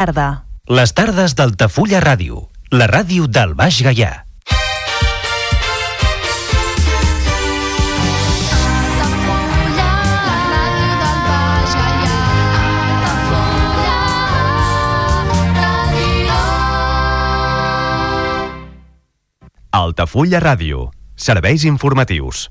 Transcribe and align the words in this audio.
Tarda. 0.00 0.46
Les 0.64 0.94
tardes 0.96 1.34
d'Altafulla 1.36 1.98
Ràdio, 2.00 2.46
la 2.72 2.86
ràdio 2.88 3.26
del 3.28 3.50
Baix 3.52 3.82
Gaià. 3.84 4.24
Altafulla 19.70 20.40
Ràdio. 20.40 20.88
Serveis 21.20 21.68
informatius. 21.68 22.48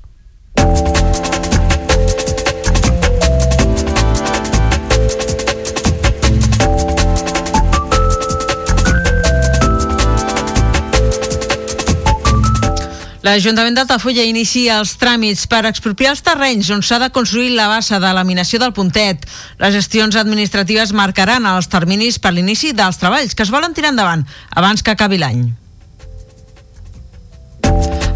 L'Ajuntament 13.20 13.76
d'Altafulla 13.76 14.24
inicia 14.24 14.78
els 14.80 14.94
tràmits 14.96 15.44
per 15.50 15.66
expropiar 15.68 16.14
els 16.14 16.22
terrenys 16.24 16.70
on 16.72 16.80
s'ha 16.80 16.96
de 17.02 17.10
construir 17.12 17.50
la 17.52 17.68
bassa 17.68 17.98
de 18.00 18.12
laminació 18.16 18.58
del 18.62 18.72
puntet. 18.72 19.26
Les 19.60 19.74
gestions 19.76 20.16
administratives 20.16 20.94
marcaran 20.96 21.44
els 21.50 21.68
terminis 21.68 22.16
per 22.18 22.32
l'inici 22.32 22.72
dels 22.72 22.96
treballs 23.00 23.36
que 23.36 23.44
es 23.44 23.52
volen 23.52 23.76
tirar 23.76 23.92
endavant 23.92 24.24
abans 24.56 24.80
que 24.82 24.94
acabi 24.94 25.20
l'any. 25.20 25.50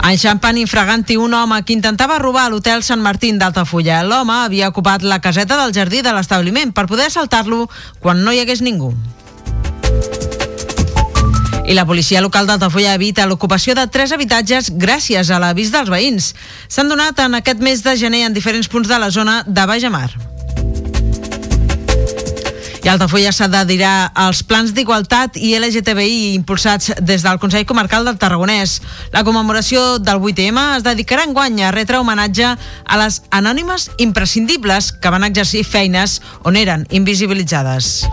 Enxampant 0.04 0.56
infraganti 0.60 1.16
un 1.16 1.32
home 1.36 1.62
que 1.64 1.72
intentava 1.76 2.18
robar 2.20 2.50
l'hotel 2.52 2.82
Sant 2.84 3.00
Martín 3.00 3.38
d'Altafulla. 3.40 4.02
L'home 4.04 4.36
havia 4.44 4.68
ocupat 4.72 5.04
la 5.04 5.20
caseta 5.20 5.56
del 5.60 5.72
jardí 5.76 6.00
de 6.04 6.12
l'establiment 6.16 6.72
per 6.72 6.88
poder 6.88 7.08
assaltar-lo 7.08 7.66
quan 8.00 8.24
no 8.24 8.32
hi 8.32 8.40
hagués 8.40 8.64
ningú. 8.64 8.92
I 11.66 11.72
la 11.72 11.86
policia 11.86 12.20
local 12.20 12.46
d'Altafulla 12.46 12.92
evita 12.94 13.24
l'ocupació 13.26 13.72
de 13.74 13.86
tres 13.88 14.12
habitatges 14.12 14.68
gràcies 14.76 15.30
a 15.32 15.40
l'avís 15.40 15.72
dels 15.72 15.88
veïns. 15.88 16.34
S'han 16.68 16.92
donat 16.92 17.18
en 17.24 17.40
aquest 17.40 17.64
mes 17.64 17.80
de 17.82 17.96
gener 17.96 18.26
en 18.26 18.36
diferents 18.36 18.68
punts 18.68 18.88
de 18.88 18.98
la 19.00 19.10
zona 19.10 19.42
de 19.46 19.66
Baix 19.66 19.88
Mar. 19.88 20.10
I 22.84 22.90
Altafulla 22.92 23.30
s'ha 23.32 23.46
d'adherar 23.48 24.10
als 24.12 24.42
plans 24.44 24.74
d'igualtat 24.76 25.38
i 25.40 25.54
LGTBI 25.56 26.34
impulsats 26.34 26.92
des 27.00 27.24
del 27.24 27.40
Consell 27.40 27.64
Comarcal 27.64 28.04
del 28.04 28.18
Tarragonès. 28.20 28.82
La 29.14 29.24
commemoració 29.24 29.96
del 29.96 30.20
8M 30.20 30.60
es 30.76 30.84
dedicarà 30.84 31.24
en 31.24 31.32
guany 31.32 31.62
a 31.64 31.72
retre 31.72 31.96
homenatge 31.96 32.44
a 32.44 33.00
les 33.00 33.22
anònimes 33.32 33.88
imprescindibles 33.96 34.92
que 34.92 35.16
van 35.16 35.24
exercir 35.24 35.64
feines 35.64 36.20
on 36.44 36.60
eren 36.60 36.84
invisibilitzades. 36.92 38.04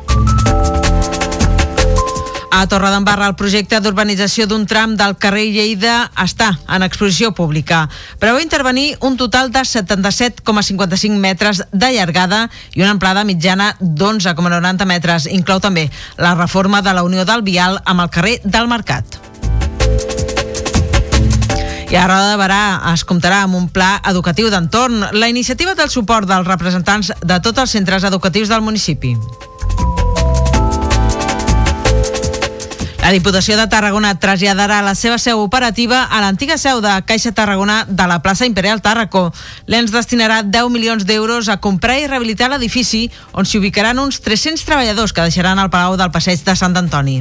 A 2.52 2.68
Torredembarra, 2.68 3.30
el 3.32 3.38
projecte 3.40 3.80
d'urbanització 3.80 4.44
d'un 4.44 4.66
tram 4.68 4.98
del 5.00 5.14
carrer 5.16 5.46
Lleida 5.54 6.10
està 6.20 6.50
en 6.68 6.84
exposició 6.84 7.30
pública. 7.32 7.86
Preveu 8.20 8.42
intervenir 8.44 8.98
un 9.00 9.16
total 9.16 9.54
de 9.56 9.64
77,55 9.64 11.16
metres 11.16 11.62
de 11.72 11.92
llargada 11.96 12.50
i 12.76 12.84
una 12.84 12.92
amplada 12.92 13.24
mitjana 13.24 13.72
d'11,90 13.80 14.86
metres. 14.86 15.30
Inclou 15.32 15.62
també 15.64 15.88
la 16.20 16.34
reforma 16.36 16.82
de 16.84 16.92
la 16.94 17.06
Unió 17.08 17.24
del 17.24 17.42
Vial 17.48 17.80
amb 17.86 18.04
el 18.04 18.12
carrer 18.12 18.42
del 18.44 18.68
Mercat. 18.68 19.22
I 21.88 21.96
a 21.96 22.04
Roda 22.08 22.34
de 22.34 22.40
Barà 22.40 22.64
es 22.92 23.06
comptarà 23.08 23.46
amb 23.46 23.56
un 23.56 23.70
pla 23.72 23.94
educatiu 24.12 24.52
d'entorn. 24.52 25.08
La 25.16 25.32
iniciativa 25.32 25.72
té 25.76 25.88
el 25.88 25.92
suport 25.92 26.28
dels 26.28 26.48
representants 26.48 27.14
de 27.24 27.40
tots 27.40 27.64
els 27.64 27.80
centres 27.80 28.04
educatius 28.12 28.52
del 28.52 28.64
municipi. 28.64 29.16
La 33.12 33.18
Diputació 33.18 33.58
de 33.60 33.66
Tarragona 33.68 34.14
traslladarà 34.24 34.78
la 34.86 34.94
seva 34.96 35.18
seu 35.20 35.42
operativa 35.44 35.98
a 36.06 36.22
l'antiga 36.24 36.56
seu 36.56 36.80
de 36.80 36.94
Caixa 37.04 37.34
Tarragona 37.36 37.82
de 37.84 38.06
la 38.08 38.22
plaça 38.24 38.48
Imperial 38.48 38.80
Tàrraco. 38.80 39.26
L'ENS 39.68 39.92
destinarà 39.92 40.38
10 40.48 40.72
milions 40.72 41.04
d'euros 41.04 41.50
a 41.52 41.58
comprar 41.60 42.00
i 42.00 42.08
rehabilitar 42.08 42.48
l'edifici 42.54 43.10
on 43.36 43.44
s'hi 43.44 43.60
ubicaran 43.60 44.00
uns 44.00 44.24
300 44.24 44.64
treballadors 44.64 45.12
que 45.12 45.28
deixaran 45.28 45.60
el 45.60 45.68
Palau 45.76 46.00
del 46.00 46.16
Passeig 46.16 46.40
de 46.48 46.56
Sant 46.56 46.80
Antoni. 46.80 47.20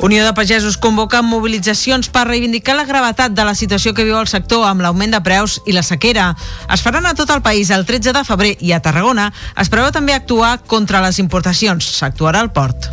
Unió 0.00 0.24
de 0.24 0.32
Pagesos 0.32 0.76
convoca 0.78 1.22
mobilitzacions 1.26 2.06
per 2.14 2.28
reivindicar 2.28 2.76
la 2.78 2.86
gravetat 2.86 3.32
de 3.34 3.42
la 3.44 3.56
situació 3.58 3.96
que 3.96 4.04
viu 4.06 4.14
el 4.20 4.30
sector 4.30 4.62
amb 4.68 4.84
l'augment 4.84 5.10
de 5.10 5.20
preus 5.26 5.58
i 5.66 5.74
la 5.74 5.82
sequera. 5.82 6.30
Es 6.70 6.84
faran 6.86 7.08
a 7.10 7.16
tot 7.18 7.32
el 7.34 7.42
país 7.42 7.72
el 7.74 7.84
13 7.84 8.14
de 8.14 8.22
febrer 8.24 8.54
i 8.62 8.70
a 8.72 8.78
Tarragona 8.78 9.32
es 9.58 9.68
preveu 9.72 9.90
també 9.90 10.14
actuar 10.14 10.60
contra 10.70 11.02
les 11.02 11.18
importacions. 11.18 11.82
S'actuarà 11.98 12.38
al 12.46 12.52
port. 12.54 12.92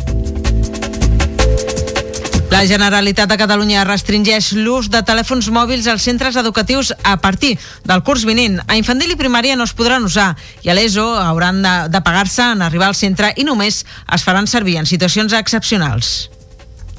La 2.50 2.66
Generalitat 2.66 3.30
de 3.30 3.38
Catalunya 3.38 3.86
restringeix 3.86 4.52
l'ús 4.58 4.90
de 4.90 5.02
telèfons 5.06 5.46
mòbils 5.54 5.86
als 5.86 6.06
centres 6.06 6.38
educatius 6.40 6.92
a 7.04 7.16
partir 7.22 7.56
del 7.84 8.02
curs 8.02 8.26
vinent. 8.26 8.62
A 8.66 8.78
infantil 8.78 9.14
i 9.14 9.18
primària 9.18 9.54
no 9.54 9.66
es 9.66 9.74
podran 9.78 10.06
usar 10.06 10.32
i 10.66 10.70
a 10.70 10.74
l'ESO 10.74 11.06
hauran 11.22 11.62
de, 11.62 11.74
de 11.90 12.02
pagar-se 12.02 12.54
en 12.54 12.66
arribar 12.66 12.90
al 12.90 12.98
centre 12.98 13.34
i 13.36 13.46
només 13.46 13.84
es 13.86 14.26
faran 14.26 14.50
servir 14.50 14.80
en 14.80 14.90
situacions 14.90 15.34
excepcionals. 15.38 16.35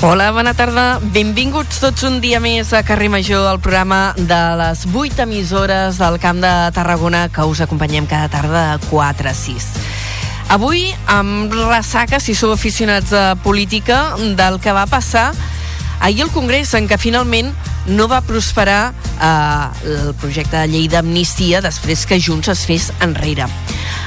Hola, 0.00 0.28
bona 0.30 0.52
tarda. 0.54 1.00
Benvinguts 1.10 1.80
tots 1.82 2.04
un 2.06 2.20
dia 2.22 2.38
més 2.38 2.68
a 2.70 2.84
Carrer 2.86 3.08
Major, 3.10 3.48
el 3.50 3.58
programa 3.58 4.12
de 4.14 4.38
les 4.60 4.84
8 4.86 5.24
emissores 5.24 5.98
del 5.98 6.20
Camp 6.22 6.38
de 6.38 6.52
Tarragona 6.76 7.24
que 7.34 7.42
us 7.42 7.58
acompanyem 7.64 8.06
cada 8.06 8.28
tarda 8.30 8.60
de 8.76 8.86
4 8.92 9.26
a 9.26 9.32
6. 9.34 9.66
Avui, 10.54 10.84
amb 11.10 11.50
ressaca, 11.50 12.20
si 12.22 12.36
sou 12.38 12.54
aficionats 12.54 13.10
a 13.10 13.34
política, 13.42 14.14
del 14.38 14.60
que 14.62 14.70
va 14.70 14.86
passar 14.86 15.32
ahir 15.98 16.22
al 16.22 16.30
Congrés, 16.30 16.76
en 16.78 16.86
què 16.86 16.94
finalment 16.94 17.50
no 17.86 18.08
va 18.10 18.20
prosperar 18.24 18.92
eh, 18.92 19.92
el 19.94 20.14
projecte 20.20 20.56
de 20.56 20.66
llei 20.68 20.88
d'amnistia 20.90 21.62
després 21.64 22.04
que 22.06 22.20
Junts 22.20 22.50
es 22.52 22.66
fes 22.68 22.90
enrere. 23.04 23.48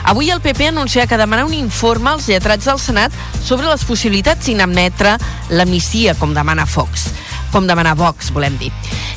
Avui 0.03 0.31
el 0.33 0.41
PP 0.41 0.71
anuncia 0.71 1.07
que 1.07 1.17
demanarà 1.17 1.47
un 1.47 1.55
informe 1.57 2.11
als 2.11 2.27
lletrats 2.29 2.67
del 2.67 2.79
Senat 2.81 3.15
sobre 3.43 3.69
les 3.69 3.85
possibilitats 3.85 4.45
d'inadmetre 4.49 5.17
l'amnistia, 5.53 6.17
com 6.17 6.33
demana 6.33 6.65
Fox 6.65 7.09
com 7.51 7.67
demanar 7.67 7.95
Vox, 7.99 8.31
volem 8.33 8.57
dir. 8.57 8.71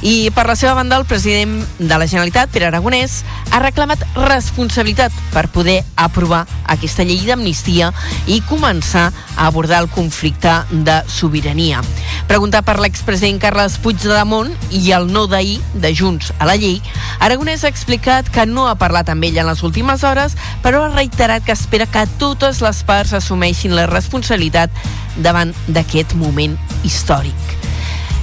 I 0.04 0.28
per 0.34 0.44
la 0.44 0.56
seva 0.58 0.74
banda, 0.76 0.98
el 1.00 1.06
president 1.08 1.62
de 1.78 1.96
la 1.96 2.06
Generalitat, 2.06 2.50
Pere 2.52 2.68
Aragonès, 2.68 3.22
ha 3.50 3.60
reclamat 3.62 4.02
responsabilitat 4.18 5.14
per 5.32 5.46
poder 5.48 5.78
aprovar 5.96 6.42
aquesta 6.68 7.06
llei 7.06 7.22
d'amnistia 7.24 7.88
i 8.28 8.42
començar 8.50 9.06
a 9.36 9.46
abordar 9.46 9.80
el 9.80 9.88
conflicte 9.88 10.52
de 10.84 10.98
sobirania. 11.08 11.80
Preguntat 12.28 12.66
per 12.66 12.76
l'expresident 12.80 13.40
Carles 13.40 13.78
Puigdemont 13.80 14.52
i 14.76 14.92
el 14.96 15.08
no 15.12 15.26
d'ahir 15.30 15.60
de 15.74 15.94
Junts 15.96 16.32
a 16.38 16.48
la 16.48 16.58
llei, 16.60 16.80
Aragonès 17.24 17.64
ha 17.64 17.72
explicat 17.72 18.28
que 18.32 18.44
no 18.46 18.68
ha 18.68 18.76
parlat 18.80 19.08
amb 19.12 19.24
ell 19.24 19.38
en 19.40 19.48
les 19.48 19.62
últimes 19.64 20.04
hores, 20.04 20.36
però 20.64 20.84
ha 20.84 20.94
reiterat 20.94 21.44
que 21.46 21.56
espera 21.56 21.86
que 21.86 22.06
totes 22.20 22.60
les 22.64 22.82
parts 22.84 23.16
assumeixin 23.16 23.76
la 23.76 23.88
responsabilitat 23.88 24.72
davant 25.16 25.54
d'aquest 25.68 26.16
moment 26.18 26.58
històric. 26.84 27.73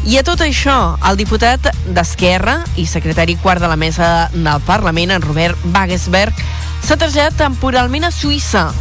I 0.02 0.18
a 0.18 0.24
tot 0.26 0.42
això, 0.42 0.96
el 1.06 1.18
diputat 1.20 1.68
d'Esquerra 1.94 2.56
i 2.82 2.88
secretari 2.90 3.36
quart 3.38 3.62
de 3.62 3.68
la 3.70 3.78
mesa 3.78 4.32
del 4.34 4.64
Parlament, 4.66 5.12
en 5.14 5.22
Robert 5.22 5.60
Wagensberg, 5.76 6.34
s'ha 6.82 6.98
traslladat 6.98 7.38
temporalment 7.38 8.08
a 8.08 8.10
Suïssa 8.10 8.72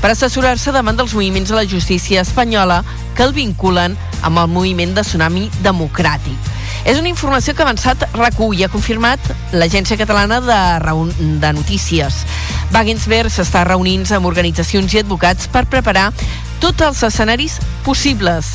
per 0.00 0.14
assessorar-se 0.14 0.72
davant 0.72 0.96
dels 0.96 1.12
moviments 1.12 1.52
de 1.52 1.58
la 1.58 1.66
justícia 1.68 2.24
espanyola 2.24 2.80
que 3.12 3.26
el 3.26 3.36
vinculen 3.36 3.98
amb 4.24 4.40
el 4.40 4.48
moviment 4.48 4.96
de 4.96 5.04
Tsunami 5.04 5.50
Democràtic. 5.60 6.48
És 6.88 6.96
una 6.96 7.12
informació 7.12 7.52
que 7.52 7.66
avançat 7.66 8.06
recull 8.16 8.56
i 8.56 8.64
ha 8.64 8.72
confirmat 8.72 9.20
l'Agència 9.52 10.00
Catalana 10.00 10.40
de, 10.40 10.60
Reun 10.80 11.12
de 11.44 11.52
Notícies. 11.60 12.24
Wagensberg 12.72 13.28
s'està 13.28 13.66
reunint 13.68 14.08
amb 14.16 14.32
organitzacions 14.32 14.96
i 14.96 15.04
advocats 15.04 15.52
per 15.52 15.66
preparar 15.68 16.08
tots 16.64 16.88
els 16.88 17.04
escenaris 17.12 17.60
possibles. 17.84 18.54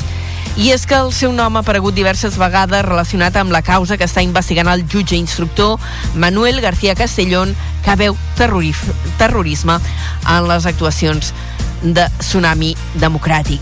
I 0.56 0.70
és 0.72 0.86
que 0.88 0.96
el 0.96 1.12
seu 1.12 1.32
nom 1.34 1.58
ha 1.58 1.62
aparegut 1.64 1.96
diverses 1.96 2.38
vegades 2.40 2.84
relacionat 2.86 3.36
amb 3.36 3.52
la 3.52 3.62
causa 3.66 3.98
que 3.98 4.06
està 4.08 4.22
investigant 4.24 4.70
el 4.72 4.86
jutge 4.88 5.18
instructor 5.18 5.80
Manuel 6.14 6.60
García 6.64 6.94
Castellón, 6.94 7.54
que 7.84 7.96
veu 7.96 8.16
terrorisme 8.38 9.78
en 10.24 10.48
les 10.48 10.66
actuacions 10.66 11.34
de 11.82 12.08
Tsunami 12.22 12.74
Democràtic. 13.02 13.60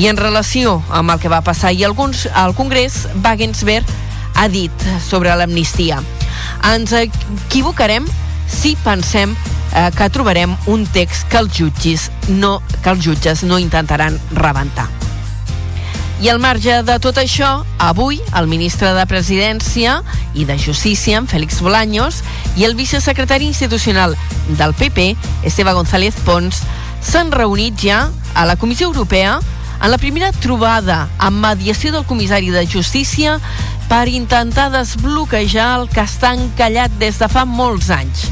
I 0.00 0.08
en 0.10 0.18
relació 0.18 0.80
amb 0.90 1.14
el 1.14 1.22
que 1.22 1.30
va 1.30 1.44
passar 1.44 1.70
ahir 1.70 1.86
alguns, 1.86 2.26
al 2.34 2.56
Congrés, 2.58 3.04
Wagensberg 3.22 3.86
ha 4.34 4.48
dit 4.50 4.90
sobre 5.06 5.36
l'amnistia 5.38 6.02
ens 6.64 6.92
equivocarem 6.96 8.06
si 8.48 8.74
pensem 8.84 9.34
eh, 9.74 9.90
que 9.96 10.10
trobarem 10.12 10.56
un 10.70 10.86
text 10.86 11.28
que 11.30 11.40
els 11.42 11.56
jutges 11.58 12.10
no, 12.28 12.58
que 12.82 12.92
els 12.92 13.04
jutges 13.04 13.44
no 13.44 13.58
intentaran 13.60 14.18
rebentar. 14.32 14.88
I 16.22 16.28
al 16.30 16.38
marge 16.38 16.82
de 16.86 16.94
tot 17.02 17.18
això, 17.18 17.64
avui 17.82 18.20
el 18.38 18.46
ministre 18.46 18.92
de 18.94 19.02
Presidència 19.10 19.96
i 20.34 20.46
de 20.46 20.56
Justícia, 20.58 21.18
en 21.18 21.26
Félix 21.26 21.58
Bolaños, 21.60 22.22
i 22.56 22.64
el 22.64 22.76
vicesecretari 22.78 23.48
institucional 23.50 24.14
del 24.58 24.74
PP, 24.78 25.16
Esteve 25.42 25.74
González 25.74 26.14
Pons, 26.24 26.62
s'han 27.02 27.34
reunit 27.34 27.76
ja 27.82 28.08
a 28.34 28.46
la 28.46 28.56
Comissió 28.56 28.86
Europea 28.86 29.40
en 29.82 29.90
la 29.90 29.98
primera 29.98 30.30
trobada 30.32 31.08
amb 31.18 31.42
mediació 31.44 31.92
del 31.92 32.06
comissari 32.08 32.48
de 32.54 32.64
Justícia 32.64 33.36
per 33.90 34.06
intentar 34.08 34.70
desbloquejar 34.72 35.68
el 35.80 35.88
que 35.92 36.06
està 36.06 36.32
encallat 36.38 36.94
des 37.02 37.20
de 37.20 37.28
fa 37.28 37.44
molts 37.44 37.90
anys, 37.92 38.28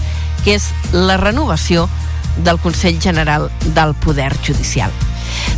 que 0.46 0.56
és 0.56 0.70
la 0.94 1.18
renovació 1.20 1.88
del 2.38 2.62
Consell 2.62 3.02
General 3.02 3.50
del 3.76 3.92
Poder 4.00 4.32
Judicial. 4.40 5.11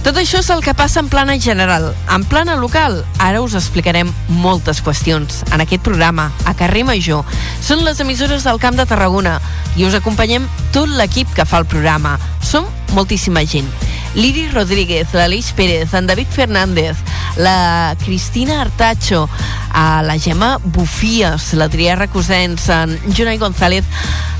Tot 0.04 0.18
això 0.20 0.40
és 0.42 0.50
el 0.52 0.62
que 0.64 0.74
passa 0.76 1.00
en 1.00 1.08
plana 1.08 1.38
general. 1.40 1.90
En 2.12 2.24
plana 2.28 2.56
local, 2.60 3.00
ara 3.18 3.40
us 3.40 3.56
explicarem 3.56 4.12
moltes 4.28 4.82
qüestions. 4.84 5.42
En 5.52 5.64
aquest 5.64 5.82
programa, 5.86 6.30
a 6.44 6.54
Carrer 6.58 6.84
Major, 6.84 7.24
són 7.64 7.84
les 7.86 8.00
emissores 8.04 8.44
del 8.44 8.60
Camp 8.60 8.76
de 8.76 8.86
Tarragona 8.86 9.38
i 9.76 9.86
us 9.88 9.96
acompanyem 9.96 10.46
tot 10.76 10.92
l'equip 10.92 11.32
que 11.34 11.48
fa 11.48 11.62
el 11.62 11.68
programa. 11.70 12.18
Som 12.44 12.68
moltíssima 12.94 13.46
gent. 13.48 13.70
Liri 14.14 14.48
Rodríguez, 14.48 15.08
l'Aleix 15.12 15.52
Pérez, 15.52 15.92
en 15.94 16.06
David 16.06 16.28
Fernández, 16.30 16.96
la 17.36 17.96
Cristina 18.04 18.60
Artacho, 18.60 19.28
a 19.72 20.02
la 20.02 20.18
Gemma 20.18 20.58
Bufies, 20.62 21.52
l'Adrià 21.54 21.96
Recusens, 21.96 22.68
en 22.70 22.94
Jonai 23.10 23.38
González, 23.38 23.84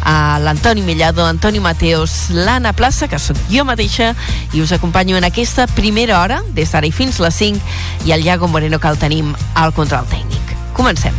a 0.04 0.38
l'Antoni 0.38 0.82
Mellado, 0.82 1.26
Antoni 1.26 1.60
Mateos, 1.60 2.30
l'Anna 2.30 2.72
Plaça, 2.72 3.08
que 3.08 3.18
sóc 3.18 3.38
jo 3.50 3.64
mateixa, 3.66 4.14
i 4.52 4.62
us 4.62 4.72
acompanyo 4.72 5.18
en 5.18 5.26
aquesta 5.26 5.66
primera 5.66 6.20
hora, 6.22 6.42
des 6.54 6.70
d'ara 6.70 6.86
i 6.86 6.94
fins 6.94 7.18
les 7.18 7.34
5, 7.34 7.58
i 8.06 8.14
el 8.14 8.24
Iago 8.24 8.48
Moreno 8.48 8.78
que 8.78 8.88
el 8.88 9.00
tenim 9.02 9.34
al 9.54 9.74
control 9.74 10.06
tècnic. 10.06 10.54
Comencem. 10.74 11.14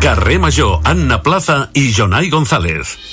Carrer 0.00 0.38
Major, 0.40 0.78
Anna 0.84 1.20
Plaza 1.20 1.68
i 1.74 1.90
Jonai 1.92 2.30
González. 2.30 3.09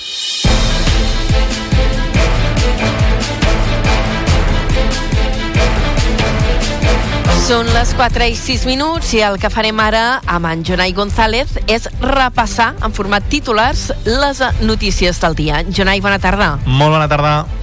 Són 7.47 7.69
les 7.71 7.93
4 7.95 8.25
i 8.27 8.33
6 8.35 8.65
minuts 8.67 9.13
i 9.15 9.21
el 9.23 9.37
que 9.39 9.51
farem 9.53 9.77
ara 9.79 10.17
amb 10.25 10.49
en 10.49 10.65
Jonai 10.67 10.91
González 10.97 11.53
és 11.69 11.85
repassar 12.01 12.73
en 12.83 12.97
format 12.97 13.29
titulars 13.31 13.91
les 14.09 14.41
notícies 14.59 15.21
del 15.21 15.37
dia. 15.37 15.61
Jonai, 15.69 16.01
bona 16.01 16.19
tarda. 16.19 16.57
Molt 16.65 16.97
bona 16.97 17.07
tarda. 17.07 17.56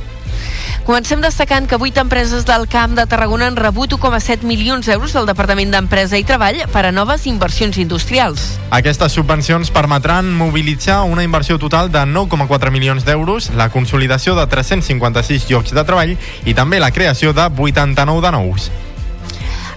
Comencem 0.84 1.22
destacant 1.24 1.64
que 1.64 1.78
8 1.80 2.02
empreses 2.02 2.44
del 2.44 2.66
Camp 2.68 2.92
de 2.92 3.06
Tarragona 3.08 3.46
han 3.48 3.56
rebut 3.56 3.94
1,7 3.96 4.44
milions 4.44 4.84
d'euros 4.84 5.14
del 5.16 5.24
Departament 5.24 5.70
d'Empresa 5.72 6.18
i 6.20 6.26
Treball 6.28 6.58
per 6.68 6.82
a 6.84 6.90
noves 6.92 7.24
inversions 7.24 7.78
industrials. 7.80 8.58
Aquestes 8.68 9.16
subvencions 9.16 9.72
permetran 9.72 10.28
mobilitzar 10.36 11.00
una 11.08 11.24
inversió 11.24 11.56
total 11.58 11.88
de 11.88 12.04
9,4 12.04 12.70
milions 12.70 13.08
d'euros, 13.08 13.48
la 13.56 13.70
consolidació 13.72 14.36
de 14.36 14.44
356 14.44 15.48
llocs 15.48 15.72
de 15.72 15.86
treball 15.88 16.18
i 16.44 16.52
també 16.52 16.82
la 16.84 16.92
creació 16.92 17.32
de 17.32 17.48
89 17.48 18.20
de 18.20 18.36
nous. 18.36 18.68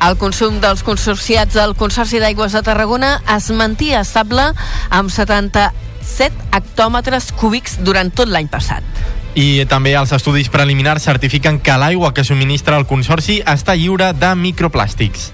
El 0.03 0.19
consum 0.19 0.59
dels 0.59 0.83
consorciats 0.83 1.55
del 1.55 1.77
Consorci 1.79 2.19
d'Aigües 2.19 2.51
de 2.51 2.65
Tarragona 2.67 3.21
es 3.39 3.47
mantia 3.55 4.03
estable 4.03 4.51
amb 4.91 5.07
77 5.07 6.51
hectòmetres 6.51 7.31
cúbics 7.31 7.79
durant 7.79 8.11
tot 8.11 8.27
l'any 8.27 8.51
passat. 8.51 8.96
I 9.37 9.67
també 9.69 9.91
els 9.93 10.09
estudis 10.15 10.47
preliminars 10.49 11.03
certifiquen 11.05 11.59
que 11.61 11.75
l'aigua 11.77 12.09
que 12.09 12.23
subministra 12.25 12.79
el 12.81 12.87
Consorci 12.89 13.37
està 13.45 13.75
lliure 13.77 14.09
de 14.17 14.31
microplàstics. 14.33 15.27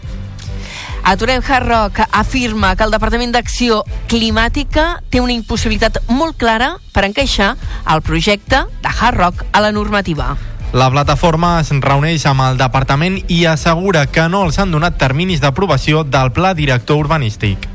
Aturem 1.08 1.40
Hard 1.48 1.68
Rock 1.68 2.02
afirma 2.12 2.76
que 2.76 2.84
el 2.84 2.92
Departament 2.92 3.32
d'Acció 3.32 3.82
Climàtica 4.12 5.00
té 5.12 5.24
una 5.24 5.36
impossibilitat 5.36 6.02
molt 6.12 6.36
clara 6.40 6.74
per 6.92 7.06
encaixar 7.08 7.54
el 7.96 8.04
projecte 8.04 8.66
de 8.84 8.92
Hard 8.92 9.20
Rock 9.20 9.46
a 9.52 9.64
la 9.64 9.72
normativa. 9.72 10.34
La 10.74 10.90
plataforma 10.92 11.60
es 11.62 11.72
reuneix 11.72 12.26
amb 12.28 12.44
el 12.44 12.60
departament 12.60 13.22
i 13.32 13.46
assegura 13.46 14.08
que 14.08 14.28
no 14.28 14.44
els 14.48 14.60
han 14.60 14.72
donat 14.76 15.00
terminis 15.00 15.40
d'aprovació 15.40 16.04
del 16.04 16.34
pla 16.36 16.56
director 16.58 17.00
urbanístic. 17.00 17.73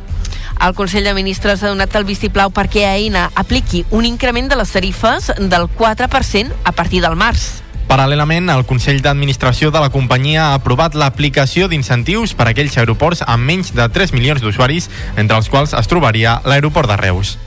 El 0.60 0.74
Consell 0.74 1.04
de 1.04 1.14
Ministres 1.14 1.62
ha 1.62 1.70
donat 1.70 1.94
el 1.94 2.06
vistiplau 2.08 2.50
perquè 2.50 2.82
AENA 2.88 3.28
apliqui 3.38 3.84
un 3.94 4.08
increment 4.08 4.50
de 4.50 4.58
les 4.58 4.72
tarifes 4.74 5.30
del 5.38 5.68
4% 5.78 6.52
a 6.64 6.72
partir 6.72 7.02
del 7.04 7.14
març. 7.14 7.62
Paral·lelament, 7.88 8.50
el 8.52 8.66
Consell 8.68 8.98
d'Administració 9.00 9.70
de 9.72 9.80
la 9.80 9.88
companyia 9.88 10.48
ha 10.48 10.58
aprovat 10.58 10.98
l'aplicació 10.98 11.70
d'incentius 11.70 12.34
per 12.36 12.48
a 12.48 12.52
aquells 12.52 12.76
aeroports 12.76 13.22
amb 13.24 13.48
menys 13.48 13.70
de 13.72 13.86
3 13.88 14.12
milions 14.12 14.42
d'usuaris, 14.44 14.90
entre 15.16 15.38
els 15.38 15.48
quals 15.48 15.72
es 15.78 15.88
trobaria 15.88 16.40
l'aeroport 16.44 16.90
de 16.90 16.98
Reus. 17.00 17.38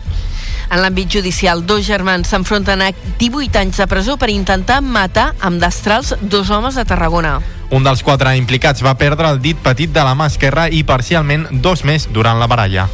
En 0.71 0.79
l'àmbit 0.79 1.09
judicial, 1.11 1.65
dos 1.67 1.83
germans 1.83 2.29
s'enfronten 2.31 2.79
a 2.79 2.93
18 3.19 3.59
anys 3.59 3.81
de 3.81 3.87
presó 3.91 4.15
per 4.15 4.29
intentar 4.31 4.79
matar 4.81 5.33
amb 5.43 5.59
destrals 5.59 6.13
dos 6.21 6.49
homes 6.49 6.77
de 6.79 6.85
Tarragona. 6.87 7.41
Un 7.75 7.83
dels 7.83 8.03
quatre 8.07 8.31
implicats 8.39 8.83
va 8.83 8.95
perdre 8.95 9.27
el 9.27 9.41
dit 9.43 9.59
petit 9.59 9.91
de 9.91 10.03
la 10.07 10.15
mà 10.15 10.29
esquerra 10.31 10.69
i 10.71 10.85
parcialment 10.87 11.49
dos 11.51 11.83
més 11.83 12.07
durant 12.15 12.39
la 12.39 12.47
baralla. 12.47 12.87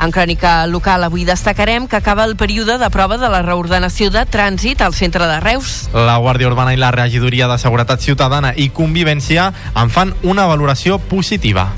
En 0.00 0.10
crònica 0.10 0.64
local 0.66 1.04
avui 1.04 1.26
destacarem 1.28 1.86
que 1.86 1.98
acaba 1.98 2.24
el 2.24 2.34
període 2.34 2.78
de 2.80 2.88
prova 2.90 3.18
de 3.20 3.28
la 3.28 3.42
reordenació 3.44 4.08
de 4.10 4.24
trànsit 4.26 4.82
al 4.82 4.96
centre 4.96 5.28
de 5.28 5.38
Reus. 5.44 5.90
La 5.94 6.16
Guàrdia 6.18 6.48
Urbana 6.50 6.74
i 6.74 6.80
la 6.80 6.90
Regidoria 6.90 7.46
de 7.46 7.58
Seguretat 7.60 8.02
Ciutadana 8.02 8.50
i 8.56 8.70
Convivència 8.74 9.52
en 9.76 9.94
fan 9.94 10.14
una 10.22 10.48
valoració 10.50 10.98
positiva. 10.98 11.68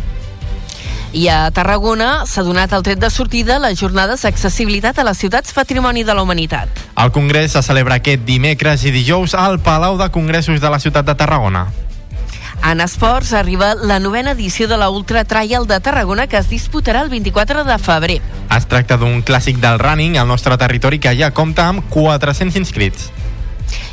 I 1.13 1.27
a 1.29 1.51
Tarragona 1.53 2.25
s'ha 2.25 2.41
donat 2.41 2.73
el 2.73 2.83
tret 2.87 3.01
de 3.01 3.11
sortida 3.13 3.59
les 3.61 3.77
jornades 3.77 4.23
d'accessibilitat 4.25 4.97
a 4.99 5.05
les 5.05 5.19
ciutats 5.21 5.53
Patrimoni 5.53 6.07
de 6.09 6.15
la 6.17 6.23
Humanitat. 6.25 6.69
El 6.97 7.13
Congrés 7.13 7.53
se 7.53 7.61
celebra 7.63 7.99
aquest 8.01 8.25
dimecres 8.25 8.87
i 8.89 8.93
dijous 8.95 9.35
al 9.37 9.61
Palau 9.61 9.99
de 10.01 10.09
Congressos 10.11 10.61
de 10.61 10.71
la 10.73 10.81
ciutat 10.81 11.05
de 11.05 11.15
Tarragona. 11.15 11.67
En 12.65 12.81
esports 12.81 13.35
arriba 13.35 13.75
la 13.75 13.99
novena 13.99 14.31
edició 14.31 14.69
de 14.69 14.79
la 14.79 14.89
Ultra 14.89 15.25
Trial 15.25 15.67
de 15.67 15.81
Tarragona 15.81 16.29
que 16.29 16.39
es 16.39 16.49
disputarà 16.49 17.03
el 17.03 17.11
24 17.11 17.65
de 17.65 17.77
febrer. 17.79 18.21
Es 18.57 18.69
tracta 18.71 18.97
d'un 18.97 19.21
clàssic 19.21 19.61
del 19.61 19.81
running 19.83 20.17
al 20.17 20.29
nostre 20.31 20.57
territori 20.57 20.99
que 20.99 21.13
ja 21.19 21.33
compta 21.35 21.69
amb 21.69 21.85
400 21.91 22.57
inscrits. 22.57 23.11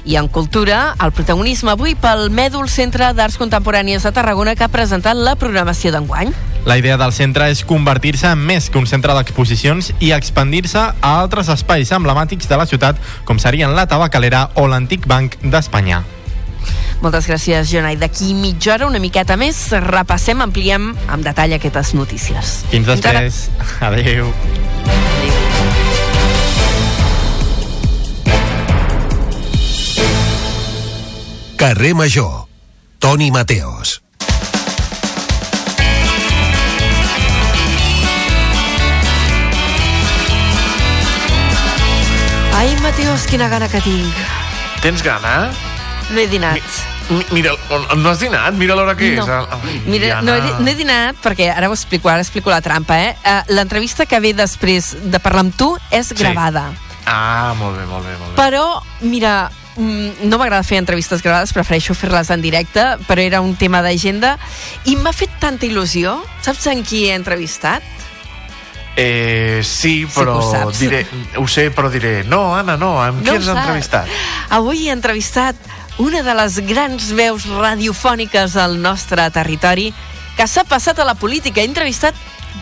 I 0.05 0.15
en 0.19 0.27
cultura, 0.27 0.95
el 1.03 1.11
protagonisme 1.15 1.71
avui 1.71 1.95
pel 1.99 2.29
Mèdul 2.33 2.69
Centre 2.71 3.11
d'Arts 3.13 3.39
Contemporànies 3.39 4.05
de 4.05 4.11
Tarragona 4.15 4.55
que 4.55 4.65
ha 4.65 4.71
presentat 4.71 5.17
la 5.17 5.35
programació 5.39 5.91
d'enguany. 5.95 6.33
La 6.65 6.77
idea 6.77 6.97
del 6.99 7.13
centre 7.15 7.47
és 7.51 7.63
convertir-se 7.65 8.27
en 8.29 8.39
més 8.45 8.69
que 8.69 8.79
un 8.79 8.87
centre 8.89 9.15
d'exposicions 9.15 9.93
i 9.99 10.11
expandir-se 10.15 10.79
a 10.79 11.11
altres 11.15 11.49
espais 11.49 11.91
emblemàtics 11.95 12.49
de 12.49 12.59
la 12.59 12.67
ciutat, 12.69 12.99
com 13.25 13.39
serien 13.39 13.75
la 13.75 13.87
Tabacalera 13.87 14.49
o 14.55 14.67
l'Antic 14.67 15.07
Banc 15.07 15.39
d'Espanya. 15.43 16.03
Moltes 16.99 17.29
gràcies, 17.29 17.69
Jonai. 17.71 17.95
D'aquí 17.99 18.33
mitja 18.35 18.73
hora, 18.75 18.89
una 18.91 18.99
miqueta 18.99 19.37
més, 19.39 19.61
repassem, 19.85 20.43
ampliem 20.43 20.91
amb 21.07 21.23
detall 21.23 21.55
aquestes 21.55 21.93
notícies. 21.95 22.59
Fins 22.73 22.91
després. 22.91 23.45
Adéu. 23.79 24.33
Carrer 31.59 31.93
Major. 31.93 32.47
Toni 32.99 33.31
Mateos. 33.31 34.01
Ai, 42.55 42.75
Mateus, 42.83 43.23
quina 43.29 43.47
gana 43.47 43.69
que 43.71 43.79
tinc. 43.81 44.15
Tens 44.83 45.03
gana? 45.05 45.49
No 46.11 46.19
he 46.19 46.27
dinat. 46.27 46.59
Mi- 47.09 47.25
Mira, 47.31 47.53
no 47.97 48.09
has 48.11 48.19
dinat? 48.19 48.53
Mira 48.59 48.75
l'hora 48.75 48.95
que 48.95 49.15
no. 49.15 49.23
és. 49.23 49.29
Ai, 49.29 49.79
Mira, 49.87 50.21
no 50.21 50.35
he, 50.35 50.41
no 50.59 50.67
he 50.69 50.75
dinat 50.77 51.17
perquè 51.23 51.47
ara 51.53 51.69
ho 51.69 51.73
explico, 51.73 52.09
ara 52.09 52.21
explico 52.21 52.51
la 52.51 52.59
trampa, 52.61 52.97
eh? 52.99 53.15
Uh, 53.23 53.39
L'entrevista 53.55 54.05
que 54.05 54.19
ve 54.19 54.33
després 54.37 54.91
de 55.09 55.19
parlar 55.23 55.45
amb 55.47 55.55
tu 55.57 55.71
és 55.91 56.11
gravada. 56.13 56.67
Ah, 57.09 57.55
molt 57.57 57.79
bé, 57.79 57.85
molt 57.89 58.05
bé, 58.05 58.13
molt 58.19 58.35
bé. 58.35 58.37
Però, 58.37 58.81
mira, 59.01 59.49
no 59.77 60.37
m'agrada 60.37 60.63
fer 60.63 60.77
entrevistes 60.81 61.21
gravades, 61.23 61.53
prefereixo 61.53 61.93
fer-les 61.95 62.29
en 62.33 62.41
directe, 62.41 62.83
però 63.07 63.21
era 63.21 63.39
un 63.41 63.55
tema 63.55 63.81
d'agenda, 63.81 64.37
i 64.85 64.95
m'ha 64.97 65.13
fet 65.13 65.31
tanta 65.39 65.65
il·lusió. 65.65 66.17
Saps 66.41 66.67
en 66.67 66.83
qui 66.83 67.05
he 67.07 67.13
entrevistat? 67.15 67.83
Eh, 68.99 69.61
sí, 69.63 70.05
però 70.13 70.39
ho 70.39 70.51
saps. 70.51 70.79
diré, 70.79 71.05
ho 71.37 71.45
sé, 71.47 71.69
però 71.71 71.89
diré, 71.89 72.23
no, 72.27 72.55
Anna, 72.57 72.75
no, 72.75 72.97
amb 73.01 73.21
qui 73.21 73.29
No 73.29 73.33
ho 73.33 73.37
has 73.37 73.45
saps. 73.45 73.59
entrevistat? 73.59 74.07
Avui 74.49 74.87
he 74.87 74.91
entrevistat 74.91 75.55
una 75.99 76.21
de 76.23 76.33
les 76.35 76.59
grans 76.67 77.11
veus 77.15 77.45
radiofòniques 77.45 78.53
del 78.57 78.81
nostre 78.81 79.29
territori 79.31 79.93
que 80.35 80.47
s'ha 80.47 80.63
passat 80.65 80.99
a 80.99 81.05
la 81.05 81.13
política. 81.15 81.61
He 81.61 81.67
entrevistat 81.69 82.15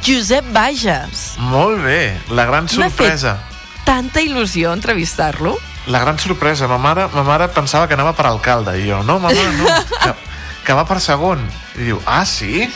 Josep 0.06 0.46
Bages. 0.54 1.38
Molt 1.40 1.82
bé, 1.84 2.18
la 2.30 2.46
gran 2.46 2.68
sorpresa. 2.70 3.40
Tanta 3.86 4.22
il·lusió 4.22 4.74
entrevistar-lo. 4.74 5.58
La 5.88 6.00
gran 6.00 6.20
sorpresa. 6.20 6.68
Ma 6.68 6.78
mare, 6.78 7.08
ma 7.14 7.24
mare 7.24 7.48
pensava 7.48 7.88
que 7.88 7.94
anava 7.96 8.14
per 8.14 8.26
alcalde. 8.28 8.76
I 8.80 8.90
jo, 8.90 9.02
no, 9.04 9.20
mama, 9.20 9.44
no, 9.58 9.66
que, 10.04 10.14
que 10.66 10.74
va 10.76 10.84
per 10.86 11.00
segon. 11.02 11.44
I 11.78 11.84
diu, 11.92 12.02
ah, 12.06 12.26
sí? 12.26 12.68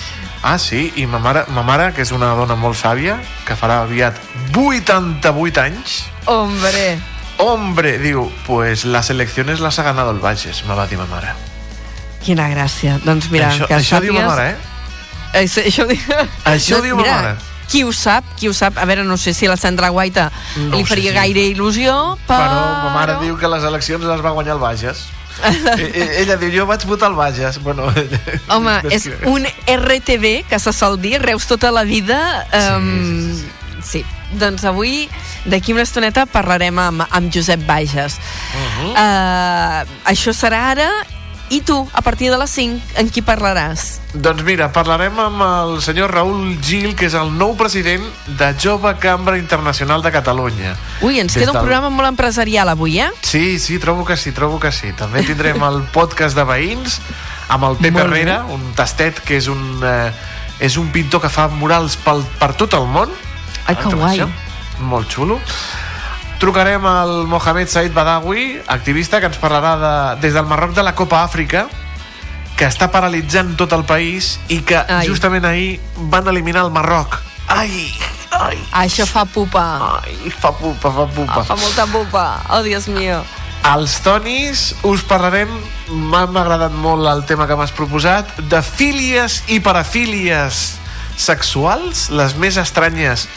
Ah, 0.43 0.57
sí? 0.57 0.91
I 0.95 1.05
ma 1.05 1.19
mare, 1.19 1.43
ma 1.53 1.61
mare, 1.61 1.91
que 1.93 2.01
és 2.01 2.11
una 2.15 2.31
dona 2.37 2.55
molt 2.55 2.79
sàvia, 2.79 3.19
que 3.45 3.53
farà 3.59 3.81
aviat 3.83 4.17
88 4.55 5.61
anys, 5.61 5.99
Hombre, 6.25 6.99
hombre, 7.37 7.97
diu, 7.99 8.27
pues 8.47 8.85
las 8.85 9.09
elecciones 9.09 9.59
las 9.59 9.79
ha 9.79 9.83
ganado 9.83 10.11
el 10.11 10.19
Bages, 10.19 10.63
me 10.65 10.75
va 10.75 10.87
dir 10.87 10.97
ma 10.97 11.05
mare. 11.09 11.33
quina 12.21 12.47
gràcia. 12.49 12.99
Doncs 13.03 13.31
mira, 13.33 13.49
això 13.49 13.65
que 13.67 13.73
això 13.75 13.99
diu 13.99 14.13
ma 14.13 14.27
mare, 14.27 14.51
eh? 14.51 14.57
Això, 15.41 15.63
això. 15.65 15.87
Això 16.45 16.81
diu 16.85 16.95
ma 16.95 17.01
mira, 17.01 17.15
mare. 17.15 17.35
Qui 17.71 17.83
ho 17.87 17.93
sap, 17.95 18.25
qui 18.37 18.49
ho 18.49 18.53
sap, 18.53 18.77
a 18.77 18.85
veure, 18.85 19.05
no 19.07 19.15
sé 19.17 19.33
si 19.33 19.47
la 19.47 19.55
Sandra 19.55 19.89
Guaita 19.89 20.29
No 20.57 20.75
li 20.75 20.83
ho 20.83 20.85
sé, 20.85 20.89
faria 20.91 21.11
sí. 21.11 21.15
gaire 21.15 21.45
il·lusió, 21.53 22.17
però... 22.27 22.43
Però 22.43 22.61
ma 22.83 22.93
mare 22.99 23.15
diu 23.23 23.37
que 23.39 23.47
les 23.47 23.63
eleccions 23.63 24.03
les 24.03 24.21
va 24.23 24.33
guanyar 24.35 24.57
el 24.57 24.63
Bages. 24.63 25.05
Ella 26.21 26.35
diu, 26.37 26.51
jo 26.53 26.65
vaig 26.69 26.83
votar 26.85 27.09
el 27.09 27.15
Bages. 27.15 27.61
Bueno, 27.63 27.87
Home, 28.53 28.75
és 28.93 29.07
que- 29.07 29.29
un 29.31 29.47
RTB 29.67 30.43
que 30.49 30.59
se 30.59 30.73
sol 30.73 30.99
dir, 31.01 31.21
Reus 31.23 31.47
tota 31.47 31.71
la 31.71 31.83
vida. 31.83 32.45
Um, 32.51 32.91
sí, 33.33 33.39
sí, 33.39 34.01
sí. 34.01 34.05
Doncs 34.39 34.63
avui, 34.63 35.09
d'aquí 35.45 35.73
una 35.73 35.83
estoneta, 35.83 36.25
parlarem 36.25 36.77
amb, 36.79 37.03
amb 37.09 37.33
Josep 37.33 37.65
Bages. 37.67 38.15
Uh 38.55 38.67
-huh. 38.77 38.91
uh, 38.91 39.87
això 40.07 40.31
serà 40.31 40.69
ara, 40.71 40.89
i 41.51 41.59
tu, 41.67 41.75
a 41.93 42.01
partir 42.01 42.29
de 42.31 42.37
les 42.39 42.49
5, 42.49 42.79
en 43.01 43.09
qui 43.11 43.19
parlaràs? 43.21 43.99
Doncs 44.15 44.41
mira, 44.47 44.69
parlarem 44.71 45.17
amb 45.19 45.41
el 45.43 45.73
senyor 45.83 46.11
Raül 46.15 46.55
Gil, 46.63 46.93
que 46.95 47.09
és 47.09 47.13
el 47.19 47.29
nou 47.35 47.57
president 47.59 48.05
de 48.39 48.53
Jove 48.59 48.93
Cambra 49.03 49.35
Internacional 49.37 50.01
de 50.01 50.11
Catalunya. 50.15 50.77
Ui, 51.03 51.19
ens 51.19 51.33
Des 51.33 51.41
queda 51.43 51.51
un 51.51 51.57
del- 51.59 51.65
programa 51.67 51.89
molt 51.91 52.07
empresarial 52.07 52.71
avui, 52.71 52.99
eh? 53.03 53.09
Sí, 53.21 53.59
sí, 53.59 53.79
trobo 53.79 54.05
que 54.07 54.15
sí, 54.15 54.31
trobo 54.31 54.59
que 54.63 54.71
sí. 54.71 54.93
També 54.95 55.23
tindrem 55.27 55.61
el 55.67 55.81
podcast 55.91 56.35
de 56.39 56.43
veïns 56.47 57.01
amb 57.49 57.67
el 57.67 57.75
Pep. 57.83 57.97
Herrera, 57.99 58.45
un 58.47 58.71
tastet 58.73 59.19
que 59.19 59.35
és 59.37 59.47
un, 59.51 59.81
eh, 59.83 60.11
és 60.59 60.77
un 60.77 60.87
pintor 60.95 61.19
que 61.21 61.29
fa 61.29 61.49
murals 61.49 61.97
pel, 61.97 62.23
per 62.39 62.53
tot 62.55 62.73
el 62.79 62.87
món. 62.87 63.11
Ai, 63.67 63.75
que 63.75 63.91
guai. 63.93 64.19
això? 64.19 64.29
Molt 64.79 65.11
xulo. 65.11 65.39
Trucarem 66.41 66.83
al 66.89 67.27
Mohamed 67.27 67.67
Said 67.67 67.93
Badawi, 67.93 68.63
activista 68.65 69.19
que 69.21 69.27
ens 69.29 69.37
parlarà 69.37 69.75
de, 69.77 70.21
des 70.23 70.33
del 70.33 70.47
Marroc 70.49 70.71
de 70.73 70.81
la 70.81 70.95
Copa 70.97 71.19
Àfrica, 71.21 71.67
que 72.57 72.65
està 72.65 72.87
paralitzant 72.89 73.51
tot 73.59 73.75
el 73.77 73.83
país 73.85 74.39
i 74.49 74.57
que 74.65 74.79
Ai. 74.81 75.05
justament 75.05 75.45
ahir 75.45 75.75
van 76.09 76.25
eliminar 76.31 76.63
el 76.65 76.71
Marroc. 76.73 77.19
Ai, 77.45 77.91
ai, 78.33 78.57
Això 78.87 79.05
fa 79.05 79.27
pupa. 79.29 79.99
ai, 80.01 80.33
fa 80.33 80.49
pupa, 80.57 80.89
fa 80.89 81.05
pupa. 81.13 81.43
Ah, 81.43 81.45
fa 81.45 81.59
molta 81.61 81.85
pupa. 81.85 82.25
Oh, 82.49 82.63
Dios 82.65 82.89
mío. 82.89 83.21
Als 83.61 83.99
Tonis 84.01 84.73
us 84.81 85.05
parlarem, 85.05 85.53
m'ha 85.93 86.23
agradat 86.25 86.73
molt 86.73 87.05
el 87.05 87.21
tema 87.29 87.45
que 87.45 87.53
m'has 87.53 87.69
proposat, 87.77 88.33
de 88.49 88.63
fílies 88.65 89.43
i 89.45 89.59
parafílies 89.61 90.79
sexuals, 91.21 92.09
les 92.09 92.33
més 92.33 92.57
estranyes 92.57 93.27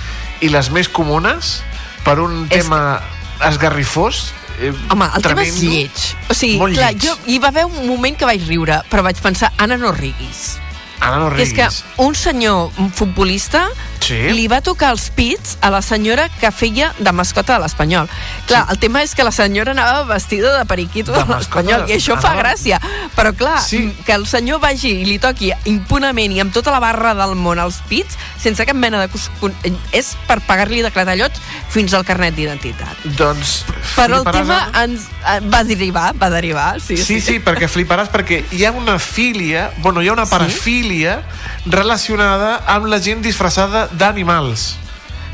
i 0.40 0.48
les 0.48 0.72
més 0.72 0.88
comunes, 0.88 1.58
per 2.04 2.20
un 2.20 2.46
És- 2.50 2.62
tema 2.62 3.00
esgarrifós. 3.48 4.32
Eh, 4.60 4.72
Home, 4.90 5.06
el 5.16 5.22
tema 5.22 5.42
és 5.42 5.54
tremendo. 5.54 5.60
lleig. 5.70 5.90
O 6.30 6.34
sigui, 6.34 6.58
Molt 6.58 6.74
clar, 6.76 6.92
lleig. 6.92 7.02
jo, 7.08 7.18
hi 7.26 7.38
va 7.40 7.48
haver 7.48 7.64
un 7.66 7.88
moment 7.88 8.16
que 8.16 8.24
vaig 8.24 8.44
riure, 8.46 8.82
però 8.90 9.02
vaig 9.02 9.16
pensar, 9.20 9.52
Anna, 9.58 9.76
no 9.76 9.90
riguis. 9.92 10.58
Anna, 11.00 11.16
no 11.18 11.28
És 11.36 11.50
riguis. 11.50 11.54
que 11.54 12.02
un 12.02 12.14
senyor 12.14 12.70
un 12.78 12.92
futbolista 12.92 13.68
Sí. 14.04 14.18
li 14.36 14.46
va 14.48 14.60
tocar 14.60 14.90
els 14.92 15.08
pits 15.16 15.56
a 15.64 15.70
la 15.72 15.80
senyora 15.82 16.28
que 16.40 16.50
feia 16.52 16.92
de 16.98 17.12
mascota 17.12 17.54
de 17.56 17.60
l'Espanyol. 17.64 18.08
Clar, 18.46 18.66
el 18.70 18.78
tema 18.78 19.02
és 19.02 19.14
que 19.14 19.24
la 19.24 19.32
senyora 19.32 19.72
anava 19.72 20.02
vestida 20.04 20.52
de 20.58 20.64
periquito 20.68 21.12
De 21.12 21.22
de, 21.24 21.34
l'Espanyol, 21.34 21.86
i 21.88 21.94
això 21.96 22.18
fa 22.20 22.34
gràcia. 22.36 22.80
Però 23.16 23.32
clar, 23.34 23.60
Sí. 23.64 23.94
que 24.04 24.12
el 24.12 24.26
senyor 24.26 24.60
vagi 24.60 24.90
i 25.00 25.04
li 25.08 25.18
toqui 25.18 25.52
impunament 25.64 26.32
i 26.32 26.40
amb 26.40 26.52
tota 26.52 26.70
la 26.70 26.80
barra 26.80 27.14
del 27.14 27.34
món 27.34 27.58
als 27.58 27.80
pits, 27.88 28.18
sense 28.38 28.66
cap 28.66 28.76
mena 28.76 29.00
de... 29.00 29.08
con- 29.40 29.54
És 29.92 30.16
per 30.26 30.40
pagar-li 30.44 30.82
de 30.82 30.90
clatallots 30.90 31.40
fins 31.70 31.94
al 31.94 32.04
carnet 32.04 32.34
d'identitat. 32.36 33.04
Doncs 33.16 33.64
Però 33.96 34.18
el 34.20 34.24
tema 34.30 34.68
Anna? 34.72 34.82
ens, 34.84 35.06
eh, 35.26 35.40
va 35.48 35.62
derivar, 35.64 36.12
va 36.20 36.28
derivar, 36.30 36.80
sí, 36.80 36.96
Sí, 36.96 37.20
sí, 37.20 37.38
perquè 37.40 37.68
fliparàs, 37.68 38.10
perquè 38.10 38.44
hi 38.52 38.64
ha 38.64 38.72
una 38.72 38.98
filia, 38.98 39.70
bueno, 39.78 40.02
hi 40.02 40.08
ha 40.08 40.12
una 40.12 40.26
parafília 40.26 41.22
relacionada 41.66 42.62
amb 42.66 42.86
la 42.86 42.98
gent 43.00 43.22
disfressada 43.22 43.88
d'animals. 43.98 44.76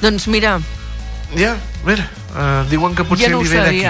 Doncs 0.01 0.27
mira, 0.29 0.59
Ja, 1.37 1.53
mira, 1.87 2.09
uh, 2.35 2.65
diuen 2.69 2.93
que 2.99 3.05
potser 3.07 3.29
jo 3.31 3.37
no 3.37 3.43
li 3.45 3.49
ve 3.53 3.61
d'aquí. 3.63 3.83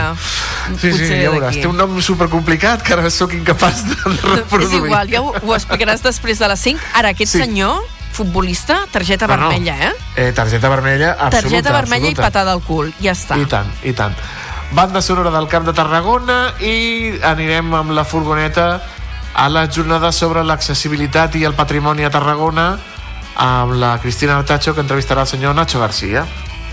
Sí, 0.77 0.77
sí, 0.77 0.91
Potser 0.91 1.23
ja 1.23 1.31
veuràs. 1.33 1.57
Té 1.63 1.67
un 1.71 1.77
nom 1.79 1.95
supercomplicat 2.05 2.83
que 2.85 2.93
ara 2.93 3.09
sóc 3.11 3.33
incapaç 3.33 3.81
de 3.89 3.95
És 3.95 4.21
reproduir. 4.27 4.83
igual, 4.85 5.09
ja 5.09 5.23
ho, 5.23 5.33
ho 5.33 5.55
explicaràs 5.57 6.03
després 6.05 6.39
de 6.39 6.49
les 6.53 6.61
5. 6.61 6.79
Ara, 6.95 7.15
aquest 7.15 7.33
Sí. 7.33 7.39
senyor, 7.41 7.81
futbolista, 8.13 8.83
targeta 8.93 9.27
No, 9.27 9.37
vermella, 9.39 9.79
eh? 9.89 9.93
Eh, 10.17 10.33
targeta 10.33 10.69
vermella 10.69 11.13
absoluta. 11.13 11.41
Targeta 11.41 11.73
vermella 11.73 12.09
absoluta. 12.11 12.21
i 12.21 12.25
patada 12.27 12.53
al 12.53 12.61
cul, 12.61 12.93
ja 13.01 13.13
està. 13.13 13.39
I 13.41 13.47
tant, 13.47 13.73
i 13.85 13.93
tant. 13.95 14.15
Banda 14.73 15.01
sonora 15.01 15.31
del 15.31 15.49
Camp 15.49 15.65
de 15.67 15.73
Tarragona 15.73 16.53
i 16.61 17.19
anirem 17.23 17.73
amb 17.75 17.91
la 17.93 18.05
furgoneta 18.05 18.83
a 19.33 19.49
les 19.49 19.75
jornades 19.75 20.15
sobre 20.15 20.45
l'accessibilitat 20.45 21.35
i 21.37 21.45
el 21.45 21.55
patrimoni 21.55 22.05
a 22.05 22.11
Tarragona 22.11 22.79
amb 23.37 23.75
la 23.81 23.99
Cristina 24.01 24.39
Artacho 24.39 24.75
que 24.75 24.81
entrevistarà 24.81 25.23
el 25.23 25.27
senyor 25.31 25.55
Nacho 25.55 25.81
Garcia. 25.81 26.27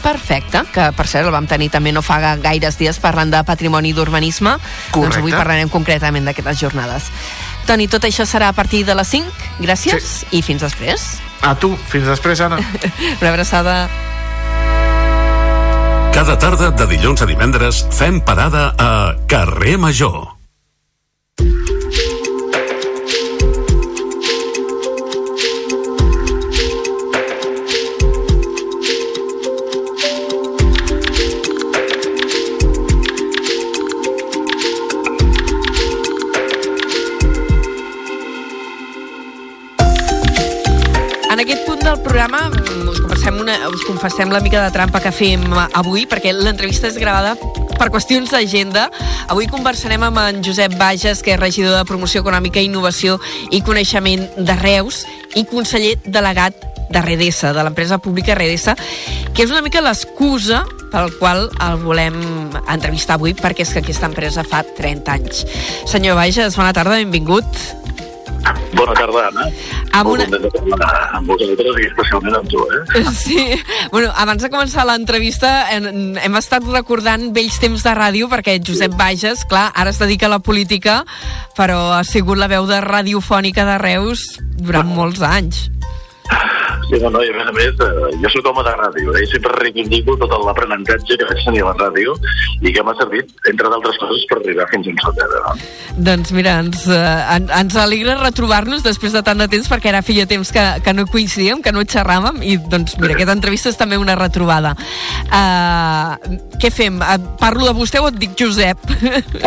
Perfecte, 0.03 0.61
que 0.71 0.91
per 0.93 1.07
cert 1.09 1.25
el 1.25 1.33
vam 1.33 1.47
tenir 1.49 1.71
també 1.73 1.91
no 1.91 2.03
fa 2.05 2.19
gaires 2.37 2.77
dies 2.77 2.99
parlant 3.01 3.31
de 3.33 3.41
patrimoni 3.43 3.89
i 3.89 3.93
d'urbanisme. 3.97 4.57
Doncs 4.93 5.17
avui 5.17 5.33
parlarem 5.33 5.69
concretament 5.73 6.25
d'aquestes 6.29 6.59
jornades. 6.61 7.09
Toni, 7.67 7.87
tot 7.91 8.05
això 8.07 8.23
serà 8.25 8.47
a 8.49 8.53
partir 8.55 8.85
de 8.85 8.95
les 8.95 9.07
5. 9.07 9.31
Gràcies 9.59 10.03
Sí. 10.03 10.37
i 10.37 10.41
fins 10.41 10.61
després. 10.61 11.17
A 11.41 11.55
tu, 11.55 11.75
fins 11.89 12.05
després, 12.07 12.39
Anna. 12.41 12.57
Una 13.21 13.29
abraçada. 13.29 13.89
Cada 16.13 16.37
tarda 16.39 16.71
de 16.71 16.87
dilluns 16.87 17.21
a 17.21 17.25
divendres 17.29 17.83
fem 17.91 18.21
parada 18.21 18.73
a 18.77 19.15
Carrer 19.27 19.77
Major. 19.77 20.37
Programa 42.07 42.49
us 42.89 43.01
confessem, 43.01 43.35
una, 43.41 43.55
us 43.67 43.83
confessem 43.83 44.31
la 44.31 44.39
mica 44.39 44.61
de 44.63 44.71
trampa 44.71 45.01
que 45.03 45.11
fem 45.11 45.43
avui, 45.75 46.05
perquè 46.07 46.31
l'entrevista 46.31 46.87
és 46.87 46.95
gravada 46.99 47.33
per 47.77 47.89
qüestions 47.91 48.31
d'agenda. 48.31 48.87
Avui 49.27 49.49
conversarem 49.51 50.05
amb 50.07 50.21
en 50.21 50.39
Josep 50.45 50.77
Bages, 50.79 51.21
que 51.23 51.35
és 51.35 51.39
regidor 51.41 51.75
de 51.75 51.83
Promoció 51.89 52.23
Econòmica, 52.23 52.63
Innovació 52.63 53.17
i 53.51 53.59
Coneixement 53.65 54.23
de 54.37 54.55
Reus 54.61 55.03
i 55.35 55.43
conseller 55.49 55.97
delegat 56.05 56.55
de 56.87 57.03
Redesa, 57.03 57.51
de 57.51 57.65
l'empresa 57.67 57.99
pública 57.99 58.37
Redesa, 58.39 58.77
que 59.35 59.43
és 59.43 59.51
una 59.51 59.63
mica 59.65 59.83
l'excusa 59.83 60.63
pel 60.93 61.11
qual 61.19 61.49
el 61.51 61.81
volem 61.83 62.21
entrevistar 62.71 63.17
avui, 63.17 63.35
perquè 63.35 63.67
és 63.67 63.75
que 63.75 63.83
aquesta 63.83 64.07
empresa 64.07 64.47
fa 64.47 64.63
30 64.63 65.19
anys. 65.19 65.43
Senyor 65.91 66.15
Bages, 66.15 66.55
bona 66.55 66.71
tarda, 66.71 66.95
benvingut. 66.95 67.86
Bona 68.73 68.93
tarda, 68.93 69.27
Anna. 69.29 69.45
Amb 69.97 70.09
una- 70.11 70.25
amb 71.17 71.27
vosaltres 71.31 71.79
i 71.81 71.85
especialment 71.87 72.35
amb 72.35 72.49
tu, 72.51 72.61
eh? 72.71 73.03
Sí, 73.15 73.39
bueno, 73.91 74.11
abans 74.15 74.43
de 74.43 74.49
començar 74.53 74.85
l'entrevista 74.85 75.71
hem, 75.73 76.17
hem 76.17 76.35
estat 76.39 76.63
recordant 76.71 77.31
vells 77.35 77.57
temps 77.59 77.83
de 77.83 77.93
ràdio 77.97 78.29
perquè 78.29 78.59
Josep 78.63 78.93
Bages, 78.99 79.45
clar, 79.49 79.71
ara 79.75 79.89
es 79.89 79.99
dedica 79.99 80.27
a 80.27 80.33
la 80.35 80.39
política, 80.39 81.03
però 81.57 81.93
ha 81.97 82.03
sigut 82.03 82.37
la 82.37 82.47
veu 82.51 82.67
de 82.69 82.79
radiofònica 82.81 83.65
de 83.65 83.77
Reus 83.81 84.27
durant 84.57 84.87
molts 84.93 85.21
anys. 85.21 85.69
Sí, 86.87 86.99
no, 87.01 87.09
no, 87.11 87.23
i 87.25 87.31
a 87.31 87.35
més 87.35 87.49
a 87.49 87.53
més, 87.55 87.81
eh, 87.83 88.11
jo 88.21 88.31
soc 88.31 88.47
home 88.51 88.63
de 88.67 88.73
ràdio, 88.77 89.15
eh? 89.15 89.23
i 89.25 89.29
sempre 89.31 89.55
reivindico 89.57 90.15
tot 90.21 90.35
l'aprenentatge 90.45 91.17
que 91.19 91.27
vaig 91.29 91.43
tenir 91.45 91.63
a 91.65 91.71
la 91.71 91.75
ràdio 91.81 92.15
i 92.61 92.73
que 92.73 92.83
m'ha 92.85 92.95
servit, 92.99 93.33
entre 93.51 93.71
d'altres 93.73 93.99
coses, 94.01 94.23
per 94.29 94.39
arribar 94.39 94.67
fins 94.71 94.87
on 94.91 95.01
soc 95.03 95.21
ara. 95.25 95.41
No? 95.47 95.55
Doncs 96.07 96.31
mira, 96.35 96.57
ens, 96.63 96.85
eh, 96.87 97.01
en, 97.35 97.49
ens 97.59 97.77
alegra 97.81 98.17
retrobar-nos 98.21 98.85
després 98.85 99.15
de 99.15 99.23
tant 99.25 99.41
de 99.41 99.49
temps 99.51 99.67
perquè 99.71 99.91
ara 99.91 100.03
feia 100.05 100.27
temps 100.29 100.51
que, 100.53 100.65
que 100.85 100.95
no 100.95 101.07
coincidíem, 101.11 101.63
que 101.65 101.73
no 101.75 101.83
xerràvem 101.87 102.41
i 102.45 102.57
doncs 102.71 102.97
mira, 103.01 103.17
aquesta 103.17 103.35
entrevista 103.35 103.71
és 103.73 103.79
també 103.79 103.99
una 103.99 104.15
retrobada. 104.19 104.75
Uh, 105.27 106.37
què 106.61 106.71
fem? 106.73 107.01
Uh, 107.01 107.17
parlo 107.41 107.67
de 107.67 107.73
vostè 107.77 108.01
o 108.01 108.07
et 108.11 108.19
dic 108.21 108.35
Josep? 108.39 108.79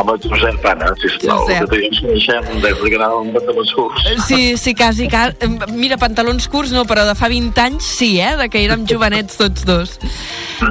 Home, 0.01 0.17
Josep, 0.25 0.67
Anna, 0.69 0.91
sisplau, 1.01 1.45
Josep. 1.47 1.71
que 1.71 1.81
ens 1.89 2.03
coneixem 2.05 2.51
des 2.65 2.83
que 2.83 2.99
anàvem 2.99 3.33
a 3.41 3.57
les 3.61 3.75
curs. 3.77 4.09
Sí, 4.27 4.43
sí, 4.61 4.75
quasi, 4.75 5.09
quasi. 5.13 5.51
Mira, 5.77 5.99
pantalons 6.01 6.49
curts 6.51 6.75
no, 6.75 6.85
però 6.89 7.07
de 7.09 7.17
fa 7.21 7.29
20 7.29 7.61
anys 7.61 7.85
sí, 7.85 8.15
eh? 8.21 8.33
De 8.41 8.49
que 8.49 8.63
érem 8.65 8.87
jovenets 8.89 9.37
tots 9.37 9.67
dos. 9.69 9.99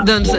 Doncs. 0.06 0.29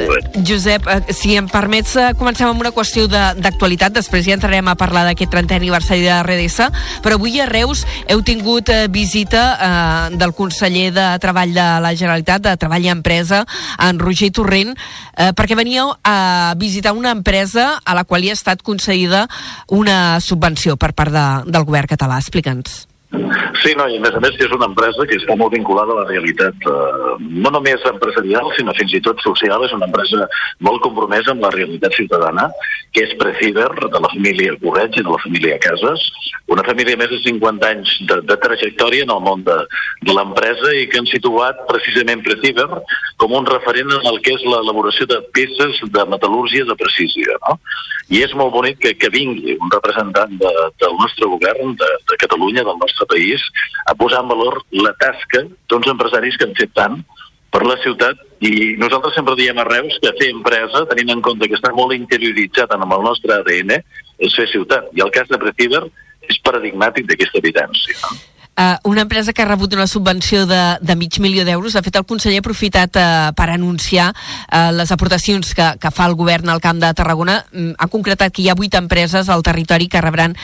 Josep, 0.47 0.87
eh, 0.91 1.13
si 1.15 1.37
em 1.39 1.47
permets, 1.51 1.95
eh, 1.97 2.11
comencem 2.19 2.49
amb 2.49 2.61
una 2.61 2.73
qüestió 2.75 3.07
de- 3.11 3.35
d'actualitat, 3.39 3.93
després 3.95 4.27
ja 4.27 4.35
entrarem 4.35 4.67
a 4.69 4.75
parlar 4.75 5.05
d'aquest 5.07 5.31
30è 5.31 5.57
aniversari 5.57 6.03
de 6.03 6.11
RDS, 6.23 6.71
però 7.03 7.15
avui 7.15 7.39
a 7.41 7.47
Reus 7.47 7.87
heu 8.09 8.23
tingut 8.23 8.69
eh, 8.69 8.89
visita 8.89 9.45
eh, 10.11 10.17
del 10.17 10.35
conseller 10.35 10.91
de 10.93 11.07
Treball 11.23 11.55
de 11.55 11.69
la 11.81 11.95
Generalitat, 11.95 12.43
de 12.43 12.57
Treball 12.57 12.85
i 12.85 12.89
Empresa, 12.91 13.45
en 13.79 13.99
Roger 13.99 14.31
Torrent, 14.33 14.75
eh, 15.17 15.33
perquè 15.33 15.55
veníeu 15.55 15.95
a 16.03 16.55
visitar 16.57 16.93
una 16.93 17.11
empresa 17.11 17.81
a 17.85 17.95
la 17.95 18.05
qual 18.05 18.25
hi 18.25 18.31
ha 18.31 18.39
estat 18.39 18.63
concedida 18.63 19.29
una 19.69 20.21
subvenció 20.21 20.77
per 20.77 20.93
part 20.95 21.13
de, 21.13 21.27
del 21.47 21.65
govern 21.65 21.87
català. 21.87 22.19
Explica'ns. 22.19 22.90
Sí, 23.11 23.73
no, 23.75 23.89
i 23.91 23.97
a 23.99 24.03
més 24.03 24.15
a 24.15 24.21
més 24.23 24.37
que 24.39 24.45
és 24.47 24.53
una 24.55 24.69
empresa 24.71 25.05
que 25.11 25.17
està 25.19 25.35
molt 25.39 25.51
vinculada 25.57 25.91
a 25.93 26.03
la 26.03 26.07
realitat, 26.07 26.55
eh, 26.71 27.15
no 27.43 27.51
només 27.51 27.83
empresarial, 27.91 28.53
sinó 28.55 28.75
fins 28.79 28.95
i 28.95 29.01
tot 29.03 29.19
social. 29.25 29.65
És 29.67 29.75
una 29.75 29.89
empresa 29.91 30.29
molt 30.63 30.79
compromesa 30.85 31.35
amb 31.35 31.43
la 31.43 31.51
realitat 31.57 31.97
ciutadana, 31.99 32.47
que 32.95 33.03
és 33.09 33.17
Preciber, 33.19 33.69
de 33.83 34.03
la 34.05 34.13
família 34.15 34.55
Correig 34.63 34.95
i 34.95 35.03
de 35.03 35.11
la 35.11 35.19
família 35.25 35.59
Casas, 35.59 36.07
una 36.55 36.65
família 36.67 36.99
més 36.99 37.11
de 37.11 37.19
50 37.25 37.69
anys 37.75 37.97
de, 38.07 38.21
de 38.31 38.37
trajectòria 38.47 39.07
en 39.07 39.15
el 39.15 39.23
món 39.27 39.43
de, 39.47 39.59
de 40.07 40.15
l'empresa 40.15 40.75
i 40.79 40.87
que 40.91 41.03
han 41.03 41.11
situat 41.11 41.67
precisament 41.71 42.23
Preciber 42.27 42.69
com 43.19 43.35
un 43.35 43.47
referent 43.51 43.91
en 43.99 44.07
el 44.11 44.23
que 44.23 44.39
és 44.39 44.47
l'elaboració 44.47 45.11
de 45.11 45.19
peces 45.35 45.83
de 45.83 46.07
metal·lúrgia 46.15 46.67
de 46.67 46.79
precisió. 46.79 47.39
No? 47.47 47.59
I 48.11 48.25
és 48.27 48.33
molt 48.35 48.51
bonic 48.55 48.81
que, 48.83 48.95
que 48.99 49.11
vingui 49.15 49.55
un 49.55 49.71
representant 49.71 50.33
de, 50.41 50.51
del 50.83 50.97
nostre 50.99 51.29
govern, 51.31 51.77
de, 51.79 51.91
de 52.11 52.19
Catalunya, 52.19 52.65
del 52.67 52.81
nostre 52.81 53.07
país, 53.11 53.45
a 53.87 53.95
posar 53.95 54.25
en 54.25 54.33
valor 54.33 54.59
la 54.75 54.93
tasca 54.99 55.45
d'uns 55.71 55.91
empresaris 55.93 56.39
que 56.39 56.49
han 56.49 56.57
fet 56.59 56.75
tant 56.75 56.99
per 57.55 57.63
la 57.67 57.77
ciutat 57.83 58.19
i 58.47 58.75
nosaltres 58.81 59.15
sempre 59.19 59.37
diem 59.39 59.59
a 59.59 59.67
Reus 59.69 59.99
que 60.03 60.15
fer 60.19 60.31
empresa, 60.33 60.85
tenint 60.91 61.15
en 61.17 61.23
compte 61.23 61.49
que 61.51 61.59
està 61.59 61.73
molt 61.77 61.95
interioritzat 61.95 62.75
en 62.75 62.87
el 62.87 63.07
nostre 63.07 63.37
ADN, 63.37 63.79
és 64.19 64.37
fer 64.39 64.47
ciutat. 64.51 64.91
I 64.97 65.05
el 65.07 65.15
cas 65.15 65.31
de 65.31 65.39
Preciber 65.39 65.85
és 66.31 66.43
paradigmàtic 66.47 67.09
d'aquesta 67.11 67.43
evidència. 67.43 67.99
No? 68.05 68.40
Uh, 68.61 68.77
una 68.85 69.01
empresa 69.01 69.33
que 69.33 69.41
ha 69.41 69.47
rebut 69.49 69.73
una 69.73 69.87
subvenció 69.87 70.45
de, 70.45 70.77
de 70.83 70.95
mig 70.95 71.17
milió 71.19 71.47
d'euros. 71.49 71.73
De 71.73 71.81
fet, 71.81 71.97
el 71.97 72.05
conseller 72.05 72.43
ha 72.43 72.45
aprofitat 72.45 72.97
uh, 73.01 73.05
per 73.33 73.47
anunciar 73.55 74.11
uh, 74.13 74.69
les 74.77 74.91
aportacions 74.93 75.55
que, 75.57 75.69
que 75.81 75.91
fa 75.97 76.09
el 76.11 76.17
govern 76.19 76.51
al 76.53 76.61
Camp 76.61 76.83
de 76.83 76.91
Tarragona. 76.93 77.39
Mm, 77.55 77.79
ha 77.81 77.87
concretat 77.89 78.35
que 78.37 78.43
hi 78.45 78.51
ha 78.53 78.57
vuit 78.59 78.75
empreses 78.77 79.31
al 79.33 79.41
territori 79.47 79.89
que 79.89 80.03
rebran 80.05 80.35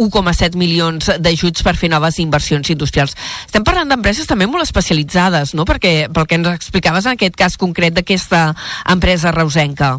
1,7 0.00 0.56
milions 0.56 1.10
d'ajuts 1.20 1.66
per 1.66 1.74
fer 1.76 1.90
noves 1.92 2.16
inversions 2.22 2.70
industrials. 2.72 3.12
Estem 3.44 3.66
parlant 3.66 3.92
d'empreses 3.92 4.30
també 4.30 4.48
molt 4.48 4.64
especialitzades, 4.64 5.52
no? 5.52 5.66
Perquè, 5.68 6.08
pel 6.08 6.30
que 6.30 6.38
ens 6.40 6.48
explicaves 6.54 7.04
en 7.04 7.18
aquest 7.18 7.36
cas 7.36 7.58
concret 7.60 7.98
d'aquesta 7.98 8.46
empresa 8.88 9.34
reusenca. 9.36 9.98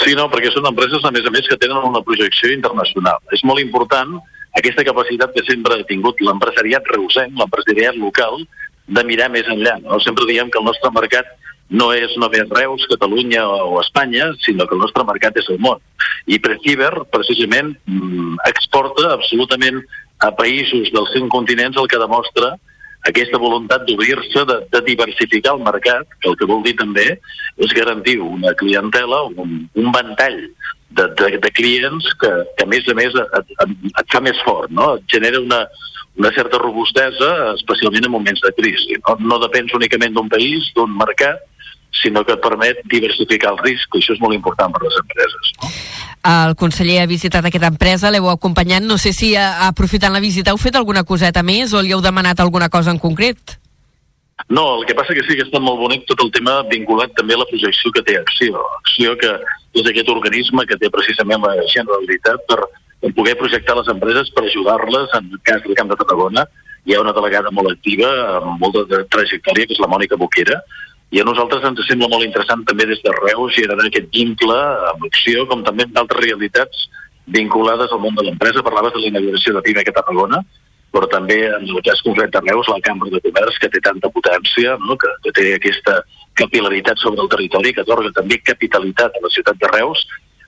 Sí, 0.00 0.16
no, 0.16 0.30
perquè 0.32 0.48
són 0.56 0.70
empreses, 0.72 1.04
a 1.04 1.12
més 1.12 1.28
a 1.28 1.34
més, 1.36 1.44
que 1.44 1.60
tenen 1.60 1.84
una 1.84 2.00
projecció 2.00 2.48
internacional. 2.56 3.20
És 3.36 3.44
molt 3.44 3.60
important 3.60 4.16
aquesta 4.56 4.84
capacitat 4.84 5.34
que 5.34 5.44
sempre 5.46 5.76
ha 5.76 5.88
tingut 5.88 6.20
l'empresariat 6.24 6.86
reusenc, 6.94 7.34
l'empresariat 7.36 7.98
local, 8.00 8.40
de 8.86 9.02
mirar 9.04 9.28
més 9.34 9.48
enllà. 9.50 9.76
No? 9.82 9.98
Sempre 10.00 10.26
diem 10.30 10.50
que 10.50 10.60
el 10.60 10.66
nostre 10.68 10.90
mercat 10.94 11.28
no 11.68 11.90
és 11.92 12.12
només 12.22 12.46
Reus, 12.54 12.86
Catalunya 12.90 13.42
o 13.48 13.80
Espanya, 13.80 14.30
sinó 14.44 14.66
que 14.66 14.76
el 14.76 14.84
nostre 14.84 15.04
mercat 15.04 15.36
és 15.40 15.48
el 15.50 15.58
món. 15.58 15.82
I 16.30 16.38
Preciber, 16.38 16.92
precisament, 17.10 17.74
mm, 17.86 18.36
exporta 18.46 19.12
absolutament 19.14 19.82
a 20.22 20.30
països 20.32 20.92
dels 20.94 21.12
cinc 21.12 21.28
continents 21.30 21.76
el 21.76 21.88
que 21.88 21.98
demostra 21.98 22.54
aquesta 23.08 23.38
voluntat 23.38 23.84
d'obrir-se, 23.86 24.44
de, 24.48 24.56
de 24.72 24.82
diversificar 24.86 25.56
el 25.56 25.64
mercat, 25.66 26.08
que 26.20 26.30
el 26.30 26.38
que 26.40 26.48
vol 26.50 26.62
dir 26.66 26.76
també 26.78 27.06
és 27.62 27.74
garantir 27.76 28.18
una 28.22 28.54
clientela, 28.58 29.22
un, 29.42 29.66
un 29.74 29.92
ventall 29.94 30.40
de, 30.96 31.08
de, 31.18 31.30
de 31.42 31.50
clients 31.56 32.08
que, 32.20 32.32
que 32.56 32.66
a 32.66 32.70
més 32.70 32.88
a 32.88 32.96
més 32.98 33.14
et, 33.22 33.36
et, 33.64 33.76
et 33.92 34.14
fa 34.14 34.22
més 34.24 34.40
fort, 34.46 34.72
no? 34.72 34.94
et 34.96 35.06
genera 35.12 35.42
una, 35.42 35.64
una 36.16 36.32
certa 36.36 36.60
robustesa, 36.62 37.32
especialment 37.54 38.08
en 38.08 38.14
moments 38.14 38.42
de 38.44 38.52
crisi. 38.58 38.96
No, 39.02 39.18
no 39.32 39.42
depens 39.44 39.74
únicament 39.76 40.16
d'un 40.16 40.32
país, 40.32 40.70
d'un 40.76 40.96
mercat, 40.96 41.44
sinó 42.02 42.24
que 42.24 42.34
et 42.36 42.42
permet 42.42 42.80
diversificar 42.90 43.52
el 43.54 43.60
risc, 43.64 43.94
i 43.94 44.02
això 44.02 44.14
és 44.16 44.22
molt 44.22 44.36
important 44.36 44.72
per 44.74 44.82
les 44.84 44.96
empreses. 45.02 45.52
No? 45.60 45.70
El 46.26 46.56
conseller 46.58 47.02
ha 47.02 47.10
visitat 47.10 47.44
aquesta 47.46 47.70
empresa, 47.70 48.10
l'heu 48.10 48.26
acompanyat. 48.32 48.82
No 48.82 48.98
sé 48.98 49.12
si 49.14 49.34
aprofitant 49.36 50.14
la 50.14 50.22
visita 50.24 50.50
heu 50.50 50.58
fet 50.58 50.76
alguna 50.76 51.04
coseta 51.06 51.44
més 51.46 51.72
o 51.72 51.82
li 51.82 51.94
heu 51.94 52.02
demanat 52.02 52.40
alguna 52.42 52.68
cosa 52.68 52.90
en 52.90 52.98
concret? 52.98 53.58
No, 54.48 54.78
el 54.78 54.86
que 54.86 54.94
passa 54.94 55.14
que 55.16 55.24
sí 55.26 55.36
que 55.38 55.46
està 55.46 55.60
molt 55.62 55.80
bonic 55.80 56.04
tot 56.10 56.20
el 56.22 56.32
tema 56.34 56.58
vinculat 56.70 57.14
també 57.16 57.34
a 57.34 57.40
la 57.40 57.48
projecció 57.48 57.92
que 57.94 58.02
té 58.04 58.18
Acció. 58.20 58.60
Acció 58.82 59.14
que 59.20 59.32
és 59.80 59.86
aquest 59.86 60.10
organisme 60.12 60.66
que 60.66 60.78
té 60.80 60.90
precisament 60.92 61.46
la 61.46 61.54
Generalitat 61.72 62.44
per, 62.50 62.60
per 63.00 63.12
poder 63.16 63.36
projectar 63.40 63.78
les 63.78 63.88
empreses, 63.94 64.30
per 64.34 64.44
ajudar-les. 64.44 65.14
En 65.18 65.30
el 65.32 65.42
cas 65.46 65.62
del 65.64 65.78
Camp 65.78 65.90
de 65.90 65.98
Tarragona 66.02 66.46
hi 66.86 66.94
ha 66.94 67.02
una 67.02 67.14
delegada 67.16 67.50
molt 67.50 67.72
activa, 67.72 68.10
amb 68.38 68.60
molta 68.62 68.84
de 68.90 69.02
trajectòria, 69.10 69.66
que 69.66 69.74
és 69.74 69.82
la 69.82 69.90
Mònica 69.90 70.18
Boquera, 70.20 70.60
i 71.16 71.20
a 71.22 71.24
nosaltres 71.24 71.64
ens 71.64 71.80
sembla 71.88 72.10
molt 72.12 72.26
interessant 72.26 72.66
també 72.68 72.84
des 72.90 73.00
de 73.00 73.12
Reus 73.16 73.54
generar 73.56 73.86
aquest 73.88 74.10
vincle 74.12 74.56
amb 74.90 75.06
acció, 75.08 75.46
com 75.48 75.62
també 75.64 75.86
amb 75.86 75.94
d'altres 75.96 76.20
realitats 76.26 76.82
vinculades 77.36 77.92
al 77.92 78.02
món 78.02 78.18
de 78.18 78.26
l'empresa. 78.26 78.64
Parlaves 78.66 78.92
de 78.92 79.00
la 79.00 79.08
inauguració 79.14 79.54
de 79.56 79.62
PIMEC 79.64 79.88
a 79.88 79.94
Tarragona, 79.96 80.42
però 80.92 81.08
també 81.08 81.38
en 81.48 81.64
el 81.64 81.80
cas 81.86 82.04
concret 82.04 82.34
de 82.34 82.42
Reus, 82.44 82.68
la 82.68 82.82
Cambra 82.84 83.08
de 83.14 83.22
Comerç, 83.24 83.56
que 83.62 83.72
té 83.72 83.80
tanta 83.84 84.12
potència, 84.12 84.76
no? 84.84 84.98
que, 85.00 85.14
que 85.24 85.32
té 85.40 85.48
aquesta 85.56 85.96
capilaritat 86.36 87.00
sobre 87.00 87.24
el 87.24 87.32
territori, 87.32 87.72
que 87.72 87.84
atorga 87.86 88.12
també 88.20 88.38
capitalitat 88.44 89.16
a 89.16 89.24
la 89.24 89.32
ciutat 89.32 89.60
de 89.62 89.72
Reus. 89.72 90.04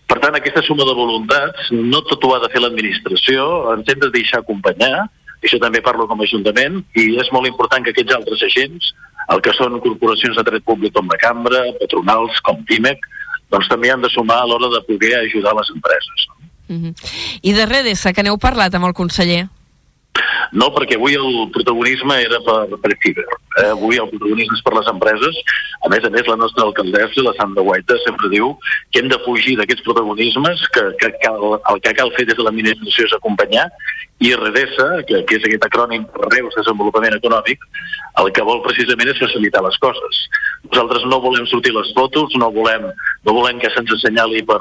Per 0.08 0.20
tant, 0.20 0.36
aquesta 0.36 0.64
suma 0.68 0.84
de 0.88 0.96
voluntats, 0.96 1.72
no 1.72 2.04
tot 2.12 2.24
ho 2.24 2.36
ha 2.36 2.44
de 2.44 2.52
fer 2.52 2.60
l'administració, 2.60 3.48
ens 3.72 3.88
hem 3.88 4.04
de 4.04 4.12
deixar 4.12 4.44
acompanyar, 4.44 5.08
això 5.40 5.60
també 5.62 5.80
parlo 5.84 6.08
com 6.10 6.20
a 6.20 6.28
Ajuntament, 6.28 6.82
i 6.92 7.14
és 7.20 7.32
molt 7.32 7.48
important 7.48 7.84
que 7.84 7.96
aquests 7.96 8.16
altres 8.16 8.44
agents, 8.48 8.92
el 9.34 9.42
que 9.44 9.52
són 9.56 9.78
corporacions 9.84 10.38
de 10.38 10.44
dret 10.46 10.64
públic 10.64 10.94
com 10.96 11.08
la 11.10 11.18
Cambra, 11.20 11.60
patronals 11.80 12.40
com 12.46 12.62
PIMEC, 12.68 13.04
doncs 13.52 13.68
també 13.68 13.92
han 13.92 14.04
de 14.04 14.10
sumar 14.12 14.42
a 14.42 14.48
l'hora 14.48 14.70
de 14.72 14.80
poder 14.88 15.14
ajudar 15.20 15.54
les 15.56 15.70
empreses. 15.74 16.26
Uh 16.68 16.76
-huh. 16.76 16.94
I 17.42 17.52
de 17.52 17.66
Redesa, 17.66 18.12
que 18.12 18.22
n'heu 18.22 18.38
parlat 18.38 18.74
amb 18.74 18.86
el 18.86 18.92
conseller? 18.94 19.48
No, 20.52 20.70
perquè 20.72 20.96
avui 20.96 21.16
el 21.18 21.50
protagonisme 21.52 22.16
era 22.24 22.38
per, 22.44 22.78
per 22.80 22.94
Fiber. 23.02 23.26
Eh, 23.60 23.66
avui 23.74 23.98
el 24.00 24.08
protagonisme 24.08 24.56
és 24.56 24.64
per 24.64 24.74
les 24.78 24.88
empreses. 24.88 25.40
A 25.84 25.90
més 25.92 26.04
a 26.04 26.10
més, 26.14 26.28
la 26.30 26.38
nostra 26.40 26.64
alcaldessa, 26.64 27.24
la 27.26 27.34
Sandra 27.36 27.64
Guaita, 27.66 27.98
sempre 28.06 28.30
diu 28.32 28.54
que 28.92 29.02
hem 29.02 29.10
de 29.12 29.20
fugir 29.26 29.58
d'aquests 29.58 29.84
protagonismes, 29.84 30.64
que, 30.72 30.86
que 31.02 31.12
cal, 31.24 31.58
el 31.58 31.82
que 31.84 31.94
cal 32.00 32.12
fer 32.16 32.26
des 32.30 32.38
de 32.38 32.46
l'administració 32.46 33.08
és 33.10 33.16
acompanyar, 33.18 33.68
i 34.24 34.32
RDESA, 34.34 34.88
que, 35.06 35.22
que 35.28 35.38
és 35.38 35.46
aquest 35.46 35.68
acrònim 35.68 36.08
Reus 36.32 36.56
Desenvolupament 36.56 37.18
Econòmic, 37.20 37.62
el 38.18 38.32
que 38.34 38.46
vol 38.46 38.64
precisament 38.64 39.12
és 39.12 39.20
facilitar 39.20 39.62
les 39.66 39.76
coses. 39.84 40.24
Nosaltres 40.72 41.04
no 41.06 41.20
volem 41.22 41.46
sortir 41.46 41.76
les 41.76 41.92
fotos, 41.94 42.34
no 42.40 42.50
volem, 42.54 42.88
no 43.28 43.36
volem 43.36 43.60
que 43.62 43.70
se'ns 43.76 43.94
assenyali 43.94 44.42
per, 44.48 44.58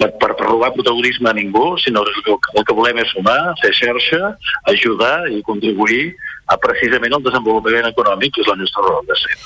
per, 0.00 0.10
per, 0.16 0.46
robar 0.48 0.72
protagonisme 0.72 1.28
a 1.30 1.36
ningú, 1.36 1.76
sinó 1.78 2.02
que 2.04 2.36
el 2.56 2.64
que 2.64 2.76
volem 2.76 3.02
és 3.02 3.12
sumar, 3.12 3.38
fer 3.60 3.72
xarxa, 3.76 4.34
ajudar 4.72 5.28
i 5.28 5.42
contribuir 5.46 6.14
a 6.50 6.56
precisament 6.58 7.18
el 7.18 7.26
desenvolupament 7.26 7.90
econòmic, 7.92 8.34
que 8.34 8.44
és 8.44 8.50
la 8.50 8.58
nostra 8.58 8.86
raó 8.88 9.04
de 9.06 9.18
ser. 9.20 9.36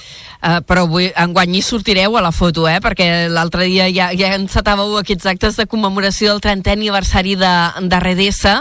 Uh, 0.45 0.61
però 0.61 0.83
avui, 0.85 1.07
enguany 1.17 1.55
hi 1.57 1.63
sortireu 1.65 2.19
a 2.19 2.21
la 2.21 2.31
foto, 2.35 2.67
eh? 2.69 2.77
perquè 2.85 3.31
l'altre 3.33 3.65
dia 3.65 3.87
ja, 3.89 4.11
ja 4.13 4.35
encetàveu 4.37 4.99
aquests 4.99 5.25
actes 5.31 5.57
de 5.57 5.65
commemoració 5.65 6.35
del 6.35 6.43
30è 6.45 6.75
aniversari 6.75 7.33
de, 7.41 7.53
de 7.89 8.01
Redesa, 8.03 8.59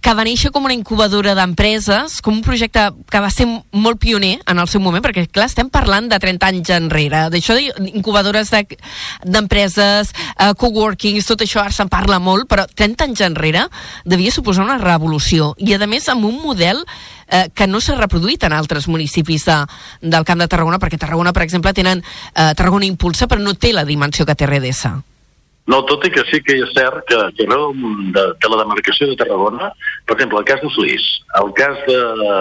que 0.00 0.14
va 0.16 0.24
néixer 0.24 0.48
com 0.54 0.64
una 0.64 0.72
incubadora 0.72 1.34
d'empreses, 1.36 2.16
com 2.24 2.38
un 2.38 2.46
projecte 2.46 2.86
que 3.12 3.20
va 3.20 3.28
ser 3.28 3.44
molt 3.44 4.00
pioner 4.00 4.38
en 4.48 4.62
el 4.62 4.72
seu 4.72 4.80
moment, 4.80 5.04
perquè 5.04 5.26
clar, 5.28 5.50
estem 5.52 5.68
parlant 5.68 6.08
de 6.08 6.16
30 6.22 6.48
anys 6.48 6.72
enrere, 6.78 7.26
d'això 7.34 7.58
d'incubadores 7.60 8.54
d'empreses, 8.56 10.16
de, 10.16 10.26
uh, 10.48 10.56
coworkings, 10.56 11.28
tot 11.28 11.44
això 11.44 11.60
ara 11.60 11.76
se'n 11.76 11.92
parla 11.92 12.22
molt, 12.24 12.48
però 12.48 12.64
30 12.64 13.10
anys 13.10 13.26
enrere 13.28 13.68
devia 14.08 14.32
suposar 14.32 14.64
una 14.64 14.80
revolució, 14.80 15.52
i 15.60 15.76
a 15.76 15.84
més 15.84 16.08
amb 16.08 16.24
un 16.24 16.40
model 16.40 16.86
eh, 17.32 17.46
que 17.54 17.66
no 17.66 17.80
s'ha 17.80 17.96
reproduït 17.98 18.44
en 18.44 18.54
altres 18.56 18.88
municipis 18.92 19.48
de, 19.48 19.56
del 20.02 20.28
Camp 20.28 20.44
de 20.44 20.50
Tarragona, 20.52 20.78
perquè 20.82 21.00
Tarragona, 21.00 21.32
per 21.32 21.46
exemple, 21.46 21.72
tenen 21.74 22.04
eh, 22.04 22.52
Tarragona 22.52 22.86
Impulsa, 22.86 23.26
però 23.30 23.40
no 23.42 23.56
té 23.56 23.72
la 23.72 23.88
dimensió 23.88 24.28
que 24.28 24.36
té 24.36 24.46
Redesa. 24.46 24.98
No, 25.70 25.84
tot 25.86 26.02
i 26.02 26.10
que 26.10 26.24
sí 26.26 26.40
que 26.42 26.56
és 26.58 26.70
cert 26.74 27.04
que, 27.06 27.18
que 27.36 27.44
arreu 27.46 27.70
de, 28.14 28.24
de 28.42 28.48
la 28.50 28.58
demarcació 28.64 29.06
de 29.06 29.14
Tarragona, 29.20 29.70
per 30.08 30.16
exemple, 30.16 30.40
el 30.40 30.48
cas 30.48 30.62
de 30.64 30.70
Flix, 30.74 31.06
el 31.38 31.52
cas 31.58 31.78
de 31.86 31.98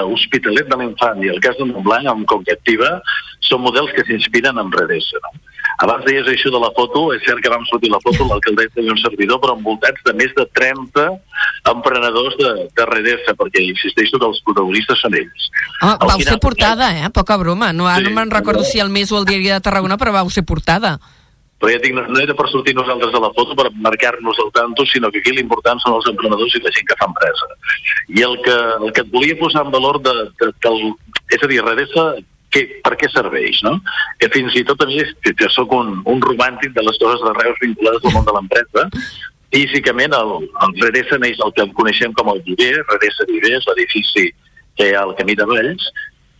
Hospitalet 0.09 0.71
de 0.71 0.79
l'Infant 0.79 1.21
i 1.21 1.29
el 1.29 1.37
cas 1.43 1.59
de 1.59 1.67
Montblanc 1.69 2.09
amb 2.09 2.25
Conquectiva 2.31 2.95
són 3.45 3.61
models 3.61 3.93
que 3.93 4.07
s'inspiren 4.07 4.57
en 4.57 4.73
Redesa. 4.73 5.21
No? 5.21 5.37
Abans 5.81 6.05
deies 6.05 6.27
això 6.29 6.51
de 6.53 6.59
la 6.61 6.69
foto, 6.77 7.07
és 7.15 7.23
cert 7.25 7.41
que 7.41 7.49
vam 7.49 7.63
sortir 7.69 7.89
la 7.89 7.99
foto, 8.03 8.27
l'alcaldessa 8.29 8.83
i 8.83 8.91
un 8.93 8.99
servidor, 9.01 9.39
però 9.41 9.55
envoltats 9.57 10.03
de 10.05 10.13
més 10.19 10.33
de 10.37 10.45
30 10.57 11.07
emprenedors 11.71 12.37
de, 12.37 12.51
de 12.77 12.85
Redesa, 12.89 13.33
perquè 13.39 13.63
insisteixo 13.65 14.19
que 14.21 14.29
els 14.29 14.43
protagonistes 14.45 15.01
són 15.01 15.17
ells. 15.17 15.49
Ah, 15.81 15.95
vau 15.95 16.19
final, 16.19 16.35
ser 16.35 16.43
portada, 16.43 16.91
eh? 16.99 17.09
Poca 17.13 17.39
broma. 17.41 17.71
No, 17.73 17.89
sí, 17.95 18.05
no 18.05 18.13
me'n 18.13 18.33
recordo 18.33 18.63
si 18.67 18.83
el 18.83 18.93
mes 18.93 19.11
o 19.11 19.17
el 19.17 19.25
diari 19.25 19.49
de 19.49 19.63
Tarragona, 19.65 19.97
però 19.97 20.13
vau 20.21 20.29
ser 20.29 20.45
portada 20.45 20.99
però 21.61 21.69
ja 21.69 21.77
dic, 21.77 21.93
no, 21.93 22.01
no 22.09 22.17
era 22.17 22.33
per 22.33 22.47
sortir 22.49 22.73
nosaltres 22.73 23.11
de 23.13 23.19
la 23.21 23.29
foto 23.37 23.53
per 23.53 23.67
marcar-nos 23.85 24.39
el 24.41 24.49
tanto, 24.55 24.85
sinó 24.89 25.11
que 25.13 25.21
aquí 25.21 25.33
l'important 25.35 25.77
són 25.83 25.99
els 25.99 26.07
emprenedors 26.09 26.55
i 26.57 26.61
la 26.63 26.73
gent 26.73 26.87
que 26.89 26.97
fa 26.97 27.05
empresa. 27.05 27.49
I 28.17 28.25
el 28.25 28.39
que, 28.41 28.55
el 28.81 28.89
que 28.95 29.03
et 29.05 29.11
volia 29.13 29.37
posar 29.37 29.67
en 29.67 29.75
valor 29.75 30.01
de, 30.01 30.15
de, 30.41 30.49
de, 30.65 30.71
és 31.37 31.45
a 31.45 31.51
dir, 31.51 31.61
Redesa 31.61 32.07
que, 32.51 32.63
per 32.85 32.95
què 32.99 33.09
serveix, 33.11 33.61
no? 33.65 33.77
Que 34.21 34.29
fins 34.33 34.55
i 34.59 34.63
tot 34.67 34.83
a 34.83 34.87
mi, 34.89 34.99
que, 35.25 35.49
sóc 35.55 35.73
un, 35.75 35.99
un 36.11 36.23
romàntic 36.23 36.75
de 36.75 36.85
les 36.85 36.99
coses 37.01 37.23
de 37.25 37.33
Reus 37.39 37.59
vinculades 37.63 38.05
al 38.05 38.15
món 38.17 38.27
de 38.27 38.35
l'empresa, 38.37 38.87
físicament 39.51 40.15
el, 40.15 40.37
el 40.65 40.77
Redesa 40.79 41.19
neix 41.21 41.41
el 41.43 41.53
que 41.57 41.67
coneixem 41.79 42.15
com 42.17 42.31
el 42.33 42.43
Viver, 42.47 42.73
Redesa 42.91 43.27
Viver 43.31 43.57
és 43.57 43.67
l'edifici 43.69 44.29
que 44.79 44.87
hi 44.87 44.95
ha 44.95 45.05
al 45.05 45.15
camí 45.17 45.35
de 45.39 45.47
Valls, 45.47 45.87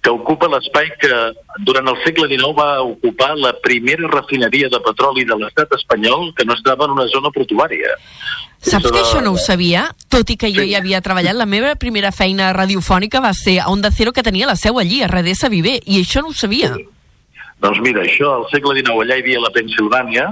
que 0.01 0.09
ocupa 0.09 0.49
l'espai 0.49 0.89
que 1.01 1.11
durant 1.67 1.87
el 1.91 1.97
segle 2.03 2.27
XIX 2.27 2.55
va 2.57 2.81
ocupar 2.81 3.35
la 3.37 3.53
primera 3.61 4.09
refineria 4.09 4.69
de 4.73 4.79
petroli 4.81 5.25
de 5.29 5.37
l'estat 5.37 5.75
espanyol 5.77 6.31
que 6.37 6.45
no 6.45 6.57
estava 6.57 6.87
en 6.89 6.95
una 6.97 7.05
zona 7.13 7.29
portuària. 7.35 7.93
Saps 8.61 8.89
que 8.89 9.01
això 9.01 9.21
no 9.21 9.33
ho 9.33 9.41
sabia? 9.41 9.87
Tot 10.09 10.29
i 10.29 10.37
que 10.37 10.49
jo 10.53 10.65
sí. 10.65 10.71
hi 10.71 10.77
havia 10.77 11.01
treballat, 11.05 11.37
la 11.37 11.49
meva 11.49 11.75
primera 11.81 12.11
feina 12.13 12.51
radiofònica 12.53 13.21
va 13.21 13.33
ser 13.37 13.59
a 13.61 13.69
Onda 13.73 13.93
Cero 13.93 14.13
que 14.13 14.25
tenia 14.25 14.49
la 14.49 14.57
seu 14.57 14.81
allí, 14.81 15.01
a 15.01 15.09
Redessa 15.09 15.49
Viver, 15.49 15.79
i 15.85 16.01
això 16.01 16.25
no 16.25 16.33
ho 16.33 16.37
sabia. 16.37 16.73
Sí. 16.75 16.87
Doncs 17.61 17.77
mira, 17.85 18.01
això 18.01 18.39
al 18.39 18.47
segle 18.49 18.73
XIX 18.79 19.03
allà 19.03 19.17
hi 19.17 19.21
havia 19.21 19.41
la 19.41 19.51
Pensilvània, 19.53 20.25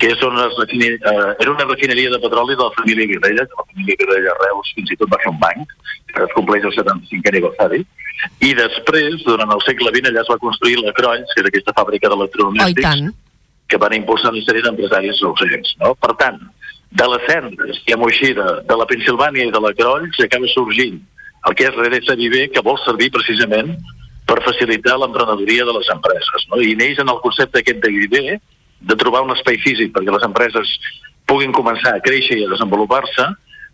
que 0.00 0.08
és 0.14 0.22
on 0.24 0.38
es 0.40 0.54
refine, 0.56 0.94
eh, 0.96 1.30
era 1.44 1.52
una 1.52 1.66
refineria 1.68 2.10
de 2.10 2.18
petroli 2.18 2.56
de 2.56 2.64
la 2.64 2.76
família 2.76 3.06
Guirella, 3.06 3.44
que 3.46 3.58
la 3.58 3.66
família 3.68 3.96
Guirella 4.00 4.36
Reus 4.40 4.72
fins 4.76 4.92
i 4.94 4.96
tot 4.96 5.10
va 5.12 5.18
fer 5.20 5.32
un 5.32 5.40
banc, 5.42 5.74
que 6.08 6.22
es 6.24 6.32
compleix 6.36 6.64
el 6.64 6.72
75 6.76 7.32
aniversari, 7.32 7.82
i 8.40 8.52
després, 8.56 9.20
durant 9.26 9.52
el 9.52 9.60
segle 9.66 9.92
XX, 9.92 10.08
allà 10.08 10.22
es 10.24 10.30
va 10.32 10.38
construir 10.40 10.78
la 10.80 10.94
Crolls, 10.96 11.34
que 11.34 11.44
és 11.44 11.50
aquesta 11.50 11.76
fàbrica 11.76 12.08
d'electrodomèstics, 12.12 13.10
oh, 13.10 13.14
que 13.70 13.80
van 13.84 13.94
impulsar 13.96 14.32
una 14.32 14.42
sèrie 14.46 14.64
d'empresaris 14.64 15.22
ausents. 15.28 15.76
No? 15.82 15.94
Per 16.00 16.14
tant, 16.20 16.40
de 16.90 17.06
les 17.12 17.26
cendres, 17.28 17.80
diguem-ho 17.84 18.08
així, 18.10 18.32
de, 18.36 18.48
de 18.66 18.78
la 18.80 18.88
Pensilvània 18.90 19.46
i 19.48 19.54
de 19.54 19.62
la 19.62 19.72
Crolls, 19.78 20.20
acaba 20.24 20.48
sorgint 20.54 21.00
el 21.48 21.56
que 21.56 21.68
és 21.68 21.76
Redesa 21.76 22.16
Viver, 22.18 22.48
que 22.54 22.64
vol 22.64 22.80
servir 22.84 23.12
precisament 23.14 23.76
per 24.28 24.40
facilitar 24.44 24.96
l'emprenedoria 25.00 25.64
de 25.68 25.76
les 25.76 25.92
empreses. 25.92 26.48
No? 26.50 26.60
I 26.60 26.74
neix 26.78 27.00
en 27.00 27.12
el 27.12 27.20
concepte 27.24 27.62
aquest 27.62 27.80
de 27.84 27.92
Viver, 27.94 28.40
de 28.80 28.96
trobar 28.96 29.22
un 29.26 29.34
espai 29.34 29.60
físic 29.62 29.92
perquè 29.94 30.12
les 30.14 30.26
empreses 30.26 30.72
puguin 31.30 31.54
començar 31.54 31.94
a 31.94 32.02
créixer 32.02 32.40
i 32.40 32.44
a 32.46 32.50
desenvolupar-se, 32.52 33.28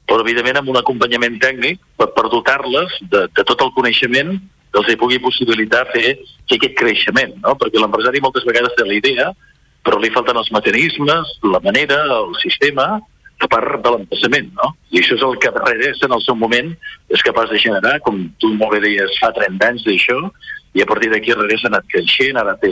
però 0.06 0.22
evidentment 0.22 0.60
amb 0.60 0.70
un 0.74 0.78
acompanyament 0.80 1.38
tècnic 1.42 1.80
per, 1.98 2.10
per 2.14 2.28
dotar-les 2.30 3.00
de, 3.10 3.26
de 3.32 3.46
tot 3.48 3.64
el 3.64 3.72
coneixement 3.78 4.36
que 4.36 4.82
els 4.82 5.00
pugui 5.00 5.18
possibilitar 5.22 5.86
fer, 5.94 6.16
fer 6.46 6.58
aquest 6.58 6.76
creixement, 6.78 7.34
no? 7.42 7.56
perquè 7.58 7.80
l'empresari 7.80 8.20
moltes 8.22 8.44
vegades 8.46 8.74
té 8.76 8.86
la 8.86 8.98
idea, 8.98 9.30
però 9.86 9.98
li 10.02 10.12
falten 10.12 10.36
els 10.36 10.50
mecanismes, 10.52 11.36
la 11.46 11.62
manera, 11.64 12.02
el 12.18 12.34
sistema, 12.42 12.96
a 13.36 13.48
part 13.52 13.82
de 13.84 13.92
l'emplaçament, 13.92 14.48
no? 14.56 14.70
I 14.94 15.00
això 15.02 15.16
és 15.16 15.24
el 15.26 15.34
que 15.42 15.52
Redés 15.52 16.00
en 16.06 16.14
el 16.16 16.22
seu 16.24 16.36
moment 16.40 16.70
és 17.12 17.24
capaç 17.24 17.50
de 17.52 17.60
generar, 17.60 17.98
com 18.04 18.22
tu 18.40 18.52
molt 18.56 18.72
bé 18.76 18.80
deies, 18.86 19.18
fa 19.20 19.28
30 19.36 19.68
anys 19.68 19.84
d'això, 19.86 20.16
i 20.76 20.82
a 20.82 20.86
partir 20.88 21.08
d'aquí 21.10 21.32
Redés 21.32 21.64
ha 21.64 21.70
anat 21.70 21.86
creixent, 21.88 22.36
ara 22.36 22.52
té 22.60 22.70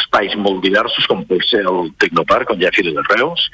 espais 0.00 0.34
molt 0.36 0.64
diversos, 0.64 1.06
com 1.06 1.22
pot 1.28 1.44
ser 1.46 1.62
el 1.70 1.92
Tecnoparc, 2.02 2.50
on 2.52 2.60
hi 2.60 2.66
ha 2.66 2.72
Fira 2.74 2.92
de 2.96 3.04
Reus, 3.06 3.44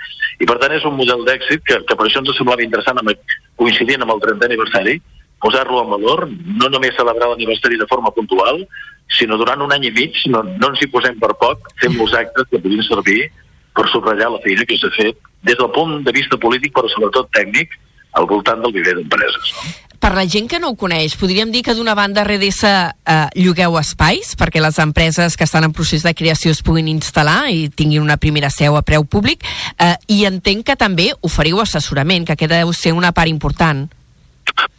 i 0.41 0.49
per 0.49 0.57
tant 0.63 0.73
és 0.73 0.87
un 0.89 0.97
model 0.97 1.27
d'èxit 1.29 1.61
que, 1.69 1.83
que 1.89 1.99
per 1.99 2.07
això 2.09 2.23
ens 2.23 2.33
semblava 2.39 2.65
interessant, 2.65 3.03
amb, 3.03 3.13
coincidint 3.61 4.03
amb 4.03 4.15
el 4.17 4.25
30è 4.25 4.49
aniversari, 4.49 4.97
posar-lo 5.43 5.83
en 5.83 5.93
valor, 5.93 6.25
no 6.31 6.71
només 6.73 6.97
celebrar 6.97 7.29
l'aniversari 7.33 7.77
de 7.79 7.89
forma 7.91 8.15
puntual, 8.17 8.63
sinó 9.13 9.37
durant 9.37 9.61
un 9.61 9.75
any 9.75 9.89
i 9.91 9.95
mig, 9.95 10.19
no, 10.33 10.41
no 10.47 10.73
ens 10.73 10.81
hi 10.81 10.89
posem 10.91 11.19
per 11.21 11.35
poc, 11.41 11.69
fem 11.83 11.97
molts 11.99 12.17
actes 12.17 12.49
que 12.49 12.63
puguin 12.63 12.85
servir 12.87 13.27
per 13.77 13.89
subratllar 13.91 14.31
la 14.33 14.43
feina 14.45 14.65
que 14.69 14.79
s'ha 14.81 14.93
fet 14.97 15.19
des 15.45 15.59
del 15.59 15.73
punt 15.75 15.99
de 16.07 16.15
vista 16.15 16.39
polític, 16.41 16.73
però 16.77 16.89
sobretot 16.89 17.29
tècnic, 17.37 17.75
al 18.13 18.29
voltant 18.29 18.61
del 18.65 18.75
viver 18.77 18.97
d'empreses. 18.99 19.55
No? 19.57 19.93
per 20.03 20.17
la 20.17 20.25
gent 20.27 20.49
que 20.51 20.59
no 20.59 20.73
ho 20.73 20.75
coneix, 20.75 21.15
podríem 21.15 21.53
dir 21.55 21.61
que 21.63 21.77
d'una 21.79 21.95
banda 21.95 22.25
RDS 22.27 22.65
eh, 22.67 23.19
llogueu 23.39 23.77
espais 23.79 24.33
perquè 24.35 24.59
les 24.59 24.81
empreses 24.83 25.37
que 25.39 25.47
estan 25.47 25.63
en 25.63 25.75
procés 25.77 26.03
de 26.03 26.11
creació 26.19 26.51
es 26.51 26.59
puguin 26.67 26.89
instal·lar 26.91 27.53
i 27.55 27.69
tinguin 27.71 28.03
una 28.03 28.19
primera 28.19 28.51
seu 28.51 28.75
a 28.75 28.83
preu 28.83 29.07
públic 29.07 29.47
eh, 29.79 29.95
i 30.11 30.25
entenc 30.27 30.67
que 30.67 30.77
també 30.81 31.13
oferiu 31.23 31.63
assessorament, 31.63 32.27
que 32.27 32.35
aquest 32.35 32.51
deu 32.51 32.75
ser 32.75 32.97
una 32.99 33.13
part 33.15 33.31
important. 33.31 33.87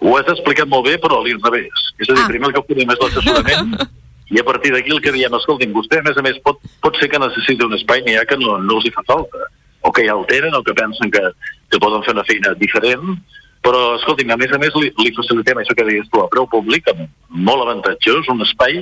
Ho 0.03 0.17
has 0.19 0.27
explicat 0.27 0.67
molt 0.67 0.89
bé, 0.89 0.97
però 0.99 1.21
a 1.21 1.23
l'inrevés. 1.23 1.87
És 2.03 2.11
a 2.11 2.17
dir, 2.17 2.25
ah. 2.25 2.27
primer 2.27 2.51
el 2.51 2.57
que 2.57 2.67
podem 2.67 2.91
és 2.91 3.03
l'assessorament 3.05 3.77
i 4.35 4.43
a 4.43 4.43
partir 4.43 4.75
d'aquí 4.75 4.91
el 4.91 4.99
que 4.99 5.15
diem, 5.15 5.39
escolti'm, 5.39 5.71
vostè 5.71 6.03
a 6.03 6.09
més 6.09 6.19
a 6.19 6.25
més 6.25 6.43
pot, 6.43 6.59
pot 6.83 6.99
ser 6.99 7.07
que 7.07 7.23
necessiti 7.23 7.63
un 7.63 7.79
espai, 7.79 8.03
n'hi 8.03 8.19
ha 8.19 8.27
que 8.27 8.35
no, 8.43 8.57
no 8.59 8.81
els 8.81 8.91
hi 8.91 8.91
fa 8.91 9.07
falta, 9.07 9.47
o 9.83 9.91
que 9.91 10.05
ja 10.07 10.15
el 10.15 10.25
tenen, 10.29 10.55
o 10.55 10.63
que 10.63 10.75
pensen 10.77 11.11
que, 11.11 11.23
que 11.69 11.79
poden 11.79 12.03
fer 12.03 12.15
una 12.15 12.25
feina 12.27 12.53
diferent, 12.59 13.17
però, 13.63 13.95
escolti'm, 13.95 14.31
a 14.33 14.39
més 14.39 14.51
a 14.51 14.59
més 14.59 14.75
li, 14.75 14.91
li 14.99 15.15
facilitem 15.15 15.61
això 15.61 15.75
que 15.75 15.85
deies 15.87 16.07
tu, 16.11 16.19
a 16.19 16.29
preu 16.31 16.47
públic, 16.51 16.89
molt 17.31 17.63
avantatjós, 17.63 18.27
un 18.31 18.43
espai 18.43 18.81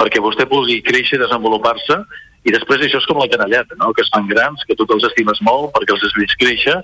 perquè 0.00 0.22
vostè 0.22 0.46
pugui 0.48 0.78
créixer, 0.86 1.18
desenvolupar-se, 1.20 1.98
i 2.46 2.54
després 2.54 2.86
això 2.86 3.00
és 3.02 3.08
com 3.08 3.18
la 3.20 3.28
canalleta, 3.28 3.76
no? 3.80 3.90
que 3.92 4.04
es 4.04 4.10
fan 4.14 4.28
grans, 4.30 4.62
que 4.66 4.76
tu 4.78 4.86
te'ls 4.88 5.04
estimes 5.10 5.42
molt 5.44 5.74
perquè 5.74 5.96
els 5.96 6.06
has 6.06 6.14
vist 6.16 6.38
créixer, 6.40 6.78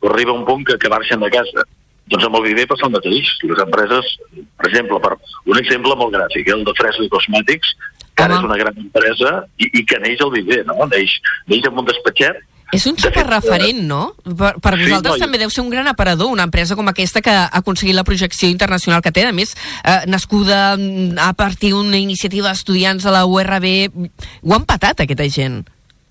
però 0.00 0.14
arriba 0.14 0.36
un 0.36 0.44
punt 0.46 0.62
que, 0.68 0.76
que 0.78 0.92
marxen 0.92 1.24
de 1.24 1.30
casa. 1.34 1.64
Doncs 2.10 2.26
amb 2.26 2.38
el 2.38 2.46
Viver 2.48 2.66
passa 2.70 2.86
el 2.86 2.94
mateix. 2.94 3.32
Les 3.46 3.64
empreses, 3.64 4.12
per 4.58 4.68
exemple, 4.68 5.00
per 5.02 5.16
un 5.50 5.58
exemple 5.58 5.96
molt 5.98 6.14
gràfic, 6.14 6.52
el 6.54 6.62
de 6.66 6.74
Fresli 6.78 7.10
Cosmètics, 7.10 7.74
que 8.14 8.26
ara 8.26 8.38
és 8.38 8.46
una 8.46 8.58
gran 8.60 8.78
empresa 8.82 9.34
i, 9.58 9.68
i 9.80 9.84
que 9.86 9.98
neix 10.02 10.22
el 10.24 10.32
Viver, 10.34 10.62
no? 10.68 10.78
Neix, 10.90 11.16
neix 11.50 11.66
amb 11.68 11.82
un 11.82 11.90
despatxet 11.90 12.42
és 12.72 12.86
un 12.86 12.98
superreferent, 13.00 13.80
no? 13.86 14.00
Per, 14.24 14.52
per 14.62 14.74
sí, 14.76 14.84
vosaltres 14.86 15.16
no, 15.16 15.24
també 15.24 15.40
deu 15.42 15.50
ser 15.52 15.64
un 15.64 15.70
gran 15.72 15.88
aparador, 15.90 16.30
una 16.30 16.46
empresa 16.46 16.76
com 16.78 16.88
aquesta 16.90 17.22
que 17.24 17.32
ha 17.32 17.48
aconseguit 17.60 17.96
la 17.96 18.06
projecció 18.06 18.50
internacional 18.50 19.02
que 19.02 19.12
té, 19.14 19.26
a 19.26 19.34
més, 19.34 19.56
eh, 19.82 20.02
nascuda 20.10 20.76
mm, 20.76 21.18
a 21.22 21.32
partir 21.38 21.72
d'una 21.74 21.98
iniciativa 21.98 22.50
d'estudiants 22.50 23.06
de 23.06 23.14
la 23.14 23.24
URB. 23.26 23.68
Ho 24.46 24.56
han 24.56 24.66
patat, 24.68 25.04
aquesta 25.04 25.28
gent. 25.28 25.62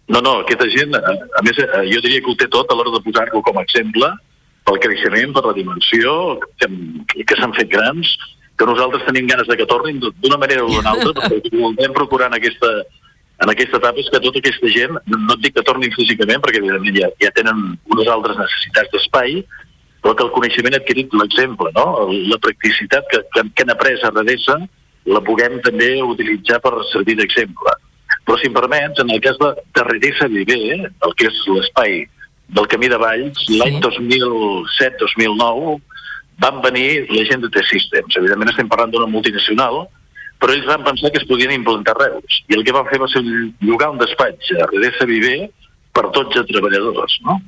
No, 0.10 0.24
no, 0.26 0.39
aquesta 0.41 0.67
gent, 0.74 0.95
a, 0.98 1.13
a 1.39 1.45
més, 1.45 1.60
eh, 1.62 1.86
jo 1.91 2.02
diria 2.06 2.24
que 2.26 2.34
ho 2.34 2.39
té 2.39 2.50
tot 2.52 2.72
a 2.72 2.78
l'hora 2.78 2.95
de 2.98 3.04
posar-lo 3.06 3.43
com 3.45 3.60
a 3.60 3.65
exemple 3.67 4.12
pel 4.67 4.82
creixement, 4.84 5.32
per 5.34 5.45
la 5.48 5.56
dimensió, 5.58 6.12
que, 6.60 6.67
que 7.24 7.38
s'han 7.39 7.56
fet 7.58 7.72
grans, 7.72 8.12
que 8.60 8.67
nosaltres 8.67 9.06
tenim 9.08 9.30
ganes 9.30 9.48
de 9.48 9.56
que 9.58 9.67
tornin 9.69 10.02
d'una 10.04 10.38
manera 10.38 10.65
o 10.65 10.69
d'una 10.69 10.91
altra, 10.91 11.13
perquè 11.15 11.54
ho 11.56 11.72
volem 11.72 11.95
procurant 11.95 12.36
aquesta, 12.36 12.74
en 13.39 13.52
aquesta 13.52 13.80
etapa 13.80 14.02
és 14.02 14.10
que 14.12 14.19
tota 14.23 14.41
aquesta 14.41 14.69
gent, 14.73 14.97
no 15.08 15.36
et 15.36 15.43
dic 15.43 15.56
que 15.56 15.65
tornin 15.67 15.93
físicament, 15.95 16.41
perquè 16.43 16.60
evidentment 16.60 16.97
ja, 16.99 17.10
ja 17.23 17.32
tenen 17.38 17.62
unes 17.93 18.12
altres 18.12 18.39
necessitats 18.39 18.91
d'espai, 18.95 19.39
però 20.04 20.15
que 20.15 20.25
el 20.25 20.34
coneixement 20.36 20.75
ha 20.75 20.82
adquirit 20.82 21.15
l'exemple, 21.15 21.71
no? 21.75 21.86
la 22.32 22.39
practicitat 22.43 23.08
que, 23.12 23.21
que, 23.34 23.45
que 23.56 23.65
han 23.65 23.73
après 23.75 23.99
a 24.04 24.12
Redesa 24.15 24.60
la 25.10 25.21
puguem 25.25 25.60
també 25.65 25.93
utilitzar 26.04 26.60
per 26.63 26.73
servir 26.91 27.15
d'exemple. 27.19 27.75
Però 28.28 28.38
si 28.39 28.49
em 28.49 28.56
permets, 28.56 28.99
en 29.02 29.12
el 29.13 29.21
cas 29.23 29.38
de, 29.41 29.52
de 29.75 29.86
Redesa 29.88 30.28
Viver, 30.32 30.60
eh, 30.75 30.89
el 31.08 31.15
que 31.17 31.30
és 31.30 31.38
l'espai 31.49 32.04
del 32.56 32.67
Camí 32.69 32.89
de 32.91 32.99
Valls, 33.02 33.39
sí. 33.45 33.60
l'any 33.62 33.80
2007-2009 33.86 35.78
van 36.43 36.60
venir 36.63 37.08
la 37.12 37.23
gent 37.28 37.43
de 37.43 37.52
T-Systems. 37.56 38.19
Evidentment 38.21 38.52
estem 38.52 38.69
parlant 38.71 38.93
d'una 38.93 39.10
multinacional, 39.12 39.86
però 40.39 40.56
ells 40.56 40.67
van 40.69 40.86
pensar 40.88 41.12
que 41.12 41.19
es 41.19 41.28
podien 41.28 41.52
implantar 41.52 41.97
Reus. 41.99 42.41
I 42.47 42.56
el 42.58 42.63
que 42.65 42.75
van 42.75 42.88
fer 42.88 42.99
va 43.02 43.10
ser 43.12 43.21
llogar 43.60 43.91
un 43.93 43.99
despatx 43.99 44.54
a 44.56 44.67
Redessa 44.71 45.08
Viver 45.10 45.49
per 45.95 46.08
12 46.15 46.45
treballadors, 46.47 47.17
no? 47.28 47.39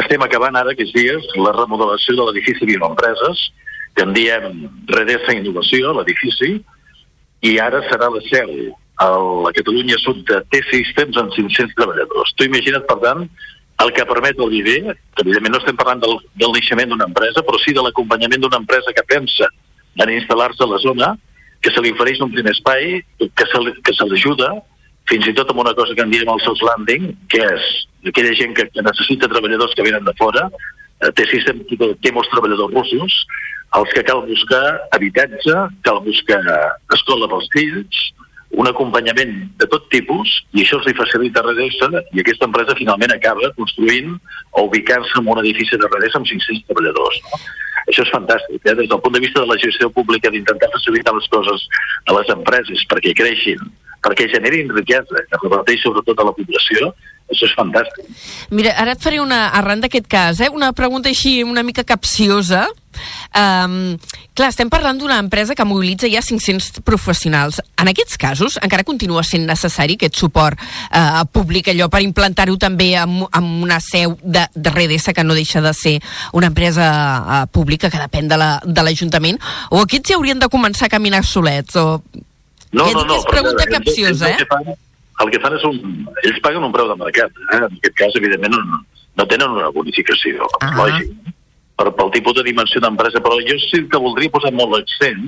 Estem 0.00 0.22
acabant 0.24 0.56
ara 0.58 0.72
aquests 0.72 0.94
dies 0.96 1.26
la 1.38 1.52
remodelació 1.54 2.16
de 2.18 2.26
l'edifici 2.28 2.66
Bioempreses, 2.68 3.42
que 3.94 4.04
en 4.06 4.14
diem 4.16 4.64
Redessa 4.90 5.36
Innovació, 5.36 5.92
l'edifici, 5.96 6.56
i 7.44 7.58
ara 7.60 7.82
serà 7.90 8.08
la 8.10 8.22
seu 8.30 8.54
a 9.04 9.08
la 9.44 9.52
Catalunya 9.54 9.98
Sud 10.00 10.22
de 10.28 10.40
T-Systems 10.54 11.18
amb 11.20 11.34
500 11.34 11.76
treballadors. 11.76 12.32
Tu 12.38 12.48
imagina't, 12.48 12.86
per 12.88 12.98
tant, 13.02 13.26
el 13.84 13.92
que 13.92 14.06
permet 14.06 14.38
el 14.38 14.50
viver, 14.50 14.94
que 14.94 15.24
evidentment 15.24 15.56
no 15.56 15.60
estem 15.60 15.76
parlant 15.76 16.00
del, 16.02 16.16
del 16.40 16.54
naixement 16.54 16.92
d'una 16.92 17.08
empresa, 17.10 17.42
però 17.42 17.58
sí 17.60 17.74
de 17.74 17.82
l'acompanyament 17.82 18.44
d'una 18.44 18.60
empresa 18.62 18.94
que 18.96 19.06
pensa 19.10 19.50
en 20.00 20.12
instal·lar-se 20.14 20.62
a 20.64 20.70
la 20.70 20.80
zona, 20.82 21.10
que 21.64 21.72
se 21.72 21.80
li 21.80 21.94
ofereix 21.94 22.20
un 22.20 22.32
primer 22.32 22.52
espai, 22.52 23.00
que 23.18 23.46
se, 23.48 23.60
que 23.86 23.96
se 23.96 24.06
l'ajuda, 24.10 24.50
fins 25.08 25.26
i 25.28 25.34
tot 25.36 25.50
amb 25.52 25.62
una 25.64 25.72
cosa 25.76 25.96
que 25.96 26.04
en 26.04 26.12
diem 26.12 26.28
el 26.28 26.42
soft 26.44 26.64
landing, 26.64 27.10
que 27.32 27.40
és 27.40 27.70
aquella 28.10 28.34
gent 28.36 28.52
que, 28.56 28.68
que 28.72 28.84
necessita 28.84 29.30
treballadors 29.32 29.72
que 29.76 29.86
venen 29.86 30.04
de 30.04 30.14
fora, 30.20 30.46
eh, 31.00 31.10
té, 31.16 31.26
sistem, 31.30 31.62
té 32.04 32.12
molts 32.12 32.30
treballadors 32.32 32.76
russos, 32.76 33.18
els 33.80 33.94
que 33.96 34.04
cal 34.06 34.22
buscar 34.28 34.62
habitatge, 34.94 35.56
cal 35.86 36.02
buscar 36.04 36.42
escola 36.94 37.28
pels 37.32 37.48
fills, 37.56 38.02
un 38.60 38.68
acompanyament 38.70 39.34
de 39.60 39.68
tot 39.70 39.88
tipus 39.92 40.30
i 40.54 40.62
això 40.62 40.78
els 40.78 40.88
li 40.88 40.96
facilita 40.98 41.42
Redessa 41.44 41.90
i 42.14 42.22
aquesta 42.22 42.48
empresa 42.48 42.76
finalment 42.78 43.14
acaba 43.14 43.50
construint 43.58 44.14
o 44.52 44.66
ubicant-se 44.68 45.20
en 45.20 45.30
un 45.34 45.42
edifici 45.42 45.78
de 45.80 45.90
Redessa 45.90 46.20
amb 46.20 46.30
500 46.30 46.66
treballadors. 46.68 47.20
No? 47.24 47.40
Això 47.84 48.04
és 48.06 48.12
fantàstic, 48.14 48.62
eh? 48.64 48.76
des 48.78 48.88
del 48.88 49.00
punt 49.04 49.16
de 49.16 49.20
vista 49.24 49.42
de 49.42 49.50
la 49.50 49.58
gestió 49.60 49.90
pública 49.92 50.30
d'intentar 50.32 50.70
facilitar 50.72 51.12
les 51.16 51.26
coses 51.32 51.66
a 52.08 52.16
les 52.16 52.30
empreses 52.32 52.84
perquè 52.90 53.12
creixin, 53.18 53.60
perquè 54.04 54.28
generin 54.30 54.70
riquesa, 54.76 55.24
que 55.30 55.40
reparteix 55.42 55.82
sobretot 55.82 56.20
a 56.20 56.28
la 56.28 56.36
població, 56.36 56.92
això 57.32 57.46
és 57.48 57.54
fantàstic. 57.56 58.04
Mira, 58.52 58.74
ara 58.76 58.92
et 58.92 59.00
faré 59.02 59.18
una, 59.22 59.46
arran 59.56 59.80
d'aquest 59.80 60.06
cas, 60.12 60.40
eh, 60.44 60.50
una 60.52 60.72
pregunta 60.76 61.08
així 61.08 61.38
una 61.42 61.62
mica 61.64 61.82
capciosa. 61.88 62.66
Um, 63.34 63.96
clar, 64.36 64.50
estem 64.52 64.68
parlant 64.70 64.98
d'una 65.00 65.16
empresa 65.18 65.56
que 65.58 65.64
mobilitza 65.66 66.06
ja 66.12 66.20
500 66.22 66.82
professionals. 66.86 67.58
En 67.80 67.88
aquests 67.90 68.18
casos, 68.20 68.58
encara 68.62 68.84
continua 68.86 69.24
sent 69.26 69.48
necessari 69.48 69.96
aquest 69.98 70.14
suport 70.20 70.60
uh, 70.60 71.24
públic, 71.32 71.72
allò 71.72 71.88
per 71.90 72.04
implantar-ho 72.04 72.54
també 72.60 72.92
amb, 73.00 73.24
amb 73.34 73.64
una 73.66 73.80
seu 73.82 74.14
de, 74.22 74.44
de 74.54 74.70
Redessa, 74.76 75.12
que 75.16 75.24
no 75.26 75.34
deixa 75.34 75.64
de 75.64 75.72
ser 75.74 75.96
una 76.32 76.52
empresa 76.52 76.86
uh, 76.86 77.40
pública 77.50 77.90
que 77.90 77.98
depèn 78.04 78.28
de 78.30 78.38
la- 78.38 78.60
de 78.64 78.82
l'Ajuntament, 78.86 79.40
o 79.70 79.80
aquests 79.82 80.12
ja 80.12 80.20
haurien 80.20 80.38
de 80.38 80.52
començar 80.52 80.86
a 80.86 80.94
caminar 80.98 81.24
solets, 81.24 81.74
o... 81.80 82.02
No, 82.74 82.90
no, 82.92 83.04
no. 83.08 83.16
és 83.20 83.24
pregunta 83.30 83.64
ells- 83.64 83.72
capciosa, 83.76 84.10
ells 84.10 84.22
el 84.22 84.32
eh? 84.32 84.36
que 84.42 84.46
fan- 84.50 84.80
El 85.22 85.30
que 85.30 85.38
fan 85.38 85.54
és 85.54 85.62
un... 85.68 85.76
Ells 86.26 86.40
paguen 86.42 86.64
un 86.66 86.72
preu 86.74 86.88
de 86.90 86.96
mercat. 86.98 87.30
Eh? 87.52 87.56
En 87.60 87.64
aquest 87.78 87.94
cas, 88.00 88.16
evidentment, 88.18 88.56
no, 88.58 88.80
no 89.20 89.26
tenen 89.30 89.52
una 89.54 89.68
bonificació. 89.70 90.48
Ah. 90.60 90.72
Lògic. 90.74 91.12
Per, 91.78 91.88
pel 91.98 92.10
tipus 92.14 92.34
de 92.34 92.42
dimensió 92.46 92.80
d'empresa, 92.82 93.18
però 93.22 93.36
jo 93.46 93.54
sí 93.68 93.84
que 93.90 93.98
voldria 94.02 94.30
posar 94.34 94.50
molt 94.54 94.74
l'accent 94.74 95.22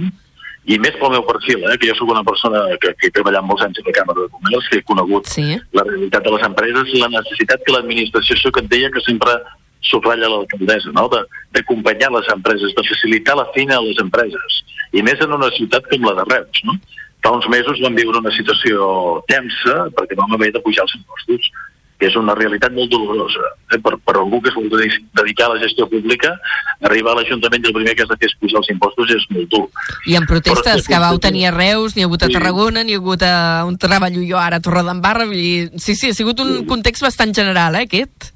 i 0.67 0.77
més 0.83 0.95
pel 0.99 1.13
meu 1.15 1.23
perfil, 1.27 1.63
eh, 1.71 1.77
que 1.79 1.87
jo 1.91 1.95
sóc 2.01 2.11
una 2.11 2.25
persona 2.27 2.65
que, 2.83 2.91
que 2.99 3.07
he 3.07 3.15
treballat 3.15 3.47
molts 3.47 3.63
anys 3.63 3.79
a 3.79 3.85
la 3.87 3.95
Càmera 4.01 4.25
de 4.27 4.33
Comerç, 4.35 4.69
que 4.73 4.79
he 4.81 4.85
conegut 4.91 5.27
Sí. 5.31 5.47
la 5.75 5.85
realitat 5.87 6.23
de 6.27 6.33
les 6.35 6.43
empreses, 6.51 6.91
la 6.99 7.09
necessitat 7.15 7.63
que 7.67 7.75
l'administració, 7.77 8.35
això 8.35 8.51
que 8.55 8.63
et 8.67 8.71
deia 8.75 8.91
que 8.91 9.03
sempre 9.07 9.35
subratlla 9.87 10.27
l'alcaldessa, 10.33 10.91
no? 10.99 11.07
D'acompanyar 11.55 12.11
les 12.11 12.27
empreses, 12.35 12.75
de 12.75 12.83
facilitar 12.91 13.37
la 13.39 13.47
feina 13.55 13.79
a 13.79 13.83
les 13.87 13.99
empreses, 14.03 14.61
i 14.93 15.03
més 15.07 15.21
en 15.23 15.33
una 15.39 15.51
ciutat 15.55 15.87
com 15.91 16.07
la 16.11 16.15
de 16.19 16.25
Reus, 16.35 16.63
no? 16.67 16.75
Fa 17.27 17.33
uns 17.35 17.47
mesos 17.51 17.81
vam 17.83 17.97
viure 17.99 18.21
una 18.23 18.31
situació 18.31 19.23
tensa 19.27 19.89
perquè 19.97 20.15
vam 20.15 20.37
haver 20.37 20.53
de 20.55 20.61
pujar 20.63 20.85
els 20.87 20.95
impostos, 20.95 21.49
que 21.99 22.07
és 22.07 22.15
una 22.21 22.35
realitat 22.37 22.71
molt 22.77 22.91
dolorosa. 22.93 23.41
Eh? 23.73 23.79
Per, 23.83 23.95
per 24.05 24.15
algú 24.21 24.39
que 24.45 24.51
es 24.53 24.55
vol 24.55 24.69
dedi- 24.71 25.01
dedicar 25.17 25.49
a 25.49 25.55
la 25.55 25.63
gestió 25.63 25.89
pública, 25.91 26.35
arribar 26.87 27.15
a 27.15 27.19
l'Ajuntament 27.19 27.65
i 27.65 27.71
el 27.71 27.75
primer 27.75 27.95
que 27.97 28.05
has 28.05 28.11
de 28.13 28.19
fer 28.21 28.29
és 28.31 28.37
pujar 28.39 28.61
els 28.61 28.71
impostos 28.75 29.11
és 29.17 29.25
molt 29.33 29.49
dur. 29.51 29.65
I 30.07 30.15
en 30.21 30.29
protestes 30.29 30.85
Però- 30.85 30.87
que 30.93 31.01
vau 31.07 31.19
tenir 31.19 31.47
a 31.49 31.55
Reus, 31.57 31.97
n'hi 31.97 32.05
ha 32.05 32.07
hagut 32.07 32.23
a 32.23 32.29
Sí. 32.29 32.37
Tarragona, 32.37 32.85
n'hi 32.85 32.95
ha 32.95 33.01
hagut 33.03 33.23
a 33.27 33.65
un 33.67 33.79
treballo 33.81 34.23
jo 34.29 34.39
ara 34.39 34.61
a 34.61 34.61
Torredembarra, 34.61 35.27
dir, 35.27 35.73
sí, 35.83 35.97
sí, 35.97 36.11
ha 36.11 36.15
sigut 36.15 36.39
un 36.45 36.67
context 36.67 37.03
bastant 37.03 37.35
general, 37.35 37.75
eh, 37.75 37.89
aquest? 37.89 38.31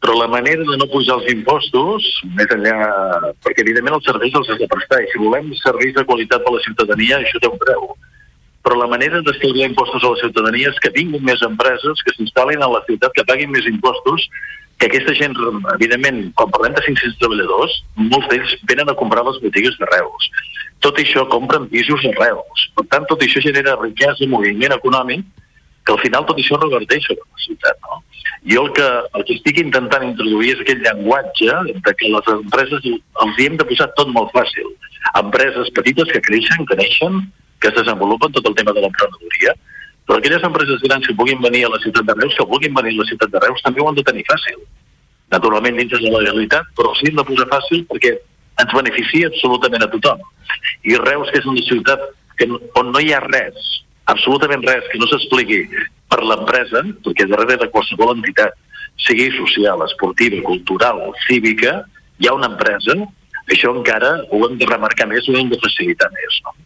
Però 0.00 0.14
la 0.16 0.28
manera 0.28 0.62
de 0.64 0.76
no 0.78 0.86
pujar 0.88 1.18
els 1.18 1.28
impostos, 1.34 2.06
més 2.38 2.46
enllà... 2.56 3.34
Perquè, 3.44 3.60
evidentment, 3.66 3.98
els 3.98 4.06
serveis 4.06 4.32
els 4.32 4.48
has 4.48 4.58
de 4.62 4.68
prestar, 4.70 5.02
i 5.02 5.10
si 5.12 5.18
volem 5.18 5.50
serveis 5.60 5.92
de 5.98 6.04
qualitat 6.06 6.40
per 6.46 6.54
a 6.54 6.56
la 6.56 6.62
ciutadania, 6.64 7.18
això 7.18 7.42
té 7.42 7.50
un 7.50 7.58
preu. 7.58 7.90
Però 8.64 8.76
la 8.76 8.88
manera 8.92 9.22
d'estalviar 9.24 9.70
impostos 9.70 10.04
a 10.04 10.12
la 10.12 10.20
ciutadania 10.20 10.70
és 10.70 10.80
que 10.84 10.92
vinguin 10.96 11.24
més 11.24 11.42
empreses, 11.46 12.02
que 12.04 12.14
s'instal·lin 12.16 12.62
a 12.64 12.68
la 12.68 12.82
ciutat, 12.88 13.14
que 13.16 13.24
paguin 13.28 13.52
més 13.54 13.68
impostos, 13.70 14.26
que 14.80 14.88
aquesta 14.88 15.12
gent, 15.16 15.36
evidentment, 15.74 16.20
quan 16.36 16.52
parlem 16.52 16.76
de 16.76 16.84
500 16.86 17.18
treballadors, 17.20 17.74
molts 18.00 18.28
d'ells 18.30 18.54
venen 18.68 18.88
a 18.88 18.96
comprar 18.96 19.24
les 19.26 19.40
botigues 19.42 19.76
de 19.80 19.88
Reus. 19.92 20.30
Tot 20.84 20.96
això 21.00 21.26
compren 21.28 21.68
pisos 21.72 22.04
a 22.08 22.14
Reus. 22.16 22.68
Per 22.76 22.86
tant, 22.92 23.04
tot 23.08 23.24
això 23.24 23.42
genera 23.44 23.76
riquesa 23.80 24.24
i 24.24 24.30
moviment 24.32 24.76
econòmic 24.76 25.26
que 25.84 25.92
al 25.92 26.00
final 26.00 26.24
tot 26.28 26.40
això 26.40 26.56
reverteix 26.60 27.04
sobre 27.04 27.26
la 27.26 27.42
ciutat. 27.44 27.76
No? 27.84 28.00
Jo 28.52 28.64
el 28.66 28.72
que, 28.76 28.86
el 29.18 29.26
que 29.28 29.36
estic 29.36 29.60
intentant 29.60 30.06
introduir 30.06 30.54
és 30.54 30.62
aquest 30.64 30.80
llenguatge 30.86 31.58
de 31.68 31.94
que 31.96 32.12
les 32.14 32.32
empreses 32.32 32.88
els 32.88 33.36
hi 33.36 33.48
hem 33.48 33.60
de 33.60 33.68
posar 33.68 33.90
tot 34.00 34.08
molt 34.16 34.32
fàcil. 34.36 34.72
Empreses 35.20 35.72
petites 35.76 36.08
que 36.12 36.24
creixen, 36.24 36.64
que 36.68 36.78
neixen, 36.80 37.20
que 37.60 37.68
es 37.68 37.76
desenvolupen 37.76 38.32
tot 38.32 38.46
el 38.48 38.56
tema 38.56 38.72
de 38.72 38.82
l'emprenedoria, 38.84 39.54
però 40.06 40.18
aquelles 40.18 40.42
empreses 40.42 40.80
grans 40.82 41.06
que 41.06 41.14
puguin 41.14 41.42
venir 41.44 41.66
a 41.66 41.70
la 41.70 41.78
ciutat 41.78 42.06
de 42.08 42.14
Reus, 42.18 42.34
que 42.34 42.46
vulguin 42.50 42.74
venir 42.74 42.96
a 42.96 43.02
la 43.02 43.08
ciutat 43.10 43.30
de 43.30 43.42
Reus, 43.44 43.62
també 43.62 43.82
ho 43.82 43.88
han 43.88 43.98
de 43.98 44.06
tenir 44.08 44.24
fàcil. 44.26 44.56
Naturalment 45.30 45.76
dins 45.78 45.92
de 45.92 46.00
la 46.02 46.22
legalitat, 46.24 46.72
però 46.74 46.90
sí 46.98 47.06
hem 47.10 47.20
de 47.20 47.26
posar 47.28 47.46
fàcil 47.52 47.84
perquè 47.90 48.16
ens 48.64 48.74
beneficia 48.74 49.28
absolutament 49.30 49.84
a 49.86 49.90
tothom. 49.92 50.24
I 50.88 50.98
Reus, 51.04 51.30
que 51.30 51.38
és 51.38 51.46
una 51.46 51.62
ciutat 51.68 52.02
que, 52.40 52.48
on 52.80 52.90
no 52.90 53.04
hi 53.04 53.12
ha 53.14 53.20
res, 53.28 53.70
absolutament 54.10 54.66
res 54.66 54.88
que 54.90 54.98
no 54.98 55.06
s'expliqui 55.06 55.62
per 56.10 56.24
l'empresa, 56.26 56.82
perquè 57.04 57.28
darrere 57.30 57.60
de 57.62 57.70
qualsevol 57.70 58.16
entitat, 58.16 58.56
sigui 59.06 59.30
social, 59.36 59.84
esportiva, 59.86 60.42
cultural, 60.48 61.04
cívica, 61.28 61.84
hi 62.18 62.28
ha 62.28 62.34
una 62.34 62.50
empresa, 62.50 62.98
això 63.50 63.74
encara 63.76 64.16
ho 64.30 64.42
hem 64.46 64.58
de 64.58 64.68
remarcar 64.68 65.08
més, 65.10 65.28
ho 65.28 65.38
hem 65.38 65.50
de 65.52 65.58
facilitar 65.62 66.10
més. 66.16 66.42
No? 66.46 66.56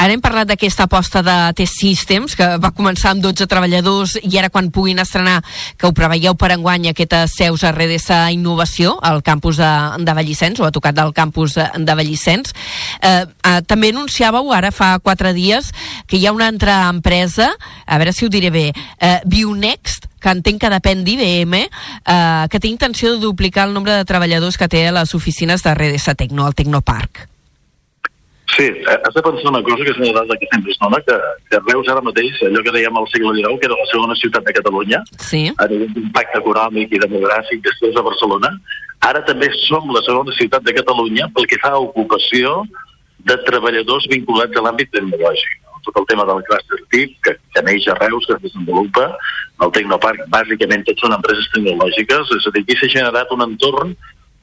Ara 0.00 0.14
hem 0.14 0.22
parlat 0.24 0.48
d'aquesta 0.48 0.86
aposta 0.88 1.20
de 1.24 1.34
T-Systems, 1.58 2.34
que 2.38 2.46
va 2.62 2.72
començar 2.74 3.12
amb 3.12 3.22
12 3.24 3.46
treballadors 3.50 4.14
i 4.22 4.38
ara 4.40 4.50
quan 4.52 4.70
puguin 4.72 5.02
estrenar, 5.02 5.40
que 5.76 5.86
ho 5.88 5.94
preveieu 5.96 6.34
per 6.38 6.52
enguany, 6.54 6.88
aquesta 6.90 7.24
seus 7.30 7.64
a 7.64 7.72
RDS 7.74 8.08
Innovació, 8.34 8.96
al 9.04 9.22
campus 9.22 9.60
de, 9.60 9.72
de 10.02 10.16
Vallissens, 10.16 10.60
o 10.60 10.68
a 10.68 10.72
tocat 10.74 10.96
del 10.96 11.12
campus 11.16 11.58
de, 11.58 11.68
de 11.84 11.98
Vallissens. 11.98 12.56
Eh, 13.02 13.26
eh, 13.26 13.58
també 13.68 13.92
anunciàveu 13.92 14.52
ara 14.56 14.72
fa 14.74 14.94
quatre 15.04 15.34
dies 15.36 15.72
que 16.08 16.18
hi 16.18 16.26
ha 16.26 16.34
una 16.34 16.48
altra 16.48 16.86
empresa, 16.88 17.52
a 17.86 18.00
veure 18.00 18.16
si 18.16 18.26
ho 18.26 18.32
diré 18.32 18.50
bé, 18.54 18.70
eh, 18.72 19.18
Bionext, 19.28 20.08
que 20.22 20.30
entenc 20.30 20.62
que 20.62 20.70
depèn 20.70 21.02
d'IBM, 21.04 21.66
eh, 21.66 22.46
que 22.50 22.60
té 22.62 22.70
intenció 22.70 23.12
de 23.12 23.20
duplicar 23.20 23.66
el 23.68 23.74
nombre 23.74 23.92
de 23.98 24.06
treballadors 24.08 24.56
que 24.56 24.70
té 24.70 24.86
a 24.88 24.94
les 24.94 25.14
oficines 25.18 25.62
de 25.62 25.74
RDS 25.74 26.14
Tecno, 26.16 26.46
al 26.46 26.54
Tecnopark. 26.54 27.28
Sí, 28.56 28.64
eh, 28.64 28.84
has 28.84 29.14
de 29.14 29.22
pensar 29.22 29.48
una 29.48 29.62
cosa 29.62 29.82
que 29.82 29.90
és 29.90 29.96
una 29.96 30.12
dada 30.12 30.36
que 30.36 30.46
sempre 30.52 30.72
es 30.72 30.78
dona, 30.78 30.98
que, 31.00 31.14
que 31.48 31.58
Reus 31.64 31.88
ara 31.88 32.02
mateix, 32.04 32.36
allò 32.44 32.60
que 32.62 32.74
dèiem 32.74 32.98
al 33.00 33.08
segle 33.08 33.32
XIX, 33.38 33.56
que 33.58 33.68
era 33.70 33.78
la 33.78 33.88
segona 33.90 34.14
ciutat 34.14 34.44
de 34.44 34.52
Catalunya, 34.52 35.00
Sí. 35.18 35.42
a 35.56 35.66
nivell 35.66 35.94
d'impacte 35.94 36.38
econòmic 36.38 36.92
i 36.92 37.00
demogràfic 37.00 37.62
després 37.64 37.94
de 37.94 38.02
Barcelona, 38.02 38.50
ara 39.00 39.24
també 39.24 39.48
som 39.64 39.88
la 39.88 40.02
segona 40.04 40.36
ciutat 40.36 40.62
de 40.68 40.74
Catalunya 40.74 41.30
pel 41.34 41.48
que 41.48 41.58
fa 41.62 41.72
a 41.72 41.80
ocupació 41.80 42.66
de 43.24 43.36
treballadors 43.48 44.06
vinculats 44.10 44.56
a 44.56 44.60
l'àmbit 44.60 44.92
tecnològic. 44.92 45.58
Tot 45.86 46.00
el 46.00 46.08
tema 46.10 46.26
del 46.28 46.42
cluster 46.48 46.80
TIC, 46.94 47.14
que, 47.26 47.36
que 47.54 47.62
neix 47.66 47.88
a 47.90 47.96
Reus, 47.98 48.26
que 48.28 48.36
es 48.38 48.42
desenvolupa, 48.46 49.08
el 49.62 49.72
Tecnoparc, 49.74 50.24
bàsicament 50.32 50.84
tots 50.88 51.04
són 51.04 51.14
empreses 51.16 51.48
tecnològiques, 51.54 52.34
és 52.38 52.48
a 52.48 52.52
dir, 52.54 52.64
aquí 52.64 52.78
s'ha 52.78 52.90
generat 52.96 53.32
un 53.34 53.44
entorn, 53.46 53.94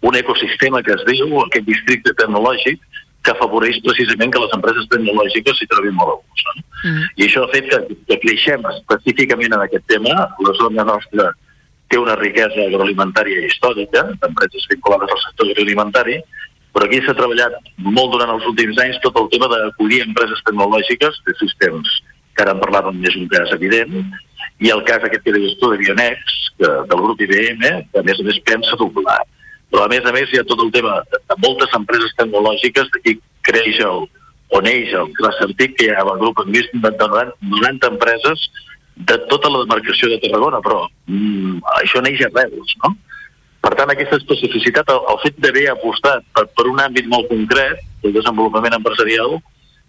un 0.09 0.15
ecosistema 0.15 0.81
que 0.83 0.95
es 0.95 1.03
diu, 1.07 1.33
aquest 1.43 1.67
districte 1.67 2.15
tecnològic, 2.19 2.79
que 3.23 3.33
afavoreix 3.33 3.81
precisament 3.83 4.31
que 4.31 4.41
les 4.41 4.55
empreses 4.55 4.87
tecnològiques 4.91 5.59
s'hi 5.59 5.67
trobin 5.71 5.95
molt 5.97 6.13
a 6.13 6.17
gust. 6.19 6.47
No? 6.47 6.63
Mm. 6.79 7.07
I 7.19 7.25
això 7.27 7.43
ha 7.43 7.51
fet 7.51 7.67
que, 7.71 7.79
que 8.07 8.19
creixem 8.23 8.63
específicament 8.71 9.55
en 9.55 9.65
aquest 9.65 9.85
tema. 9.91 10.15
La 10.45 10.53
zona 10.61 10.85
nostra 10.87 11.33
té 11.91 11.99
una 11.99 12.15
riquesa 12.19 12.67
agroalimentària 12.67 13.43
històrica, 13.47 14.05
d'empreses 14.21 14.67
vinculades 14.71 15.11
al 15.15 15.23
sector 15.25 15.51
agroalimentari, 15.51 16.19
però 16.73 16.85
aquí 16.85 17.01
s'ha 17.03 17.17
treballat 17.17 17.55
molt 17.81 18.13
durant 18.13 18.35
els 18.35 18.45
últims 18.49 18.79
anys 18.83 18.99
tot 19.03 19.17
el 19.21 19.29
tema 19.33 19.49
d'acollir 19.51 20.03
empreses 20.05 20.41
tecnològiques 20.47 21.21
de 21.25 21.35
sistemes, 21.41 21.89
que 22.35 22.45
ara 22.45 22.53
en 22.55 22.61
parlàvem 22.61 22.99
més 23.01 23.17
un 23.19 23.27
cas 23.31 23.51
evident, 23.55 23.95
i 24.59 24.71
el 24.73 24.83
cas 24.87 25.03
aquest 25.03 25.25
que 25.25 25.33
deies 25.35 25.57
tu 25.59 25.71
de 25.71 25.79
Bionex, 25.81 26.37
que, 26.59 26.69
del 26.91 27.03
grup 27.05 27.21
IBM, 27.25 27.63
que 27.91 28.01
a 28.01 28.05
més 28.05 28.19
a 28.19 28.27
més 28.27 28.39
pensa 28.47 28.79
doblar. 28.79 29.19
Però 29.71 29.85
a 29.85 29.91
més 29.91 30.05
a 30.05 30.13
més 30.13 30.31
hi 30.31 30.39
ha 30.39 30.47
tot 30.49 30.61
el 30.63 30.71
tema 30.75 30.99
de, 31.11 31.19
moltes 31.45 31.73
empreses 31.77 32.15
tecnològiques, 32.19 32.89
d'aquí 32.95 33.19
creix 33.47 33.79
el, 33.85 34.07
on 34.55 34.65
neix 34.65 34.93
el 34.97 35.11
Tracertic, 35.19 35.77
que 35.77 35.89
hi 35.89 35.93
ha 35.93 36.05
el 36.05 36.17
grup 36.21 36.41
més 36.47 36.67
de 36.73 36.91
90, 36.91 37.37
90 37.53 37.93
empreses 37.95 38.47
de 39.09 39.15
tota 39.31 39.51
la 39.51 39.63
demarcació 39.63 40.09
de 40.11 40.19
Tarragona, 40.23 40.59
però 40.65 40.81
mm, 41.07 41.61
això 41.79 42.01
neix 42.03 42.25
a 42.25 42.31
Reus, 42.35 42.75
no? 42.83 42.95
Per 43.69 43.75
tant, 43.77 43.91
aquesta 43.93 44.17
especificitat, 44.17 44.87
el, 44.89 45.03
el 45.13 45.17
fet 45.21 45.35
d'haver 45.45 45.67
apostat 45.69 46.23
per, 46.33 46.47
per 46.57 46.63
un 46.71 46.79
àmbit 46.81 47.05
molt 47.11 47.27
concret, 47.29 47.83
el 48.01 48.15
desenvolupament 48.15 48.73
empresarial, 48.79 49.35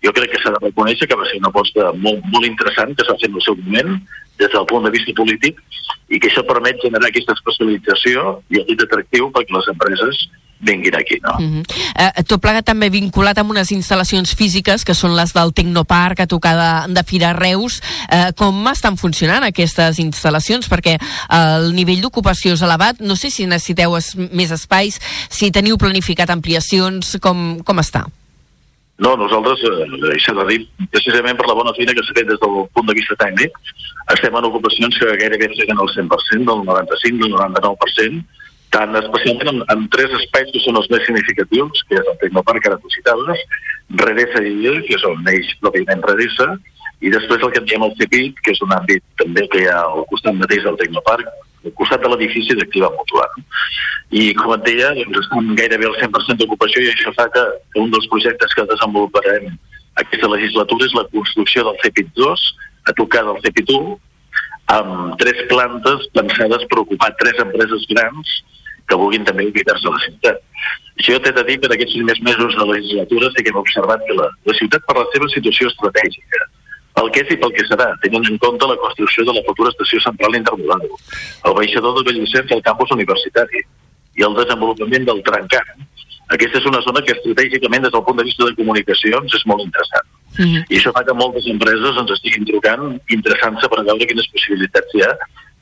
jo 0.04 0.12
crec 0.16 0.34
que 0.34 0.40
s'ha 0.42 0.52
de 0.52 0.60
reconèixer 0.66 1.08
que 1.08 1.16
va 1.16 1.24
ser 1.30 1.38
una 1.40 1.48
aposta 1.48 1.86
molt, 1.96 2.26
molt 2.34 2.48
interessant 2.48 2.92
que 2.92 3.06
s'ha 3.08 3.16
fet 3.22 3.30
en 3.30 3.38
el 3.40 3.44
seu 3.46 3.56
moment, 3.62 3.96
des 4.42 4.52
del 4.52 4.68
punt 4.68 4.84
de 4.84 4.92
vista 4.92 5.14
polític, 5.16 5.64
i 6.12 6.20
que 6.20 6.28
això 6.28 6.44
permet 6.44 6.84
generar 6.84 7.08
aquesta 7.08 7.32
especialització 7.38 8.26
i 8.52 8.60
aquest 8.60 8.84
atractiu 8.84 9.32
perquè 9.32 9.56
les 9.56 9.72
empreses 9.72 10.20
vinguin 10.60 10.94
aquí, 10.94 11.18
no? 11.22 11.34
Uh 11.38 11.40
-huh. 11.40 11.64
eh, 11.96 12.22
tot 12.24 12.40
plegat 12.40 12.64
també 12.64 12.90
vinculat 12.90 13.38
amb 13.38 13.50
unes 13.50 13.70
instal·lacions 13.72 14.34
físiques 14.34 14.84
que 14.84 14.94
són 14.94 15.16
les 15.16 15.32
del 15.32 15.52
Tecnoparc 15.52 16.20
a 16.20 16.26
tocar 16.26 16.54
de, 16.56 16.94
de 16.94 17.02
Fira 17.02 17.32
Reus. 17.32 17.80
Eh, 18.10 18.32
com 18.36 18.68
estan 18.68 18.96
funcionant 18.96 19.44
aquestes 19.44 19.98
instal·lacions? 19.98 20.68
Perquè 20.68 20.98
el 21.30 21.74
nivell 21.74 22.00
d'ocupació 22.00 22.52
és 22.52 22.62
elevat. 22.62 23.00
No 23.00 23.16
sé 23.16 23.30
si 23.30 23.46
necessiteu 23.46 23.96
es, 23.96 24.14
més 24.16 24.50
espais, 24.50 25.00
si 25.28 25.50
teniu 25.50 25.76
planificat 25.76 26.30
ampliacions, 26.30 27.18
com, 27.20 27.62
com 27.64 27.78
està? 27.78 28.04
No, 29.00 29.16
nosaltres, 29.16 29.62
eh, 29.64 30.12
això 30.12 30.34
de 30.36 30.44
dir, 30.50 30.68
precisament 30.90 31.38
per 31.38 31.46
la 31.48 31.54
bona 31.56 31.72
feina 31.72 31.94
que 31.96 32.02
s'ha 32.04 32.16
fet 32.18 32.28
des 32.28 32.40
del 32.42 32.66
punt 32.74 32.86
de 32.86 32.94
vista 32.94 33.16
tècnic, 33.16 33.50
estem 34.12 34.36
en 34.36 34.44
ocupacions 34.44 34.98
que 34.98 35.16
gairebé 35.16 35.48
seguen 35.56 35.80
el 35.80 35.88
100%, 35.88 36.44
del 36.44 36.64
95, 36.66 37.24
del 37.24 37.32
99%, 37.32 38.24
tant 38.74 38.94
especialment 38.98 39.50
en, 39.52 39.62
en 39.74 39.86
tres 39.94 40.12
espais 40.20 40.50
que 40.54 40.62
són 40.64 40.78
els 40.78 40.88
més 40.92 41.02
significatius, 41.06 41.82
que 41.88 41.98
és 41.98 42.10
el 42.12 42.18
Tecnoparc, 42.22 42.66
ara 42.66 42.78
tu 42.82 42.90
citaves, 42.94 43.44
Redesa 44.02 44.42
i 44.44 44.52
Illa, 44.52 44.76
que 44.86 44.96
és 44.96 45.06
on 45.08 45.22
neix 45.26 45.50
pròpiament 45.62 46.04
Redesa, 46.06 46.52
i 47.00 47.10
després 47.12 47.42
el 47.42 47.52
que 47.54 47.62
en 47.62 47.68
diem 47.68 47.86
el 47.86 47.94
CEPIT, 47.98 48.42
que 48.44 48.52
és 48.54 48.60
un 48.64 48.74
àmbit 48.76 49.02
també 49.20 49.46
que 49.52 49.62
hi 49.62 49.70
ha 49.70 49.78
al 49.82 50.04
costat 50.10 50.36
mateix 50.38 50.66
del 50.66 50.78
Tecnoparc, 50.80 51.30
al 51.64 51.74
costat 51.76 52.04
de 52.04 52.10
l'edifici 52.12 52.56
d'Activa 52.56 52.92
Mutual. 52.94 53.40
I 54.20 54.30
com 54.38 54.52
et 54.56 54.66
deia, 54.68 54.92
doncs 55.00 55.24
estem 55.24 55.50
gairebé 55.58 55.88
al 55.88 55.98
100% 56.02 56.38
d'ocupació 56.42 56.84
i 56.84 56.92
això 56.92 57.14
fa 57.16 57.26
que 57.34 57.42
un 57.80 57.90
dels 57.94 58.06
projectes 58.12 58.54
que 58.54 58.68
desenvoluparem 58.70 59.50
aquesta 60.02 60.30
legislatura 60.30 60.86
és 60.86 60.94
la 60.96 61.06
construcció 61.10 61.66
del 61.66 61.80
CEPIT 61.82 62.14
2, 62.20 62.46
a 62.90 62.94
tocar 63.00 63.24
del 63.26 63.42
CEPIT 63.44 63.74
1, 63.74 63.98
amb 64.70 65.18
tres 65.18 65.40
plantes 65.50 66.06
pensades 66.14 66.64
per 66.70 66.82
ocupar 66.84 67.10
tres 67.18 67.40
empreses 67.42 67.88
grans 67.90 68.36
que 68.90 68.98
vulguin 69.02 69.26
també 69.28 69.48
ubicar-se 69.48 69.88
a 69.88 69.96
la 69.96 70.04
ciutat. 70.04 70.46
Jo 71.06 71.18
t'he 71.22 71.32
de 71.32 71.44
dir 71.48 71.58
que 71.60 71.68
en 71.70 71.74
aquests 71.76 71.96
primers 71.96 72.22
mesos 72.28 72.56
de 72.58 72.66
legislatura 72.70 73.30
sí 73.32 73.44
que 73.44 73.52
hem 73.52 73.60
observat 73.60 74.02
que 74.08 74.16
la, 74.18 74.26
la 74.50 74.56
ciutat 74.58 74.84
per 74.88 74.96
la 74.98 75.06
seva 75.14 75.28
situació 75.34 75.70
estratègica, 75.70 76.40
el 77.00 77.10
que 77.14 77.22
és 77.24 77.30
i 77.32 77.38
pel 77.40 77.54
que 77.56 77.64
serà, 77.68 77.86
tenint 78.02 78.26
en 78.28 78.40
compte 78.42 78.68
la 78.68 78.76
construcció 78.82 79.24
de 79.24 79.36
la 79.36 79.44
futura 79.46 79.72
estació 79.72 80.02
central 80.04 80.36
intermodal, 80.36 80.84
el 81.48 81.56
baixador 81.56 81.96
de 81.96 82.04
Bellvicent 82.08 82.52
al 82.52 82.66
campus 82.66 82.92
universitari 82.96 83.62
i 84.18 84.26
el 84.26 84.36
desenvolupament 84.36 85.06
del 85.08 85.22
trencant. 85.30 85.86
Aquesta 86.34 86.60
és 86.60 86.66
una 86.68 86.82
zona 86.84 87.02
que 87.06 87.14
estratègicament 87.16 87.86
des 87.86 87.94
del 87.94 88.04
punt 88.06 88.18
de 88.20 88.26
vista 88.26 88.46
de 88.46 88.54
comunicacions 88.58 89.38
és 89.38 89.46
molt 89.50 89.64
interessant. 89.64 90.06
Mm 90.38 90.44
-hmm. 90.44 90.64
I 90.70 90.76
això 90.78 90.92
fa 90.94 91.02
que 91.04 91.14
moltes 91.22 91.46
empreses 91.46 91.96
ens 92.02 92.12
estiguin 92.16 92.44
trucant 92.44 93.00
interessant-se 93.08 93.68
per 93.68 93.82
veure 93.82 94.06
quines 94.06 94.30
possibilitats 94.34 94.94
hi 94.94 95.02
ha 95.02 95.12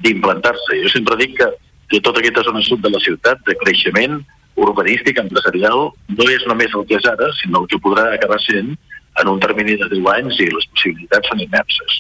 d'implantar-se. 0.03 0.83
Jo 0.83 0.89
sempre 0.89 1.17
dic 1.17 1.39
que 1.39 1.49
que 1.89 2.03
tota 2.05 2.21
aquesta 2.23 2.45
zona 2.47 2.63
sud 2.65 2.83
de 2.85 2.93
la 2.93 3.01
ciutat, 3.03 3.41
de 3.47 3.57
creixement 3.63 4.21
urbanístic, 4.59 5.21
empresarial, 5.23 5.91
no 6.19 6.31
és 6.31 6.45
només 6.51 6.73
el 6.75 6.87
que 6.89 6.99
és 6.99 7.07
ara, 7.09 7.31
sinó 7.41 7.63
el 7.63 7.69
que 7.71 7.79
podrà 7.83 8.09
acabar 8.15 8.41
sent 8.43 8.75
en 9.19 9.29
un 9.29 9.41
termini 9.41 9.75
de 9.79 9.89
10 9.91 10.07
anys 10.13 10.39
i 10.39 10.47
les 10.53 10.67
possibilitats 10.71 11.31
són 11.31 11.41
immenses. 11.43 11.97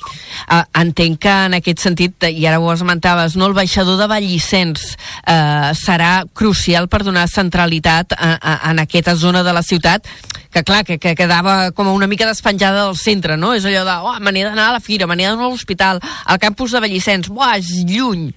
Uh, 0.47 0.63
entenc 0.81 1.19
que 1.25 1.35
en 1.49 1.57
aquest 1.59 1.83
sentit, 1.83 2.29
i 2.31 2.47
ara 2.47 2.61
ho 2.63 2.71
esmentaves, 2.73 3.35
no, 3.39 3.49
el 3.51 3.57
baixador 3.57 3.99
de 3.99 4.07
Vallissens 4.11 4.93
uh, 4.95 5.75
serà 5.79 6.13
crucial 6.31 6.89
per 6.91 7.03
donar 7.07 7.27
centralitat 7.31 8.15
a, 8.15 8.37
a, 8.39 8.57
en 8.71 8.85
aquesta 8.85 9.17
zona 9.19 9.43
de 9.47 9.55
la 9.57 9.65
ciutat 9.67 10.07
que 10.55 10.63
clar, 10.65 10.85
que, 10.87 10.97
que 11.03 11.17
quedava 11.19 11.73
com 11.77 11.91
una 11.93 12.09
mica 12.09 12.27
despenjada 12.27 12.87
del 12.87 12.97
centre, 12.97 13.37
no? 13.37 13.53
És 13.57 13.67
allò 13.69 13.85
de, 13.85 13.99
oh, 14.09 14.17
me 14.23 14.33
n'he 14.33 14.47
d'anar 14.47 14.71
a 14.71 14.79
la 14.79 14.85
fira, 14.85 15.07
me 15.11 15.19
n'he 15.19 15.27
d'anar 15.29 15.49
a 15.49 15.53
l'hospital, 15.53 16.01
al 16.25 16.41
campus 16.41 16.73
de 16.73 16.81
Vallissens, 16.87 17.29
buah, 17.29 17.59
és 17.59 17.83
lluny, 17.89 18.31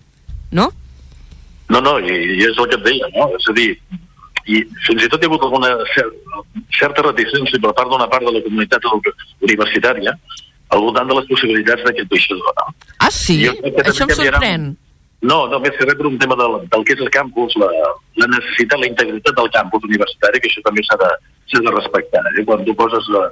no? 0.58 0.72
No, 1.71 1.79
no, 1.79 1.97
i, 2.03 2.15
i 2.38 2.45
és 2.47 2.57
el 2.57 2.67
que 2.67 2.77
et 2.79 2.86
deia, 2.88 3.10
no? 3.15 3.29
És 3.38 3.47
a 3.47 3.55
dir, 3.55 3.69
i 4.51 4.62
fins 4.88 5.05
i 5.05 5.10
tot 5.12 5.21
hi 5.21 5.27
ha 5.27 5.31
hagut 5.31 5.45
alguna 5.47 5.71
certa, 5.93 6.43
certa 6.77 7.05
reticència 7.07 7.62
per 7.63 7.73
part 7.77 7.91
d'una 7.91 8.10
part 8.12 8.25
de 8.27 8.34
la 8.36 8.43
comunitat 8.45 8.88
universitària 8.91 10.15
al 10.71 10.86
voltant 10.86 11.10
de 11.12 11.17
les 11.17 11.27
possibilitats 11.29 11.84
d'aquest 11.86 12.10
baixador. 12.12 12.55
No? 12.60 12.73
Ah, 12.99 13.12
sí? 13.12 13.43
Això 13.47 14.07
em 14.07 14.15
sorprèn. 14.17 14.71
No, 15.21 15.43
no, 15.51 15.60
més 15.62 15.75
que 15.77 15.86
res 15.86 15.97
per 15.99 16.07
un 16.10 16.17
tema 16.17 16.34
del, 16.39 16.55
del 16.71 16.84
que 16.88 16.95
és 16.95 17.01
el 17.03 17.12
campus, 17.13 17.53
la, 17.62 17.67
la 18.17 18.27
necessitat, 18.31 18.79
la 18.81 18.89
integritat 18.89 19.36
del 19.38 19.51
campus 19.53 19.84
universitari, 19.86 20.41
que 20.41 20.49
això 20.49 20.63
també 20.65 20.81
s'ha 20.88 20.97
de, 20.97 21.10
de 21.53 21.73
respectar. 21.75 22.23
Eh? 22.31 22.45
Quan 22.47 22.63
tu 22.65 22.73
poses 22.79 23.10
la, 23.13 23.27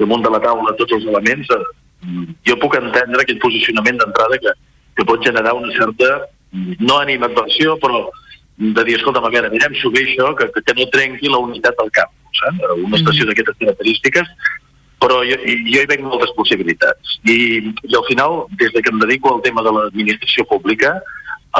damunt 0.00 0.24
de 0.24 0.32
la 0.32 0.40
taula 0.40 0.72
tots 0.78 0.96
els 0.96 1.04
elements, 1.10 1.50
eh, 1.52 2.22
jo 2.48 2.56
puc 2.62 2.78
entendre 2.78 3.20
aquest 3.20 3.42
posicionament 3.42 4.00
d'entrada 4.00 4.40
que, 4.40 4.54
que 4.96 5.06
pot 5.10 5.26
generar 5.26 5.52
una 5.58 5.74
certa 5.76 6.14
no 6.54 6.98
animadversió, 6.98 7.78
però 7.82 8.04
de 8.56 8.84
dir, 8.86 8.96
escolta, 8.96 9.20
a 9.20 9.30
veure, 9.30 9.50
mirem 9.50 9.74
s'ho 9.80 9.90
bé 9.90 10.04
això, 10.04 10.30
que, 10.38 10.46
que 10.54 10.74
no 10.78 10.86
trenqui 10.92 11.30
la 11.30 11.42
unitat 11.42 11.74
del 11.80 11.90
campus, 11.96 12.42
eh? 12.48 12.52
una 12.84 13.00
estació 13.00 13.24
mm. 13.24 13.30
d'aquestes 13.30 13.58
característiques, 13.62 14.30
però 15.02 15.20
jo, 15.26 15.36
jo 15.42 15.82
hi 15.82 15.88
veig 15.90 16.04
moltes 16.06 16.30
possibilitats. 16.38 17.18
I, 17.26 17.36
I 17.82 17.98
al 17.98 18.06
final, 18.06 18.44
des 18.60 18.72
de 18.72 18.82
que 18.82 18.94
em 18.94 19.02
dedico 19.02 19.34
al 19.34 19.42
tema 19.42 19.64
de 19.66 19.74
l'administració 19.74 20.46
pública, 20.48 20.94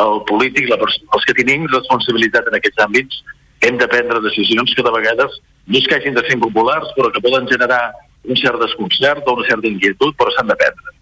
el 0.01 0.23
polític, 0.31 0.71
la, 0.71 0.79
els 0.79 1.27
que 1.27 1.37
tenim 1.41 1.67
responsabilitat 1.73 2.49
en 2.51 2.59
aquests 2.61 2.87
àmbits, 2.87 3.21
hem 3.67 3.77
de 3.81 3.91
prendre 3.91 4.23
decisions 4.23 4.73
que 4.77 4.85
de 4.87 4.93
vegades 4.95 5.39
no 5.67 5.79
és 5.81 5.87
que 5.89 5.97
hagin 5.97 6.17
de 6.17 6.23
ser 6.27 6.37
impopulars, 6.37 6.91
però 6.97 7.11
que 7.11 7.23
poden 7.25 7.47
generar 7.51 7.83
un 8.25 8.37
cert 8.37 8.61
desconcert 8.61 9.27
o 9.27 9.37
una 9.39 9.47
certa 9.49 9.69
inquietud, 9.69 10.13
però 10.19 10.33
s'han 10.33 10.51
de 10.51 10.57
prendre. 10.61 10.93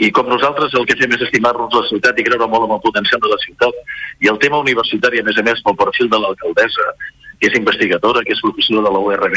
I 0.00 0.08
com 0.16 0.30
nosaltres 0.32 0.72
el 0.78 0.86
que 0.88 0.96
fem 0.96 1.12
és 1.12 1.24
estimar-nos 1.26 1.74
la 1.76 1.86
ciutat 1.90 2.18
i 2.18 2.24
creure 2.24 2.48
molt 2.48 2.68
en 2.68 2.76
el 2.76 2.84
potencial 2.84 3.20
de 3.20 3.32
la 3.32 3.40
ciutat. 3.42 3.82
I 4.24 4.30
el 4.32 4.38
tema 4.40 4.62
universitari, 4.64 5.20
a 5.20 5.26
més 5.26 5.36
a 5.36 5.44
més, 5.44 5.60
pel 5.66 5.76
perfil 5.80 6.08
de 6.12 6.20
l'alcaldessa, 6.22 6.86
que 7.40 7.50
és 7.50 7.58
investigadora, 7.58 8.24
que 8.24 8.32
és 8.32 8.40
professora 8.44 8.86
de 8.86 8.94
la 8.94 9.02
URB, 9.04 9.36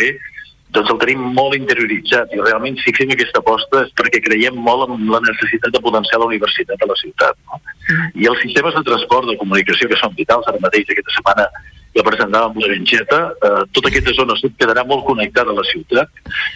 doncs 0.73 0.89
el 0.89 0.99
tenim 1.01 1.21
molt 1.37 1.53
interioritzat 1.57 2.31
i 2.33 2.39
realment 2.41 2.79
si 2.81 2.95
fem 2.97 3.11
aquesta 3.13 3.43
aposta 3.43 3.83
és 3.85 3.91
perquè 3.99 4.23
creiem 4.25 4.55
molt 4.67 4.87
en 4.87 5.05
la 5.11 5.21
necessitat 5.21 5.75
de 5.75 5.81
potenciar 5.83 6.19
la 6.21 6.29
universitat 6.31 6.81
a 6.81 6.89
la 6.89 6.97
ciutat. 7.01 7.37
No? 7.45 7.59
Mm. 7.91 8.07
I 8.23 8.29
els 8.31 8.41
sistemes 8.41 8.73
de 8.79 8.83
transport, 8.87 9.29
de 9.29 9.37
comunicació 9.41 9.91
que 9.91 9.99
són 10.01 10.15
vitals, 10.17 10.49
ara 10.49 10.63
mateix 10.63 10.89
aquesta 10.89 11.13
setmana 11.19 11.45
que 11.93 12.05
presentàvem 12.05 12.59
la 12.61 12.69
Benxeta, 12.71 13.19
eh, 13.37 13.63
tota 13.71 13.91
aquesta 13.91 14.15
zona 14.17 14.37
sud 14.39 14.55
quedarà 14.57 14.85
molt 14.89 15.05
connectada 15.05 15.53
a 15.53 15.57
la 15.59 15.65
ciutat, 15.69 16.09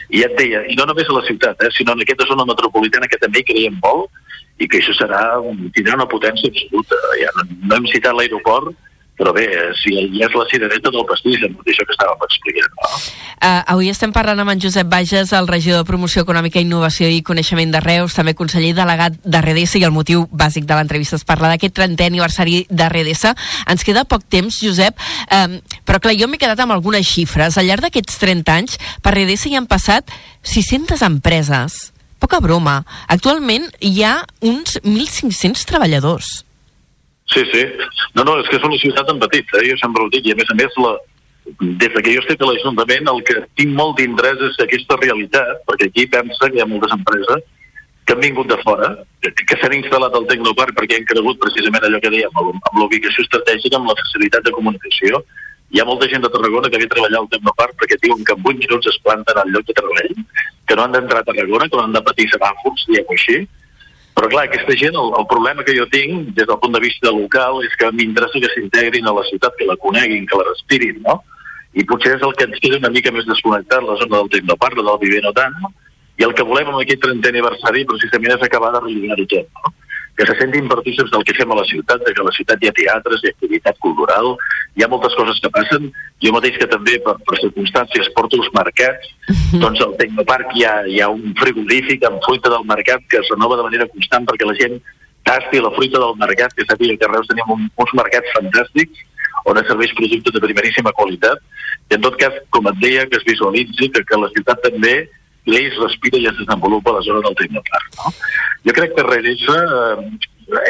i 0.09 0.23
ja 0.23 0.31
et 0.31 0.37
deia, 0.39 0.63
i 0.71 0.77
no 0.79 0.87
només 0.89 1.09
a 1.09 1.17
la 1.17 1.25
ciutat, 1.27 1.61
eh, 1.61 1.69
sinó 1.77 1.93
en 1.93 2.01
aquesta 2.01 2.25
zona 2.29 2.45
metropolitana 2.45 3.09
que 3.11 3.21
també 3.21 3.43
creiem 3.45 3.77
molt, 3.83 4.09
i 4.57 4.67
que 4.67 4.79
això 4.81 4.95
serà, 4.97 5.21
tindrà 5.75 5.93
una 5.93 6.09
potència 6.09 6.49
absoluta. 6.49 6.97
Ja 7.21 7.29
no, 7.37 7.45
no 7.69 7.75
hem 7.77 7.89
citat 7.91 8.17
l'aeroport, 8.17 8.73
però 9.17 9.33
bé, 9.33 9.47
si 9.81 9.95
ja 10.13 10.27
és 10.27 10.35
la 10.37 10.45
cirereta 10.51 10.91
del 10.93 11.05
pastís, 11.09 11.41
això 11.41 11.85
que 11.87 11.95
estàvem 11.95 12.25
explicant. 12.27 12.75
No? 12.77 12.89
Uh, 13.37 13.63
avui 13.73 13.89
estem 13.89 14.13
parlant 14.13 14.43
amb 14.43 14.53
en 14.53 14.61
Josep 14.61 14.87
Bages, 14.91 15.33
el 15.33 15.49
regidor 15.49 15.81
de 15.81 15.89
Promoció 15.89 16.21
Econòmica, 16.21 16.61
Innovació 16.61 17.09
i 17.09 17.23
Coneixement 17.25 17.73
de 17.73 17.81
Reus, 17.81 18.13
també 18.17 18.35
conseller 18.37 18.75
delegat 18.77 19.17
de 19.25 19.41
Redesa, 19.41 19.79
i 19.81 19.85
el 19.89 19.95
motiu 19.95 20.27
bàsic 20.29 20.69
de 20.69 20.77
l'entrevista 20.77 21.17
és 21.17 21.25
parlar 21.25 21.49
d'aquest 21.55 21.75
30è 21.81 22.11
aniversari 22.11 22.63
de 22.69 22.89
Redesa. 22.93 23.33
Ens 23.65 23.85
queda 23.87 24.05
poc 24.05 24.27
temps, 24.29 24.61
Josep, 24.61 25.01
um, 25.33 25.59
però 25.87 26.01
clar, 26.03 26.17
jo 26.19 26.29
m'he 26.29 26.41
quedat 26.41 26.61
amb 26.61 26.77
algunes 26.77 27.09
xifres. 27.09 27.57
Al 27.57 27.69
llarg 27.71 27.89
d'aquests 27.89 28.21
30 28.21 28.57
anys, 28.61 28.81
per 29.01 29.17
Redesa 29.17 29.49
hi 29.49 29.57
han 29.57 29.69
passat 29.69 30.13
600 30.45 31.01
empreses. 31.09 31.87
Poca 32.21 32.39
broma. 32.41 32.83
Actualment 33.09 33.69
hi 33.81 34.01
ha 34.05 34.19
uns 34.45 34.77
1.500 34.83 35.65
treballadors. 35.69 36.46
Sí, 37.33 37.43
sí. 37.51 37.63
No, 38.15 38.23
no, 38.23 38.37
és 38.39 38.47
que 38.47 38.57
és 38.57 38.65
una 38.65 38.79
ciutat 38.79 39.09
en 39.11 39.19
petit, 39.19 39.53
eh? 39.59 39.67
jo 39.69 39.77
sempre 39.81 40.03
ho 40.03 40.09
dic, 40.13 40.27
i 40.27 40.33
a 40.33 40.39
més 40.39 40.51
a 40.53 40.55
més, 40.57 40.77
la, 40.83 40.95
des 41.83 41.91
que 41.95 42.13
jo 42.13 42.23
estic 42.23 42.41
a 42.41 42.49
l'Ajuntament, 42.49 43.09
el 43.11 43.21
que 43.27 43.41
tinc 43.59 43.75
molt 43.75 43.99
d'interès 43.99 44.41
és 44.49 44.57
aquesta 44.63 44.97
realitat, 45.01 45.61
perquè 45.67 45.89
aquí 45.91 46.07
pensa 46.11 46.49
que 46.49 46.59
hi 46.59 46.63
ha 46.63 46.69
moltes 46.69 46.95
empreses 46.95 47.43
que 48.07 48.15
han 48.15 48.23
vingut 48.23 48.47
de 48.47 48.55
fora, 48.63 48.93
que, 49.19 49.33
que 49.35 49.57
s'han 49.59 49.75
instal·lat 49.75 50.13
al 50.15 50.27
Tecnoparc 50.29 50.71
perquè 50.77 51.01
han 51.01 51.07
cregut 51.09 51.41
precisament 51.43 51.83
allò 51.83 51.99
que 52.03 52.11
dèiem, 52.13 52.39
amb 52.39 52.79
l'ubicació 52.79 53.25
estratègica, 53.25 53.75
amb 53.75 53.91
la 53.91 53.97
facilitat 53.99 54.47
de 54.47 54.53
comunicació. 54.55 55.19
Hi 55.75 55.81
ha 55.81 55.87
molta 55.89 56.07
gent 56.07 56.23
de 56.23 56.31
Tarragona 56.31 56.71
que 56.71 56.79
ve 56.79 56.87
a 56.87 56.93
treballar 56.93 57.19
al 57.19 57.27
Tecnoparc 57.33 57.75
perquè 57.81 57.99
diuen 58.05 58.23
que 58.23 58.37
en 58.37 58.47
8 58.47 58.61
minuts 58.63 58.87
es 58.87 58.99
planten 59.03 59.41
al 59.41 59.51
lloc 59.51 59.67
de 59.67 59.75
treball, 59.75 60.15
que 60.67 60.77
no 60.79 60.85
han 60.85 60.95
d'entrar 60.95 61.19
a 61.19 61.27
Tarragona, 61.27 61.67
que 61.67 61.75
no 61.75 61.83
han 61.83 61.97
de 61.97 62.03
patir 62.07 62.29
semàfors, 62.31 62.87
diguem-ho 62.87 63.17
així, 63.19 63.41
però 64.17 64.29
clar, 64.33 64.47
aquesta 64.47 64.73
gent, 64.73 64.95
el, 64.97 65.11
el 65.19 65.25
problema 65.29 65.63
que 65.65 65.75
jo 65.77 65.85
tinc 65.93 66.31
des 66.37 66.47
del 66.49 66.57
punt 66.61 66.73
de 66.73 66.81
vista 66.81 67.11
local 67.13 67.61
és 67.67 67.75
que 67.77 67.91
m'interessa 67.93 68.41
que 68.41 68.49
s'integrin 68.55 69.05
a 69.05 69.13
la 69.13 69.25
ciutat, 69.29 69.53
que 69.59 69.67
la 69.69 69.77
coneguin, 69.83 70.25
que 70.25 70.39
la 70.39 70.47
respirin, 70.47 71.03
no? 71.05 71.19
i 71.77 71.85
potser 71.85 72.15
és 72.15 72.23
el 72.25 72.33
que 72.33 72.47
ens 72.47 72.61
queda 72.63 72.79
una 72.81 72.89
mica 72.93 73.13
més 73.13 73.27
desconnectat, 73.29 73.83
la 73.85 73.97
zona 74.01 74.15
del 74.15 74.31
Tecnoparc, 74.33 74.79
la 74.81 74.95
del 74.95 75.03
Viver 75.03 75.21
no 75.21 75.33
tant, 75.37 75.53
i 76.17 76.25
el 76.25 76.33
que 76.33 76.45
volem 76.47 76.71
amb 76.71 76.81
aquest 76.81 77.03
30è 77.03 77.29
aniversari 77.29 77.85
precisament 77.85 78.33
és 78.33 78.45
acabar 78.47 78.71
de 78.73 78.81
relligar-ho 78.87 79.27
tot, 79.35 79.51
no? 79.61 79.73
Que 80.17 80.25
se 80.25 80.35
sentin 80.39 80.67
partícips 80.67 81.11
del 81.13 81.23
que 81.23 81.35
fem 81.37 81.51
a 81.53 81.55
la 81.59 81.65
ciutat, 81.69 82.01
de 82.01 82.13
que 82.13 82.21
a 82.23 82.25
la 82.25 82.33
ciutat 82.33 82.63
hi 82.63 82.69
ha 82.69 82.75
teatres, 82.75 83.21
hi 83.21 83.29
ha 83.29 83.35
activitat 83.35 83.77
cultural, 83.85 84.31
hi 84.73 84.83
ha 84.83 84.89
moltes 84.89 85.13
coses 85.13 85.37
que 85.43 85.51
passen. 85.53 85.91
Jo 86.25 86.31
mateix 86.33 86.57
que 86.57 86.69
també, 86.71 86.97
per, 87.05 87.13
per 87.27 87.37
circumstàncies, 87.43 88.09
porto 88.17 88.39
els 88.41 88.49
mercats, 88.57 89.11
doncs 89.61 89.83
al 89.85 89.93
Tecnoparc 90.01 90.55
hi 90.57 90.65
ha, 90.65 90.73
hi 90.89 91.03
ha 91.05 91.11
un 91.13 91.35
frigorífic 91.37 92.07
amb 92.09 92.23
fruita 92.25 92.49
del 92.53 92.65
mercat 92.65 93.05
que 93.11 93.21
es 93.21 93.29
renova 93.33 93.59
de 93.59 93.67
manera 93.67 93.89
constant 93.93 94.25
perquè 94.25 94.49
la 94.49 94.57
gent 94.57 94.79
tasti 95.27 95.61
la 95.61 95.73
fruita 95.75 96.01
del 96.01 96.17
mercat, 96.17 96.55
que 96.55 96.65
sàpiga 96.65 96.97
que 96.97 97.05
a 97.05 97.13
Reus 97.13 97.29
tenim 97.29 97.53
un, 97.53 97.69
uns 97.83 97.93
mercats 97.99 98.33
fantàstics 98.39 99.05
on 99.47 99.59
es 99.61 99.67
serveix 99.69 99.93
productes 99.95 100.33
de 100.33 100.41
primeríssima 100.43 100.91
qualitat. 100.97 101.39
I 101.91 101.95
en 101.95 102.03
tot 102.03 102.17
cas, 102.19 102.35
com 102.51 102.67
et 102.71 102.79
deia, 102.81 103.05
que 103.07 103.19
es 103.19 103.27
visualitzi 103.27 103.91
que, 103.93 104.03
que 104.07 104.19
la 104.19 104.31
ciutat 104.33 104.65
també 104.65 104.95
creix, 105.47 105.77
respira 105.81 106.21
i 106.21 106.27
es 106.29 106.39
desenvolupa 106.39 106.93
a 106.93 106.99
la 106.99 107.05
zona 107.07 107.23
del 107.25 107.37
Tecnoparc. 107.39 107.93
No? 107.99 108.15
Jo 108.67 108.75
crec 108.77 108.95
que 108.95 109.03
darrere 109.03 109.33
això 109.33 109.55
eh, 109.57 110.09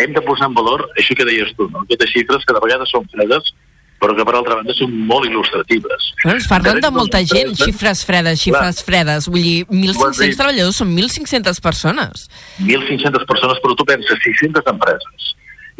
hem 0.01 0.13
de 0.13 0.23
posar 0.25 0.51
en 0.51 0.57
valor 0.57 0.85
això 0.97 1.17
que 1.17 1.25
deies 1.27 1.53
tu, 1.57 1.69
no? 1.73 1.85
aquestes 1.85 2.13
xifres 2.13 2.45
que 2.45 2.55
de 2.55 2.63
vegades 2.63 2.93
són 2.93 3.07
fredes, 3.13 3.53
però 3.97 4.13
que 4.13 4.25
per 4.29 4.35
altra 4.37 4.59
banda 4.59 4.73
són 4.77 4.91
molt 5.09 5.25
il·lustratives. 5.25 6.11
Bueno, 6.23 6.37
es 6.37 6.47
parlen 6.49 6.81
de 6.83 6.91
molta 6.93 7.23
gent, 7.25 7.55
xifres 7.57 8.03
fredes, 8.05 8.43
xifres 8.43 8.83
fredes. 8.85 9.25
Vull 9.31 9.41
dir, 9.41 9.55
1.500 9.73 10.37
treballadors 10.37 10.81
són 10.83 10.91
1.500 10.93 11.61
persones. 11.65 12.27
1.500 12.61 13.25
persones, 13.29 13.61
però 13.63 13.77
tu 13.77 13.87
penses, 13.89 14.21
600 14.25 14.69
empreses. 14.73 15.31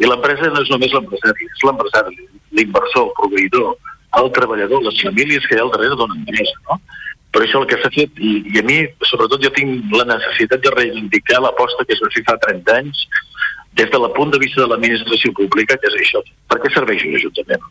I 0.02 0.10
l'empresa 0.10 0.50
no 0.50 0.64
és 0.64 0.72
només 0.74 0.94
l'empresari, 0.94 1.46
és 1.46 1.62
l'empresari, 1.66 2.26
l'inversor, 2.58 3.06
el 3.06 3.14
proveïdor, 3.20 3.70
el 4.18 4.30
treballador, 4.34 4.82
les 4.86 5.00
famílies 5.02 5.46
que 5.46 5.54
hi 5.54 5.62
ha 5.62 5.66
al 5.66 5.72
darrere 5.74 5.98
d'una 5.98 6.18
empresa, 6.18 6.58
no? 6.70 6.78
Per 7.32 7.42
això 7.44 7.60
el 7.60 7.68
que 7.68 7.76
s'ha 7.82 7.90
fet, 7.92 8.20
i, 8.24 8.30
i 8.54 8.60
a 8.60 8.64
mi, 8.64 8.78
sobretot, 9.10 9.42
jo 9.44 9.50
tinc 9.56 9.92
la 9.92 10.06
necessitat 10.08 10.62
de 10.64 10.72
reivindicar 10.74 11.42
l'aposta 11.44 11.84
que 11.84 11.94
es 11.96 12.00
va 12.04 12.08
fer 12.14 12.24
fa 12.28 12.38
30 12.46 12.78
anys 12.80 13.04
des 13.78 13.90
del 13.92 14.08
punt 14.16 14.32
de 14.32 14.40
vista 14.42 14.62
de 14.62 14.68
l'administració 14.70 15.34
pública, 15.36 15.76
que 15.76 15.90
és 15.90 15.98
això. 16.00 16.22
Per 16.50 16.58
què 16.62 16.72
serveix 16.74 17.04
un 17.06 17.18
ajuntament? 17.20 17.68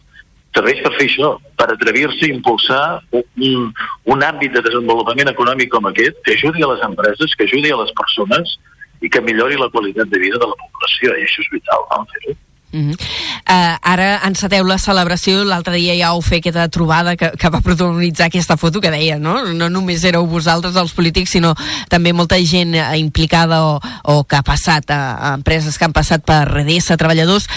Serveix 0.56 0.80
per 0.86 0.94
fer 0.96 1.08
això, 1.10 1.34
per 1.60 1.68
atrevir-se 1.74 2.30
a 2.30 2.34
impulsar 2.34 2.84
un, 3.20 3.68
un 4.14 4.26
àmbit 4.30 4.56
de 4.56 4.64
desenvolupament 4.70 5.34
econòmic 5.34 5.74
com 5.74 5.90
aquest, 5.90 6.22
que 6.26 6.38
ajudi 6.38 6.64
a 6.64 6.72
les 6.72 6.86
empreses, 6.88 7.36
que 7.36 7.50
ajudi 7.50 7.74
a 7.74 7.82
les 7.82 7.94
persones 7.98 8.56
i 9.02 9.12
que 9.14 9.22
millori 9.22 9.60
la 9.60 9.70
qualitat 9.74 10.10
de 10.14 10.22
vida 10.22 10.40
de 10.42 10.50
la 10.50 10.58
població, 10.64 11.18
i 11.18 11.26
això 11.28 11.44
és 11.44 11.52
vital, 11.58 11.90
no? 11.92 12.06
fer-ho. 12.14 12.38
Uh 12.78 12.84
-huh. 12.84 12.94
uh, 12.94 13.78
ara 13.82 14.22
enceteu 14.28 14.64
la 14.64 14.78
celebració, 14.78 15.44
l'altre 15.44 15.76
dia 15.76 15.96
ja 15.98 16.14
ho 16.14 16.22
fer 16.22 16.38
aquesta 16.38 16.68
trobada 16.70 17.16
que, 17.16 17.32
que 17.32 17.50
va 17.50 17.62
protagonitzar 17.62 18.28
aquesta 18.28 18.58
foto 18.58 18.82
que 18.82 18.92
deia, 18.92 19.18
no? 19.18 19.46
No 19.54 19.70
només 19.70 20.04
éreu 20.04 20.28
vosaltres 20.28 20.76
els 20.76 20.94
polítics, 20.94 21.32
sinó 21.32 21.56
també 21.90 22.14
molta 22.14 22.38
gent 22.38 22.76
eh, 22.76 22.98
implicada 23.00 23.64
o, 23.64 23.80
o 24.04 24.24
que 24.24 24.36
ha 24.36 24.44
passat 24.44 24.92
a, 24.92 25.18
a 25.18 25.34
empreses 25.34 25.78
que 25.78 25.86
han 25.86 25.94
passat 25.94 26.24
per 26.24 26.46
Redessa, 26.48 26.98
treballadors. 26.98 27.48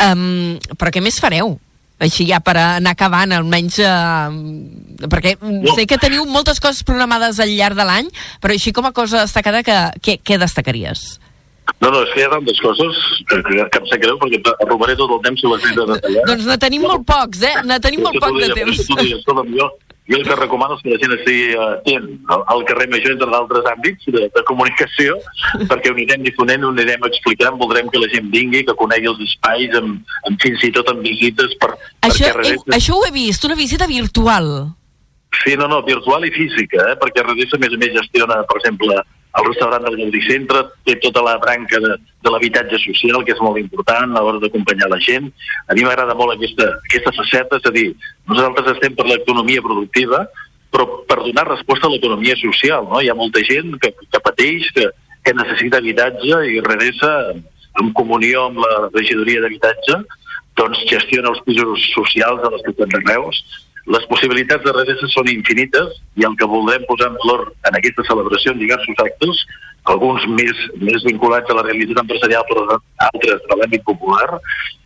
Um, 0.00 0.58
però 0.78 0.90
què 0.90 1.02
més 1.02 1.20
fareu? 1.20 1.58
Així 1.98 2.26
ja 2.26 2.40
per 2.40 2.56
anar 2.56 2.92
acabant, 2.96 3.32
almenys... 3.32 3.78
Uh, 3.78 5.06
perquè 5.10 5.36
no. 5.40 5.74
sé 5.74 5.86
que 5.86 5.98
teniu 5.98 6.24
moltes 6.24 6.60
coses 6.60 6.82
programades 6.82 7.38
al 7.38 7.52
llarg 7.54 7.76
de 7.76 7.84
l'any, 7.84 8.08
però 8.40 8.52
així 8.54 8.72
com 8.72 8.86
a 8.86 8.92
cosa 8.92 9.20
destacada, 9.20 9.62
que, 9.62 9.76
què, 10.00 10.18
què 10.24 10.38
destacaries? 10.38 11.20
No, 11.80 11.90
no, 11.90 12.00
és 12.04 12.12
que 12.12 12.20
hi 12.20 12.24
ha 12.26 12.32
tantes 12.32 12.60
coses 12.64 12.98
que, 13.28 13.38
que, 13.44 13.64
que 13.72 13.80
em 13.80 13.88
sap 13.90 14.02
greu 14.02 14.18
perquè 14.20 14.40
robaré 14.68 14.96
tot 15.00 15.10
el 15.16 15.22
temps 15.24 15.40
si 15.40 15.48
les 15.48 15.64
he 15.64 15.72
de 15.76 15.86
detallar. 15.90 16.26
doncs 16.30 16.46
ne 16.48 16.58
tenim 16.60 16.84
molt 16.84 17.06
pocs, 17.08 17.42
eh? 17.44 17.56
Ne 17.68 17.80
tenim 17.84 18.04
molt 18.04 18.20
poc 18.20 18.38
de 18.40 18.50
temps. 18.56 18.84
jo, 18.84 19.68
jo 20.04 20.18
el 20.18 20.24
que 20.28 20.36
recomano 20.36 20.76
és 20.76 20.82
que 20.84 20.92
la 20.92 20.98
gent 21.00 21.14
estigui 21.16 21.54
atent 21.66 22.08
al, 22.34 22.44
al 22.52 22.64
carrer 22.68 22.86
major, 22.92 23.14
entre 23.14 23.30
d'altres 23.32 23.68
àmbits 23.72 24.10
de, 24.12 24.26
de 24.34 24.44
comunicació, 24.50 25.16
perquè 25.70 25.92
ho 25.92 25.96
anirem 25.96 26.26
difonent, 26.26 26.66
ho 26.68 26.72
anirem 26.74 27.08
explicant, 27.08 27.56
voldrem 27.60 27.88
que 27.92 28.02
la 28.02 28.10
gent 28.12 28.28
vingui, 28.34 28.64
que 28.68 28.76
conegui 28.80 29.08
els 29.12 29.24
espais, 29.24 29.76
amb, 29.80 30.14
amb 30.28 30.44
fins 30.44 30.68
i 30.68 30.72
tot 30.76 30.92
amb 30.92 31.04
visites 31.04 31.56
per, 31.60 31.72
això, 32.04 32.32
per 32.36 32.48
he, 32.50 32.56
això 32.76 33.00
ho 33.00 33.04
he 33.08 33.12
vist, 33.16 33.48
una 33.48 33.56
visita 33.56 33.88
virtual. 33.88 34.50
Sí, 35.40 35.56
no, 35.58 35.66
no, 35.72 35.80
virtual 35.82 36.28
i 36.28 36.32
física, 36.36 36.84
eh? 36.92 36.98
perquè 37.00 37.24
Redissa, 37.24 37.56
a 37.56 37.64
més 37.64 37.72
a 37.72 37.80
més, 37.80 37.96
gestiona, 37.96 38.42
per 38.46 38.60
exemple, 38.60 39.00
el 39.34 39.46
restaurant 39.48 39.82
del 39.82 39.96
Gaudí 39.98 40.20
Centre 40.28 40.62
té 40.86 40.94
tota 41.02 41.22
la 41.26 41.34
branca 41.42 41.80
de, 41.82 41.96
de 41.98 42.32
l'habitatge 42.32 42.78
social, 42.84 43.24
que 43.26 43.34
és 43.34 43.42
molt 43.42 43.58
important 43.58 44.14
a 44.14 44.22
l'hora 44.22 44.42
d'acompanyar 44.42 44.88
la 44.92 45.00
gent. 45.02 45.30
A 45.66 45.74
mi 45.74 45.86
m'agrada 45.86 46.14
molt 46.18 46.36
aquesta, 46.36 46.68
aquesta 46.86 47.14
faceta, 47.18 47.58
és 47.58 47.66
a 47.66 47.72
dir, 47.74 47.88
nosaltres 48.30 48.76
estem 48.76 48.94
per 48.94 49.08
l'economia 49.10 49.64
productiva, 49.64 50.22
però 50.74 50.86
per 51.08 51.20
donar 51.22 51.48
resposta 51.50 51.88
a 51.88 51.92
l'economia 51.94 52.38
social. 52.38 52.86
No? 52.90 53.02
Hi 53.02 53.10
ha 53.10 53.18
molta 53.18 53.42
gent 53.46 53.74
que, 53.82 53.90
que 53.98 54.22
pateix, 54.22 54.70
que, 54.76 54.88
que 55.26 55.34
necessita 55.34 55.82
habitatge 55.82 56.40
i 56.50 56.62
regressa 56.62 57.10
en 57.82 57.90
comunió 57.98 58.48
amb 58.48 58.62
la 58.62 58.74
regidoria 58.92 59.42
d'habitatge, 59.42 60.02
doncs 60.54 60.82
gestiona 60.86 61.32
els 61.32 61.42
pisos 61.46 61.90
socials 61.90 62.42
de 62.42 62.50
les 62.54 62.62
ciutats 62.68 62.94
de 62.94 63.02
Reus, 63.08 63.40
les 63.86 64.06
possibilitats 64.08 64.64
de 64.64 64.72
redreça 64.72 65.08
són 65.12 65.28
infinites 65.32 65.98
i 66.16 66.24
el 66.24 66.36
que 66.40 66.48
voldrem 66.48 66.86
posar 66.88 67.10
en 67.10 67.18
valor 67.20 67.50
en 67.68 67.76
aquesta 67.78 68.06
celebració 68.08 68.54
en 68.54 68.62
diversos 68.62 69.02
actes, 69.04 69.42
alguns 69.92 70.24
més, 70.38 70.62
més 70.80 71.04
vinculats 71.04 71.50
a 71.50 71.58
la 71.58 71.66
realitat 71.66 72.00
empresarial 72.00 72.46
però 72.48 72.78
altres 73.10 73.44
a 73.50 73.60
l'àmbit 73.60 73.84
popular, 73.84 74.40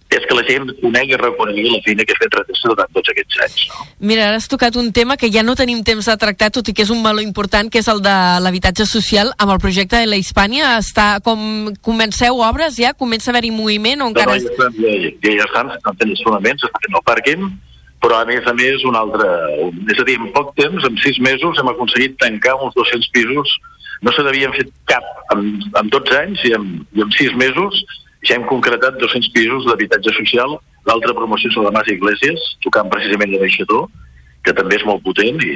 és 0.08 0.24
que 0.24 0.34
la 0.34 0.42
gent 0.48 0.70
conegui 0.80 1.12
i 1.12 1.18
reconegui 1.20 1.66
la 1.68 1.80
feina 1.84 2.04
que 2.08 2.14
ha 2.16 2.20
fet 2.22 2.36
Redreça 2.38 2.70
durant 2.70 2.92
tots 2.96 3.12
aquests 3.12 3.40
anys. 3.44 3.64
No? 3.68 3.86
Mira, 4.10 4.28
ara 4.30 4.38
has 4.40 4.48
tocat 4.48 4.78
un 4.80 4.88
tema 4.96 5.18
que 5.20 5.28
ja 5.32 5.42
no 5.44 5.56
tenim 5.58 5.82
temps 5.84 6.08
de 6.08 6.16
tractar, 6.20 6.48
tot 6.54 6.70
i 6.70 6.74
que 6.76 6.86
és 6.86 6.92
un 6.94 7.02
valor 7.04 7.24
important, 7.24 7.68
que 7.68 7.82
és 7.82 7.90
el 7.92 8.00
de 8.04 8.16
l'habitatge 8.40 8.88
social 8.88 9.34
amb 9.36 9.52
el 9.52 9.60
projecte 9.60 10.00
de 10.00 10.08
la 10.08 10.16
Hispània. 10.16 10.78
Està 10.80 11.18
com... 11.24 11.74
Comenceu 11.84 12.40
obres 12.44 12.80
ja? 12.80 12.94
Comença 12.96 13.28
a 13.28 13.34
haver-hi 13.34 13.52
moviment 13.52 14.06
o 14.06 14.08
encara... 14.14 14.32
No, 14.32 14.40
no, 14.40 14.48
ja, 14.48 14.54
estan, 14.56 14.80
ja, 14.80 14.96
ja, 15.04 15.34
ja 15.42 15.48
estan, 15.50 15.72
estan 15.76 16.00
fent 16.00 16.14
els 16.16 16.24
fonaments, 16.24 16.64
estan 16.70 16.86
fent 16.86 17.00
el 17.00 17.06
pàrquing, 17.12 17.48
però 18.02 18.20
a 18.20 18.26
més 18.28 18.46
a 18.46 18.54
més 18.54 18.84
un 18.86 18.96
altre... 18.98 19.26
És 19.90 19.98
a 19.98 20.06
dir, 20.06 20.18
en 20.20 20.30
poc 20.34 20.52
temps, 20.58 20.84
en 20.86 20.98
sis 21.02 21.18
mesos, 21.24 21.58
hem 21.58 21.70
aconseguit 21.72 22.18
tancar 22.22 22.56
uns 22.62 22.76
200 22.78 23.10
pisos. 23.14 23.54
No 24.06 24.12
se 24.14 24.22
n'havien 24.22 24.54
fet 24.54 24.70
cap 24.90 25.06
en, 25.34 25.48
en 25.80 25.90
12 25.94 26.18
anys 26.20 26.44
i 26.46 26.54
en, 26.54 26.68
i 26.94 27.02
en 27.02 27.10
sis 27.16 27.34
mesos 27.40 27.82
ja 28.26 28.36
hem 28.36 28.46
concretat 28.50 28.98
200 29.02 29.32
pisos 29.34 29.66
d'habitatge 29.66 30.14
social. 30.18 30.58
L'altra 30.86 31.14
promoció 31.14 31.50
de 31.64 31.72
Mas 31.74 31.90
Iglesias, 31.90 32.44
tocant 32.64 32.90
precisament 32.92 33.34
de 33.34 33.42
baixador, 33.42 33.88
que 34.46 34.54
també 34.54 34.78
és 34.78 34.86
molt 34.86 35.02
potent 35.04 35.42
i, 35.44 35.52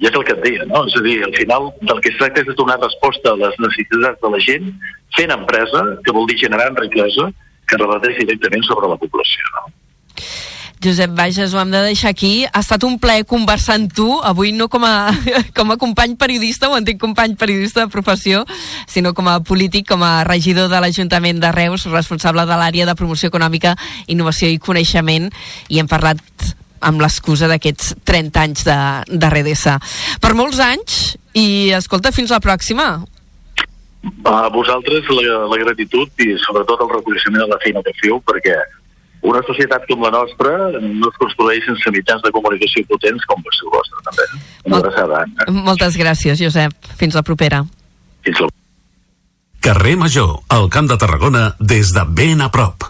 i 0.00 0.08
és 0.08 0.14
el 0.14 0.24
que 0.24 0.36
et 0.36 0.44
deia, 0.46 0.66
no? 0.70 0.84
És 0.88 0.96
a 0.96 1.04
dir, 1.04 1.18
al 1.26 1.34
final 1.36 1.68
del 1.82 2.00
que 2.00 2.14
es 2.14 2.18
tracta 2.22 2.44
és 2.44 2.48
de 2.48 2.56
donar 2.58 2.78
resposta 2.80 3.34
a 3.34 3.40
les 3.42 3.58
necessitats 3.60 4.22
de 4.22 4.32
la 4.32 4.40
gent 4.46 4.70
fent 5.18 5.34
empresa, 5.34 5.84
que 6.06 6.14
vol 6.16 6.30
dir 6.30 6.38
generant 6.40 6.78
riquesa, 6.78 7.28
que 7.68 7.78
reverteix 7.82 8.22
directament 8.22 8.64
sobre 8.66 8.88
la 8.90 8.98
població, 9.02 9.52
no? 9.58 9.66
Josep 10.82 11.10
Bages, 11.12 11.52
ho 11.52 11.60
hem 11.60 11.70
de 11.70 11.82
deixar 11.84 12.08
aquí. 12.08 12.46
Ha 12.48 12.62
estat 12.62 12.84
un 12.88 12.96
plaer 12.98 13.26
conversar 13.28 13.76
amb 13.76 13.92
tu, 13.92 14.08
avui 14.24 14.54
no 14.56 14.70
com 14.72 14.86
a, 14.88 15.12
com 15.56 15.74
a 15.74 15.76
company 15.76 16.16
periodista, 16.16 16.70
o 16.70 16.76
antic 16.78 16.96
company 17.00 17.36
periodista 17.36 17.84
de 17.84 17.92
professió, 17.92 18.46
sinó 18.88 19.12
com 19.12 19.28
a 19.28 19.42
polític, 19.44 19.90
com 19.90 20.00
a 20.06 20.24
regidor 20.24 20.70
de 20.72 20.80
l'Ajuntament 20.80 21.42
de 21.42 21.52
Reus, 21.52 21.84
responsable 21.92 22.46
de 22.48 22.56
l'àrea 22.56 22.88
de 22.88 22.96
promoció 22.96 23.28
econòmica, 23.28 23.76
innovació 24.08 24.48
i 24.48 24.58
coneixement, 24.58 25.28
i 25.68 25.82
hem 25.82 25.90
parlat 25.90 26.24
amb 26.80 27.04
l'excusa 27.04 27.44
d'aquests 27.50 27.94
30 28.08 28.40
anys 28.40 28.64
de, 28.64 28.80
de 29.12 29.32
Redessa. 29.36 29.76
Per 30.20 30.32
molts 30.32 30.64
anys, 30.64 31.18
i 31.36 31.76
escolta, 31.76 32.08
fins 32.08 32.32
la 32.32 32.40
pròxima. 32.40 32.94
A 34.24 34.36
vosaltres 34.48 35.12
la, 35.12 35.42
la 35.44 35.58
gratitud 35.60 36.24
i 36.24 36.32
sobretot 36.40 36.80
el 36.86 36.94
reconeixement 36.96 37.44
de 37.44 37.50
la 37.52 37.60
feina 37.60 37.84
que 37.84 37.92
feu, 38.00 38.16
perquè 38.24 38.56
una 39.22 39.42
societat 39.44 39.84
com 39.88 40.00
la 40.04 40.12
nostra 40.14 40.54
no 40.80 41.10
es 41.10 41.18
construeix 41.20 41.66
sense 41.66 41.92
mitjans 41.92 42.22
de 42.24 42.32
comunicació 42.32 42.86
potents 42.88 43.26
com 43.28 43.42
el 43.44 43.58
seu 43.58 43.72
vostre, 43.74 44.00
també. 44.06 44.28
Una 44.64 44.76
Mol 44.76 44.86
abraçada. 44.86 45.24
Eh? 45.26 45.52
Moltes 45.52 45.98
gràcies, 46.00 46.40
Josep. 46.40 46.94
Fins 47.00 47.18
la 47.18 47.24
propera. 47.26 47.64
Fins 48.24 48.40
la 48.40 48.48
Carrer 49.60 49.98
Major, 50.00 50.38
al 50.48 50.70
Camp 50.72 50.88
de 50.88 50.96
Tarragona, 50.96 51.50
des 51.60 51.92
de 51.92 52.06
ben 52.16 52.40
a 52.40 52.48
prop. 52.48 52.86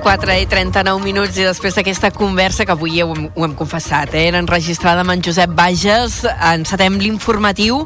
Quatre 0.00 0.38
i 0.40 0.46
39 0.48 1.02
minuts 1.04 1.36
i 1.36 1.44
després 1.44 1.76
d'aquesta 1.76 2.12
conversa 2.14 2.64
que 2.64 2.72
avui 2.72 3.02
ho 3.02 3.10
hem, 3.12 3.26
ho 3.34 3.44
hem 3.44 3.56
confessat, 3.58 4.14
eh? 4.14 4.28
era 4.30 4.40
enregistrada 4.40 5.04
amb 5.04 5.12
en 5.12 5.24
Josep 5.26 5.52
Bages, 5.52 6.22
encetem 6.54 6.96
l'informatiu 7.02 7.82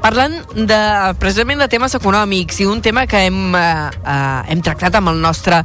Parlant 0.00 0.32
de, 0.56 0.76
precisament 1.20 1.60
de 1.60 1.66
temes 1.68 1.92
econòmics 1.98 2.62
i 2.62 2.66
un 2.66 2.78
tema 2.80 3.02
que 3.06 3.18
hem, 3.26 3.54
eh, 3.54 3.62
eh, 4.00 4.42
hem 4.48 4.62
tractat 4.64 4.94
amb 4.96 5.10
el 5.12 5.18
nostre 5.20 5.58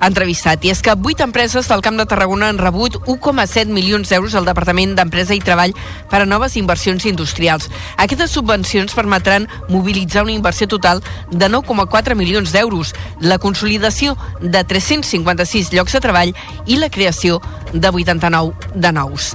entrevistat, 0.00 0.64
i 0.64 0.70
és 0.72 0.80
que 0.80 0.94
vuit 0.96 1.20
empreses 1.20 1.68
del 1.68 1.82
Camp 1.84 1.98
de 2.00 2.06
Tarragona 2.08 2.48
han 2.48 2.58
rebut 2.58 2.96
1,7 3.04 3.68
milions 3.68 4.08
d'euros 4.08 4.34
al 4.34 4.48
Departament 4.48 4.94
d'Empresa 4.96 5.36
i 5.36 5.42
Treball 5.44 5.74
per 6.08 6.22
a 6.22 6.26
noves 6.26 6.56
inversions 6.56 7.04
industrials. 7.04 7.68
Aquestes 7.98 8.32
subvencions 8.32 8.94
permetran 8.96 9.46
mobilitzar 9.68 10.24
una 10.24 10.32
inversió 10.32 10.66
total 10.66 11.02
de 11.30 11.50
9,4 11.52 12.16
milions 12.16 12.52
d'euros, 12.52 12.94
la 13.20 13.38
consolidació 13.38 14.16
de 14.40 14.64
356 14.64 15.68
llocs 15.76 15.92
de 15.92 16.00
treball 16.00 16.32
i 16.64 16.80
la 16.80 16.88
creació 16.88 17.42
de 17.74 17.92
89 17.92 18.72
de 18.74 18.92
nous. 18.92 19.34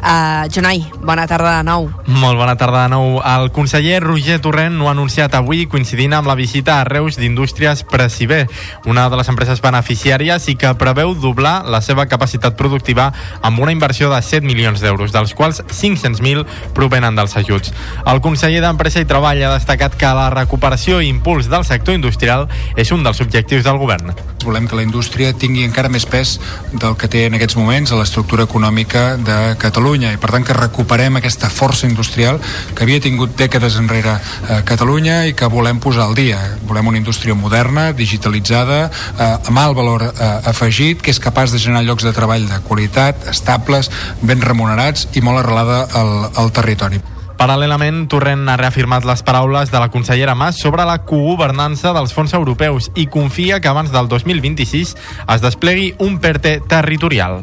Uh, 0.00 0.48
Jonai, 0.48 0.80
bona 1.04 1.26
tarda 1.28 1.58
de 1.58 1.64
nou. 1.68 1.90
Molt 2.08 2.38
bona 2.40 2.54
tarda 2.56 2.86
de 2.86 2.92
nou. 2.94 3.18
El 3.20 3.50
conseller 3.52 3.98
Roger 4.00 4.38
Torrent 4.40 4.78
ho 4.80 4.88
ha 4.88 4.94
anunciat 4.94 5.34
avui 5.36 5.66
coincidint 5.68 6.14
amb 6.16 6.30
la 6.30 6.36
visita 6.38 6.78
a 6.80 6.86
Reus 6.88 7.18
d'Indústries 7.20 7.82
Preciber, 7.84 8.46
una 8.88 9.10
de 9.12 9.18
les 9.20 9.28
empreses 9.28 9.60
beneficiàries 9.60 10.48
i 10.48 10.56
que 10.56 10.72
preveu 10.80 11.12
doblar 11.12 11.66
la 11.68 11.82
seva 11.84 12.06
capacitat 12.08 12.56
productiva 12.56 13.10
amb 13.42 13.60
una 13.60 13.74
inversió 13.76 14.08
de 14.08 14.22
7 14.24 14.40
milions 14.48 14.80
d'euros, 14.80 15.12
dels 15.12 15.34
quals 15.36 15.60
500.000 15.68 16.46
provenen 16.72 17.20
dels 17.20 17.36
ajuts. 17.36 17.74
El 18.08 18.24
conseller 18.24 18.64
d'Empresa 18.64 19.04
i 19.04 19.08
Treball 19.10 19.44
ha 19.44 19.52
destacat 19.52 20.00
que 20.00 20.14
la 20.16 20.30
recuperació 20.32 21.02
i 21.04 21.12
impuls 21.12 21.52
del 21.52 21.68
sector 21.68 21.94
industrial 21.94 22.48
és 22.74 22.88
un 22.96 23.04
dels 23.04 23.20
objectius 23.20 23.68
del 23.68 23.76
govern. 23.76 24.16
Volem 24.40 24.64
que 24.64 24.80
la 24.80 24.86
indústria 24.86 25.34
tingui 25.36 25.66
encara 25.68 25.92
més 25.92 26.08
pes 26.08 26.38
del 26.72 26.96
que 26.96 27.12
té 27.12 27.26
en 27.28 27.36
aquests 27.36 27.58
moments 27.60 27.92
a 27.92 28.00
l'estructura 28.00 28.48
econòmica 28.48 29.18
de 29.20 29.38
Catalunya 29.60 29.89
i 29.96 30.18
per 30.20 30.30
tant 30.30 30.44
que 30.46 30.54
recuperem 30.54 31.16
aquesta 31.18 31.50
força 31.50 31.88
industrial 31.88 32.38
que 32.76 32.84
havia 32.84 33.00
tingut 33.02 33.34
dècades 33.38 33.76
enrere 33.80 34.12
a 34.14 34.20
eh, 34.20 34.62
Catalunya 34.64 35.24
i 35.26 35.34
que 35.34 35.50
volem 35.50 35.80
posar 35.82 36.06
al 36.06 36.14
dia. 36.14 36.38
Volem 36.62 36.86
una 36.86 36.98
indústria 36.98 37.34
moderna, 37.34 37.90
digitalitzada, 37.92 38.90
eh, 38.90 39.30
amb 39.50 39.58
alt 39.58 39.76
valor 39.76 40.06
eh, 40.06 40.50
afegit, 40.50 41.02
que 41.02 41.10
és 41.10 41.18
capaç 41.18 41.50
de 41.50 41.58
generar 41.58 41.82
llocs 41.84 42.06
de 42.06 42.14
treball 42.14 42.46
de 42.46 42.60
qualitat, 42.68 43.26
estables, 43.30 43.90
ben 44.22 44.40
remunerats 44.40 45.08
i 45.14 45.24
molt 45.24 45.42
arrelada 45.42 45.86
al, 45.90 46.30
al 46.36 46.52
territori. 46.54 47.02
Paral·lelament, 47.40 48.02
Torrent 48.12 48.42
ha 48.52 48.58
reafirmat 48.60 49.06
les 49.08 49.22
paraules 49.24 49.70
de 49.72 49.80
la 49.80 49.88
consellera 49.88 50.34
Mas 50.36 50.58
sobre 50.60 50.84
la 50.84 50.98
cogovernança 51.08 51.94
dels 51.96 52.12
fons 52.12 52.34
europeus 52.36 52.90
i 53.00 53.06
confia 53.08 53.62
que 53.64 53.70
abans 53.70 53.88
del 53.94 54.12
2026 54.12 54.92
es 55.24 55.40
desplegui 55.40 55.94
un 56.04 56.20
PERTE 56.20 56.58
territorial. 56.68 57.40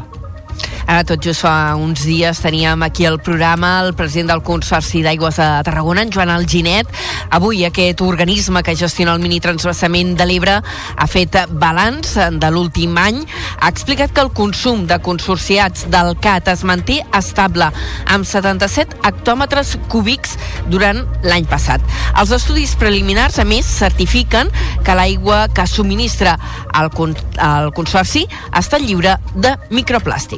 Ara 0.88 1.04
tot 1.04 1.20
just 1.20 1.44
fa 1.44 1.76
uns 1.76 2.06
dies 2.08 2.40
teníem 2.40 2.84
aquí 2.86 3.04
el 3.06 3.18
programa 3.20 3.82
el 3.84 3.94
president 3.94 4.30
del 4.32 4.44
Consorci 4.44 5.02
d'Aigües 5.04 5.36
de 5.36 5.48
Tarragona, 5.68 6.06
en 6.06 6.14
Joan 6.16 6.30
Alginet. 6.32 6.88
Avui 7.36 7.66
aquest 7.68 8.00
organisme 8.06 8.64
que 8.64 8.76
gestiona 8.80 9.18
el 9.18 9.20
mini 9.20 9.42
transvasament 9.44 10.16
de 10.16 10.28
l'Ebre 10.30 10.56
ha 10.62 11.08
fet 11.12 11.36
balanç 11.60 12.14
de 12.40 12.52
l'últim 12.54 12.96
any. 13.02 13.20
Ha 13.60 13.72
explicat 13.74 14.14
que 14.16 14.24
el 14.24 14.32
consum 14.32 14.86
de 14.88 15.00
consorciats 15.04 15.90
del 15.92 16.14
CAT 16.24 16.48
es 16.54 16.64
manté 16.64 17.02
estable 17.18 17.68
amb 18.08 18.24
77 18.24 19.02
hectòmetres 19.04 19.76
cúbics 19.92 20.38
durant 20.72 21.04
l'any 21.28 21.52
passat. 21.52 21.84
Els 22.16 22.32
estudis 22.32 22.78
preliminars, 22.80 23.42
a 23.44 23.46
més, 23.48 23.68
certifiquen 23.68 24.52
que 24.88 24.96
l'aigua 24.96 25.48
que 25.52 25.68
subministra 25.68 26.38
el, 26.80 26.92
el 27.36 27.72
Consorci 27.76 28.24
està 28.56 28.80
lliure 28.80 29.18
de 29.36 29.58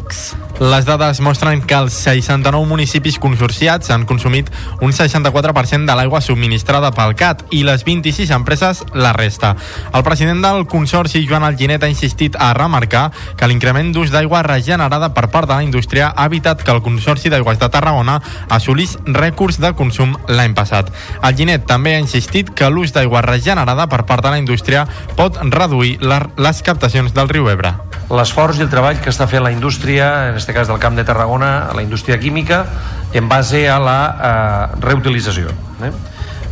microplàstics. 0.10 0.36
Les 0.60 0.86
dades 0.86 1.22
mostren 1.22 1.62
que 1.62 1.76
els 1.76 1.94
69 1.94 2.68
municipis 2.68 3.18
consorciats 3.20 3.90
han 3.92 4.06
consumit 4.06 4.50
un 4.82 4.92
64% 4.92 5.88
de 5.88 5.96
l'aigua 5.96 6.20
subministrada 6.22 6.92
pel 6.92 7.16
CAT 7.16 7.46
i 7.52 7.64
les 7.64 7.86
26 7.86 8.30
empreses 8.32 8.84
la 8.94 9.14
resta. 9.14 9.56
El 9.94 10.04
president 10.04 10.42
del 10.44 10.68
Consorci, 10.68 11.26
Joan 11.26 11.44
Alginet, 11.44 11.84
ha 11.84 11.90
insistit 11.90 12.36
a 12.36 12.54
remarcar 12.54 13.12
que 13.38 13.48
l'increment 13.48 13.94
d'ús 13.94 14.12
d'aigua 14.12 14.44
regenerada 14.44 15.14
per 15.14 15.30
part 15.30 15.48
de 15.48 15.56
la 15.56 15.64
indústria 15.64 16.12
ha 16.16 16.26
evitat 16.26 16.64
que 16.64 16.72
el 16.72 16.82
Consorci 16.82 17.30
d'Aigües 17.30 17.60
de 17.60 17.70
Tarragona 17.70 18.20
assolís 18.50 18.98
rècords 19.06 19.60
de 19.60 19.72
consum 19.74 20.18
l'any 20.28 20.54
passat. 20.54 20.92
Alginet 21.22 21.66
també 21.66 21.96
ha 21.96 22.04
insistit 22.04 22.52
que 22.52 22.70
l'ús 22.70 22.92
d'aigua 22.92 23.24
regenerada 23.24 23.88
per 23.88 24.04
part 24.06 24.26
de 24.26 24.36
la 24.36 24.42
indústria 24.44 24.86
pot 25.16 25.40
reduir 25.40 25.98
les 26.04 26.62
captacions 26.62 27.16
del 27.16 27.32
riu 27.32 27.48
Ebre 27.50 27.78
l'esforç 28.10 28.58
i 28.58 28.64
el 28.66 28.70
treball 28.72 28.98
que 29.04 29.12
està 29.12 29.28
fent 29.30 29.44
la 29.46 29.52
indústria, 29.54 29.99
en 30.08 30.38
aquest 30.38 30.52
cas 30.56 30.70
del 30.70 30.80
Camp 30.80 30.96
de 30.96 31.04
Tarragona, 31.04 31.70
la 31.76 31.84
indústria 31.84 32.20
química, 32.20 32.66
en 33.14 33.28
base 33.30 33.68
a 33.70 33.80
la 33.80 34.00
eh, 34.10 34.80
reutilització. 34.82 35.52
Eh? 35.84 35.92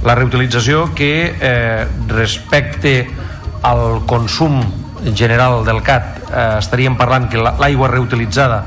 La 0.04 0.16
reutilització 0.16 0.92
que 0.96 1.36
eh, 1.40 1.88
respecte 2.08 3.08
al 3.64 4.04
consum 4.06 4.62
general 5.16 5.64
del 5.66 5.82
CAT 5.84 6.28
eh, 6.28 6.44
estaríem 6.60 6.98
parlant 6.98 7.30
que 7.32 7.42
l'aigua 7.42 7.90
reutilitzada 7.92 8.64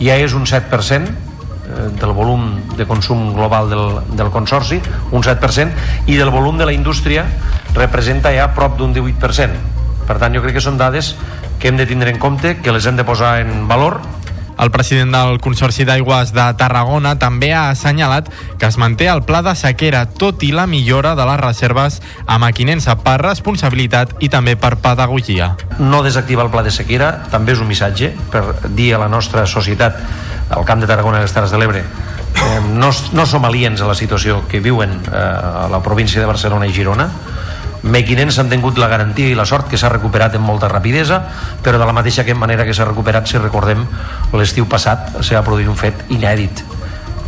ja 0.00 0.16
és 0.18 0.34
un 0.34 0.46
7% 0.48 1.04
eh, 1.04 1.88
del 2.00 2.12
volum 2.16 2.48
de 2.78 2.86
consum 2.86 3.32
global 3.34 3.70
del, 3.70 3.86
del 4.16 4.30
consorci, 4.34 4.80
un 5.12 5.22
7%, 5.22 5.70
i 6.06 6.18
del 6.18 6.32
volum 6.34 6.58
de 6.58 6.66
la 6.66 6.74
indústria 6.74 7.26
representa 7.74 8.32
ja 8.34 8.50
prop 8.54 8.78
d'un 8.78 8.94
18%. 8.94 9.72
Per 10.04 10.18
tant, 10.20 10.34
jo 10.36 10.42
crec 10.44 10.58
que 10.58 10.64
són 10.64 10.76
dades 10.76 11.14
que 11.64 11.68
hem 11.68 11.78
de 11.78 11.86
tindre 11.88 12.10
en 12.10 12.18
compte, 12.20 12.58
que 12.60 12.72
les 12.76 12.84
hem 12.84 12.98
de 13.00 13.06
posar 13.08 13.38
en 13.40 13.64
valor 13.64 14.02
el 14.60 14.70
president 14.70 15.14
del 15.16 15.38
Consorci 15.40 15.86
d'Aigües 15.88 16.34
de 16.36 16.44
Tarragona 16.60 17.14
també 17.16 17.54
ha 17.56 17.70
assenyalat 17.70 18.28
que 18.60 18.68
es 18.68 18.76
manté 18.76 19.08
el 19.08 19.22
pla 19.24 19.40
de 19.40 19.54
sequera, 19.56 20.02
tot 20.04 20.44
i 20.44 20.50
la 20.52 20.66
millora 20.68 21.14
de 21.16 21.24
les 21.24 21.40
reserves 21.40 22.02
a 22.26 22.36
Maquinensa 22.38 22.98
per 23.00 23.16
responsabilitat 23.22 24.12
i 24.20 24.28
també 24.28 24.58
per 24.60 24.74
pedagogia. 24.84 25.54
No 25.80 26.02
desactivar 26.04 26.44
el 26.44 26.52
pla 26.52 26.66
de 26.68 26.74
sequera 26.76 27.10
també 27.32 27.56
és 27.56 27.64
un 27.64 27.72
missatge 27.72 28.12
per 28.28 28.44
dir 28.68 28.92
a 28.92 29.00
la 29.00 29.08
nostra 29.08 29.46
societat, 29.48 29.96
al 30.52 30.68
Camp 30.68 30.84
de 30.84 30.90
Tarragona 30.92 31.22
i 31.22 31.24
les 31.24 31.32
Terres 31.32 31.54
de 31.54 31.62
l'Ebre, 31.64 31.80
eh, 31.80 32.60
no, 32.76 32.92
no 32.92 33.24
som 33.24 33.48
aliens 33.48 33.80
a 33.80 33.88
la 33.88 33.96
situació 33.96 34.42
que 34.52 34.60
viuen 34.60 35.00
eh, 35.00 35.16
a 35.16 35.64
la 35.72 35.80
província 35.80 36.20
de 36.20 36.28
Barcelona 36.28 36.68
i 36.68 36.76
Girona, 36.76 37.08
Mequinens 37.84 38.38
han 38.40 38.48
tingut 38.48 38.78
la 38.80 38.88
garantia 38.88 39.28
i 39.28 39.34
la 39.36 39.44
sort 39.44 39.68
que 39.68 39.76
s'ha 39.76 39.90
recuperat 39.92 40.38
amb 40.38 40.48
molta 40.48 40.70
rapidesa, 40.72 41.20
però 41.62 41.76
de 41.78 41.84
la 41.84 41.92
mateixa 41.92 42.24
manera 42.34 42.64
que 42.64 42.72
s'ha 42.72 42.86
recuperat, 42.88 43.28
si 43.28 43.38
recordem, 43.38 43.84
l'estiu 44.32 44.64
passat 44.64 45.20
s'ha 45.20 45.42
produït 45.44 45.68
un 45.68 45.76
fet 45.76 46.06
inèdit 46.08 46.64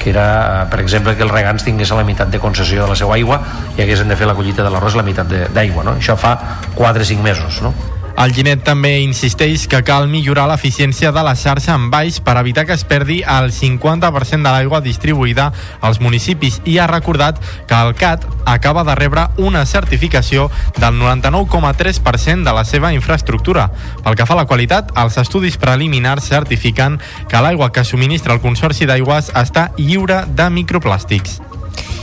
que 0.07 0.11
era, 0.11 0.69
per 0.71 0.79
exemple, 0.79 1.17
que 1.17 1.25
els 1.27 1.33
regants 1.33 1.65
tingués 1.67 1.91
la 1.91 2.05
meitat 2.07 2.31
de 2.31 2.39
concessió 2.39 2.85
de 2.85 2.89
la 2.93 2.95
seva 2.95 3.17
aigua 3.17 3.41
i 3.77 3.83
haguessin 3.83 4.07
de 4.07 4.17
fer 4.17 4.29
la 4.29 4.37
collita 4.39 4.63
de 4.63 4.71
l'arròs 4.71 4.95
la 4.95 5.03
meitat 5.03 5.27
d'aigua, 5.51 5.83
no? 5.83 5.97
Això 5.99 6.15
fa 6.15 6.37
4 6.77 7.03
o 7.03 7.09
5 7.11 7.27
mesos, 7.27 7.61
no? 7.65 7.75
El 8.17 8.33
Ginet 8.33 8.63
també 8.65 8.95
insisteix 9.05 9.67
que 9.69 9.83
cal 9.85 10.07
millorar 10.09 10.47
l'eficiència 10.49 11.11
de 11.13 11.23
la 11.27 11.35
xarxa 11.37 11.75
en 11.77 11.91
baix 11.93 12.17
per 12.25 12.39
evitar 12.41 12.65
que 12.65 12.73
es 12.73 12.85
perdi 12.89 13.19
el 13.21 13.51
50% 13.53 14.41
de 14.41 14.53
l'aigua 14.55 14.81
distribuïda 14.81 15.51
als 15.85 16.01
municipis 16.01 16.57
i 16.65 16.79
ha 16.81 16.89
recordat 16.89 17.43
que 17.69 17.77
el 17.77 17.93
CAT 17.95 18.25
acaba 18.49 18.87
de 18.89 18.95
rebre 18.97 19.27
una 19.37 19.67
certificació 19.67 20.49
del 20.79 20.97
99,3% 20.97 22.49
de 22.49 22.55
la 22.57 22.65
seva 22.65 22.95
infraestructura. 22.97 23.69
Pel 24.03 24.17
que 24.17 24.25
fa 24.25 24.33
a 24.33 24.41
la 24.41 24.49
qualitat, 24.49 24.95
els 24.97 25.19
estudis 25.21 25.61
preliminars 25.61 26.31
certifiquen 26.33 26.97
que 27.29 27.43
l'aigua 27.45 27.69
que 27.71 27.85
subministra 27.85 28.33
el 28.33 28.41
Consorci 28.41 28.89
d'Aigües 28.89 29.35
està 29.37 29.69
lliure 29.77 30.25
de 30.33 30.49
microplàstics. 30.57 31.43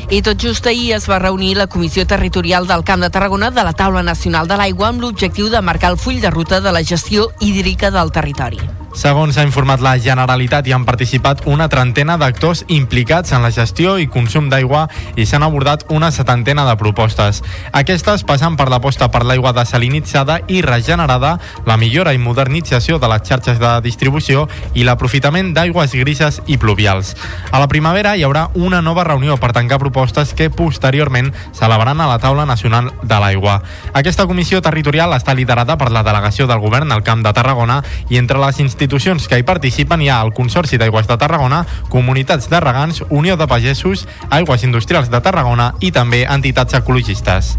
I 0.10 0.22
tot 0.22 0.38
just 0.38 0.68
ahir 0.68 0.94
es 0.94 1.10
va 1.10 1.20
reunir 1.20 1.56
la 1.58 1.68
Comissió 1.68 2.06
Territorial 2.06 2.68
del 2.68 2.84
Camp 2.84 3.02
de 3.02 3.10
Tarragona 3.10 3.52
de 3.52 3.64
la 3.64 3.74
Taula 3.74 4.04
Nacional 4.04 4.48
de 4.48 4.60
l'Aigua 4.60 4.92
amb 4.92 5.02
l'objectiu 5.02 5.50
de 5.50 5.62
marcar 5.62 5.92
el 5.96 5.98
full 5.98 6.22
de 6.22 6.30
ruta 6.30 6.62
de 6.62 6.72
la 6.72 6.84
gestió 6.84 7.32
hídrica 7.40 7.92
del 7.92 8.12
territori. 8.12 8.83
Segons 8.94 9.40
ha 9.40 9.44
informat 9.44 9.82
la 9.82 9.96
Generalitat, 9.98 10.68
hi 10.70 10.74
han 10.76 10.84
participat 10.86 11.48
una 11.50 11.66
trentena 11.66 12.14
d'actors 12.22 12.60
implicats 12.70 13.34
en 13.34 13.42
la 13.42 13.50
gestió 13.50 13.96
i 13.98 14.06
consum 14.06 14.52
d'aigua 14.52 14.84
i 15.18 15.26
s'han 15.26 15.42
abordat 15.42 15.88
una 15.90 16.12
setantena 16.14 16.62
de 16.68 16.76
propostes. 16.78 17.42
Aquestes 17.74 18.22
passen 18.24 18.54
per 18.56 18.68
l'aposta 18.70 19.08
per 19.10 19.24
l'aigua 19.26 19.50
desalinitzada 19.58 20.44
i 20.48 20.62
regenerada, 20.62 21.40
la 21.66 21.78
millora 21.82 22.14
i 22.14 22.22
modernització 22.22 23.00
de 23.02 23.10
les 23.10 23.26
xarxes 23.26 23.58
de 23.58 23.72
distribució 23.82 24.46
i 24.78 24.86
l'aprofitament 24.86 25.56
d'aigües 25.58 25.98
grises 25.98 26.44
i 26.46 26.60
pluvials. 26.62 27.16
A 27.50 27.58
la 27.58 27.68
primavera 27.68 28.14
hi 28.14 28.24
haurà 28.28 28.52
una 28.54 28.84
nova 28.86 29.08
reunió 29.10 29.40
per 29.42 29.56
tancar 29.58 29.82
propostes 29.82 30.36
que 30.38 30.52
posteriorment 30.54 31.34
s'elevaran 31.52 31.98
a 31.98 32.12
la 32.12 32.20
taula 32.22 32.46
nacional 32.46 32.94
de 33.02 33.20
l'aigua. 33.26 33.58
Aquesta 33.94 34.30
comissió 34.30 34.62
territorial 34.62 35.18
està 35.18 35.34
liderada 35.34 35.80
per 35.82 35.90
la 35.90 36.06
delegació 36.06 36.46
del 36.46 36.62
govern 36.62 36.94
al 36.94 37.02
Camp 37.02 37.26
de 37.26 37.34
Tarragona 37.34 37.82
i 38.14 38.22
entre 38.22 38.38
les 38.38 38.62
institucions 38.62 38.83
institucions 38.84 39.28
que 39.28 39.40
hi 39.40 39.46
participen 39.48 40.02
hi 40.04 40.10
ha 40.12 40.20
el 40.26 40.34
Consorci 40.36 40.78
d'Aigües 40.78 41.08
de 41.08 41.16
Tarragona, 41.18 41.64
Comunitats 41.90 42.50
de 42.52 42.60
Regants, 42.60 43.04
Unió 43.10 43.38
de 43.40 43.48
Pagesos, 43.48 44.08
Aigües 44.30 44.64
Industrials 44.68 45.10
de 45.10 45.22
Tarragona 45.24 45.74
i 45.80 45.92
també 45.96 46.26
entitats 46.28 46.76
ecologistes. 46.76 47.56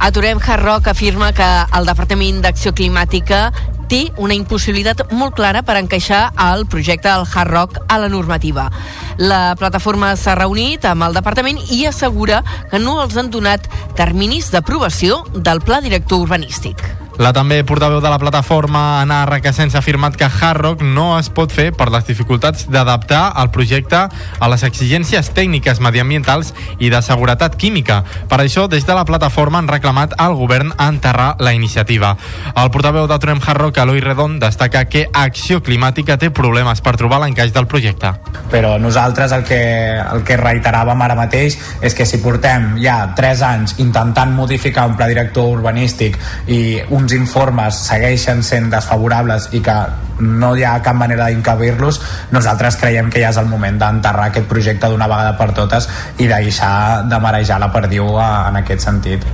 Aturem 0.00 0.40
Hard 0.40 0.88
afirma 0.88 1.32
que 1.36 1.48
el 1.76 1.86
Departament 1.86 2.40
d'Acció 2.40 2.72
Climàtica 2.72 3.50
té 3.90 4.06
una 4.22 4.36
impossibilitat 4.38 5.12
molt 5.12 5.34
clara 5.36 5.64
per 5.66 5.76
encaixar 5.76 6.30
el 6.46 6.64
projecte 6.64 7.10
del 7.10 7.26
Hard 7.26 7.50
Rock 7.50 7.80
a 7.88 7.98
la 7.98 8.08
normativa. 8.08 8.70
La 9.18 9.56
plataforma 9.58 10.14
s'ha 10.16 10.38
reunit 10.38 10.86
amb 10.88 11.04
el 11.04 11.18
departament 11.18 11.60
i 11.74 11.84
assegura 11.90 12.40
que 12.70 12.80
no 12.80 13.00
els 13.02 13.18
han 13.18 13.28
donat 13.34 13.68
terminis 13.98 14.48
d'aprovació 14.54 15.24
del 15.34 15.60
pla 15.60 15.82
director 15.84 16.22
urbanístic. 16.22 16.80
La 17.20 17.34
també 17.36 17.58
portaveu 17.68 18.00
de 18.00 18.08
la 18.08 18.16
plataforma, 18.16 19.02
Anna 19.02 19.26
Requesens, 19.28 19.74
ha 19.74 19.82
afirmat 19.82 20.14
que 20.16 20.24
Hard 20.24 20.62
Rock 20.62 20.80
no 20.80 21.18
es 21.18 21.26
pot 21.28 21.52
fer 21.52 21.66
per 21.76 21.90
les 21.92 22.06
dificultats 22.08 22.62
d'adaptar 22.72 23.34
el 23.42 23.50
projecte 23.52 23.98
a 24.08 24.48
les 24.48 24.62
exigències 24.64 25.28
tècniques 25.36 25.82
mediambientals 25.84 26.54
i 26.80 26.88
de 26.88 27.02
seguretat 27.04 27.58
química. 27.60 27.98
Per 28.30 28.38
això, 28.40 28.64
des 28.72 28.86
de 28.88 28.96
la 28.96 29.04
plataforma 29.04 29.60
han 29.60 29.68
reclamat 29.68 30.14
al 30.16 30.32
govern 30.38 30.72
enterrar 30.80 31.34
la 31.44 31.52
iniciativa. 31.52 32.14
El 32.54 32.70
portaveu 32.72 33.04
de 33.04 33.18
Trem 33.20 33.44
Hard 33.44 33.60
Rock, 33.66 33.82
Eloi 33.84 34.00
Redon, 34.00 34.38
destaca 34.40 34.86
que 34.88 35.04
Acció 35.12 35.60
Climàtica 35.60 36.16
té 36.16 36.32
problemes 36.32 36.80
per 36.80 36.96
trobar 36.96 37.20
l'encaix 37.20 37.52
del 37.52 37.68
projecte. 37.68 38.14
Però 38.48 38.78
nosaltres 38.80 39.36
el 39.36 39.44
que, 39.44 39.60
el 40.00 40.24
que 40.24 40.40
reiteràvem 40.40 41.04
ara 41.04 41.20
mateix 41.20 41.60
és 41.84 41.92
que 41.92 42.08
si 42.08 42.22
portem 42.24 42.78
ja 42.80 43.12
3 43.12 43.44
anys 43.52 43.76
intentant 43.84 44.32
modificar 44.32 44.88
un 44.88 44.96
pla 44.96 45.12
director 45.12 45.52
urbanístic 45.52 46.16
i 46.48 46.80
uns 47.10 47.18
informes 47.18 47.74
segueixen 47.88 48.42
sent 48.46 48.70
desfavorables 48.70 49.48
i 49.56 49.60
que 49.64 49.74
no 50.20 50.52
hi 50.54 50.62
ha 50.64 50.76
cap 50.84 50.94
manera 50.94 51.26
d'incabir-los, 51.26 52.00
nosaltres 52.30 52.76
creiem 52.78 53.10
que 53.10 53.22
ja 53.22 53.32
és 53.32 53.38
el 53.40 53.48
moment 53.50 53.78
d'enterrar 53.80 54.28
aquest 54.30 54.46
projecte 54.46 54.90
d'una 54.90 55.08
vegada 55.10 55.36
per 55.38 55.50
totes 55.56 55.88
i 56.18 56.28
deixar 56.30 57.08
de 57.10 57.18
marejar 57.18 57.58
la 57.60 57.72
perdiu 57.72 58.14
en 58.20 58.60
aquest 58.62 58.86
sentit. 58.86 59.26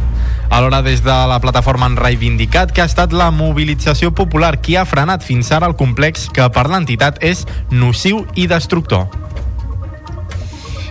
Alhora, 0.49 0.81
des 0.81 1.03
de 1.03 1.17
la 1.29 1.41
plataforma 1.43 1.87
han 1.87 1.99
reivindicat 1.99 2.73
que 2.73 2.81
ha 2.81 2.89
estat 2.89 3.13
la 3.13 3.33
mobilització 3.35 4.15
popular 4.15 4.61
qui 4.63 4.77
ha 4.77 4.87
frenat 4.87 5.27
fins 5.27 5.51
ara 5.53 5.67
el 5.67 5.77
complex 5.77 6.31
que 6.33 6.49
per 6.55 6.69
l'entitat 6.71 7.21
és 7.21 7.45
nociu 7.71 8.25
i 8.35 8.47
destructor 8.47 9.26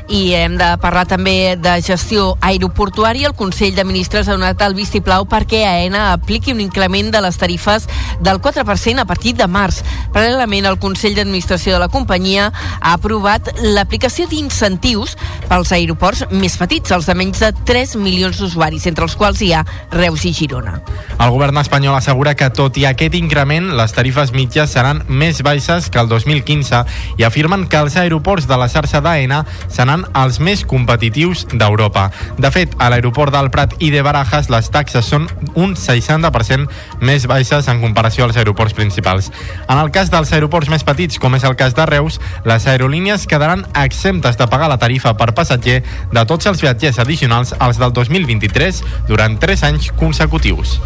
i 0.08 0.34
hem 0.38 0.58
de 0.60 0.68
parlar 0.82 1.06
també 1.10 1.56
de 1.58 1.74
gestió 1.82 2.36
aeroportuària. 2.46 3.30
El 3.30 3.38
Consell 3.38 3.76
de 3.76 3.86
Ministres 3.88 4.28
ha 4.28 4.36
donat 4.38 4.62
el 4.62 4.76
vistiplau 4.78 5.26
perquè 5.30 5.64
AENA 5.66 6.12
apliqui 6.14 6.54
un 6.54 6.62
increment 6.62 7.12
de 7.12 7.22
les 7.26 7.38
tarifes 7.42 7.88
del 8.22 8.40
4% 8.42 9.02
a 9.02 9.06
partir 9.06 9.36
de 9.36 9.48
març. 9.48 9.82
Paral·lelament, 10.14 10.68
el 10.70 10.80
Consell 10.80 11.16
d'Administració 11.18 11.74
de 11.76 11.82
la 11.82 11.90
companyia 11.90 12.52
ha 12.52 12.94
aprovat 12.94 13.50
l'aplicació 13.64 14.28
d'incentius 14.30 15.16
pels 15.50 15.74
aeroports 15.76 16.26
més 16.32 16.58
petits, 16.58 16.92
els 16.92 17.10
de 17.10 17.18
menys 17.18 17.42
de 17.42 17.52
3 17.66 17.96
milions 18.02 18.38
d'usuaris, 18.40 18.86
entre 18.90 19.06
els 19.08 19.18
quals 19.18 19.42
hi 19.42 19.52
ha 19.54 19.66
Reus 19.94 20.26
i 20.26 20.34
Girona. 20.36 20.80
El 21.16 21.32
govern 21.34 21.58
espanyol 21.62 21.98
assegura 21.98 22.36
que, 22.36 22.50
tot 22.54 22.78
i 22.78 22.86
aquest 22.90 23.16
increment, 23.18 23.72
les 23.78 23.94
tarifes 23.96 24.34
mitges 24.36 24.74
seran 24.76 25.04
més 25.08 25.42
baixes 25.46 25.90
que 25.90 26.02
el 26.02 26.10
2015 26.12 26.84
i 27.18 27.26
afirmen 27.28 27.68
que 27.70 27.80
els 27.82 27.98
aeroports 27.98 28.48
de 28.50 28.58
la 28.60 28.70
xarxa 28.72 29.02
d'AENA 29.02 29.44
seran 29.70 29.95
seran 29.96 30.06
els 30.26 30.40
més 30.40 30.64
competitius 30.68 31.46
d'Europa. 31.54 32.10
De 32.38 32.50
fet, 32.52 32.74
a 32.80 32.90
l'aeroport 32.90 33.32
del 33.34 33.50
Prat 33.52 33.76
i 33.80 33.92
de 33.94 34.02
Barajas 34.04 34.50
les 34.52 34.70
taxes 34.70 35.06
són 35.06 35.28
un 35.56 35.76
60% 35.76 36.68
més 37.02 37.28
baixes 37.28 37.68
en 37.72 37.82
comparació 37.82 38.26
als 38.26 38.38
aeroports 38.38 38.76
principals. 38.76 39.32
En 39.70 39.78
el 39.78 39.92
cas 39.92 40.12
dels 40.12 40.34
aeroports 40.34 40.70
més 40.70 40.84
petits, 40.84 41.20
com 41.20 41.36
és 41.36 41.44
el 41.44 41.56
cas 41.56 41.76
de 41.76 41.86
Reus, 41.86 42.20
les 42.46 42.68
aerolínies 42.68 43.28
quedaran 43.28 43.66
exemptes 43.76 44.38
de 44.38 44.48
pagar 44.48 44.70
la 44.70 44.80
tarifa 44.82 45.16
per 45.16 45.34
passatger 45.34 45.82
de 46.12 46.26
tots 46.26 46.46
els 46.46 46.62
viatgers 46.62 47.00
addicionals 47.00 47.56
als 47.60 47.80
del 47.80 47.94
2023 47.94 48.84
durant 49.08 49.40
3 49.40 49.70
anys 49.72 49.92
consecutius. 49.96 50.80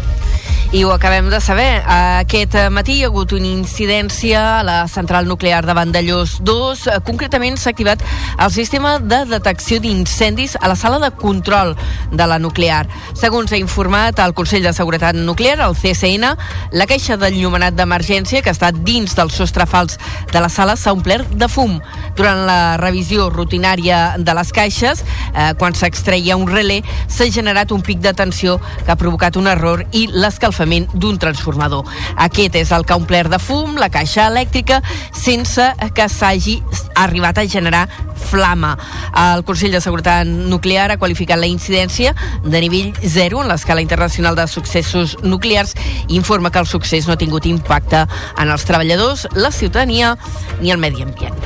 I 0.72 0.84
ho 0.84 0.92
acabem 0.92 1.30
de 1.30 1.40
saber. 1.40 1.82
Aquest 1.82 2.54
matí 2.70 3.00
hi 3.00 3.02
ha 3.02 3.08
hagut 3.08 3.32
una 3.34 3.48
incidència 3.50 4.60
a 4.60 4.62
la 4.62 4.76
central 4.86 5.26
nuclear 5.26 5.64
de 5.66 5.74
Vandellós 5.74 6.36
2. 6.46 6.84
Concretament 7.02 7.58
s'ha 7.58 7.72
activat 7.74 8.04
el 8.38 8.52
sistema 8.54 9.00
de 9.02 9.24
detecció 9.26 9.80
d'incendis 9.82 10.54
a 10.60 10.70
la 10.70 10.76
sala 10.78 11.00
de 11.02 11.10
control 11.10 11.74
de 12.12 12.26
la 12.30 12.38
nuclear. 12.38 12.84
Segons 13.18 13.50
ha 13.50 13.58
informat 13.58 14.22
el 14.22 14.34
Consell 14.38 14.62
de 14.62 14.72
Seguretat 14.72 15.18
Nuclear, 15.18 15.58
el 15.66 15.74
CSN, 15.74 16.30
la 16.70 16.86
caixa 16.86 17.18
d'enllumenat 17.18 17.74
d'emergència 17.74 18.44
que 18.46 18.54
està 18.54 18.70
dins 18.70 19.16
del 19.18 19.34
sostre 19.34 19.66
fals 19.66 19.98
de 20.30 20.38
la 20.38 20.48
sala 20.48 20.78
s'ha 20.78 20.94
omplert 20.94 21.34
de 21.34 21.50
fum. 21.50 21.80
Durant 22.14 22.44
la 22.46 22.76
revisió 22.78 23.26
rutinària 23.34 24.14
de 24.18 24.38
les 24.38 24.54
caixes, 24.54 25.02
eh, 25.34 25.50
quan 25.58 25.74
s'extreia 25.74 26.38
un 26.38 26.46
relé, 26.46 26.84
s'ha 27.08 27.26
generat 27.26 27.72
un 27.74 27.82
pic 27.82 27.98
de 27.98 28.14
tensió 28.14 28.60
que 28.84 28.92
ha 28.92 28.96
provocat 28.96 29.36
un 29.36 29.50
error 29.50 29.84
i 29.90 30.06
l'escalfament 30.06 30.29
l'escalfament 30.30 30.88
d'un 30.94 31.18
transformador. 31.20 31.84
Aquest 32.16 32.56
és 32.62 32.70
el 32.72 32.86
que 32.86 32.94
ha 32.94 33.00
omplert 33.00 33.32
de 33.32 33.40
fum 33.42 33.76
la 33.80 33.90
caixa 33.92 34.28
elèctrica 34.30 34.80
sense 35.12 35.66
que 35.96 36.08
s'hagi 36.08 36.60
arribat 36.94 37.38
a 37.38 37.46
generar 37.50 37.88
flama. 38.30 38.76
El 39.16 39.44
Consell 39.44 39.74
de 39.74 39.80
Seguretat 39.82 40.28
Nuclear 40.28 40.90
ha 40.92 40.98
qualificat 41.00 41.40
la 41.40 41.50
incidència 41.50 42.14
de 42.44 42.62
nivell 42.62 42.92
0 43.02 43.42
en 43.42 43.50
l'escala 43.50 43.82
internacional 43.82 44.38
de 44.38 44.46
successos 44.48 45.16
nuclears 45.22 45.74
i 46.06 46.14
informa 46.16 46.52
que 46.52 46.62
el 46.62 46.70
succés 46.70 47.08
no 47.08 47.16
ha 47.16 47.20
tingut 47.20 47.48
impacte 47.50 48.06
en 48.38 48.48
els 48.48 48.66
treballadors, 48.68 49.26
la 49.34 49.50
ciutadania 49.50 50.16
ni 50.60 50.70
el 50.70 50.78
medi 50.78 51.02
ambient. 51.02 51.38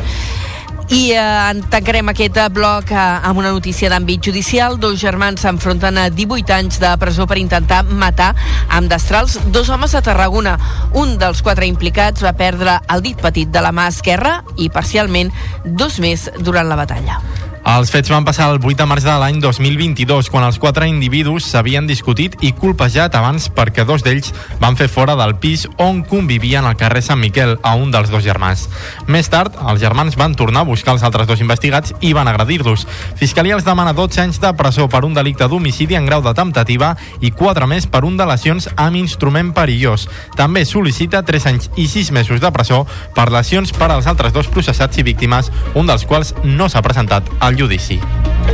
I 0.94 1.10
eh, 1.10 1.62
tancarem 1.72 2.12
aquest 2.12 2.36
eh, 2.38 2.50
bloc 2.54 2.92
eh, 2.92 3.04
amb 3.26 3.40
una 3.40 3.50
notícia 3.50 3.88
d'àmbit 3.90 4.28
judicial. 4.28 4.76
Dos 4.78 5.00
germans 5.00 5.42
s'enfronten 5.42 5.98
a 5.98 6.04
18 6.06 6.54
anys 6.54 6.78
de 6.78 6.92
presó 7.02 7.26
per 7.26 7.40
intentar 7.40 7.80
matar 7.88 8.28
amb 8.68 8.92
destrals 8.92 9.40
dos 9.50 9.72
homes 9.74 9.96
a 9.98 10.04
Tarragona. 10.06 10.54
Un 10.94 11.16
dels 11.18 11.42
quatre 11.42 11.66
implicats 11.66 12.22
va 12.22 12.36
perdre 12.38 12.76
el 12.94 13.02
dit 13.02 13.18
petit 13.18 13.50
de 13.50 13.64
la 13.64 13.74
mà 13.74 13.88
esquerra 13.90 14.36
i 14.54 14.70
parcialment 14.70 15.34
dos 15.64 15.98
més 15.98 16.28
durant 16.38 16.70
la 16.70 16.78
batalla. 16.78 17.18
Els 17.64 17.88
fets 17.88 18.10
van 18.12 18.26
passar 18.28 18.50
el 18.52 18.58
8 18.60 18.76
de 18.76 18.84
març 18.84 19.06
de 19.06 19.12
l'any 19.16 19.38
2022, 19.40 20.26
quan 20.28 20.44
els 20.44 20.58
quatre 20.60 20.84
individus 20.84 21.46
s'havien 21.48 21.86
discutit 21.88 22.34
i 22.44 22.50
colpejat 22.52 23.14
abans 23.16 23.46
perquè 23.56 23.86
dos 23.88 24.02
d'ells 24.04 24.34
van 24.60 24.76
fer 24.76 24.90
fora 24.92 25.14
del 25.16 25.32
pis 25.40 25.64
on 25.80 26.02
convivien 26.04 26.68
al 26.68 26.76
carrer 26.76 27.00
Sant 27.02 27.22
Miquel 27.22 27.54
a 27.62 27.72
un 27.80 27.88
dels 27.90 28.12
dos 28.12 28.22
germans. 28.22 28.66
Més 29.08 29.32
tard, 29.32 29.56
els 29.56 29.80
germans 29.80 30.18
van 30.20 30.36
tornar 30.36 30.60
a 30.60 30.68
buscar 30.68 30.92
els 30.92 31.06
altres 31.08 31.26
dos 31.26 31.40
investigats 31.40 31.94
i 32.04 32.12
van 32.12 32.28
agredir-los. 32.28 32.84
Fiscalia 33.16 33.56
els 33.56 33.64
demana 33.64 33.96
12 33.96 34.20
anys 34.20 34.42
de 34.44 34.52
presó 34.60 34.84
per 34.92 35.00
un 35.08 35.16
delicte 35.16 35.48
d'homicidi 35.48 35.96
en 35.96 36.04
grau 36.04 36.20
de 36.20 36.36
temptativa 36.36 36.92
i 37.24 37.32
4 37.32 37.66
més 37.66 37.88
per 37.88 38.04
un 38.04 38.20
de 38.20 38.28
lesions 38.28 38.68
amb 38.76 39.00
instrument 39.00 39.54
perillós. 39.56 40.04
També 40.36 40.66
sol·licita 40.68 41.24
3 41.24 41.48
anys 41.54 41.72
i 41.80 41.88
6 41.88 42.12
mesos 42.12 42.44
de 42.44 42.52
presó 42.52 42.84
per 43.16 43.30
lesions 43.32 43.72
per 43.72 43.88
als 43.88 44.06
altres 44.06 44.36
dos 44.36 44.52
processats 44.52 45.00
i 45.00 45.08
víctimes, 45.08 45.48
un 45.74 45.88
dels 45.88 46.04
quals 46.04 46.36
no 46.44 46.68
s'ha 46.68 46.84
presentat 46.84 47.32
al 47.40 47.53
judici. 47.54 48.53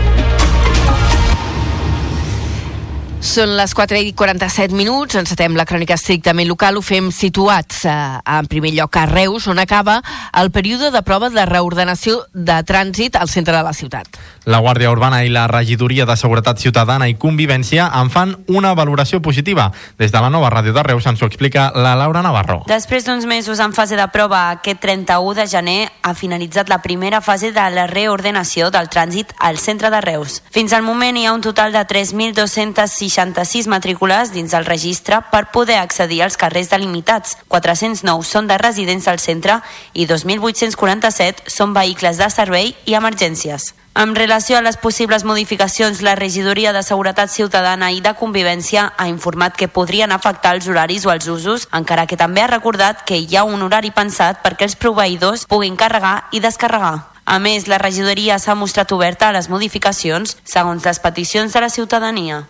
Són 3.20 3.50
les 3.52 3.74
4 3.76 3.98
i 4.00 4.14
47 4.16 4.72
minuts, 4.72 5.18
encetem 5.20 5.52
la 5.52 5.66
crònica 5.68 5.92
estrictament 5.98 6.48
local, 6.48 6.78
ho 6.78 6.80
fem 6.80 7.10
situats 7.12 7.82
eh, 7.84 7.92
en 8.24 8.46
primer 8.48 8.70
lloc 8.72 8.96
a 8.96 9.02
Reus, 9.10 9.44
on 9.52 9.60
acaba 9.60 9.98
el 10.40 10.48
període 10.50 10.88
de 10.90 11.02
prova 11.04 11.28
de 11.28 11.44
reordenació 11.44 12.22
de 12.32 12.56
trànsit 12.64 13.18
al 13.20 13.28
centre 13.28 13.52
de 13.52 13.60
la 13.62 13.74
ciutat. 13.76 14.08
La 14.48 14.62
Guàrdia 14.64 14.88
Urbana 14.88 15.18
i 15.22 15.28
la 15.28 15.44
Regidoria 15.52 16.06
de 16.08 16.16
Seguretat 16.16 16.62
Ciutadana 16.62 17.10
i 17.10 17.18
Convivència 17.20 17.90
en 18.00 18.08
fan 18.08 18.32
una 18.48 18.72
valoració 18.72 19.20
positiva. 19.20 19.68
Des 20.00 20.14
de 20.14 20.24
la 20.24 20.32
nova 20.32 20.48
ràdio 20.48 20.72
de 20.72 20.86
Reus 20.86 21.04
ens 21.04 21.20
ho 21.20 21.28
explica 21.28 21.68
la 21.76 21.92
Laura 22.00 22.24
Navarro. 22.24 22.62
Després 22.72 23.04
d'uns 23.04 23.28
mesos 23.28 23.60
en 23.60 23.76
fase 23.76 24.00
de 24.00 24.08
prova, 24.08 24.46
aquest 24.56 24.80
31 24.80 25.36
de 25.36 25.46
gener 25.46 25.78
ha 26.00 26.14
finalitzat 26.16 26.72
la 26.72 26.80
primera 26.80 27.20
fase 27.20 27.52
de 27.52 27.68
la 27.76 27.84
reordenació 27.86 28.72
del 28.72 28.88
trànsit 28.88 29.36
al 29.38 29.60
centre 29.60 29.92
de 29.92 30.00
Reus. 30.00 30.40
Fins 30.50 30.72
al 30.72 30.88
moment 30.88 31.20
hi 31.20 31.28
ha 31.28 31.36
un 31.36 31.44
total 31.44 31.76
de 31.76 31.84
3.260 31.84 33.09
66 33.10 33.66
matrícules 33.66 34.32
dins 34.32 34.54
el 34.54 34.64
registre 34.64 35.20
per 35.32 35.50
poder 35.50 35.80
accedir 35.80 36.22
als 36.22 36.38
carrers 36.40 36.70
delimitats. 36.70 37.36
409 37.48 38.24
són 38.24 38.48
de 38.48 38.56
residents 38.58 39.10
del 39.10 39.20
centre 39.20 39.60
i 39.92 40.06
2.847 40.06 41.50
són 41.50 41.74
vehicles 41.76 42.22
de 42.22 42.30
servei 42.30 42.74
i 42.86 42.96
emergències. 42.96 43.74
En 44.00 44.14
relació 44.14 44.56
a 44.56 44.62
les 44.62 44.76
possibles 44.76 45.24
modificacions, 45.24 46.00
la 46.00 46.14
Regidoria 46.14 46.72
de 46.72 46.84
Seguretat 46.86 47.28
Ciutadana 47.28 47.90
i 47.90 47.98
de 48.00 48.12
Convivència 48.14 48.92
ha 48.96 49.08
informat 49.10 49.56
que 49.58 49.68
podrien 49.68 50.14
afectar 50.14 50.54
els 50.54 50.68
horaris 50.70 51.04
o 51.06 51.10
els 51.10 51.26
usos, 51.26 51.66
encara 51.74 52.06
que 52.06 52.16
també 52.16 52.40
ha 52.40 52.52
recordat 52.52 53.02
que 53.04 53.18
hi 53.18 53.34
ha 53.36 53.42
un 53.42 53.66
horari 53.66 53.90
pensat 53.90 54.44
perquè 54.46 54.70
els 54.70 54.78
proveïdors 54.78 55.44
puguin 55.50 55.74
carregar 55.76 56.30
i 56.30 56.40
descarregar. 56.40 57.10
A 57.26 57.38
més, 57.42 57.66
la 57.66 57.78
regidoria 57.82 58.38
s'ha 58.38 58.54
mostrat 58.54 58.94
oberta 58.94 59.28
a 59.28 59.34
les 59.36 59.50
modificacions 59.50 60.38
segons 60.44 60.86
les 60.86 61.02
peticions 61.02 61.52
de 61.52 61.60
la 61.60 61.68
ciutadania. 61.70 62.46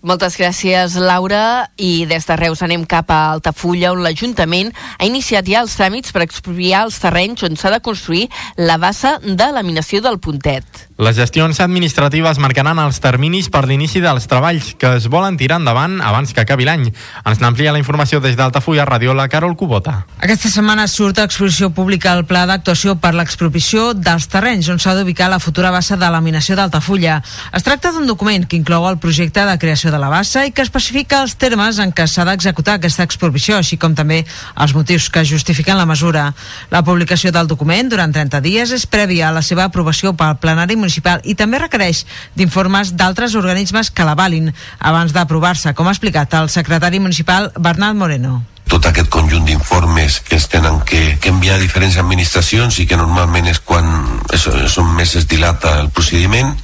Moltes 0.00 0.38
gràcies, 0.40 0.94
Laura. 0.96 1.68
I 1.76 2.06
des 2.08 2.24
de 2.24 2.36
Reus 2.40 2.62
anem 2.64 2.86
cap 2.88 3.10
a 3.12 3.18
Altafulla, 3.34 3.90
on 3.92 4.00
l'Ajuntament 4.00 4.70
ha 4.72 5.04
iniciat 5.04 5.44
ja 5.44 5.60
els 5.60 5.74
tràmits 5.76 6.14
per 6.16 6.22
expropiar 6.24 6.86
els 6.86 6.96
terrenys 7.02 7.44
on 7.44 7.58
s'ha 7.60 7.68
de 7.74 7.82
construir 7.84 8.22
la 8.56 8.78
bassa 8.80 9.18
de 9.20 9.48
laminació 9.52 10.00
del 10.00 10.16
Puntet. 10.16 10.64
Les 10.96 11.16
gestions 11.16 11.60
administratives 11.60 12.40
marcaran 12.40 12.80
els 12.80 13.00
terminis 13.00 13.50
per 13.52 13.66
l'inici 13.68 14.00
dels 14.00 14.24
treballs 14.28 14.70
que 14.80 14.94
es 14.96 15.08
volen 15.12 15.36
tirar 15.36 15.58
endavant 15.60 15.98
abans 16.00 16.32
que 16.32 16.40
acabi 16.40 16.64
l'any. 16.64 16.88
Ens 17.28 17.44
n'amplia 17.44 17.76
la 17.76 17.80
informació 17.80 18.22
des 18.24 18.36
d'Altafulla 18.40 18.88
Ràdio, 18.88 19.12
la 19.12 19.28
Carol 19.28 19.52
Cubota. 19.52 20.06
Aquesta 20.16 20.48
setmana 20.48 20.88
surt 20.88 21.20
a 21.20 21.28
exposició 21.28 21.70
pública 21.76 22.16
el 22.16 22.24
pla 22.24 22.46
d'actuació 22.48 22.96
per 22.96 23.12
l'expropiació 23.12 23.92
dels 23.92 24.30
terrenys 24.32 24.72
on 24.72 24.80
s'ha 24.80 24.96
d'ubicar 24.96 25.28
la 25.28 25.40
futura 25.44 25.70
bassa 25.70 26.00
de 26.00 26.08
laminació 26.08 26.56
d'Altafulla. 26.56 27.20
Es 27.52 27.68
tracta 27.68 27.92
d'un 27.92 28.08
document 28.08 28.48
que 28.48 28.56
inclou 28.56 28.88
el 28.88 28.96
projecte 28.96 29.44
de 29.44 29.58
creació 29.60 29.89
de 29.90 29.98
la 30.00 30.08
bassa 30.12 30.44
i 30.46 30.52
que 30.54 30.62
especifica 30.62 31.20
els 31.24 31.34
termes 31.40 31.78
en 31.82 31.92
què 31.92 32.06
s'ha 32.08 32.24
d'executar 32.28 32.78
aquesta 32.78 33.04
expropiació, 33.06 33.58
així 33.58 33.78
com 33.80 33.94
també 33.98 34.22
els 34.56 34.74
motius 34.76 35.08
que 35.10 35.24
justifiquen 35.26 35.78
la 35.78 35.88
mesura. 35.88 36.28
La 36.70 36.84
publicació 36.86 37.32
del 37.34 37.50
document 37.50 37.90
durant 37.90 38.14
30 38.14 38.42
dies 38.44 38.74
és 38.76 38.86
prèvia 38.86 39.28
a 39.28 39.34
la 39.36 39.42
seva 39.42 39.66
aprovació 39.66 40.14
pel 40.14 40.38
plenari 40.42 40.76
municipal 40.76 41.20
i 41.24 41.34
també 41.34 41.60
requereix 41.62 42.04
d'informes 42.36 42.94
d'altres 42.96 43.34
organismes 43.34 43.90
que 43.90 44.06
l'avalin 44.06 44.52
abans 44.78 45.12
d'aprovar-se, 45.12 45.74
com 45.74 45.88
ha 45.90 45.96
explicat 45.96 46.38
el 46.40 46.48
secretari 46.48 47.02
municipal 47.02 47.52
Bernat 47.58 47.98
Moreno 47.98 48.40
tot 48.70 48.86
aquest 48.86 49.08
conjunt 49.10 49.48
d'informes 49.48 50.20
que 50.28 50.36
es 50.38 50.46
tenen 50.48 50.78
que, 50.86 51.18
que 51.18 51.32
enviar 51.34 51.56
a 51.56 51.62
diferents 51.62 51.96
administracions 51.98 52.78
i 52.78 52.86
que 52.86 52.98
normalment 52.98 53.50
és 53.50 53.58
quan 53.66 53.88
és, 54.30 54.46
és 54.46 54.76
on 54.78 54.92
més 54.94 55.16
es 55.18 55.26
dilata 55.26 55.80
el 55.82 55.90
procediment 55.90 56.54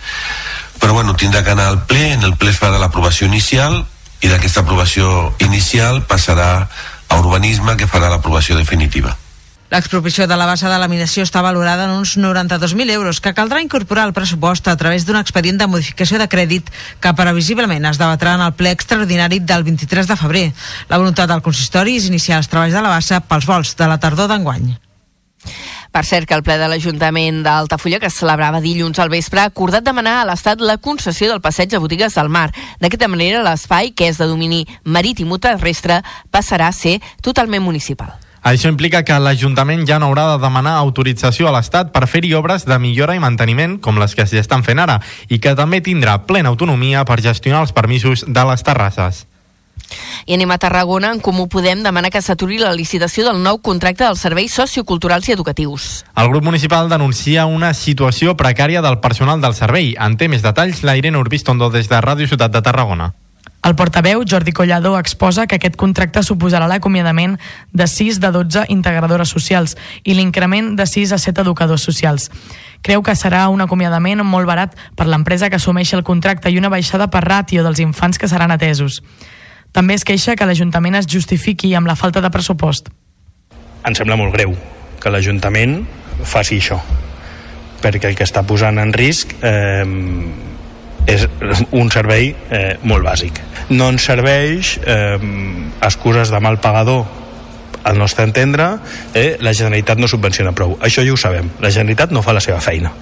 però 0.80 0.94
bueno, 0.94 1.14
tindrà 1.14 1.44
que 1.44 1.54
anar 1.54 1.68
al 1.72 1.84
ple 1.86 2.12
en 2.14 2.24
el 2.24 2.36
ple 2.36 2.50
es 2.54 2.60
farà 2.60 2.80
l'aprovació 2.80 3.28
inicial 3.28 3.84
i 4.22 4.32
d'aquesta 4.32 4.64
aprovació 4.64 5.34
inicial 5.44 6.02
passarà 6.08 6.50
a 7.08 7.20
urbanisme 7.20 7.76
que 7.76 7.88
farà 7.90 8.10
l'aprovació 8.10 8.56
definitiva 8.58 9.16
L'expropiació 9.66 10.28
de 10.30 10.36
la 10.38 10.46
base 10.46 10.68
de 10.70 10.76
laminació 10.78 11.24
està 11.26 11.40
valorada 11.42 11.88
en 11.88 11.96
uns 11.96 12.12
92.000 12.22 12.92
euros 12.94 13.18
que 13.20 13.32
caldrà 13.34 13.58
incorporar 13.64 14.04
al 14.06 14.14
pressupost 14.14 14.68
a 14.70 14.76
través 14.78 15.06
d'un 15.06 15.18
expedient 15.18 15.58
de 15.58 15.66
modificació 15.66 16.20
de 16.22 16.28
crèdit 16.30 16.70
que 17.02 17.14
previsiblement 17.18 17.90
es 17.90 17.98
debatrà 17.98 18.36
en 18.38 18.44
el 18.46 18.54
ple 18.54 18.70
extraordinari 18.70 19.40
del 19.42 19.66
23 19.66 20.06
de 20.06 20.16
febrer. 20.16 20.46
La 20.88 21.00
voluntat 21.02 21.26
del 21.32 21.42
consistori 21.42 21.96
és 21.98 22.06
iniciar 22.06 22.38
els 22.38 22.50
treballs 22.52 22.78
de 22.78 22.84
la 22.84 22.94
bassa 22.94 23.18
pels 23.18 23.48
vols 23.50 23.74
de 23.74 23.90
la 23.90 23.98
tardor 23.98 24.30
d'enguany. 24.30 24.70
Per 25.96 26.04
cert, 26.04 26.26
que 26.28 26.36
el 26.36 26.42
ple 26.44 26.58
de 26.60 26.66
l'Ajuntament 26.68 27.38
d'Altafulla, 27.40 27.96
que 27.96 28.10
es 28.10 28.18
celebrava 28.20 28.58
dilluns 28.60 28.98
al 29.00 29.08
vespre, 29.08 29.40
ha 29.40 29.48
acordat 29.48 29.80
demanar 29.86 30.18
a 30.20 30.26
l'Estat 30.28 30.60
la 30.60 30.74
concessió 30.76 31.30
del 31.30 31.40
passeig 31.40 31.70
de 31.72 31.78
botigues 31.80 32.12
del 32.18 32.28
mar. 32.28 32.50
D'aquesta 32.82 33.08
manera, 33.08 33.40
l'espai, 33.40 33.94
que 33.96 34.10
és 34.10 34.18
de 34.20 34.26
domini 34.28 34.66
marítim 34.84 35.32
o 35.32 35.38
terrestre, 35.40 36.02
passarà 36.28 36.66
a 36.68 36.74
ser 36.76 36.98
totalment 37.24 37.64
municipal. 37.64 38.10
Això 38.44 38.68
implica 38.68 39.06
que 39.08 39.16
l'Ajuntament 39.16 39.86
ja 39.88 39.96
no 39.96 40.10
haurà 40.10 40.26
de 40.34 40.42
demanar 40.42 40.74
autorització 40.82 41.48
a 41.48 41.54
l'Estat 41.56 41.94
per 41.94 42.04
fer-hi 42.04 42.34
obres 42.36 42.68
de 42.68 42.76
millora 42.76 43.16
i 43.16 43.22
manteniment, 43.24 43.78
com 43.80 43.96
les 43.96 44.12
que 44.12 44.28
s'hi 44.28 44.42
estan 44.42 44.68
fent 44.68 44.84
ara, 44.84 44.98
i 45.32 45.40
que 45.40 45.56
també 45.56 45.80
tindrà 45.80 46.18
plena 46.28 46.52
autonomia 46.52 47.06
per 47.08 47.22
gestionar 47.24 47.64
els 47.64 47.72
permisos 47.72 48.28
de 48.28 48.44
les 48.52 48.68
terrasses. 48.68 49.24
I 50.26 50.34
anem 50.34 50.50
a 50.50 50.58
Tarragona, 50.58 51.12
en 51.14 51.20
Comú 51.20 51.48
Podem 51.48 51.82
demana 51.84 52.10
que 52.10 52.22
s'aturi 52.22 52.58
la 52.58 52.74
licitació 52.74 53.26
del 53.28 53.42
nou 53.42 53.60
contracte 53.62 54.04
dels 54.04 54.22
serveis 54.22 54.54
socioculturals 54.54 55.28
i 55.28 55.36
educatius. 55.36 56.04
El 56.16 56.32
grup 56.32 56.44
municipal 56.44 56.88
denuncia 56.90 57.46
una 57.46 57.74
situació 57.74 58.36
precària 58.36 58.82
del 58.82 58.98
personal 59.00 59.40
del 59.40 59.54
servei. 59.54 59.94
En 59.98 60.16
té 60.16 60.28
més 60.28 60.42
detalls 60.42 60.82
la 60.82 60.96
Irene 60.96 61.18
Urbistondo 61.22 61.70
des 61.70 61.88
de 61.92 62.02
Ràdio 62.02 62.26
Ciutat 62.26 62.52
de 62.52 62.62
Tarragona. 62.62 63.12
El 63.66 63.74
portaveu, 63.74 64.22
Jordi 64.22 64.52
Collado, 64.52 64.96
exposa 64.96 65.48
que 65.48 65.56
aquest 65.56 65.74
contracte 65.74 66.22
suposarà 66.22 66.68
l'acomiadament 66.70 67.32
de 67.72 67.86
6 67.90 68.20
de 68.22 68.30
12 68.30 68.62
integradores 68.70 69.32
socials 69.34 69.74
i 70.04 70.14
l'increment 70.14 70.76
de 70.78 70.86
6 70.86 71.16
a 71.16 71.18
7 71.18 71.42
educadors 71.42 71.82
socials. 71.82 72.28
Creu 72.86 73.02
que 73.02 73.16
serà 73.18 73.48
un 73.50 73.64
acomiadament 73.64 74.22
molt 74.22 74.46
barat 74.46 74.76
per 74.94 75.08
l'empresa 75.10 75.50
que 75.50 75.58
assumeixi 75.58 75.96
el 75.98 76.06
contracte 76.06 76.52
i 76.52 76.60
una 76.62 76.70
baixada 76.70 77.10
per 77.10 77.24
ràtio 77.26 77.66
dels 77.66 77.82
infants 77.82 78.22
que 78.22 78.30
seran 78.30 78.54
atesos. 78.54 79.02
També 79.76 79.92
es 79.92 80.06
queixa 80.08 80.32
que 80.40 80.46
l'Ajuntament 80.48 80.94
es 80.96 81.06
justifiqui 81.12 81.74
amb 81.76 81.90
la 81.90 81.96
falta 82.00 82.22
de 82.24 82.30
pressupost. 82.32 82.88
Em 83.84 83.94
sembla 83.94 84.16
molt 84.16 84.32
greu 84.32 84.54
que 85.02 85.10
l'Ajuntament 85.12 85.82
faci 86.24 86.56
això, 86.62 86.78
perquè 87.82 88.08
el 88.08 88.16
que 88.16 88.24
està 88.24 88.40
posant 88.48 88.80
en 88.80 88.94
risc 88.96 89.34
eh, 89.44 89.84
és 91.12 91.26
un 91.76 91.92
servei 91.92 92.32
eh, 92.32 92.78
molt 92.88 93.04
bàsic. 93.04 93.42
No 93.76 93.90
ens 93.92 94.08
serveix 94.08 94.78
eh, 94.80 95.20
excuses 95.84 96.32
de 96.32 96.40
mal 96.40 96.56
pagador 96.64 97.04
al 97.86 98.00
nostre 98.00 98.24
entendre, 98.24 98.72
eh, 99.12 99.36
la 99.44 99.52
Generalitat 99.52 100.00
no 100.00 100.08
subvenciona 100.08 100.56
prou. 100.56 100.78
Això 100.80 101.04
ja 101.04 101.12
ho 101.12 101.20
sabem. 101.20 101.52
La 101.60 101.70
Generalitat 101.70 102.16
no 102.16 102.24
fa 102.24 102.34
la 102.34 102.42
seva 102.42 102.64
feina. 102.64 102.96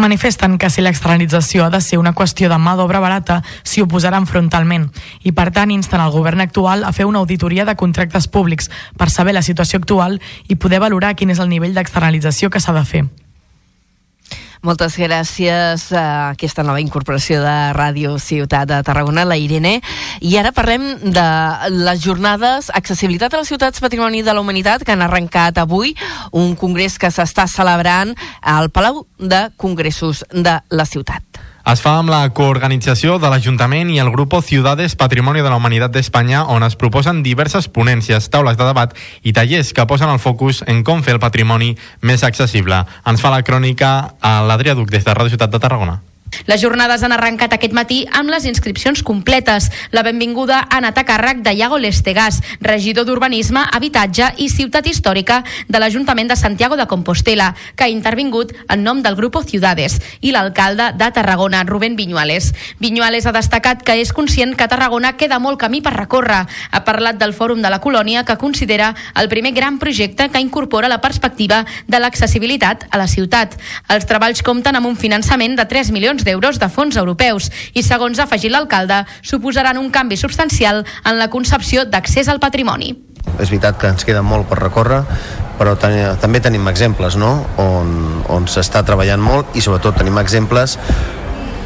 Manifesten 0.00 0.56
que 0.56 0.70
si 0.72 0.80
l'externalització 0.80 1.66
ha 1.66 1.70
de 1.70 1.82
ser 1.84 1.98
una 2.00 2.14
qüestió 2.16 2.48
de 2.48 2.56
mà 2.56 2.72
d'obra 2.78 3.02
barata, 3.04 3.42
s'hi 3.68 3.82
oposaran 3.84 4.24
frontalment 4.24 4.86
i, 5.20 5.34
per 5.36 5.50
tant, 5.52 5.68
insten 5.74 6.00
el 6.00 6.14
govern 6.14 6.40
actual 6.40 6.86
a 6.88 6.94
fer 6.96 7.04
una 7.04 7.20
auditoria 7.20 7.68
de 7.68 7.76
contractes 7.76 8.24
públics 8.24 8.70
per 8.96 9.10
saber 9.12 9.36
la 9.36 9.44
situació 9.44 9.76
actual 9.76 10.16
i 10.48 10.56
poder 10.56 10.80
valorar 10.80 11.18
quin 11.20 11.36
és 11.36 11.44
el 11.44 11.52
nivell 11.52 11.76
d'externalització 11.76 12.48
que 12.48 12.64
s'ha 12.64 12.72
de 12.72 12.86
fer. 12.88 13.04
Moltes 14.60 14.98
gràcies 15.00 15.86
a 15.96 16.32
aquesta 16.34 16.60
nova 16.66 16.82
incorporació 16.82 17.38
de 17.40 17.54
Ràdio 17.72 18.18
Ciutat 18.20 18.68
de 18.68 18.82
Tarragona, 18.84 19.24
la 19.24 19.38
Irene. 19.40 19.78
I 20.20 20.36
ara 20.36 20.52
parlem 20.52 20.84
de 21.16 21.24
les 21.72 22.02
jornades 22.04 22.68
Accessibilitat 22.68 23.32
a 23.32 23.40
les 23.40 23.48
ciutats 23.48 23.80
Patrimoni 23.80 24.20
de 24.20 24.34
la 24.36 24.44
Humanitat 24.44 24.84
que 24.84 24.92
han 24.92 25.06
arrencat 25.06 25.62
avui, 25.64 25.94
un 26.36 26.52
congrés 26.60 27.00
que 27.00 27.08
s'està 27.08 27.48
celebrant 27.48 28.12
al 28.42 28.68
Palau 28.68 29.06
de 29.16 29.46
Congressos 29.56 30.26
de 30.28 30.60
la 30.68 30.84
ciutat. 30.84 31.29
Es 31.68 31.82
fa 31.84 31.98
amb 32.00 32.08
la 32.08 32.22
coorganització 32.32 33.18
de 33.20 33.28
l'Ajuntament 33.28 33.90
i 33.92 33.98
el 34.00 34.10
grup 34.14 34.32
Ciudades 34.46 34.94
Patrimonio 34.96 35.44
de 35.44 35.50
la 35.52 35.58
Humanitat 35.60 35.92
d'Espanya, 35.92 36.46
on 36.48 36.64
es 36.64 36.76
proposen 36.80 37.22
diverses 37.22 37.68
ponències, 37.68 38.30
taules 38.32 38.56
de 38.56 38.64
debat 38.64 38.94
i 39.22 39.34
tallers 39.36 39.74
que 39.76 39.86
posen 39.86 40.08
el 40.08 40.22
focus 40.22 40.64
en 40.66 40.84
com 40.84 41.02
fer 41.04 41.18
el 41.18 41.20
patrimoni 41.20 41.74
més 42.00 42.24
accessible. 42.24 42.84
Ens 43.04 43.20
fa 43.20 43.34
la 43.34 43.42
crònica 43.44 44.14
a 44.20 44.38
l'Adrià 44.46 44.74
Duc 44.74 44.88
des 44.90 45.04
de 45.04 45.12
Ràdio 45.12 45.36
Ciutat 45.36 45.52
de 45.52 45.60
Tarragona. 45.60 46.00
Les 46.46 46.60
jornades 46.62 47.02
han 47.02 47.12
arrencat 47.12 47.52
aquest 47.54 47.74
matí 47.76 48.00
amb 48.16 48.30
les 48.30 48.46
inscripcions 48.48 49.02
completes. 49.02 49.70
La 49.92 50.02
benvinguda 50.06 50.60
ha 50.62 50.78
anat 50.78 50.98
a 50.98 51.04
càrrec 51.06 51.42
de 51.44 51.52
Iago 51.54 51.78
Lestegàs, 51.78 52.40
regidor 52.60 53.06
d'Urbanisme, 53.06 53.62
Habitatge 53.72 54.32
i 54.38 54.48
Ciutat 54.52 54.86
Històrica 54.86 55.42
de 55.68 55.80
l'Ajuntament 55.82 56.30
de 56.30 56.36
Santiago 56.36 56.76
de 56.76 56.86
Compostela, 56.86 57.54
que 57.76 57.84
ha 57.84 57.92
intervingut 57.92 58.54
en 58.68 58.84
nom 58.84 59.02
del 59.02 59.16
Grupo 59.16 59.42
Ciudades, 59.42 60.00
i 60.20 60.32
l'alcalde 60.32 60.92
de 60.98 61.10
Tarragona, 61.10 61.64
Rubén 61.64 61.96
Viñuales. 61.96 62.52
Viñuales 62.78 63.26
ha 63.26 63.34
destacat 63.36 63.82
que 63.82 63.98
és 64.00 64.12
conscient 64.12 64.56
que 64.56 64.68
Tarragona 64.68 65.16
queda 65.16 65.38
molt 65.38 65.60
camí 65.60 65.82
per 65.82 65.94
recórrer. 65.96 66.46
Ha 66.70 66.84
parlat 66.84 67.18
del 67.18 67.34
Fòrum 67.34 67.62
de 67.62 67.70
la 67.70 67.80
Colònia, 67.80 68.24
que 68.24 68.38
considera 68.38 68.94
el 69.16 69.28
primer 69.28 69.52
gran 69.52 69.78
projecte 69.78 70.28
que 70.30 70.40
incorpora 70.40 70.88
la 70.88 71.00
perspectiva 71.00 71.64
de 71.86 72.00
l'accessibilitat 72.00 72.86
a 72.90 72.98
la 72.98 73.08
ciutat. 73.08 73.56
Els 73.88 74.06
treballs 74.06 74.42
compten 74.46 74.76
amb 74.76 74.86
un 74.86 74.96
finançament 74.96 75.56
de 75.58 75.66
3 75.66 75.90
milions 75.90 76.19
milions 76.20 76.24
d'euros 76.24 76.58
de 76.58 76.68
fons 76.68 76.96
europeus 76.96 77.50
i, 77.74 77.82
segons 77.82 78.18
ha 78.18 78.24
afegit 78.24 78.52
l'alcalde, 78.52 79.04
suposaran 79.22 79.78
un 79.78 79.90
canvi 79.90 80.16
substancial 80.16 80.84
en 81.04 81.18
la 81.18 81.30
concepció 81.30 81.84
d'accés 81.84 82.28
al 82.28 82.40
patrimoni. 82.40 82.94
És 83.38 83.50
veritat 83.50 83.78
que 83.78 83.88
ens 83.88 84.04
queda 84.04 84.22
molt 84.22 84.48
per 84.48 84.60
recórrer, 84.60 85.02
però 85.58 85.76
ten 85.76 86.16
també 86.20 86.40
tenim 86.40 86.68
exemples 86.68 87.16
no? 87.16 87.44
on, 87.58 88.22
on 88.28 88.48
s'està 88.48 88.82
treballant 88.84 89.20
molt 89.20 89.56
i 89.56 89.60
sobretot 89.60 89.98
tenim 90.00 90.18
exemples 90.18 90.78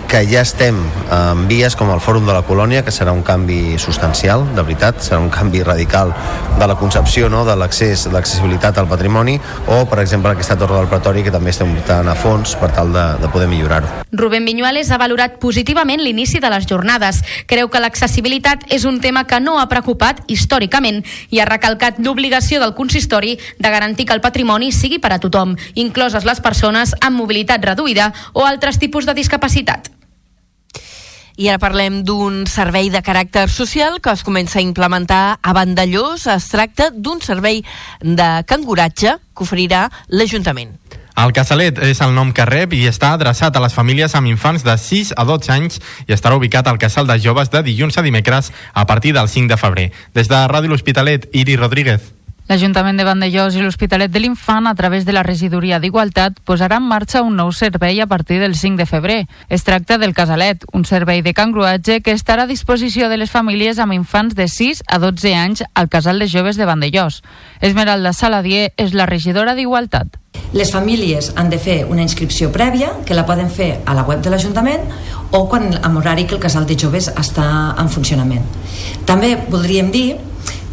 que 0.08 0.20
ja 0.28 0.42
estem 0.42 0.76
en 1.12 1.46
vies 1.48 1.74
com 1.76 1.90
el 1.92 2.00
Fòrum 2.02 2.26
de 2.28 2.34
la 2.34 2.42
Colònia, 2.46 2.82
que 2.84 2.92
serà 2.94 3.12
un 3.12 3.22
canvi 3.26 3.78
substancial, 3.82 4.44
de 4.54 4.62
veritat, 4.62 5.00
serà 5.02 5.20
un 5.22 5.30
canvi 5.32 5.62
radical 5.64 6.12
de 6.58 6.66
la 6.70 6.76
concepció 6.78 7.28
no? 7.28 7.44
de 7.44 7.56
l'accés, 7.58 8.06
l'accessibilitat 8.12 8.78
al 8.78 8.88
patrimoni, 8.90 9.38
o, 9.66 9.84
per 9.90 10.00
exemple, 10.02 10.32
aquesta 10.32 10.56
Torre 10.60 10.76
del 10.78 10.90
Pretori, 10.92 11.24
que 11.26 11.32
també 11.34 11.50
estem 11.54 11.72
portant 11.74 12.10
a 12.10 12.14
fons 12.18 12.54
per 12.60 12.70
tal 12.76 12.92
de, 12.94 13.04
de 13.22 13.30
poder 13.32 13.48
millorar-ho. 13.50 13.90
Rubén 14.12 14.46
Viñuales 14.46 14.92
ha 14.92 15.00
valorat 15.00 15.40
positivament 15.42 16.02
l'inici 16.02 16.40
de 16.40 16.52
les 16.52 16.68
jornades. 16.70 17.22
Creu 17.50 17.70
que 17.72 17.82
l'accessibilitat 17.82 18.68
és 18.74 18.86
un 18.88 19.00
tema 19.02 19.24
que 19.26 19.40
no 19.42 19.58
ha 19.58 19.66
preocupat 19.70 20.22
històricament 20.28 21.02
i 21.30 21.42
ha 21.42 21.48
recalcat 21.50 21.98
l'obligació 21.98 22.62
del 22.62 22.76
consistori 22.78 23.38
de 23.58 23.74
garantir 23.74 24.06
que 24.06 24.14
el 24.14 24.22
patrimoni 24.24 24.70
sigui 24.72 25.00
per 25.02 25.14
a 25.16 25.20
tothom, 25.22 25.56
incloses 25.74 26.24
les 26.28 26.40
persones 26.44 26.94
amb 27.00 27.18
mobilitat 27.18 27.64
reduïda 27.64 28.12
o 28.32 28.46
altres 28.46 28.78
tipus 28.78 29.06
de 29.06 29.18
discapacitat. 29.18 29.90
I 31.36 31.48
ara 31.50 31.58
parlem 31.58 32.02
d'un 32.06 32.44
servei 32.46 32.92
de 32.94 33.00
caràcter 33.02 33.48
social 33.50 33.98
que 33.98 34.12
es 34.14 34.22
comença 34.22 34.60
a 34.60 34.62
implementar 34.62 35.40
a 35.42 35.54
Vandellós. 35.56 36.28
Es 36.30 36.46
tracta 36.52 36.92
d'un 36.94 37.18
servei 37.22 37.64
de 38.00 38.28
canguratge 38.46 39.16
que 39.34 39.42
oferirà 39.42 39.88
l'Ajuntament. 40.14 40.76
El 41.18 41.34
Casalet 41.34 41.78
és 41.86 42.00
el 42.02 42.14
nom 42.14 42.32
que 42.34 42.46
rep 42.46 42.72
i 42.74 42.84
està 42.90 43.12
adreçat 43.14 43.54
a 43.54 43.62
les 43.62 43.74
famílies 43.74 44.14
amb 44.14 44.30
infants 44.30 44.62
de 44.66 44.74
6 44.78 45.14
a 45.18 45.26
12 45.26 45.52
anys 45.54 45.78
i 46.06 46.14
estarà 46.14 46.38
ubicat 46.38 46.70
al 46.70 46.78
Casal 46.78 47.10
de 47.10 47.18
Joves 47.22 47.50
de 47.50 47.62
dilluns 47.66 47.98
a 47.98 48.02
dimecres 48.02 48.50
a 48.72 48.86
partir 48.86 49.14
del 49.14 49.30
5 49.30 49.50
de 49.50 49.58
febrer. 49.58 49.88
Des 50.14 50.30
de 50.30 50.46
Ràdio 50.50 50.70
L'Hospitalet, 50.70 51.30
Iri 51.32 51.56
Rodríguez. 51.56 52.14
L'Ajuntament 52.44 52.98
de 53.00 53.06
Vandellós 53.08 53.54
i 53.56 53.62
l'Hospitalet 53.64 54.12
de 54.12 54.20
l'Infant, 54.20 54.66
a 54.68 54.74
través 54.76 55.06
de 55.08 55.14
la 55.16 55.22
Regidoria 55.24 55.78
d'Igualtat, 55.80 56.42
posarà 56.44 56.76
en 56.76 56.84
marxa 56.84 57.22
un 57.24 57.38
nou 57.40 57.54
servei 57.56 58.02
a 58.04 58.06
partir 58.06 58.36
del 58.42 58.52
5 58.54 58.76
de 58.76 58.86
febrer. 58.86 59.16
Es 59.48 59.64
tracta 59.64 59.96
del 59.96 60.12
Casalet, 60.12 60.66
un 60.76 60.84
servei 60.84 61.22
de 61.24 61.32
cangruatge 61.32 62.02
que 62.04 62.12
estarà 62.12 62.44
a 62.44 62.50
disposició 62.50 63.08
de 63.08 63.16
les 63.16 63.32
famílies 63.32 63.80
amb 63.80 63.96
infants 63.96 64.36
de 64.36 64.44
6 64.44 64.82
a 64.84 64.98
12 65.00 65.32
anys 65.34 65.64
al 65.72 65.88
Casal 65.88 66.20
de 66.20 66.28
Joves 66.28 66.60
de 66.60 66.68
Vandellós. 66.68 67.22
Esmeralda 67.62 68.12
Saladier 68.12 68.74
és 68.76 68.92
la 68.92 69.08
regidora 69.08 69.56
d'Igualtat. 69.56 70.20
Les 70.52 70.70
famílies 70.70 71.32
han 71.40 71.48
de 71.48 71.56
fer 71.58 71.86
una 71.88 72.04
inscripció 72.04 72.52
prèvia, 72.52 72.92
que 73.06 73.16
la 73.16 73.24
poden 73.24 73.48
fer 73.48 73.80
a 73.86 73.96
la 73.96 74.04
web 74.04 74.20
de 74.20 74.28
l'Ajuntament 74.28 74.84
o 75.32 75.46
quan, 75.48 75.72
amb 75.80 75.96
horari 75.96 76.28
que 76.28 76.36
el 76.36 76.44
casal 76.44 76.68
de 76.68 76.76
joves 76.76 77.08
està 77.08 77.48
en 77.80 77.88
funcionament. 77.88 78.44
També 79.08 79.32
voldríem 79.48 79.90
dir 79.90 80.06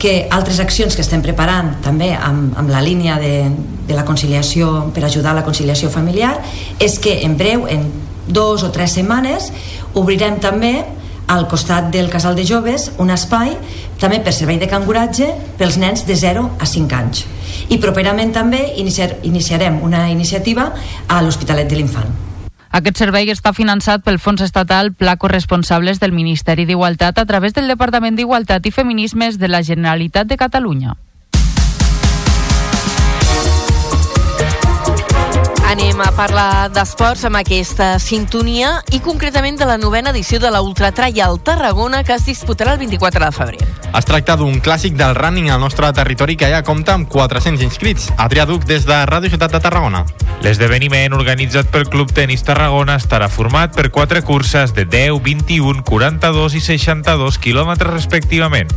que 0.02 0.26
altres 0.34 0.58
accions 0.60 0.96
que 0.98 1.04
estem 1.06 1.22
preparant 1.22 1.76
també 1.86 2.10
amb, 2.18 2.56
amb 2.58 2.72
la 2.74 2.82
línia 2.82 3.20
de, 3.22 3.52
de 3.86 3.94
la 3.94 4.06
conciliació 4.08 4.88
per 4.96 5.04
ajudar 5.06 5.36
a 5.36 5.38
la 5.38 5.44
conciliació 5.46 5.92
familiar 5.94 6.34
és 6.82 6.98
que 6.98 7.20
en 7.22 7.38
breu, 7.38 7.68
en 7.70 7.86
dos 8.26 8.64
o 8.66 8.72
tres 8.74 8.96
setmanes 8.98 9.52
obrirem 9.94 10.40
també 10.42 10.74
al 11.30 11.46
costat 11.48 11.92
del 11.94 12.10
casal 12.10 12.36
de 12.36 12.48
joves 12.50 12.90
un 12.98 13.14
espai 13.14 13.54
també 14.02 14.18
per 14.26 14.34
servei 14.34 14.58
de 14.58 14.72
canguratge 14.72 15.30
pels 15.62 15.78
nens 15.78 16.08
de 16.10 16.18
0 16.18 16.48
a 16.58 16.66
5 16.66 16.98
anys. 16.98 17.24
I 17.70 17.78
properament 17.78 18.34
també 18.34 18.64
iniciar, 18.82 19.14
iniciarem 19.22 19.80
una 19.86 20.08
iniciativa 20.10 20.72
a 21.08 21.22
l'Hospitalet 21.22 21.70
de 21.70 21.78
l'Infant 21.78 22.31
aquest 22.72 23.02
servei 23.02 23.28
està 23.34 23.52
finançat 23.52 24.04
pel 24.06 24.20
Fons 24.24 24.42
Estatal 24.46 24.94
Pla 24.96 25.18
Corresponsables 25.20 26.00
del 26.00 26.16
Ministeri 26.16 26.66
d'Igualtat 26.66 27.20
a 27.20 27.28
través 27.28 27.54
del 27.58 27.68
Departament 27.68 28.16
d'Igualtat 28.16 28.66
i 28.66 28.72
Feminismes 28.72 29.40
de 29.40 29.52
la 29.52 29.60
Generalitat 29.62 30.32
de 30.32 30.40
Catalunya. 30.40 30.96
Anem 35.72 36.02
a 36.04 36.10
parlar 36.12 36.68
d'esports 36.76 37.22
amb 37.30 37.38
aquesta 37.40 37.94
sintonia 38.04 38.74
i 38.92 39.00
concretament 39.00 39.56
de 39.56 39.64
la 39.70 39.78
novena 39.80 40.12
edició 40.12 40.36
de 40.44 40.50
la 40.52 40.60
Ultra 40.60 40.90
Trial 40.92 41.40
Tarragona 41.40 42.02
que 42.04 42.18
es 42.18 42.26
disputarà 42.28 42.74
el 42.74 42.82
24 42.82 43.24
de 43.24 43.32
febrer. 43.32 43.68
Es 43.96 44.08
tracta 44.08 44.36
d'un 44.36 44.60
clàssic 44.64 44.98
del 45.00 45.16
running 45.16 45.48
al 45.52 45.62
nostre 45.64 45.88
territori 45.96 46.36
que 46.36 46.50
ja 46.52 46.60
compta 46.68 46.98
amb 46.98 47.08
400 47.08 47.64
inscrits. 47.64 48.10
Adrià 48.18 48.44
Duc, 48.48 48.66
des 48.68 48.84
de 48.88 49.00
Ràdio 49.08 49.32
Ciutat 49.32 49.56
de 49.56 49.64
Tarragona. 49.64 50.04
L'esdeveniment 50.44 51.14
organitzat 51.14 51.68
pel 51.72 51.88
Club 51.88 52.12
Tenis 52.16 52.44
Tarragona 52.44 52.98
estarà 53.00 53.30
format 53.30 53.76
per 53.76 53.92
quatre 53.92 54.24
curses 54.28 54.74
de 54.76 54.84
10, 54.90 55.20
21, 55.24 55.84
42 55.88 56.56
i 56.58 56.64
62 56.66 57.38
quilòmetres 57.44 57.94
respectivament, 57.94 58.72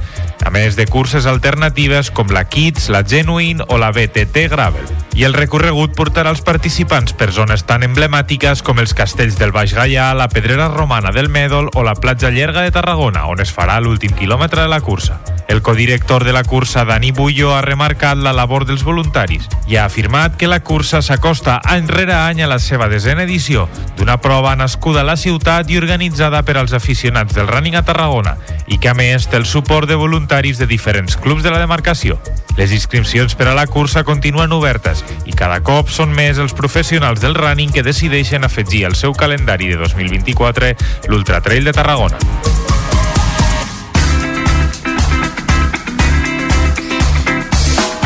a 0.44 0.50
més 0.54 0.76
de 0.76 0.86
curses 0.86 1.26
alternatives 1.26 2.10
com 2.10 2.30
la 2.34 2.44
Kids, 2.44 2.90
la 2.92 3.02
Genuine 3.06 3.64
o 3.66 3.78
la 3.78 3.90
BTT 3.94 4.46
Gravel. 4.52 4.90
I 5.14 5.24
el 5.24 5.32
recorregut 5.32 5.94
portarà 5.96 6.34
els 6.34 6.42
participants 6.42 6.83
per 6.88 7.32
zones 7.32 7.64
tan 7.64 7.82
emblemàtiques 7.82 8.60
com 8.62 8.78
els 8.78 8.92
castells 8.94 9.38
del 9.38 9.52
Baix 9.52 9.72
Gaià, 9.72 10.10
la 10.14 10.28
Pedrera 10.28 10.68
Romana 10.68 11.12
del 11.14 11.30
Mèdol 11.32 11.70
o 11.74 11.82
la 11.82 11.94
platja 11.94 12.28
Llerga 12.30 12.60
de 12.60 12.72
Tarragona, 12.74 13.24
on 13.26 13.40
es 13.40 13.52
farà 13.54 13.78
l'últim 13.80 14.12
quilòmetre 14.12 14.62
de 14.62 14.68
la 14.68 14.80
cursa. 14.84 15.20
El 15.48 15.62
codirector 15.62 16.24
de 16.24 16.32
la 16.32 16.42
cursa, 16.42 16.84
Dani 16.84 17.10
Bullo, 17.12 17.54
ha 17.54 17.62
remarcat 17.62 18.16
la 18.16 18.32
labor 18.32 18.64
dels 18.64 18.84
voluntaris 18.84 19.48
i 19.68 19.76
ha 19.76 19.84
afirmat 19.84 20.36
que 20.36 20.48
la 20.48 20.60
cursa 20.60 21.02
s'acosta 21.02 21.60
any 21.64 21.88
rere 21.88 22.14
any 22.14 22.42
a 22.42 22.48
la 22.48 22.58
seva 22.58 22.88
desena 22.88 23.24
edició 23.24 23.68
d'una 23.96 24.16
prova 24.20 24.54
nascuda 24.56 25.02
a 25.02 25.08
la 25.08 25.16
ciutat 25.16 25.70
i 25.70 25.78
organitzada 25.78 26.42
per 26.42 26.56
als 26.58 26.72
aficionats 26.72 27.36
del 27.36 27.48
running 27.48 27.76
a 27.76 27.84
Tarragona 27.84 28.36
i 28.66 28.78
que 28.78 28.88
a 28.88 28.96
més 28.96 29.28
té 29.28 29.36
el 29.36 29.46
suport 29.46 29.88
de 29.88 30.00
voluntaris 30.00 30.58
de 30.58 30.66
diferents 30.66 31.16
clubs 31.16 31.44
de 31.44 31.52
la 31.52 31.60
demarcació. 31.60 32.18
Les 32.56 32.72
inscripcions 32.72 33.34
per 33.34 33.48
a 33.50 33.54
la 33.54 33.66
cursa 33.66 34.04
continuen 34.04 34.52
obertes 34.52 35.04
i 35.26 35.32
cada 35.36 35.60
cop 35.60 35.90
són 35.92 36.12
més 36.14 36.38
els 36.38 36.54
professionals 36.54 36.73
del 36.74 37.36
running 37.36 37.70
que 37.70 37.84
decideixen 37.84 38.42
afegir 38.42 38.84
al 38.84 38.96
seu 38.96 39.12
calendari 39.14 39.68
de 39.68 39.76
2024 39.76 40.74
l'Ultra 41.06 41.40
Trail 41.40 41.62
de 41.64 41.72
Tarragona. 41.72 42.18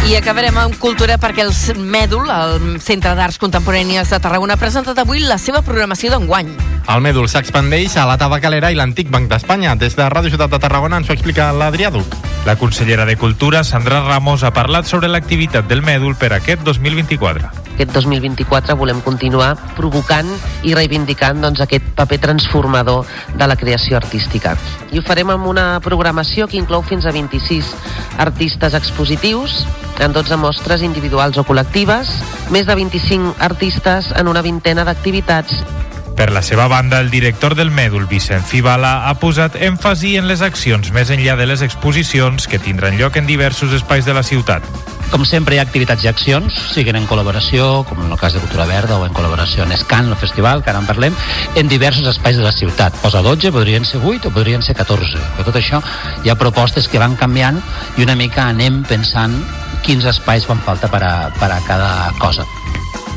I 0.04 0.16
acabarem 0.16 0.56
amb 0.60 0.76
cultura 0.76 1.16
perquè 1.16 1.46
el 1.46 1.52
Mèdul, 1.80 2.28
el 2.28 2.76
Centre 2.80 3.14
d'Arts 3.16 3.38
Contemporànies 3.40 4.10
de 4.12 4.18
Tarragona, 4.20 4.56
ha 4.56 4.60
presentat 4.60 4.98
avui 5.00 5.20
la 5.24 5.38
seva 5.38 5.62
programació 5.62 6.10
d'enguany. 6.12 6.50
El 6.92 7.00
Mèdul 7.00 7.28
s'expandeix 7.28 7.96
a 7.96 8.04
la 8.04 8.18
Tabacalera 8.20 8.68
i 8.70 8.76
l'Antic 8.76 9.08
Banc 9.08 9.30
d'Espanya. 9.32 9.76
Des 9.80 9.96
de 9.96 10.10
Ràdio 10.12 10.32
Ciutat 10.34 10.52
de 10.52 10.60
Tarragona 10.60 11.00
ens 11.00 11.08
ho 11.08 11.16
explica 11.16 11.48
l'Adrià 11.52 11.88
Duc. 11.90 12.20
La 12.44 12.56
consellera 12.56 13.08
de 13.08 13.16
Cultura, 13.16 13.64
Sandra 13.64 14.04
Ramos, 14.04 14.44
ha 14.44 14.52
parlat 14.52 14.84
sobre 14.84 15.08
l'activitat 15.08 15.68
del 15.68 15.80
Mèdul 15.80 16.20
per 16.20 16.34
aquest 16.36 16.64
2024 16.68 17.67
aquest 17.78 17.94
2024 17.94 18.74
volem 18.74 18.98
continuar 19.06 19.52
provocant 19.76 20.26
i 20.66 20.74
reivindicant 20.74 21.38
doncs, 21.44 21.62
aquest 21.62 21.92
paper 21.94 22.18
transformador 22.24 23.06
de 23.38 23.46
la 23.46 23.56
creació 23.56 24.00
artística. 24.00 24.56
I 24.90 24.98
ho 24.98 25.06
farem 25.06 25.30
amb 25.30 25.46
una 25.46 25.78
programació 25.84 26.48
que 26.50 26.58
inclou 26.58 26.82
fins 26.82 27.06
a 27.06 27.14
26 27.14 27.70
artistes 28.18 28.74
expositius 28.74 29.62
en 30.02 30.12
12 30.12 30.38
mostres 30.42 30.82
individuals 30.82 31.38
o 31.38 31.46
col·lectives, 31.46 32.10
més 32.50 32.66
de 32.66 32.74
25 32.74 33.36
artistes 33.46 34.10
en 34.18 34.26
una 34.26 34.42
vintena 34.42 34.86
d'activitats 34.88 35.62
per 36.18 36.32
la 36.34 36.42
seva 36.42 36.64
banda, 36.66 36.98
el 36.98 37.12
director 37.12 37.54
del 37.54 37.70
Mèdul, 37.70 38.08
Vicent 38.10 38.42
Fibala, 38.42 39.06
ha 39.06 39.14
posat 39.22 39.54
èmfasi 39.54 40.16
en 40.18 40.26
les 40.26 40.42
accions 40.42 40.90
més 40.90 41.12
enllà 41.14 41.38
de 41.38 41.46
les 41.46 41.62
exposicions 41.62 42.50
que 42.50 42.58
tindran 42.58 42.98
lloc 42.98 43.22
en 43.22 43.30
diversos 43.30 43.70
espais 43.70 44.02
de 44.02 44.18
la 44.18 44.26
ciutat. 44.26 44.66
Com 45.08 45.24
sempre 45.24 45.56
hi 45.56 45.58
ha 45.58 45.64
activitats 45.64 46.04
i 46.04 46.08
accions, 46.10 46.56
siguin 46.74 46.98
en 46.98 47.06
col·laboració, 47.08 47.84
com 47.88 48.02
en 48.04 48.12
el 48.12 48.20
cas 48.20 48.34
de 48.36 48.42
Cultura 48.42 48.66
Verda, 48.68 48.98
o 49.00 49.06
en 49.06 49.14
col·laboració 49.16 49.64
en 49.64 49.72
Escan, 49.72 50.10
el 50.12 50.20
festival, 50.20 50.62
que 50.62 50.68
ara 50.72 50.82
en 50.82 50.88
parlem, 50.90 51.16
en 51.56 51.72
diversos 51.72 52.06
espais 52.12 52.36
de 52.36 52.44
la 52.44 52.52
ciutat. 52.52 52.96
Posa 53.00 53.22
12, 53.24 53.52
podrien 53.56 53.88
ser 53.88 54.02
8 54.04 54.28
o 54.28 54.34
podrien 54.34 54.62
ser 54.62 54.76
14. 54.76 55.24
Per 55.38 55.48
tot 55.48 55.56
això 55.56 55.80
hi 56.24 56.28
ha 56.28 56.36
propostes 56.36 56.92
que 56.92 57.00
van 57.00 57.16
canviant 57.16 57.62
i 57.96 58.04
una 58.04 58.18
mica 58.20 58.50
anem 58.52 58.82
pensant 58.84 59.40
quins 59.86 60.04
espais 60.12 60.44
fan 60.44 60.60
falta 60.66 60.92
per 60.92 61.02
a, 61.06 61.14
per 61.40 61.52
a 61.56 61.60
cada 61.64 61.92
cosa. 62.20 62.44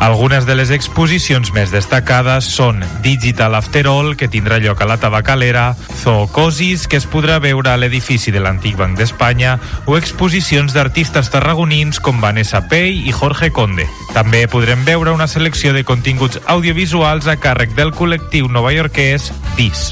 Algunes 0.02 0.48
de 0.48 0.56
les 0.58 0.72
exposicions 0.74 1.52
més 1.54 1.70
destacades 1.70 2.48
són 2.50 2.80
Digital 3.06 3.54
After 3.54 3.84
All, 3.86 4.16
que 4.18 4.26
tindrà 4.34 4.58
lloc 4.58 4.80
a 4.82 4.88
la 4.90 4.96
Tabacalera, 4.98 5.76
Zoocosis, 6.02 6.88
que 6.90 6.98
es 6.98 7.06
podrà 7.06 7.36
veure 7.38 7.70
a 7.70 7.78
l'edifici 7.78 8.34
de 8.34 8.42
l'Antic 8.42 8.80
Banc 8.80 8.98
d'Espanya, 8.98 9.60
o 9.86 10.00
exposicions 10.02 10.74
d'artistes 10.74 11.30
tarragonins 11.30 12.02
com 12.02 12.18
Vanessa 12.18 12.64
Pei 12.66 12.98
i 13.06 13.14
Jorge 13.14 13.52
Conde. 13.54 13.86
També 14.16 14.48
podrem 14.50 14.82
veure 14.90 15.14
una 15.14 15.30
selecció 15.30 15.70
de 15.78 15.86
continguts 15.86 16.42
audiovisuals 16.50 17.30
a 17.30 17.38
càrrec 17.38 17.78
del 17.78 17.94
col·lectiu 17.94 18.50
novaiorquès 18.50 19.30
DIS. 19.54 19.92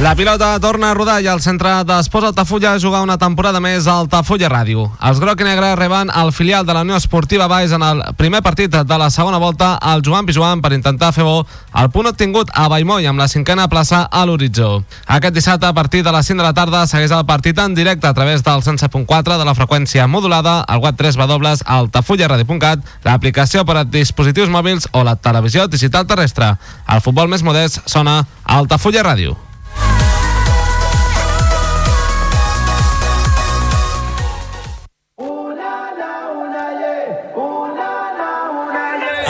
La 0.00 0.14
pilota 0.16 0.58
torna 0.58 0.90
a 0.90 0.94
rodar 0.94 1.18
i 1.20 1.26
el 1.28 1.42
centre 1.44 1.68
d'Esports 1.84 2.30
Altafulla 2.30 2.70
juga 2.80 3.02
una 3.04 3.18
temporada 3.20 3.60
més 3.60 3.84
a 3.84 3.98
Altafulla 4.00 4.48
Ràdio. 4.48 4.86
Els 5.04 5.18
groc 5.20 5.42
i 5.42 5.44
negre 5.44 5.74
reben 5.76 6.08
el 6.16 6.30
filial 6.32 6.64
de 6.64 6.72
la 6.72 6.86
Unió 6.86 6.96
Esportiva 6.96 7.50
Baix 7.52 7.74
en 7.76 7.84
el 7.84 8.00
primer 8.16 8.40
partit 8.40 8.72
de 8.72 8.98
la 8.98 9.10
segona 9.12 9.36
volta 9.36 9.74
al 9.74 10.00
Joan 10.00 10.24
Pijuan 10.24 10.62
per 10.64 10.72
intentar 10.72 11.10
fer 11.12 11.26
bo 11.28 11.42
el 11.82 11.90
punt 11.92 12.08
obtingut 12.08 12.48
a 12.54 12.70
Baimoi 12.72 13.10
amb 13.10 13.20
la 13.20 13.26
cinquena 13.28 13.66
plaça 13.68 14.06
a 14.10 14.22
l'horitzó. 14.24 14.70
Aquest 15.04 15.36
dissabte 15.36 15.68
a 15.68 15.74
partir 15.76 16.00
de 16.02 16.16
les 16.16 16.32
5 16.32 16.40
de 16.40 16.48
la 16.48 16.54
tarda 16.56 16.86
segueix 16.86 17.12
el 17.12 17.26
partit 17.28 17.60
en 17.60 17.76
directe 17.76 18.08
a 18.08 18.14
través 18.14 18.42
del 18.42 18.64
107.4 18.64 19.36
de 19.36 19.44
la 19.44 19.54
freqüència 19.54 20.08
modulada 20.08 20.62
al 20.62 20.80
web 20.80 20.96
3 20.96 21.20
w 21.20 21.52
altafullaradio.cat, 21.76 22.88
l'aplicació 23.04 23.66
per 23.68 23.76
a 23.76 23.84
dispositius 23.84 24.48
mòbils 24.48 24.88
o 24.92 25.04
la 25.04 25.16
televisió 25.20 25.68
digital 25.68 26.08
terrestre. 26.08 26.54
El 26.88 27.04
futbol 27.04 27.28
més 27.28 27.44
modest 27.44 27.84
sona 27.84 28.22
a 28.24 28.56
Altafulla 28.56 29.04
Ràdio. 29.04 29.49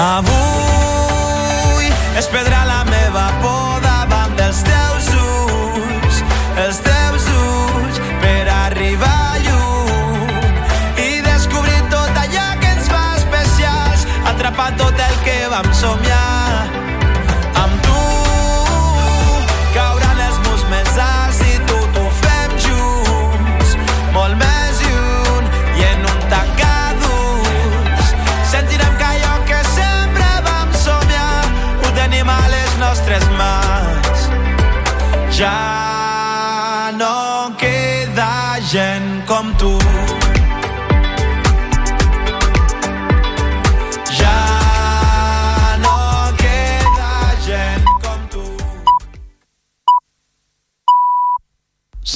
Avui 0.01 1.91
es 2.17 2.27
perdrà 2.33 2.63
la 2.65 2.85
meva 2.89 3.27
por 3.43 3.83
davant 3.85 4.33
dels 4.39 4.63
teus 4.65 5.11
ulls, 5.13 6.23
els 6.65 6.81
teus 6.81 6.90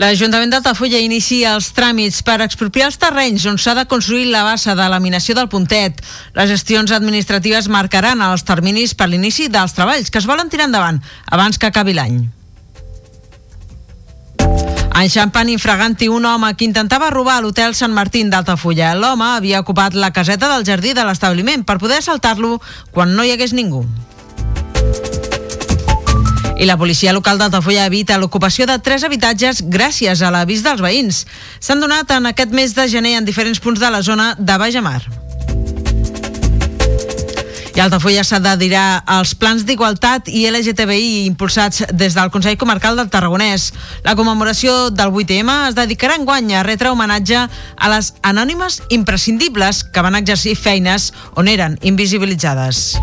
L'Ajuntament 0.00 0.48
d'Altafulla 0.48 0.96
inicia 1.04 1.50
els 1.58 1.66
tràmits 1.76 2.22
per 2.24 2.38
expropiar 2.40 2.86
els 2.88 2.96
terrenys 2.96 3.44
on 3.50 3.58
s'ha 3.60 3.74
de 3.76 3.84
construir 3.84 4.30
la 4.32 4.46
bassa 4.46 4.72
de 4.72 4.86
laminació 4.88 5.34
del 5.36 5.50
puntet. 5.52 6.00
Les 6.32 6.48
gestions 6.48 6.94
administratives 6.96 7.68
marcaran 7.68 8.24
els 8.24 8.46
terminis 8.48 8.96
per 8.96 9.10
l'inici 9.12 9.50
dels 9.52 9.76
treballs 9.76 10.08
que 10.08 10.22
es 10.22 10.28
volen 10.30 10.48
tirar 10.48 10.70
endavant 10.70 11.02
abans 11.28 11.60
que 11.60 11.68
acabi 11.68 11.92
l'any. 11.92 12.22
Enxampen 15.00 15.52
infraganti 15.52 16.08
un 16.08 16.24
home 16.24 16.54
que 16.56 16.64
intentava 16.64 17.12
robar 17.12 17.42
l'hotel 17.44 17.76
Sant 17.76 17.92
Martín 17.92 18.32
d'Altafulla. 18.32 18.94
L'home 18.96 19.28
havia 19.36 19.60
ocupat 19.60 19.92
la 19.92 20.14
caseta 20.16 20.48
del 20.48 20.64
jardí 20.64 20.96
de 20.96 21.04
l'establiment 21.04 21.64
per 21.68 21.76
poder 21.76 22.00
assaltar-lo 22.00 22.56
quan 22.90 23.12
no 23.12 23.24
hi 23.24 23.36
hagués 23.36 23.52
ningú. 23.52 23.84
I 26.60 26.66
la 26.66 26.76
policia 26.76 27.14
local 27.16 27.38
d'Altafulla 27.40 27.86
evita 27.88 28.18
l'ocupació 28.20 28.66
de 28.68 28.74
tres 28.84 29.00
habitatges 29.06 29.62
gràcies 29.64 30.20
a 30.20 30.28
l'avís 30.28 30.60
dels 30.60 30.82
veïns. 30.84 31.22
S'han 31.56 31.80
donat 31.80 32.12
en 32.12 32.28
aquest 32.28 32.52
mes 32.52 32.74
de 32.76 32.84
gener 32.84 33.14
en 33.16 33.24
diferents 33.24 33.62
punts 33.64 33.80
de 33.80 33.88
la 33.88 34.02
zona 34.04 34.34
de 34.36 34.58
Baix. 34.60 34.76
I 37.70 37.80
Altafulla 37.80 38.20
d'adherar 38.44 39.02
als 39.06 39.32
plans 39.34 39.64
d'igualtat 39.64 40.28
i 40.28 40.44
LGTBI 40.50 41.24
impulsats 41.30 41.86
des 41.94 42.12
del 42.12 42.28
Consell 42.30 42.58
Comarcal 42.58 42.94
del 42.94 43.08
Tarragonès. 43.08 43.72
La 44.04 44.14
commemoració 44.14 44.90
del 44.90 45.16
8M 45.16 45.70
es 45.70 45.74
dedicarà 45.74 46.16
en 46.16 46.26
guany 46.26 46.52
a 46.52 46.62
retre 46.62 46.90
homenatge 46.90 47.40
a 47.40 47.88
les 47.88 48.12
anònimes 48.20 48.82
imprescindibles 48.90 49.84
que 49.84 50.02
van 50.04 50.14
exercir 50.14 50.58
feines 50.60 51.14
on 51.36 51.48
eren 51.48 51.78
invisibilitzades. 51.80 53.00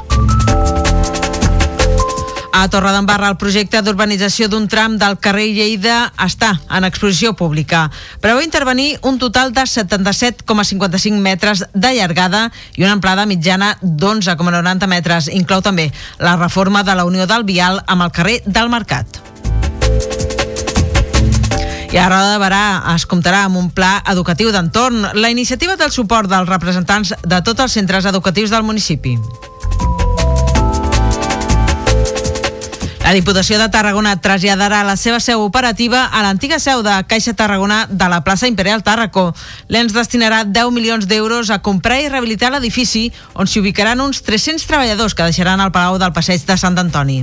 A 2.54 2.68
Torredembarra, 2.70 3.30
el 3.30 3.38
projecte 3.38 3.82
d'urbanització 3.84 4.48
d'un 4.50 4.68
tram 4.72 4.98
del 4.98 5.18
carrer 5.22 5.48
Lleida 5.54 6.12
està 6.24 6.54
en 6.74 6.88
exposició 6.88 7.34
pública. 7.38 7.88
Preveu 8.24 8.42
intervenir 8.42 8.98
un 9.04 9.20
total 9.22 9.54
de 9.54 9.66
77,55 9.68 11.22
metres 11.22 11.66
de 11.74 11.94
llargada 11.94 12.48
i 12.76 12.84
una 12.84 12.96
amplada 12.98 13.28
mitjana 13.30 13.76
d'11,90 13.82 14.88
metres. 14.88 15.30
Inclou 15.30 15.62
també 15.62 15.92
la 16.20 16.36
reforma 16.38 16.84
de 16.84 16.96
la 16.96 17.06
Unió 17.06 17.28
del 17.28 17.46
Vial 17.46 17.84
amb 17.86 18.08
el 18.08 18.14
carrer 18.16 18.42
del 18.46 18.72
Mercat. 18.74 19.22
I 21.88 21.98
a 21.98 22.10
Roda 22.10 22.34
de 22.34 22.40
Barà 22.42 22.64
es 22.94 23.06
comptarà 23.08 23.46
amb 23.48 23.58
un 23.62 23.70
pla 23.72 24.02
educatiu 24.12 24.52
d'entorn. 24.52 25.14
La 25.16 25.30
iniciativa 25.32 25.78
del 25.80 25.94
suport 25.96 26.28
dels 26.30 26.50
representants 26.50 27.14
de 27.24 27.40
tots 27.42 27.64
els 27.64 27.78
centres 27.80 28.06
educatius 28.06 28.52
del 28.52 28.68
municipi. 28.68 29.16
La 33.08 33.14
Diputació 33.14 33.56
de 33.56 33.70
Tarragona 33.72 34.18
traslladarà 34.20 34.82
la 34.84 34.98
seva 35.00 35.22
seu 35.24 35.40
operativa 35.40 36.02
a 36.12 36.26
l'antiga 36.26 36.58
seu 36.60 36.82
de 36.84 36.92
Caixa 37.08 37.32
Tarragona 37.40 37.86
de 37.88 38.10
la 38.12 38.20
plaça 38.26 38.50
Imperial 38.52 38.84
Tàrraco. 38.84 39.30
L'ENS 39.72 39.96
destinarà 39.96 40.42
10 40.44 40.74
milions 40.76 41.08
d'euros 41.08 41.48
a 41.48 41.62
comprar 41.64 42.02
i 42.04 42.10
rehabilitar 42.12 42.52
l'edifici 42.52 43.06
on 43.32 43.48
s'hi 43.48 43.64
ubicaran 43.64 44.04
uns 44.04 44.20
300 44.28 44.68
treballadors 44.68 45.16
que 45.16 45.24
deixaran 45.24 45.64
el 45.64 45.72
Palau 45.72 45.96
del 46.04 46.12
Passeig 46.12 46.44
de 46.44 46.60
Sant 46.60 46.76
Antoni. 46.84 47.22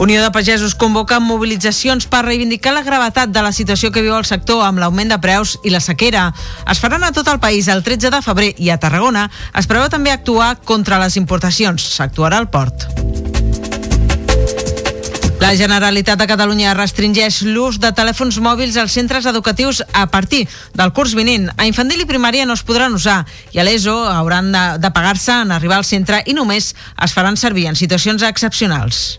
Unió 0.00 0.22
de 0.22 0.30
Pagesos 0.30 0.74
convoca 0.74 1.18
mobilitzacions 1.20 2.06
per 2.08 2.22
reivindicar 2.24 2.72
la 2.72 2.80
gravetat 2.80 3.28
de 3.34 3.42
la 3.44 3.50
situació 3.52 3.90
que 3.92 4.00
viu 4.00 4.14
el 4.16 4.24
sector 4.24 4.62
amb 4.64 4.80
l'augment 4.80 5.12
de 5.12 5.18
preus 5.20 5.58
i 5.60 5.68
la 5.68 5.82
sequera. 5.84 6.30
Es 6.72 6.80
faran 6.80 7.04
a 7.04 7.10
tot 7.12 7.28
el 7.28 7.36
país 7.36 7.68
el 7.68 7.84
13 7.84 8.08
de 8.14 8.22
febrer 8.24 8.54
i 8.56 8.72
a 8.72 8.78
Tarragona 8.80 9.26
es 9.60 9.68
preveu 9.68 9.92
també 9.92 10.08
actuar 10.08 10.54
contra 10.64 11.02
les 11.04 11.20
importacions. 11.20 11.84
S'actuarà 11.98 12.40
al 12.40 12.48
port. 12.48 12.88
La 15.44 15.52
Generalitat 15.60 16.16
de 16.16 16.30
Catalunya 16.32 16.72
restringeix 16.80 17.42
l'ús 17.44 17.76
de 17.76 17.92
telèfons 17.92 18.40
mòbils 18.40 18.80
als 18.80 18.96
centres 18.96 19.28
educatius 19.28 19.84
a 19.92 20.08
partir 20.08 20.46
del 20.72 20.96
curs 20.96 21.12
vinent. 21.12 21.50
A 21.60 21.68
infantil 21.68 22.00
i 22.00 22.08
primària 22.08 22.48
no 22.48 22.56
es 22.56 22.64
podran 22.64 22.96
usar 22.96 23.26
i 23.52 23.60
a 23.60 23.68
l'ESO 23.68 24.00
hauran 24.08 24.48
de, 24.48 24.68
de 24.80 24.96
pagar-se 24.96 25.42
en 25.44 25.52
arribar 25.52 25.84
al 25.84 25.88
centre 25.88 26.24
i 26.24 26.32
només 26.32 26.72
es 26.72 27.12
faran 27.12 27.36
servir 27.36 27.68
en 27.68 27.76
situacions 27.76 28.24
excepcionals. 28.24 29.18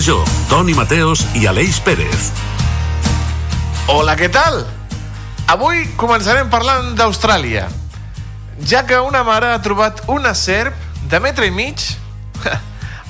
Major, 0.00 0.24
Toni 0.48 0.72
Mateos 0.72 1.26
i 1.36 1.42
Aleix 1.44 1.76
Pérez. 1.84 2.30
Hola, 3.92 4.14
què 4.16 4.30
tal? 4.32 4.62
Avui 5.52 5.82
començarem 6.00 6.48
parlant 6.48 6.94
d'Austràlia, 6.96 7.66
ja 8.64 8.80
que 8.88 8.96
una 9.04 9.20
mare 9.28 9.50
ha 9.52 9.60
trobat 9.60 10.00
una 10.08 10.32
serp 10.32 10.72
de 11.04 11.20
metre 11.20 11.50
i 11.50 11.52
mig 11.52 11.84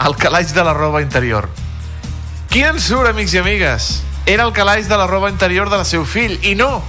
al 0.04 0.18
calaix 0.18 0.50
de 0.50 0.66
la 0.66 0.74
roba 0.74 0.98
interior. 1.04 1.46
Qui 2.50 2.66
en 2.66 2.82
surt, 2.82 3.12
amics 3.12 3.38
i 3.38 3.44
amigues? 3.44 3.90
Era 4.26 4.42
el 4.42 4.50
calaix 4.50 4.90
de 4.90 4.98
la 4.98 5.06
roba 5.06 5.30
interior 5.30 5.70
del 5.70 5.86
seu 5.86 6.02
fill, 6.02 6.40
i 6.42 6.56
no, 6.58 6.80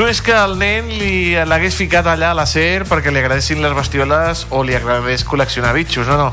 no 0.00 0.08
és 0.08 0.24
que 0.24 0.32
el 0.32 0.56
nen 0.56 0.88
li 0.88 1.36
l'hagués 1.44 1.76
ficat 1.76 2.08
allà 2.08 2.32
a 2.32 2.38
la 2.40 2.48
serp 2.48 2.88
perquè 2.88 3.12
li 3.12 3.20
agradessin 3.20 3.60
les 3.60 3.76
bestioles 3.76 4.46
o 4.48 4.64
li 4.64 4.80
agradés 4.80 5.28
col·leccionar 5.28 5.76
bitxos, 5.76 6.08
no, 6.08 6.16
no. 6.24 6.32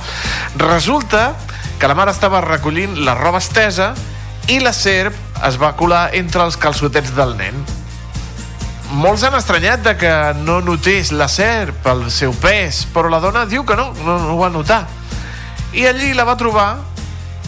Resulta 0.64 1.34
que 1.80 1.88
la 1.88 1.96
mare 1.96 2.12
estava 2.12 2.42
recollint 2.42 2.98
la 3.06 3.16
roba 3.18 3.42
estesa 3.44 3.94
i 4.52 4.60
la 4.60 4.74
serp 4.76 5.16
es 5.48 5.58
va 5.60 5.74
colar 5.80 6.10
entre 6.18 6.44
els 6.44 6.58
calçotets 6.60 7.14
del 7.16 7.36
nen. 7.40 7.58
Molts 8.94 9.24
han 9.26 9.36
estranyat 9.38 9.82
de 9.86 9.96
que 9.98 10.14
no 10.44 10.60
notés 10.62 11.12
la 11.16 11.28
serp 11.32 11.88
el 11.90 12.10
seu 12.14 12.34
pes, 12.38 12.84
però 12.94 13.10
la 13.10 13.22
dona 13.24 13.46
diu 13.50 13.66
que 13.66 13.78
no, 13.80 13.90
no, 14.04 14.20
no 14.22 14.36
ho 14.36 14.40
va 14.42 14.52
notar. 14.54 14.84
I 15.74 15.88
allí 15.90 16.14
la 16.14 16.28
va 16.28 16.38
trobar 16.38 16.68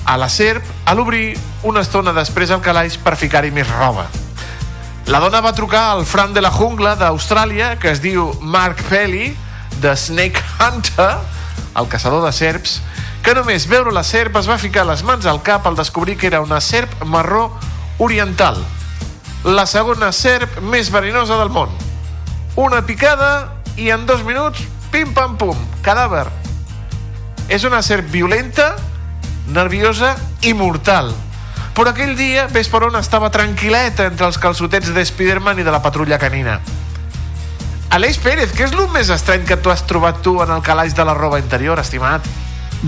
a 0.06 0.18
la 0.18 0.30
serp 0.30 0.66
a 0.86 0.94
l'obrir 0.98 1.36
una 1.64 1.84
estona 1.86 2.14
després 2.14 2.52
al 2.54 2.64
calaix 2.66 2.98
per 3.02 3.18
ficar-hi 3.20 3.52
més 3.54 3.70
roba. 3.70 4.08
La 5.06 5.20
dona 5.22 5.42
va 5.46 5.54
trucar 5.54 5.92
al 5.92 6.06
Fran 6.10 6.34
de 6.34 6.42
la 6.42 6.50
Jungla 6.50 6.96
d'Austràlia, 6.98 7.76
que 7.78 7.92
es 7.94 8.02
diu 8.02 8.32
Mark 8.42 8.82
Pelly, 8.90 9.36
de 9.82 9.94
Snake 9.94 10.42
Hunter, 10.58 11.12
el 11.78 11.90
caçador 11.92 12.24
de 12.26 12.32
serps, 12.34 12.80
que 13.26 13.34
només 13.34 13.64
veure 13.66 13.90
la 13.90 14.04
serp 14.06 14.36
es 14.38 14.46
va 14.46 14.60
ficar 14.62 14.84
les 14.86 15.02
mans 15.02 15.26
al 15.26 15.40
cap 15.42 15.66
al 15.66 15.76
descobrir 15.76 16.14
que 16.22 16.28
era 16.30 16.44
una 16.46 16.60
serp 16.62 16.92
marró 17.10 17.48
oriental, 17.98 18.60
la 19.44 19.66
segona 19.66 20.12
serp 20.14 20.60
més 20.62 20.92
verinosa 20.94 21.40
del 21.40 21.50
món. 21.50 21.74
Una 22.56 22.84
picada 22.86 23.64
i 23.82 23.90
en 23.90 24.06
dos 24.06 24.22
minuts, 24.24 24.62
pim-pam-pum, 24.94 25.58
cadàver. 25.82 26.28
És 27.50 27.66
una 27.66 27.82
serp 27.82 28.14
violenta, 28.14 28.76
nerviosa 29.50 30.14
i 30.46 30.54
mortal. 30.54 31.10
Però 31.74 31.96
aquell 31.96 32.14
dia, 32.14 32.46
ves 32.54 32.70
per 32.70 32.86
on 32.86 33.02
estava 33.02 33.34
tranquil·leta 33.34 34.06
entre 34.12 34.30
els 34.30 34.38
calçotets 34.38 34.94
de 34.94 35.02
Spiderman 35.02 35.60
i 35.60 35.66
de 35.66 35.74
la 35.74 35.82
patrulla 35.82 36.22
canina. 36.22 36.60
Aleix 37.90 38.22
Pérez, 38.22 38.54
què 38.54 38.70
és 38.70 38.78
el 38.78 38.86
més 38.94 39.10
estrany 39.10 39.50
que 39.50 39.58
tu 39.58 39.74
has 39.74 39.82
trobat 39.90 40.22
tu 40.22 40.38
en 40.46 40.54
el 40.54 40.62
calaix 40.62 40.94
de 40.94 41.06
la 41.10 41.18
roba 41.18 41.42
interior, 41.42 41.82
estimat? 41.82 42.36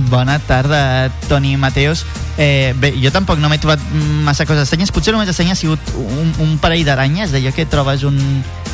Bona 0.09 0.37
tarda, 0.39 1.09
Toni 1.27 1.57
Mateos. 1.57 2.05
Eh, 2.37 2.75
bé, 2.77 2.93
jo 3.01 3.09
tampoc 3.11 3.39
no 3.41 3.49
m'he 3.49 3.57
trobat 3.57 3.81
massa 4.25 4.45
coses 4.45 4.67
estranyes. 4.67 4.91
Potser 4.93 5.13
el 5.13 5.19
més 5.19 5.31
estrany 5.31 5.51
ha 5.51 5.57
sigut 5.57 5.81
un, 5.97 6.33
un 6.43 6.55
parell 6.61 6.85
d'aranyes, 6.85 7.33
d'allò 7.33 7.53
que 7.55 7.65
trobes 7.65 8.03
un, 8.07 8.17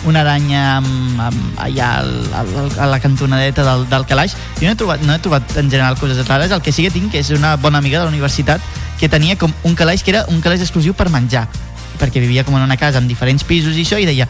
una 0.09 0.24
aranya 0.26 0.64
amb, 0.78 1.20
amb, 1.30 1.59
allà 1.64 1.89
al, 2.01 2.14
al, 2.36 2.53
a 2.78 2.89
la 2.91 2.99
cantonadeta 3.03 3.66
del, 3.68 3.88
del 3.91 4.07
calaix. 4.09 4.36
Jo 4.59 4.68
no 4.68 4.74
he, 4.74 4.80
trobat, 4.80 5.03
no 5.07 5.16
he 5.16 5.24
trobat 5.24 5.57
en 5.57 5.72
general 5.72 5.99
coses 5.99 6.26
rares. 6.28 6.51
El 6.51 6.61
que 6.61 6.76
sí 6.76 6.88
que 6.88 6.93
tinc 6.93 7.16
és 7.16 7.32
una 7.36 7.55
bona 7.55 7.80
amiga 7.80 7.99
de 7.99 8.09
la 8.09 8.11
universitat 8.11 8.61
que 8.99 9.09
tenia 9.09 9.38
com 9.39 9.53
un 9.64 9.76
calaix 9.76 10.03
que 10.03 10.11
era 10.16 10.26
un 10.32 10.41
calaix 10.41 10.61
exclusiu 10.66 10.93
per 10.95 11.09
menjar 11.11 11.47
perquè 11.99 12.20
vivia 12.20 12.43
com 12.43 12.55
en 12.57 12.66
una 12.66 12.78
casa 12.78 12.99
amb 12.99 13.07
diferents 13.07 13.45
pisos 13.47 13.78
i 13.78 13.86
això 13.86 13.99
i 14.01 14.07
deia 14.09 14.28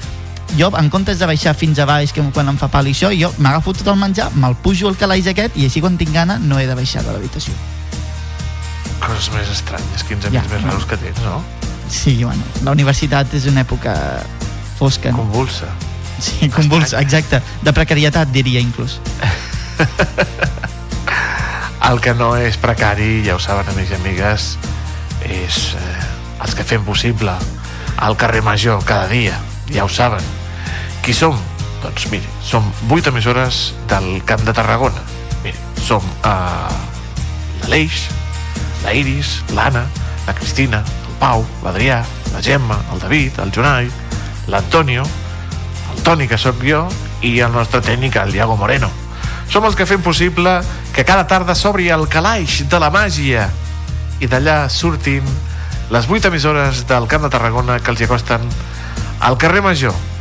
jo 0.58 0.70
en 0.78 0.89
comptes 0.93 1.20
de 1.20 1.26
baixar 1.30 1.56
fins 1.58 1.80
a 1.80 1.86
baix 1.89 2.14
que 2.14 2.24
quan 2.34 2.49
em 2.49 2.58
fa 2.58 2.68
pal 2.72 2.88
i 2.88 2.93
això, 2.93 3.12
jo 3.18 3.32
m'agafo 3.38 3.74
tot 3.74 3.88
el 3.93 3.99
menjar 3.99 4.30
me'l 4.36 4.56
pujo 4.64 4.88
al 4.89 4.97
calaix 4.99 5.28
aquest 5.32 5.58
i 5.58 5.66
així 5.68 5.82
quan 5.82 5.97
tinc 5.97 6.14
gana 6.14 6.38
no 6.39 6.60
he 6.60 6.68
de 6.70 6.76
baixar 6.76 7.04
de 7.06 7.12
l'habitació 7.14 7.54
Coses 9.04 9.34
més 9.34 9.49
estranyes, 9.51 10.04
quins 10.08 10.26
amics 10.30 10.45
Ja, 10.45 10.51
més 10.54 10.62
no. 10.64 10.70
raros 10.72 10.86
que 10.88 10.97
tens, 10.97 11.20
no? 11.26 11.41
sí, 11.89 12.24
bueno, 12.24 12.43
la 12.64 12.72
universitat 12.72 13.34
és 13.36 13.47
una 13.51 13.66
època 13.66 13.95
fosca 14.80 15.12
no? 15.12 15.26
Convulsa 15.26 15.68
sí, 16.20 16.49
convulsa, 16.49 17.01
exacte 17.01 17.41
de 17.62 17.74
precarietat 17.74 18.32
diria 18.32 18.62
inclús 18.64 18.99
El 21.84 21.99
que 21.99 22.14
no 22.16 22.30
és 22.39 22.56
precari, 22.56 23.26
ja 23.26 23.36
ho 23.36 23.41
saben, 23.43 23.68
amics 23.74 23.89
i 23.91 23.95
amigues, 23.97 24.45
és 25.28 25.58
eh, 25.76 26.06
els 26.45 26.56
que 26.56 26.64
fem 26.64 26.86
possible 26.88 27.34
al 27.99 28.16
carrer 28.16 28.39
Major 28.45 28.80
cada 28.88 29.10
dia, 29.12 29.36
ja 29.68 29.84
ho 29.84 29.91
saben. 29.91 30.24
Qui 31.04 31.12
som? 31.12 31.36
Doncs 31.84 32.06
miri, 32.08 32.24
som 32.39 32.64
vuit 32.88 33.04
emissores 33.08 33.74
del 33.91 34.22
Camp 34.24 34.39
de 34.47 34.54
Tarragona. 34.56 35.01
Miri, 35.43 35.58
som 35.84 35.99
eh, 35.99 36.76
l'Aleix, 37.60 38.06
la 38.86 38.93
Iris, 38.95 39.34
l'Anna, 39.51 39.82
la 40.24 40.36
Cristina, 40.38 40.80
el 40.80 41.18
Pau, 41.20 41.43
l'Adrià, 41.66 41.97
la 42.32 42.39
Gemma, 42.41 42.78
el 42.93 43.04
David, 43.04 43.41
el 43.43 43.51
Jonai, 43.51 43.89
l'Antonio, 44.47 45.04
el 45.91 45.99
Toni, 46.08 46.30
que 46.32 46.39
sóc 46.39 46.64
jo, 46.64 46.86
i 47.20 47.34
el 47.43 47.51
nostre 47.51 47.84
tècnic, 47.84 48.16
el 48.24 48.32
Diago 48.32 48.56
Moreno. 48.56 48.88
Som 49.51 49.68
els 49.68 49.76
que 49.76 49.89
fem 49.89 49.99
possible 49.99 50.62
que 50.95 51.04
cada 51.04 51.28
tarda 51.28 51.51
s'obri 51.51 51.91
el 51.91 52.08
calaix 52.08 52.62
de 52.72 52.80
la 52.80 52.93
màgia 52.95 53.49
i 54.24 54.32
d'allà 54.32 54.70
surtin 54.72 55.28
les 55.91 56.08
vuit 56.08 56.24
emissores 56.32 56.88
del 56.88 57.12
Camp 57.12 57.28
de 57.28 57.36
Tarragona 57.36 57.82
que 57.84 57.91
els 57.91 57.99
hi 57.99 58.08
acosten 58.08 58.47
al 59.20 59.36
carrer 59.36 59.68
Major. 59.68 60.12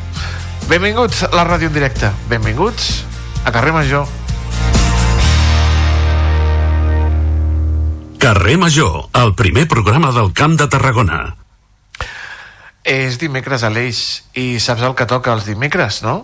Benvinguts 0.70 1.24
a 1.26 1.30
la 1.34 1.44
ràdio 1.48 1.68
en 1.70 1.74
directe. 1.74 2.10
Benvinguts 2.30 3.04
a 3.44 3.52
carrer 3.52 3.72
Major. 3.74 4.06
Carrer 8.22 8.58
Major, 8.58 9.08
el 9.18 9.34
primer 9.34 9.66
programa 9.68 10.12
del 10.12 10.32
Camp 10.32 10.58
de 10.60 10.68
Tarragona. 10.70 11.22
És 12.82 13.18
dimecres 13.18 13.62
a 13.62 13.70
l'Eix 13.70 14.22
i 14.38 14.58
saps 14.62 14.82
el 14.82 14.94
que 14.98 15.06
toca 15.10 15.34
els 15.34 15.46
dimecres, 15.46 16.02
no? 16.06 16.22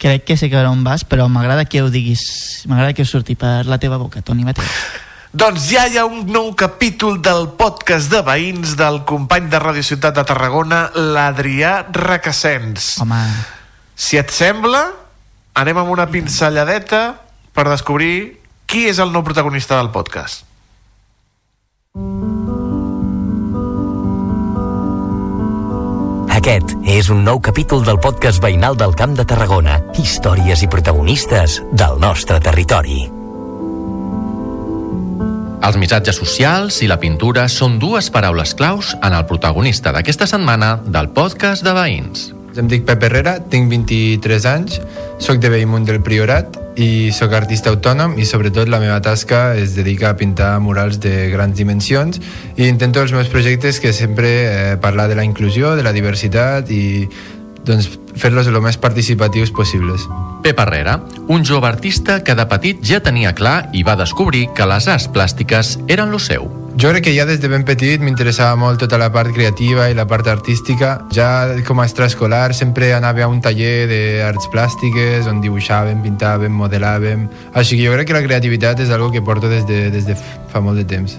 crec 0.00 0.24
que 0.24 0.36
sé 0.40 0.48
que 0.48 0.56
on 0.64 0.80
vas 0.80 1.04
però 1.04 1.28
m'agrada 1.28 1.66
que 1.68 1.82
ho 1.84 1.90
diguis 1.92 2.64
m'agrada 2.64 2.94
que 2.96 3.04
ho 3.04 3.08
surti 3.08 3.36
per 3.36 3.66
la 3.68 3.76
teva 3.76 3.98
boca, 4.00 4.22
Toni 4.24 4.46
Mateu 4.48 4.64
Doncs 5.30 5.68
ja 5.70 5.84
hi 5.86 5.98
ha 6.00 6.06
un 6.08 6.24
nou 6.26 6.48
capítol 6.58 7.20
del 7.22 7.52
podcast 7.60 8.10
de 8.10 8.18
veïns 8.26 8.72
del 8.80 9.04
company 9.06 9.46
de 9.52 9.60
Ràdio 9.62 9.84
Ciutat 9.86 10.16
de 10.16 10.24
Tarragona, 10.26 10.80
l'Adrià 10.90 11.84
Requesens. 11.86 12.96
Home. 12.98 13.20
Si 14.00 14.16
et 14.16 14.30
sembla, 14.32 14.80
anem 15.60 15.82
amb 15.82 15.92
una 15.92 16.06
pinzelladeta 16.08 17.02
per 17.52 17.66
descobrir 17.68 18.14
qui 18.64 18.86
és 18.88 19.00
el 19.02 19.12
nou 19.12 19.20
protagonista 19.26 19.76
del 19.76 19.90
podcast. 19.92 20.46
Aquest 26.40 26.72
és 26.88 27.12
un 27.12 27.20
nou 27.26 27.42
capítol 27.44 27.84
del 27.84 28.00
podcast 28.00 28.40
veïnal 28.40 28.78
del 28.80 28.96
Camp 28.96 29.12
de 29.18 29.28
Tarragona. 29.28 29.76
Històries 30.00 30.64
i 30.64 30.70
protagonistes 30.72 31.60
del 31.76 32.00
nostre 32.00 32.40
territori. 32.40 33.04
Els 35.60 35.76
missatges 35.76 36.16
socials 36.16 36.80
i 36.80 36.88
la 36.88 36.96
pintura 36.96 37.50
són 37.52 37.76
dues 37.76 38.08
paraules 38.08 38.56
claus 38.56 38.96
en 38.96 39.12
el 39.12 39.28
protagonista 39.28 39.92
d'aquesta 39.92 40.24
setmana 40.30 40.78
del 40.88 41.12
podcast 41.12 41.66
de 41.66 41.76
veïns. 41.76 42.30
Em 42.58 42.66
dic 42.66 42.82
Pep 42.82 43.04
Herrera, 43.06 43.36
tinc 43.50 43.70
23 43.70 44.46
anys, 44.50 44.80
sóc 45.22 45.38
de 45.38 45.50
Bellmunt 45.52 45.84
del 45.86 46.00
Priorat 46.02 46.56
i 46.80 47.10
sóc 47.14 47.34
artista 47.36 47.70
autònom 47.70 48.16
i 48.18 48.26
sobretot 48.26 48.70
la 48.70 48.80
meva 48.82 48.98
tasca 49.04 49.54
es 49.58 49.76
dedica 49.76 50.10
a 50.10 50.16
pintar 50.18 50.52
murals 50.62 50.98
de 51.02 51.28
grans 51.30 51.54
dimensions 51.58 52.18
i 52.56 52.66
intento 52.66 53.02
els 53.04 53.14
meus 53.14 53.30
projectes 53.30 53.78
que 53.82 53.92
sempre 53.94 54.30
eh, 54.30 54.76
parlar 54.82 55.06
de 55.10 55.18
la 55.18 55.26
inclusió, 55.26 55.76
de 55.76 55.86
la 55.86 55.94
diversitat 55.94 56.70
i 56.74 57.06
doncs, 57.66 57.90
fer-los 58.16 58.48
el 58.50 58.60
més 58.62 58.78
participatius 58.80 59.52
possibles. 59.54 60.06
Pep 60.44 60.58
Herrera, 60.58 61.00
un 61.28 61.44
jove 61.44 61.68
artista 61.68 62.22
que 62.24 62.34
de 62.34 62.46
petit 62.48 62.80
ja 62.86 63.02
tenia 63.04 63.34
clar 63.36 63.68
i 63.76 63.84
va 63.84 63.98
descobrir 64.00 64.48
que 64.56 64.66
les 64.68 64.88
arts 64.88 65.08
plàstiques 65.12 65.76
eren 65.88 66.10
lo 66.10 66.18
seu. 66.18 66.48
Jo 66.80 66.92
crec 66.92 67.04
que 67.04 67.14
ja 67.14 67.26
des 67.26 67.40
de 67.42 67.48
ben 67.50 67.64
petit 67.66 68.00
m'interessava 68.00 68.56
molt 68.56 68.78
tota 68.80 68.98
la 68.98 69.10
part 69.12 69.34
creativa 69.34 69.88
i 69.90 69.96
la 69.98 70.06
part 70.08 70.28
artística. 70.30 70.92
Ja 71.12 71.56
com 71.66 71.80
a 71.80 71.86
extraescolar 71.88 72.54
sempre 72.54 72.92
anava 72.94 73.26
a 73.26 73.28
un 73.28 73.40
taller 73.42 73.88
d'arts 73.90 74.48
plàstiques 74.52 75.28
on 75.28 75.42
dibuixàvem, 75.44 76.00
pintàvem, 76.06 76.54
modelàvem... 76.54 77.26
Així 77.52 77.76
que 77.76 77.88
jo 77.88 77.96
crec 77.96 78.12
que 78.12 78.16
la 78.16 78.24
creativitat 78.24 78.80
és 78.86 78.94
algo 78.94 79.10
que 79.10 79.22
porto 79.22 79.50
des 79.50 79.66
de, 79.66 79.88
des 79.90 80.06
de 80.06 80.16
fa 80.16 80.62
molt 80.62 80.78
de 80.80 80.86
temps. 80.86 81.18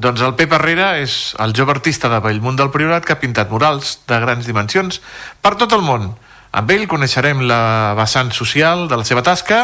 Doncs 0.00 0.22
el 0.24 0.32
Pep 0.32 0.54
Herrera 0.56 0.94
és 0.96 1.34
el 1.44 1.52
jove 1.52 1.74
artista 1.74 2.08
de 2.08 2.22
Bellmunt 2.24 2.56
del 2.56 2.70
Priorat 2.72 3.04
que 3.04 3.12
ha 3.12 3.20
pintat 3.20 3.50
murals 3.52 3.98
de 4.08 4.16
grans 4.22 4.46
dimensions 4.48 4.96
per 5.44 5.58
tot 5.60 5.74
el 5.76 5.82
món. 5.84 6.14
Amb 6.56 6.70
ell 6.72 6.86
coneixerem 6.88 7.42
la 7.44 7.92
vessant 7.98 8.30
social 8.32 8.86
de 8.88 8.96
la 8.96 9.04
seva 9.04 9.20
tasca, 9.26 9.58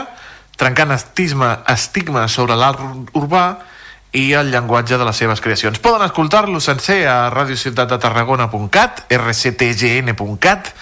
trencant 0.60 0.92
estigma, 0.92 1.62
estigma 1.72 2.26
sobre 2.28 2.58
l'art 2.58 2.82
urbà 3.16 3.46
i 4.12 4.26
el 4.36 4.52
llenguatge 4.52 4.98
de 5.00 5.06
les 5.08 5.16
seves 5.16 5.40
creacions. 5.40 5.80
Poden 5.80 6.04
escoltar-lo 6.04 6.60
sencer 6.60 7.06
a 7.08 7.30
radiociutatdetarragona.cat, 7.32 9.06
rctgn.cat, 9.16 10.72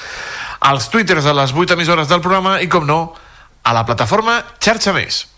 als 0.67 0.91
twitters 0.91 1.31
de 1.31 1.37
les 1.39 1.55
8 1.55 1.79
emissores 1.79 2.11
del 2.11 2.25
programa 2.27 2.59
i, 2.59 2.67
com 2.67 2.91
no, 2.91 3.15
a 3.63 3.77
la 3.77 3.87
plataforma 3.87 4.41
Xarxa 4.59 4.97
Més. 4.99 5.29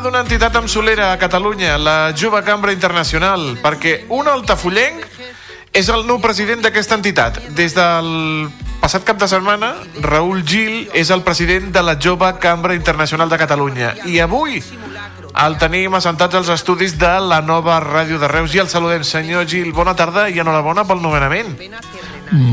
Parlar 0.00 0.12
d'una 0.12 0.22
entitat 0.24 0.56
amb 0.56 0.68
solera 0.68 1.12
a 1.12 1.18
Catalunya, 1.18 1.76
la 1.78 2.12
Jove 2.16 2.42
Cambra 2.42 2.72
Internacional, 2.72 3.58
perquè 3.60 4.06
un 4.08 4.28
altafollenc 4.28 5.04
és 5.76 5.88
el 5.92 6.06
nou 6.06 6.20
president 6.20 6.62
d'aquesta 6.64 6.96
entitat. 6.96 7.38
Des 7.56 7.74
del 7.76 8.48
passat 8.80 9.04
cap 9.04 9.18
de 9.20 9.28
setmana, 9.28 9.74
Raül 10.00 10.42
Gil 10.46 10.88
és 10.96 11.10
el 11.10 11.22
president 11.22 11.70
de 11.72 11.82
la 11.82 11.98
Jove 12.00 12.32
Cambra 12.40 12.74
Internacional 12.74 13.28
de 13.28 13.38
Catalunya. 13.38 13.94
I 14.06 14.20
avui 14.20 14.62
el 15.44 15.58
tenim 15.60 15.94
assentats 15.94 16.34
als 16.34 16.48
estudis 16.48 16.96
de 16.98 17.12
la 17.20 17.42
nova 17.42 17.80
ràdio 17.84 18.18
de 18.18 18.28
Reus 18.28 18.54
i 18.54 18.62
el 18.64 18.72
saludem. 18.72 19.04
Senyor 19.04 19.46
Gil, 19.46 19.72
bona 19.72 19.94
tarda 19.94 20.30
i 20.30 20.40
enhorabona 20.40 20.86
pel 20.88 21.02
nomenament. 21.04 21.58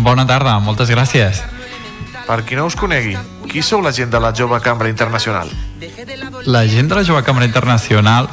Bona 0.04 0.28
tarda, 0.28 0.60
moltes 0.60 0.92
gràcies. 0.92 1.46
Per 2.28 2.44
qui 2.44 2.58
no 2.60 2.66
us 2.68 2.76
conegui, 2.76 3.14
qui 3.48 3.62
sou 3.64 3.80
la 3.80 3.94
gent 3.96 4.12
de 4.12 4.20
la 4.20 4.34
Jove 4.36 4.60
Cambra 4.60 4.90
Internacional? 4.92 5.48
La 6.44 6.66
gent 6.68 6.90
de 6.92 6.98
la 6.98 7.04
Jove 7.08 7.24
Cambra 7.24 7.48
Internacional 7.48 8.28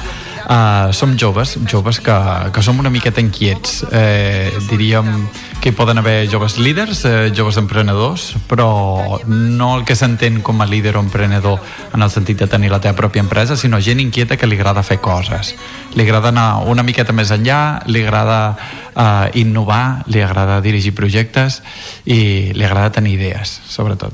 uh, 0.48 0.92
som 0.92 1.16
joves, 1.18 1.58
joves 1.70 2.00
que, 2.00 2.14
que 2.52 2.62
som 2.62 2.78
una 2.78 2.90
miqueta 2.90 3.20
inquiets. 3.20 3.84
Eh, 3.92 4.52
diríem 4.70 5.28
que 5.60 5.70
hi 5.70 5.72
poden 5.72 5.98
haver 5.98 6.28
joves 6.28 6.58
líders, 6.58 7.04
eh, 7.08 7.32
joves 7.34 7.56
emprenedors, 7.56 8.34
però 8.48 9.20
no 9.26 9.70
el 9.78 9.84
que 9.88 9.96
s'entén 9.96 10.42
com 10.44 10.60
a 10.60 10.66
líder 10.68 10.98
o 10.98 11.00
emprenedor 11.00 11.60
en 11.94 12.02
el 12.04 12.10
sentit 12.12 12.42
de 12.42 12.46
tenir 12.46 12.70
la 12.70 12.82
teva 12.84 12.96
pròpia 12.98 13.24
empresa, 13.24 13.56
sinó 13.56 13.80
gent 13.80 14.02
inquieta 14.02 14.36
que 14.36 14.46
li 14.46 14.58
agrada 14.60 14.82
fer 14.84 15.00
coses. 15.00 15.54
Li 15.94 16.04
agrada 16.04 16.28
anar 16.28 16.66
una 16.68 16.84
miqueta 16.84 17.16
més 17.16 17.32
enllà, 17.32 17.80
li 17.86 18.04
agrada 18.04 18.58
eh, 18.92 19.40
innovar, 19.40 20.04
li 20.06 20.20
agrada 20.20 20.60
dirigir 20.60 20.92
projectes 20.94 21.62
i 22.04 22.52
li 22.52 22.64
agrada 22.64 22.92
tenir 23.00 23.16
idees, 23.16 23.60
sobretot. 23.64 24.12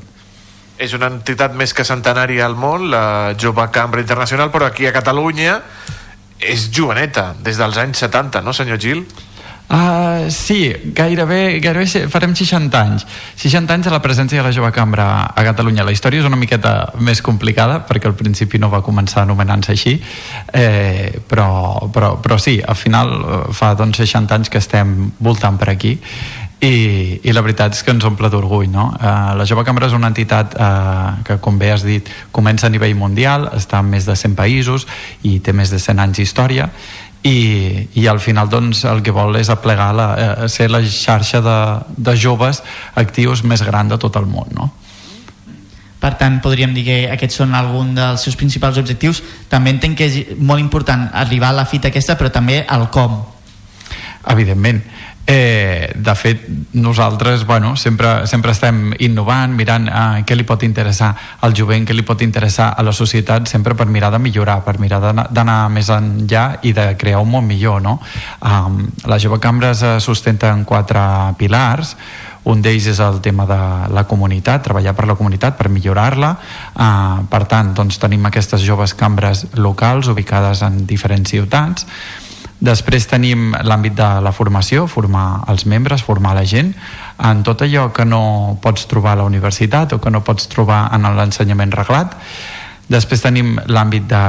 És 0.81 0.95
una 0.97 1.11
entitat 1.13 1.53
més 1.53 1.75
que 1.77 1.85
centenària 1.85 2.47
al 2.47 2.55
món, 2.57 2.87
la 2.95 3.35
Jove 3.37 3.67
Cambra 3.75 4.01
Internacional, 4.01 4.49
però 4.55 4.71
aquí 4.71 4.87
a 4.87 4.95
Catalunya 4.95 5.59
és 6.41 6.71
joveneta, 6.73 7.35
des 7.45 7.61
dels 7.61 7.77
anys 7.81 8.01
70, 8.07 8.43
no, 8.45 8.55
senyor 8.57 8.81
Gil? 8.81 9.05
Uh, 9.71 10.27
sí, 10.35 10.73
gairebé, 10.97 11.61
gairebé 11.63 12.09
farem 12.11 12.33
60 12.35 12.75
anys. 12.75 13.05
60 13.39 13.71
anys 13.71 13.87
de 13.87 13.93
la 13.95 14.01
presència 14.03 14.41
de 14.41 14.43
la 14.43 14.51
jove 14.51 14.73
cambra 14.75 15.05
a 15.31 15.45
Catalunya. 15.47 15.85
La 15.87 15.95
història 15.95 16.25
és 16.25 16.27
una 16.27 16.39
miqueta 16.41 16.91
més 16.99 17.23
complicada 17.23 17.77
perquè 17.87 18.11
al 18.11 18.17
principi 18.19 18.59
no 18.59 18.73
va 18.73 18.83
començar 18.83 19.23
anomenant-se 19.23 19.71
així, 19.77 19.95
eh, 20.51 21.23
però, 21.23 21.87
però, 21.95 22.17
però 22.19 22.41
sí, 22.43 22.57
al 22.59 22.75
final 22.75 23.15
eh, 23.15 23.41
fa 23.55 23.77
doncs, 23.79 24.03
60 24.03 24.41
anys 24.41 24.51
que 24.51 24.59
estem 24.59 25.13
voltant 25.23 25.61
per 25.61 25.71
aquí 25.71 25.95
i, 26.61 27.21
i 27.25 27.33
la 27.33 27.41
veritat 27.41 27.73
és 27.73 27.83
que 27.85 27.93
ens 27.95 28.05
omple 28.05 28.29
d'orgull 28.33 28.69
no? 28.69 28.91
eh, 29.01 29.13
la 29.37 29.47
Jove 29.49 29.65
Cambra 29.65 29.89
és 29.89 29.97
una 29.97 30.11
entitat 30.13 30.57
eh, 30.61 31.13
que 31.25 31.39
com 31.41 31.59
bé 31.59 31.73
has 31.73 31.85
dit 31.87 32.09
comença 32.37 32.69
a 32.69 32.73
nivell 32.73 32.97
mundial 33.01 33.49
està 33.57 33.81
en 33.81 33.89
més 33.89 34.09
de 34.09 34.17
100 34.17 34.37
països 34.37 34.85
i 35.25 35.39
té 35.41 35.57
més 35.57 35.73
de 35.73 35.81
100 35.81 36.05
anys 36.05 36.21
d'història 36.21 36.69
i, 37.25 37.89
i 38.01 38.07
al 38.09 38.21
final 38.21 38.49
doncs, 38.49 38.85
el 38.89 39.03
que 39.05 39.13
vol 39.13 39.37
és 39.41 39.49
aplegar 39.53 39.91
la, 39.97 40.11
eh, 40.17 40.49
ser 40.53 40.69
la 40.73 40.83
xarxa 40.85 41.41
de, 41.45 41.57
de 41.97 42.17
joves 42.17 42.63
actius 42.95 43.45
més 43.45 43.65
gran 43.65 43.89
de 43.89 44.01
tot 44.01 44.21
el 44.21 44.29
món 44.29 44.53
no? 44.57 44.71
Per 46.01 46.15
tant, 46.17 46.39
podríem 46.41 46.73
dir 46.73 46.87
que 46.87 46.95
aquests 47.13 47.43
són 47.43 47.51
algun 47.53 47.91
dels 47.93 48.23
seus 48.25 48.33
principals 48.41 48.79
objectius. 48.81 49.19
També 49.53 49.69
entenc 49.75 49.99
que 49.99 50.07
és 50.09 50.31
molt 50.39 50.63
important 50.63 51.03
arribar 51.13 51.51
a 51.53 51.59
la 51.59 51.67
fita 51.69 51.91
aquesta, 51.93 52.17
però 52.17 52.31
també 52.33 52.63
al 52.65 52.87
com. 52.89 53.19
evidentment 54.33 54.81
Eh, 55.33 55.93
de 55.95 56.15
fet, 56.17 56.49
nosaltres 56.73 57.47
bueno, 57.47 57.77
sempre, 57.77 58.27
sempre 58.27 58.51
estem 58.51 58.97
innovant, 58.99 59.53
mirant 59.55 59.85
eh, 59.87 60.23
què 60.27 60.35
li 60.35 60.43
pot 60.43 60.65
interessar 60.67 61.13
al 61.47 61.53
jovent, 61.55 61.85
què 61.87 61.95
li 61.95 62.03
pot 62.03 62.25
interessar 62.27 62.73
a 62.75 62.83
la 62.83 62.91
societat, 62.91 63.47
sempre 63.47 63.77
per 63.79 63.87
mirar 63.87 64.11
de 64.11 64.19
millorar, 64.19 64.57
per 64.67 64.81
mirar 64.83 64.99
d'anar- 65.31 65.69
més 65.71 65.87
enllà 65.95 66.59
i 66.67 66.73
de 66.75 66.97
crear 66.99 67.21
un 67.23 67.31
món 67.31 67.47
millor. 67.47 67.79
No? 67.81 68.01
Um, 68.43 68.89
la 69.07 69.21
Jove 69.23 69.39
Cambra 69.39 69.71
se 69.73 70.01
sustenta 70.01 70.51
en 70.51 70.65
quatre 70.65 71.01
pilars, 71.39 71.95
un 72.51 72.63
d'ells 72.65 72.89
és 72.91 72.99
el 72.99 73.21
tema 73.23 73.47
de 73.47 73.61
la 73.95 74.05
comunitat, 74.11 74.65
treballar 74.65 74.97
per 74.99 75.07
la 75.07 75.15
comunitat, 75.15 75.55
per 75.55 75.69
millorar-la. 75.71 76.33
Uh, 76.75 77.23
per 77.31 77.45
tant, 77.47 77.71
doncs, 77.77 78.01
tenim 78.03 78.27
aquestes 78.27 78.67
joves 78.67 78.97
cambres 78.99 79.47
locals 79.55 80.11
ubicades 80.11 80.65
en 80.67 80.83
diferents 80.91 81.31
ciutats. 81.31 81.87
Després 82.61 83.07
tenim 83.09 83.55
l'àmbit 83.65 83.95
de 83.97 84.09
la 84.21 84.33
formació, 84.37 84.85
formar 84.87 85.47
els 85.49 85.65
membres, 85.65 86.05
formar 86.05 86.35
la 86.37 86.45
gent 86.45 86.75
en 87.25 87.41
tot 87.45 87.63
allò 87.65 87.87
que 87.97 88.05
no 88.05 88.59
pots 88.61 88.85
trobar 88.91 89.15
a 89.15 89.21
la 89.23 89.29
universitat 89.29 89.95
o 89.97 90.01
que 90.01 90.13
no 90.13 90.21
pots 90.25 90.49
trobar 90.53 90.91
en 90.93 91.09
l'ensenyament 91.17 91.73
reglat. 91.73 92.19
Després 92.91 93.25
tenim 93.25 93.55
l'àmbit 93.71 94.05
de, 94.11 94.25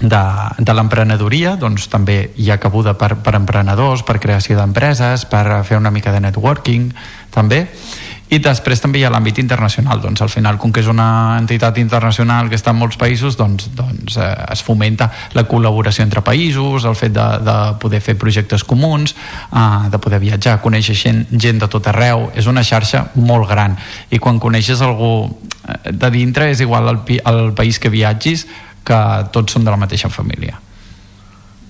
de, 0.00 0.22
de 0.58 0.74
l'emprenedoria, 0.74 1.54
doncs 1.60 1.86
també 1.92 2.18
hi 2.34 2.50
ha 2.50 2.58
cabuda 2.58 2.96
per, 2.98 3.14
per 3.22 3.36
emprenedors, 3.38 4.02
per 4.02 4.18
creació 4.18 4.58
d'empreses, 4.58 5.26
per 5.30 5.62
fer 5.68 5.78
una 5.78 5.94
mica 5.94 6.12
de 6.14 6.22
networking, 6.24 6.90
també. 7.34 7.66
I 8.34 8.40
després 8.42 8.80
també 8.82 8.98
hi 8.98 9.04
ha 9.06 9.10
l'àmbit 9.12 9.36
internacional, 9.38 10.00
doncs 10.02 10.22
al 10.24 10.30
final, 10.32 10.56
com 10.58 10.72
que 10.74 10.80
és 10.82 10.88
una 10.90 11.36
entitat 11.38 11.76
internacional 11.78 12.48
que 12.50 12.56
està 12.58 12.72
en 12.74 12.80
molts 12.80 12.96
països, 12.98 13.36
doncs, 13.38 13.68
doncs 13.78 14.16
eh, 14.18 14.26
es 14.50 14.62
fomenta 14.66 15.06
la 15.38 15.44
col·laboració 15.46 16.02
entre 16.02 16.22
països, 16.26 16.88
el 16.88 16.96
fet 16.98 17.14
de, 17.14 17.26
de 17.46 17.56
poder 17.78 18.00
fer 18.02 18.16
projectes 18.18 18.64
comuns, 18.66 19.14
eh, 19.52 19.86
de 19.92 20.00
poder 20.02 20.18
viatjar, 20.24 20.56
conèixer 20.64 20.96
gent, 20.98 21.22
gent 21.30 21.62
de 21.62 21.70
tot 21.70 21.86
arreu, 21.92 22.26
és 22.34 22.50
una 22.50 22.64
xarxa 22.66 23.06
molt 23.14 23.46
gran. 23.52 23.78
I 24.10 24.18
quan 24.18 24.42
coneixes 24.42 24.82
algú 24.82 25.12
eh, 25.28 25.92
de 25.92 26.10
dintre 26.10 26.50
és 26.50 26.64
igual 26.64 26.90
al, 26.90 27.04
pi- 27.06 27.22
al 27.22 27.52
país 27.54 27.78
que 27.78 27.92
viatgis 27.92 28.48
que 28.84 29.00
tots 29.32 29.54
són 29.54 29.64
de 29.64 29.70
la 29.70 29.78
mateixa 29.80 30.10
família. 30.10 30.58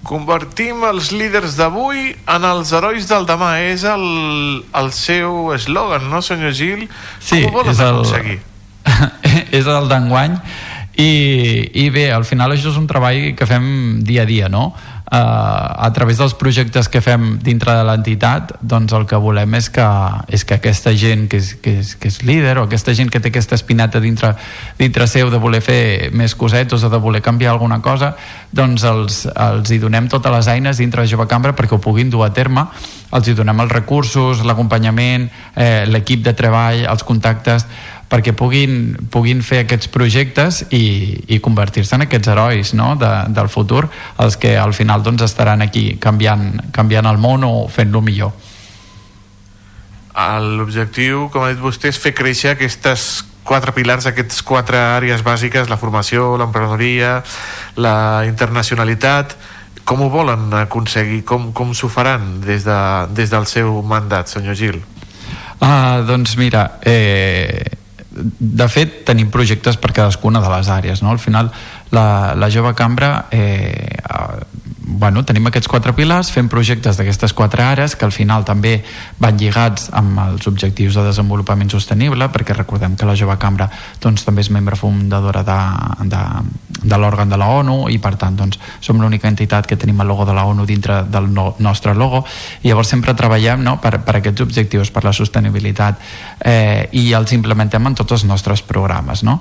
Convertim 0.04 0.82
els 0.84 1.10
líders 1.16 1.54
d'avui 1.56 2.10
en 2.28 2.44
els 2.44 2.72
herois 2.76 3.06
del 3.08 3.24
demà. 3.28 3.54
És 3.72 3.84
el, 3.88 4.04
el 4.76 4.90
seu 4.92 5.52
eslògan, 5.56 6.10
no, 6.12 6.20
senyor 6.22 6.52
Gil? 6.56 6.86
Sí, 7.20 7.42
Com 7.44 7.54
ho 7.54 7.58
volen 7.60 7.72
és 7.72 7.80
el- 7.80 7.94
aconseguir? 7.94 8.38
és 9.58 9.66
el 9.66 9.88
d'enguany 9.88 10.34
i, 10.96 11.70
i 11.84 11.88
bé, 11.90 12.10
al 12.14 12.24
final 12.24 12.54
això 12.54 12.70
és 12.70 12.78
un 12.78 12.86
treball 12.86 13.32
que 13.34 13.46
fem 13.48 13.64
dia 14.06 14.22
a 14.22 14.28
dia, 14.28 14.48
no? 14.48 14.72
Uh, 15.04 15.84
a 15.84 15.90
través 15.92 16.16
dels 16.16 16.32
projectes 16.34 16.88
que 16.88 17.02
fem 17.04 17.34
dintre 17.44 17.74
de 17.76 17.82
l'entitat 17.84 18.54
doncs 18.64 18.94
el 18.96 19.04
que 19.04 19.18
volem 19.20 19.52
és 19.58 19.68
que, 19.70 19.84
és 20.32 20.46
que 20.48 20.56
aquesta 20.56 20.94
gent 20.96 21.26
que 21.28 21.36
és, 21.42 21.50
que, 21.60 21.74
és, 21.82 21.90
que 22.00 22.08
és 22.08 22.16
líder 22.24 22.56
o 22.56 22.64
aquesta 22.64 22.94
gent 22.96 23.12
que 23.12 23.20
té 23.20 23.28
aquesta 23.28 23.54
espinata 23.54 24.00
dintre, 24.00 24.32
dintre 24.80 25.06
seu 25.06 25.28
de 25.30 25.38
voler 25.38 25.60
fer 25.62 26.08
més 26.16 26.32
cosetes 26.34 26.82
o 26.82 26.90
de 26.90 27.02
voler 27.04 27.20
canviar 27.22 27.52
alguna 27.52 27.82
cosa 27.84 28.14
doncs 28.50 28.88
els, 28.88 29.20
els 29.28 29.70
hi 29.70 29.78
donem 29.78 30.08
totes 30.08 30.32
les 30.32 30.48
eines 30.56 30.80
dintre 30.80 31.04
de 31.04 31.12
Jove 31.12 31.28
Cambra 31.28 31.52
perquè 31.52 31.76
ho 31.76 31.84
puguin 31.84 32.08
dur 32.10 32.24
a 32.24 32.32
terme 32.32 32.64
els 33.14 33.28
hi 33.28 33.34
donem 33.36 33.60
els 33.62 33.70
recursos, 33.70 34.42
l'acompanyament 34.42 35.28
eh, 35.54 35.84
l'equip 35.86 36.24
de 36.24 36.34
treball, 36.34 36.82
els 36.90 37.04
contactes 37.06 37.68
perquè 38.14 38.30
puguin, 38.38 38.94
puguin 39.10 39.40
fer 39.42 39.64
aquests 39.64 39.88
projectes 39.90 40.62
i, 40.70 41.18
i 41.34 41.40
convertir-se 41.42 41.96
en 41.96 42.04
aquests 42.06 42.30
herois 42.30 42.70
no? 42.78 42.92
de, 43.00 43.10
del 43.34 43.50
futur, 43.50 43.88
els 44.22 44.38
que 44.38 44.54
al 44.54 44.74
final 44.76 45.02
doncs, 45.02 45.24
estaran 45.26 45.64
aquí 45.66 45.96
canviant, 45.98 46.70
canviant 46.74 47.10
el 47.10 47.18
món 47.18 47.42
o 47.48 47.66
fent-lo 47.66 48.04
millor. 48.06 48.30
L'objectiu, 50.14 51.26
com 51.34 51.42
ha 51.42 51.50
dit 51.50 51.58
vostè, 51.58 51.90
és 51.90 51.98
fer 51.98 52.14
créixer 52.14 52.54
aquestes 52.54 53.24
quatre 53.44 53.74
pilars, 53.74 54.06
aquestes 54.06 54.46
quatre 54.46 54.78
àrees 54.78 55.26
bàsiques, 55.26 55.66
la 55.66 55.80
formació, 55.80 56.36
l'emprenedoria, 56.38 57.16
la 57.74 57.96
internacionalitat. 58.30 59.34
Com 59.84 60.06
ho 60.06 60.12
volen 60.12 60.54
aconseguir? 60.62 61.24
Com, 61.26 61.50
com 61.52 61.74
s'ho 61.74 61.90
faran 61.90 62.38
des, 62.46 62.62
de, 62.62 62.80
des 63.10 63.34
del 63.34 63.50
seu 63.50 63.82
mandat, 63.82 64.30
senyor 64.30 64.54
Gil? 64.54 64.84
Uh, 65.58 66.04
doncs 66.06 66.38
mira, 66.38 66.78
eh, 66.86 67.82
de 68.14 68.66
fet 68.70 69.00
tenim 69.08 69.30
projectes 69.34 69.78
per 69.80 69.92
cadascuna 69.92 70.42
de 70.42 70.50
les 70.52 70.70
àrees 70.70 71.02
no? 71.02 71.10
al 71.10 71.18
final 71.18 71.50
la, 71.94 72.34
la 72.38 72.50
jove 72.50 72.74
cambra 72.78 73.26
eh, 73.34 73.98
bueno, 74.86 75.24
tenim 75.24 75.46
aquests 75.48 75.68
quatre 75.70 75.94
pilars, 75.96 76.28
fem 76.32 76.48
projectes 76.52 76.98
d'aquestes 76.98 77.32
quatre 77.32 77.64
àrees 77.64 77.94
que 77.96 78.04
al 78.04 78.12
final 78.12 78.44
també 78.44 78.76
van 79.20 79.38
lligats 79.40 79.88
amb 79.96 80.20
els 80.26 80.46
objectius 80.50 80.98
de 80.98 81.06
desenvolupament 81.06 81.70
sostenible, 81.72 82.28
perquè 82.28 82.56
recordem 82.56 82.96
que 82.96 83.08
la 83.08 83.16
Jove 83.16 83.36
Cambra 83.40 83.70
doncs, 84.02 84.26
també 84.26 84.44
és 84.44 84.50
membre 84.52 84.76
fundadora 84.76 85.42
de, 85.46 85.58
de, 86.12 86.22
de 86.82 86.98
l'òrgan 87.00 87.32
de 87.32 87.38
la 87.40 87.48
ONU 87.60 87.78
i 87.94 87.98
per 87.98 88.14
tant 88.20 88.36
doncs, 88.36 88.60
som 88.84 89.00
l'única 89.00 89.30
entitat 89.30 89.66
que 89.66 89.78
tenim 89.80 90.02
el 90.04 90.10
logo 90.12 90.26
de 90.28 90.36
la 90.36 90.44
ONU 90.44 90.66
dintre 90.68 91.02
del 91.08 91.30
no, 91.32 91.54
nostre 91.64 91.94
logo 91.94 92.24
i 92.62 92.68
llavors 92.68 92.92
sempre 92.92 93.16
treballem 93.16 93.64
no, 93.64 93.78
per, 93.80 93.98
per 94.04 94.18
aquests 94.20 94.44
objectius, 94.44 94.92
per 94.92 95.04
la 95.06 95.14
sostenibilitat 95.16 96.00
eh, 96.44 96.90
i 96.92 97.10
els 97.16 97.32
implementem 97.32 97.86
en 97.86 97.96
tots 97.96 98.18
els 98.18 98.28
nostres 98.28 98.62
programes. 98.62 99.24
No? 99.24 99.40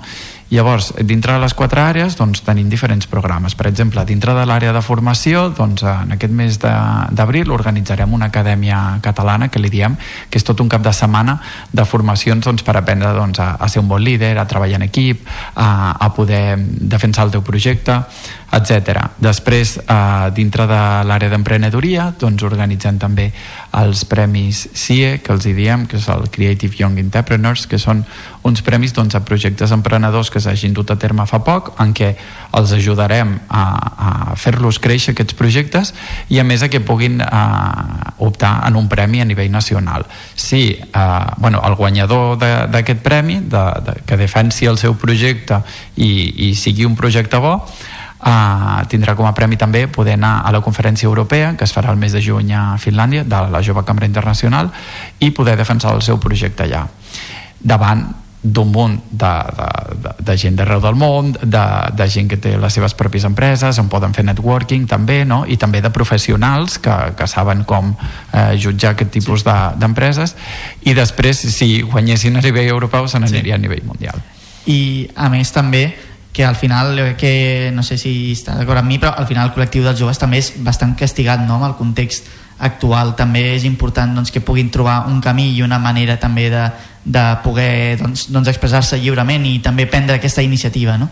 Llavors, 0.54 0.92
dintre 1.02 1.34
de 1.34 1.42
les 1.42 1.54
quatre 1.58 1.82
àrees 1.82 2.14
doncs, 2.14 2.44
tenim 2.46 2.68
diferents 2.70 3.08
programes. 3.10 3.56
Per 3.58 3.66
exemple, 3.66 4.04
dintre 4.06 4.36
de 4.38 4.44
l'àrea 4.46 4.74
de 4.76 4.84
formació, 4.86 5.48
doncs, 5.58 5.82
en 5.82 6.14
aquest 6.14 6.36
mes 6.38 6.60
d'abril 6.62 7.50
organitzarem 7.56 8.14
una 8.14 8.28
acadèmia 8.30 9.00
catalana, 9.02 9.48
que 9.50 9.62
li 9.64 9.72
diem, 9.74 9.96
que 10.30 10.38
és 10.38 10.46
tot 10.46 10.62
un 10.62 10.70
cap 10.70 10.86
de 10.86 10.94
setmana 10.94 11.40
de 11.74 11.88
formacions 11.90 12.46
doncs, 12.46 12.62
per 12.62 12.78
aprendre 12.78 13.16
doncs, 13.18 13.42
a, 13.42 13.56
a 13.58 13.72
ser 13.72 13.82
un 13.82 13.90
bon 13.90 14.06
líder, 14.06 14.36
a 14.38 14.46
treballar 14.46 14.78
en 14.78 14.86
equip, 14.92 15.26
a, 15.56 15.98
a 15.98 16.14
poder 16.14 16.60
defensar 16.62 17.26
el 17.26 17.34
teu 17.34 17.42
projecte, 17.42 18.04
etc. 18.54 19.10
Després, 19.18 19.78
eh, 19.78 20.30
dintre 20.36 20.68
de 20.70 20.82
l'àrea 21.10 21.30
d'emprenedoria, 21.30 22.14
doncs 22.20 22.44
organitzem 22.46 23.00
també 23.02 23.32
els 23.74 24.06
premis 24.06 24.68
CIE, 24.74 25.18
que 25.24 25.34
els 25.34 25.46
hi 25.46 25.54
diem, 25.58 25.88
que 25.88 25.98
és 25.98 26.08
el 26.14 26.30
Creative 26.30 26.76
Young 26.78 27.00
Entrepreneurs, 27.02 27.66
que 27.68 27.80
són 27.82 28.04
uns 28.44 28.62
premis 28.62 28.94
doncs, 28.94 29.16
a 29.16 29.24
projectes 29.26 29.72
emprenedors 29.72 30.30
que 30.30 30.42
s'hagin 30.44 30.74
dut 30.74 30.92
a 30.92 30.98
terme 31.00 31.26
fa 31.26 31.40
poc, 31.44 31.74
en 31.82 31.94
què 31.94 32.14
els 32.54 32.74
ajudarem 32.76 33.40
a, 33.50 33.64
a 33.64 34.36
fer-los 34.38 34.80
créixer 34.84 35.14
aquests 35.14 35.38
projectes 35.40 35.94
i 36.30 36.40
a 36.40 36.44
més 36.44 36.62
a 36.62 36.70
que 36.70 36.84
puguin 36.84 37.22
eh, 37.24 37.32
optar 38.20 38.54
en 38.68 38.78
un 38.78 38.90
premi 38.92 39.24
a 39.24 39.26
nivell 39.26 39.52
nacional. 39.52 40.06
Si 40.36 40.76
eh, 40.76 41.08
bueno, 41.38 41.64
el 41.66 41.76
guanyador 41.80 42.38
d'aquest 42.38 43.02
premi, 43.02 43.40
de, 43.40 43.66
de, 43.88 43.98
que 44.06 44.20
defensi 44.20 44.70
el 44.70 44.78
seu 44.78 44.94
projecte 45.00 45.64
i, 45.96 46.50
i 46.50 46.54
sigui 46.60 46.86
un 46.86 47.00
projecte 47.00 47.42
bo, 47.42 47.58
Uh, 48.24 48.80
tindrà 48.88 49.18
com 49.20 49.28
a 49.28 49.34
premi 49.36 49.58
també 49.60 49.82
poder 49.92 50.14
anar 50.16 50.46
a 50.48 50.52
la 50.56 50.62
conferència 50.64 51.10
europea 51.10 51.58
que 51.60 51.66
es 51.68 51.74
farà 51.76 51.92
el 51.92 51.98
mes 52.00 52.14
de 52.16 52.22
juny 52.24 52.54
a 52.56 52.78
Finlàndia 52.80 53.26
de 53.28 53.42
la 53.52 53.60
Jove 53.60 53.84
Cambra 53.84 54.08
Internacional 54.08 54.70
i 55.20 55.34
poder 55.36 55.58
defensar 55.60 55.92
el 55.92 56.00
seu 56.06 56.22
projecte 56.24 56.64
allà 56.64 56.86
davant 57.60 58.06
d'un 58.44 58.68
munt 58.68 58.98
de, 59.10 59.32
de, 59.58 59.68
de, 60.04 60.12
de 60.20 60.36
gent 60.38 60.58
d'arreu 60.60 60.82
del 60.84 60.98
món, 61.00 61.32
de, 61.32 61.64
de 61.96 62.08
gent 62.12 62.28
que 62.28 62.38
té 62.44 62.52
les 62.60 62.76
seves 62.76 62.92
pròpies 63.00 63.24
empreses, 63.24 63.80
on 63.80 63.88
poden 63.88 64.12
fer 64.14 64.26
networking 64.28 64.84
també, 64.92 65.22
no? 65.24 65.46
i 65.48 65.56
també 65.56 65.80
de 65.82 65.92
professionals 65.96 66.76
que, 66.84 66.98
que 67.16 67.28
saben 67.32 67.64
com 67.64 67.94
eh, 67.96 68.58
jutjar 68.60 68.98
aquest 68.98 69.14
tipus 69.16 69.46
sí. 69.46 69.56
d'empreses, 69.80 70.36
de, 70.36 70.92
i 70.92 70.96
després, 70.98 71.46
si 71.56 71.70
guanyessin 71.88 72.36
a 72.36 72.44
nivell 72.44 72.68
europeu, 72.76 73.08
se 73.08 73.24
n'aniria 73.24 73.56
sí. 73.56 73.60
a 73.60 73.64
nivell 73.64 73.88
mundial. 73.88 74.20
I, 74.68 74.82
a 75.16 75.32
més, 75.32 75.56
també, 75.56 75.86
que 76.34 76.44
al 76.44 76.56
final, 76.58 76.98
eh, 77.00 77.16
que 77.16 77.72
no 77.74 77.84
sé 77.86 77.98
si 78.02 78.34
està 78.34 78.58
d'acord 78.58 78.82
amb 78.82 78.90
mi, 78.90 78.98
però 79.00 79.14
al 79.16 79.30
final 79.30 79.48
el 79.48 79.54
col·lectiu 79.56 79.86
dels 79.86 80.00
joves 80.02 80.20
també 80.20 80.42
és 80.42 80.56
bastant 80.66 80.98
castigat 80.98 81.46
no? 81.46 81.60
amb 81.62 81.70
el 81.70 81.78
context 81.78 82.28
actual. 82.58 83.14
També 83.16 83.54
és 83.54 83.68
important 83.70 84.18
doncs, 84.18 84.34
que 84.34 84.42
puguin 84.42 84.72
trobar 84.74 85.04
un 85.12 85.22
camí 85.22 85.52
i 85.54 85.62
una 85.62 85.78
manera 85.80 86.18
també 86.18 86.50
de, 86.50 86.66
de 87.06 87.24
poder 87.44 88.00
doncs, 88.00 88.26
doncs 88.34 88.50
expressar-se 88.50 88.98
lliurement 88.98 89.46
i 89.46 89.60
també 89.62 89.86
prendre 89.86 90.18
aquesta 90.18 90.42
iniciativa. 90.42 90.98
No? 90.98 91.10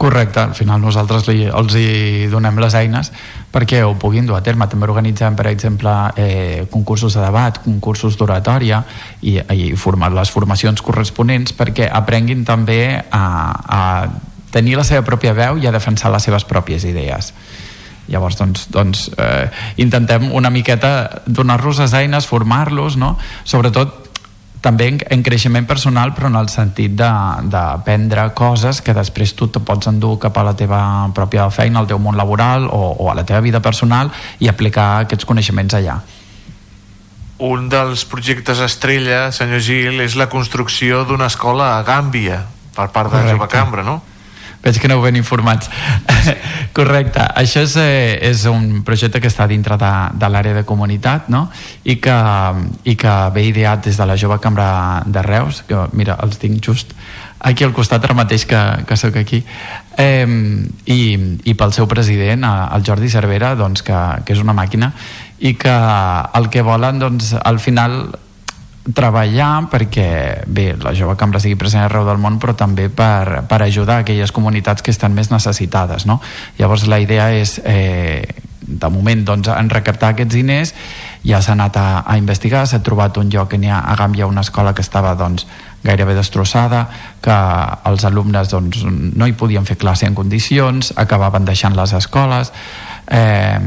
Correcte, 0.00 0.40
al 0.40 0.56
final 0.56 0.80
nosaltres 0.80 1.28
li, 1.28 1.44
els 1.44 1.76
hi 1.76 2.26
donem 2.32 2.58
les 2.62 2.74
eines 2.78 3.12
perquè 3.52 3.82
ho 3.84 3.92
puguin 4.00 4.24
dur 4.24 4.38
a 4.38 4.42
terme. 4.42 4.68
També 4.72 4.88
organitzem, 4.88 5.36
per 5.36 5.50
exemple, 5.52 5.92
eh, 6.16 6.64
concursos 6.72 7.12
de 7.18 7.26
debat, 7.26 7.60
concursos 7.60 8.16
d'oratòria 8.16 8.80
i, 9.20 9.36
i 9.36 9.72
formar 9.76 10.14
les 10.16 10.32
formacions 10.32 10.80
corresponents 10.80 11.52
perquè 11.52 11.90
aprenguin 11.92 12.46
també 12.48 12.84
a, 13.10 13.24
a 13.68 13.82
tenir 14.52 14.76
la 14.78 14.86
seva 14.86 15.04
pròpia 15.06 15.34
veu 15.36 15.60
i 15.60 15.66
a 15.66 15.74
defensar 15.74 16.12
les 16.12 16.24
seves 16.28 16.46
pròpies 16.48 16.86
idees 16.88 17.32
llavors 18.10 18.36
doncs, 18.38 18.66
doncs 18.74 19.08
eh, 19.16 19.48
intentem 19.82 20.30
una 20.34 20.50
miqueta 20.50 21.22
donar-los 21.26 21.80
les 21.82 21.94
eines, 21.94 22.26
formar-los 22.26 22.98
no? 23.00 23.16
sobretot 23.44 23.98
també 24.62 24.86
en, 24.92 24.98
en 25.10 25.22
creixement 25.26 25.66
personal 25.66 26.14
però 26.14 26.30
en 26.30 26.38
el 26.38 26.48
sentit 26.52 26.94
d'aprendre 26.94 28.28
coses 28.38 28.82
que 28.82 28.94
després 28.94 29.34
tu 29.38 29.48
te 29.50 29.62
pots 29.62 29.90
endur 29.90 30.16
cap 30.22 30.38
a 30.38 30.46
la 30.46 30.54
teva 30.58 30.82
pròpia 31.14 31.48
feina, 31.50 31.82
al 31.82 31.90
teu 31.90 31.98
món 31.98 32.18
laboral 32.18 32.68
o, 32.70 32.82
o 32.98 33.10
a 33.10 33.16
la 33.18 33.26
teva 33.26 33.42
vida 33.42 33.62
personal 33.62 34.12
i 34.38 34.50
aplicar 34.50 35.06
aquests 35.06 35.26
coneixements 35.28 35.78
allà 35.78 36.00
un 37.42 37.66
dels 37.66 38.04
projectes 38.06 38.60
estrella, 38.62 39.32
senyor 39.34 39.62
Gil, 39.66 39.98
és 40.04 40.14
la 40.14 40.28
construcció 40.30 41.02
d'una 41.08 41.26
escola 41.26 41.72
a 41.74 41.82
Gàmbia 41.82 42.44
per 42.76 42.86
part 42.94 43.10
de 43.10 43.18
Correcte. 43.18 43.34
Jove 43.34 43.48
Cambra, 43.50 43.82
no? 43.82 43.96
Veig 44.62 44.78
que 44.78 44.88
aneu 44.90 45.02
ben 45.02 45.18
informats 45.18 45.70
correcte, 46.76 47.24
això 47.42 47.64
és, 47.66 47.76
eh, 47.80 48.18
és 48.30 48.46
un 48.50 48.82
projecte 48.86 49.20
que 49.20 49.30
està 49.30 49.48
dintre 49.50 49.78
de, 49.80 49.92
de 50.18 50.30
l'àrea 50.30 50.60
de 50.60 50.66
comunitat 50.68 51.28
no? 51.32 51.48
I, 51.84 51.98
que, 52.02 52.18
i 52.84 52.96
que 52.98 53.16
ve 53.34 53.48
ideat 53.50 53.84
des 53.88 53.98
de 53.98 54.06
la 54.08 54.16
jove 54.16 54.38
cambra 54.42 55.02
de 55.06 55.22
Reus 55.26 55.64
que 55.68 55.88
mira, 55.92 56.18
els 56.22 56.38
tinc 56.42 56.62
just 56.64 56.94
aquí 57.42 57.64
al 57.66 57.74
costat 57.74 58.04
ara 58.06 58.14
mateix 58.14 58.46
que, 58.46 58.60
que 58.86 58.96
sóc 58.96 59.16
aquí. 59.18 59.42
Eh, 59.98 60.26
i, 60.86 61.00
i 61.44 61.54
pel 61.58 61.74
seu 61.74 61.88
president 61.90 62.46
el 62.46 62.86
Jordi 62.86 63.10
Cervera 63.12 63.56
doncs, 63.58 63.82
que, 63.84 63.98
que 64.24 64.36
és 64.36 64.42
una 64.42 64.54
màquina 64.56 64.92
i 65.42 65.56
que 65.58 65.74
el 66.38 66.48
que 66.54 66.62
volen 66.62 67.02
doncs, 67.02 67.34
al 67.34 67.58
final 67.58 68.14
treballar 68.82 69.68
perquè 69.70 70.42
bé, 70.46 70.72
la 70.82 70.94
jove 70.98 71.14
cambra 71.18 71.40
sigui 71.42 71.58
present 71.60 71.84
arreu 71.84 72.06
del 72.08 72.18
món 72.18 72.40
però 72.42 72.56
també 72.58 72.88
per, 72.90 73.44
per 73.46 73.60
ajudar 73.62 74.00
aquelles 74.02 74.34
comunitats 74.34 74.82
que 74.82 74.90
estan 74.90 75.14
més 75.14 75.30
necessitades 75.30 76.06
no? 76.06 76.18
llavors 76.58 76.88
la 76.90 76.98
idea 77.02 77.30
és 77.30 77.60
eh, 77.62 78.26
de 78.62 78.88
moment 78.90 79.24
doncs, 79.26 79.50
en 79.54 79.70
recaptar 79.70 80.12
aquests 80.12 80.34
diners 80.34 80.74
ja 81.26 81.40
s'ha 81.42 81.54
anat 81.54 81.76
a, 81.78 81.86
a 82.06 82.16
investigar 82.18 82.64
s'ha 82.66 82.82
trobat 82.82 83.18
un 83.22 83.30
lloc 83.30 83.52
que 83.52 83.58
n'hi 83.58 83.70
ha 83.70 83.82
a 83.86 83.96
Gàmbia 83.98 84.26
una 84.26 84.42
escola 84.42 84.74
que 84.74 84.82
estava 84.82 85.14
doncs, 85.18 85.46
gairebé 85.82 86.14
destrossada 86.14 86.86
que 87.22 87.36
els 87.90 88.06
alumnes 88.06 88.50
doncs, 88.50 88.84
no 88.86 89.26
hi 89.26 89.34
podien 89.38 89.66
fer 89.66 89.78
classe 89.78 90.06
en 90.06 90.18
condicions 90.18 90.92
acabaven 90.96 91.46
deixant 91.46 91.76
les 91.78 91.94
escoles 91.98 92.52
eh, 93.10 93.58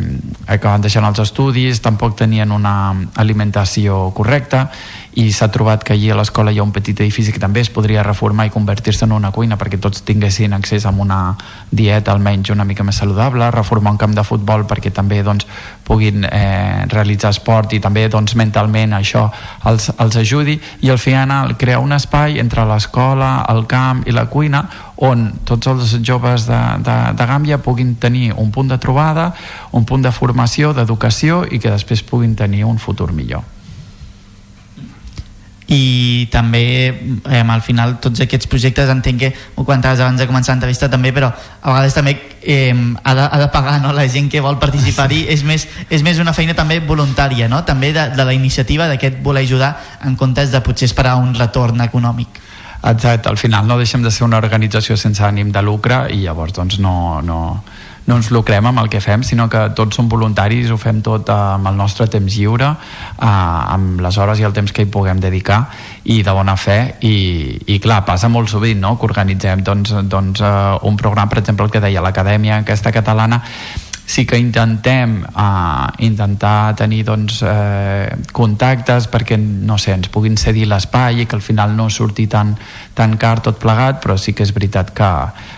acabaven 0.48 0.88
deixant 0.88 1.08
els 1.08 1.20
estudis 1.24 1.82
tampoc 1.84 2.16
tenien 2.20 2.52
una 2.56 2.76
alimentació 3.20 4.10
correcta 4.16 4.70
i 5.16 5.32
s'ha 5.32 5.48
trobat 5.48 5.84
que 5.84 5.94
allí 5.96 6.10
a 6.12 6.16
l'escola 6.18 6.52
hi 6.52 6.60
ha 6.60 6.64
un 6.64 6.74
petit 6.76 7.00
edifici 7.00 7.32
que 7.32 7.40
també 7.40 7.62
es 7.64 7.70
podria 7.72 8.04
reformar 8.04 8.50
i 8.50 8.52
convertir-se 8.52 9.06
en 9.08 9.14
una 9.16 9.32
cuina 9.32 9.56
perquè 9.56 9.80
tots 9.80 10.04
tinguessin 10.04 10.54
accés 10.54 10.86
a 10.86 10.92
una 10.92 11.38
dieta 11.72 12.12
almenys 12.12 12.52
una 12.52 12.66
mica 12.68 12.84
més 12.84 13.00
saludable, 13.00 13.48
reformar 13.56 13.94
un 13.96 14.02
camp 14.02 14.16
de 14.16 14.26
futbol 14.28 14.66
perquè 14.68 14.92
també 14.92 15.22
doncs, 15.24 15.48
puguin 15.88 16.28
eh, 16.28 16.84
realitzar 16.92 17.32
esport 17.32 17.74
i 17.74 17.80
també 17.80 18.10
doncs, 18.12 18.36
mentalment 18.36 18.98
això 19.00 19.30
els, 19.72 19.88
els 19.96 20.20
ajudi. 20.20 20.60
I 20.84 20.92
al 20.92 21.00
final 21.00 21.56
crear 21.56 21.80
un 21.80 21.96
espai 21.96 22.40
entre 22.44 22.68
l'escola, 22.68 23.46
el 23.56 23.64
camp 23.72 24.04
i 24.10 24.12
la 24.12 24.28
cuina 24.28 24.66
on 25.08 25.30
tots 25.48 25.72
els 25.72 25.98
joves 26.04 26.50
de, 26.50 26.62
de, 26.84 27.00
de 27.16 27.32
Gàmbia 27.32 27.64
puguin 27.64 27.96
tenir 27.96 28.34
un 28.36 28.52
punt 28.52 28.68
de 28.68 28.80
trobada, 28.84 29.32
un 29.72 29.88
punt 29.88 30.04
de 30.04 30.12
formació, 30.12 30.76
d'educació 30.76 31.46
i 31.48 31.60
que 31.60 31.72
després 31.72 32.04
puguin 32.04 32.36
tenir 32.36 32.66
un 32.68 32.80
futur 32.80 33.14
millor 33.16 33.55
i 35.68 36.28
també 36.32 36.62
eh, 37.26 37.42
al 37.42 37.62
final 37.66 37.96
tots 38.02 38.22
aquests 38.22 38.46
projectes 38.50 38.90
entenc 38.92 39.20
que 39.20 39.32
ho 39.56 39.64
comentaves 39.64 40.00
abans 40.00 40.22
de 40.22 40.28
començar 40.30 40.54
l'entrevista 40.54 40.90
també 40.92 41.10
però 41.14 41.32
a 41.32 41.72
vegades 41.72 41.96
també 41.98 42.14
eh, 42.42 42.70
ha, 43.02 43.16
de, 43.18 43.26
ha 43.26 43.40
de 43.42 43.48
pagar 43.54 43.80
no? 43.82 43.94
la 43.94 44.06
gent 44.08 44.30
que 44.30 44.44
vol 44.46 44.60
participar-hi 44.62 45.26
és, 45.34 45.44
més, 45.44 45.68
és 45.90 46.06
més 46.06 46.22
una 46.22 46.34
feina 46.38 46.54
també 46.54 46.80
voluntària 46.86 47.50
no? 47.50 47.64
també 47.66 47.92
de, 47.96 48.12
de 48.14 48.26
la 48.26 48.34
iniciativa 48.38 48.88
d'aquest 48.92 49.18
voler 49.26 49.46
ajudar 49.48 49.74
en 50.06 50.16
comptes 50.16 50.54
de 50.54 50.62
potser 50.62 50.86
esperar 50.92 51.18
un 51.18 51.34
retorn 51.34 51.82
econòmic 51.82 52.42
Exacte, 52.86 53.30
al 53.30 53.38
final 53.38 53.66
no 53.66 53.80
deixem 53.80 54.04
de 54.06 54.12
ser 54.14 54.28
una 54.28 54.38
organització 54.38 54.94
sense 54.98 55.24
ànim 55.26 55.50
de 55.50 55.62
lucre 55.66 56.04
i 56.14 56.22
llavors 56.22 56.54
doncs 56.54 56.78
no, 56.78 57.24
no, 57.26 57.40
no 58.06 58.18
ens 58.20 58.30
lucrem 58.34 58.66
amb 58.70 58.82
el 58.84 58.90
que 58.90 59.02
fem, 59.02 59.24
sinó 59.26 59.48
que 59.50 59.62
tots 59.78 59.98
som 59.98 60.10
voluntaris, 60.10 60.70
ho 60.70 60.78
fem 60.78 61.02
tot 61.06 61.30
amb 61.34 61.72
el 61.72 61.78
nostre 61.78 62.08
temps 62.12 62.38
lliure, 62.38 62.70
eh, 63.18 63.26
amb 63.26 64.02
les 64.06 64.18
hores 64.22 64.40
i 64.40 64.46
el 64.46 64.54
temps 64.54 64.72
que 64.72 64.86
hi 64.86 64.92
puguem 64.92 65.20
dedicar 65.24 65.64
i 66.04 66.22
de 66.24 66.36
bona 66.38 66.56
fe 66.60 66.78
i, 67.02 67.16
i 67.74 67.80
clar, 67.82 68.04
passa 68.06 68.30
molt 68.30 68.52
sovint 68.52 68.82
no? 68.82 68.96
que 69.00 69.10
organitzem 69.10 69.64
doncs, 69.66 69.96
doncs, 70.06 70.42
uh, 70.46 70.78
un 70.86 70.98
programa, 70.98 71.30
per 71.32 71.42
exemple 71.42 71.66
el 71.66 71.74
que 71.74 71.82
deia 71.82 72.04
l'Acadèmia 72.06 72.62
aquesta 72.62 72.94
catalana 72.94 73.42
sí 74.06 74.26
que 74.26 74.38
intentem 74.38 75.24
uh, 75.24 75.90
intentar 75.98 76.76
tenir 76.76 77.04
doncs, 77.06 77.42
eh, 77.42 78.14
contactes 78.32 79.08
perquè 79.10 79.38
no 79.40 79.80
sé, 79.82 79.96
ens 79.98 80.12
puguin 80.14 80.38
cedir 80.38 80.68
l'espai 80.70 81.24
i 81.24 81.26
que 81.26 81.36
al 81.36 81.42
final 81.42 81.74
no 81.76 81.90
surti 81.90 82.28
tan, 82.30 82.54
tan 82.94 83.18
car 83.18 83.42
tot 83.42 83.58
plegat, 83.62 83.98
però 84.04 84.18
sí 84.18 84.36
que 84.38 84.46
és 84.46 84.54
veritat 84.54 84.94
que, 84.94 85.10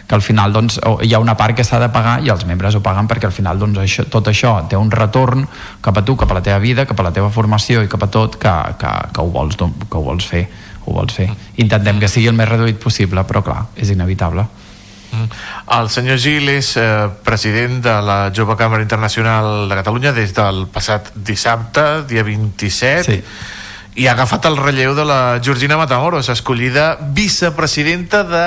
que 0.07 0.15
al 0.15 0.23
final 0.23 0.55
doncs, 0.55 0.79
hi 1.03 1.13
ha 1.13 1.19
una 1.19 1.35
part 1.35 1.57
que 1.57 1.65
s'ha 1.67 1.81
de 1.83 1.91
pagar 1.91 2.21
i 2.23 2.31
els 2.31 2.45
membres 2.47 2.75
ho 2.75 2.83
paguen 2.83 3.09
perquè 3.11 3.27
al 3.27 3.35
final 3.35 3.59
doncs, 3.59 3.81
això, 3.83 4.07
tot 4.07 4.31
això 4.31 4.55
té 4.69 4.79
un 4.79 4.91
retorn 4.91 5.43
cap 5.83 5.99
a 5.99 6.05
tu, 6.05 6.15
cap 6.15 6.31
a 6.31 6.39
la 6.39 6.45
teva 6.45 6.63
vida, 6.63 6.87
cap 6.87 6.99
a 6.99 7.09
la 7.09 7.11
teva 7.11 7.29
formació 7.33 7.83
i 7.83 7.91
cap 7.91 8.07
a 8.07 8.11
tot 8.11 8.39
que, 8.39 8.55
que, 8.79 8.93
que, 9.11 9.21
ho, 9.21 9.27
vols, 9.33 9.59
que 9.59 9.99
ho 9.99 10.05
vols 10.07 10.25
fer 10.25 10.47
ho 10.87 10.93
vols 10.95 11.11
fer. 11.11 11.27
Intentem 11.59 11.99
que 11.99 12.07
sigui 12.07 12.29
el 12.31 12.37
més 12.37 12.47
reduït 12.47 12.79
possible, 12.79 13.19
però 13.27 13.43
clar, 13.43 13.65
és 13.75 13.91
inevitable. 13.91 14.47
El 15.77 15.89
senyor 15.93 16.19
Gil 16.21 16.49
és 16.53 16.73
eh, 16.79 17.07
president 17.25 17.81
de 17.83 17.95
la 18.05 18.17
Jove 18.35 18.57
Càmera 18.59 18.83
Internacional 18.85 19.67
de 19.69 19.77
Catalunya 19.79 20.13
des 20.15 20.33
del 20.37 20.65
passat 20.73 21.11
dissabte, 21.15 22.03
dia 22.09 22.23
27, 22.27 23.07
sí. 23.07 23.19
i 23.97 24.07
ha 24.07 24.13
agafat 24.13 24.45
el 24.49 24.57
relleu 24.59 24.93
de 24.97 25.05
la 25.07 25.39
Georgina 25.43 25.77
Matamoros, 25.79 26.29
escollida 26.29 26.97
vicepresidenta 27.17 28.23
de 28.23 28.45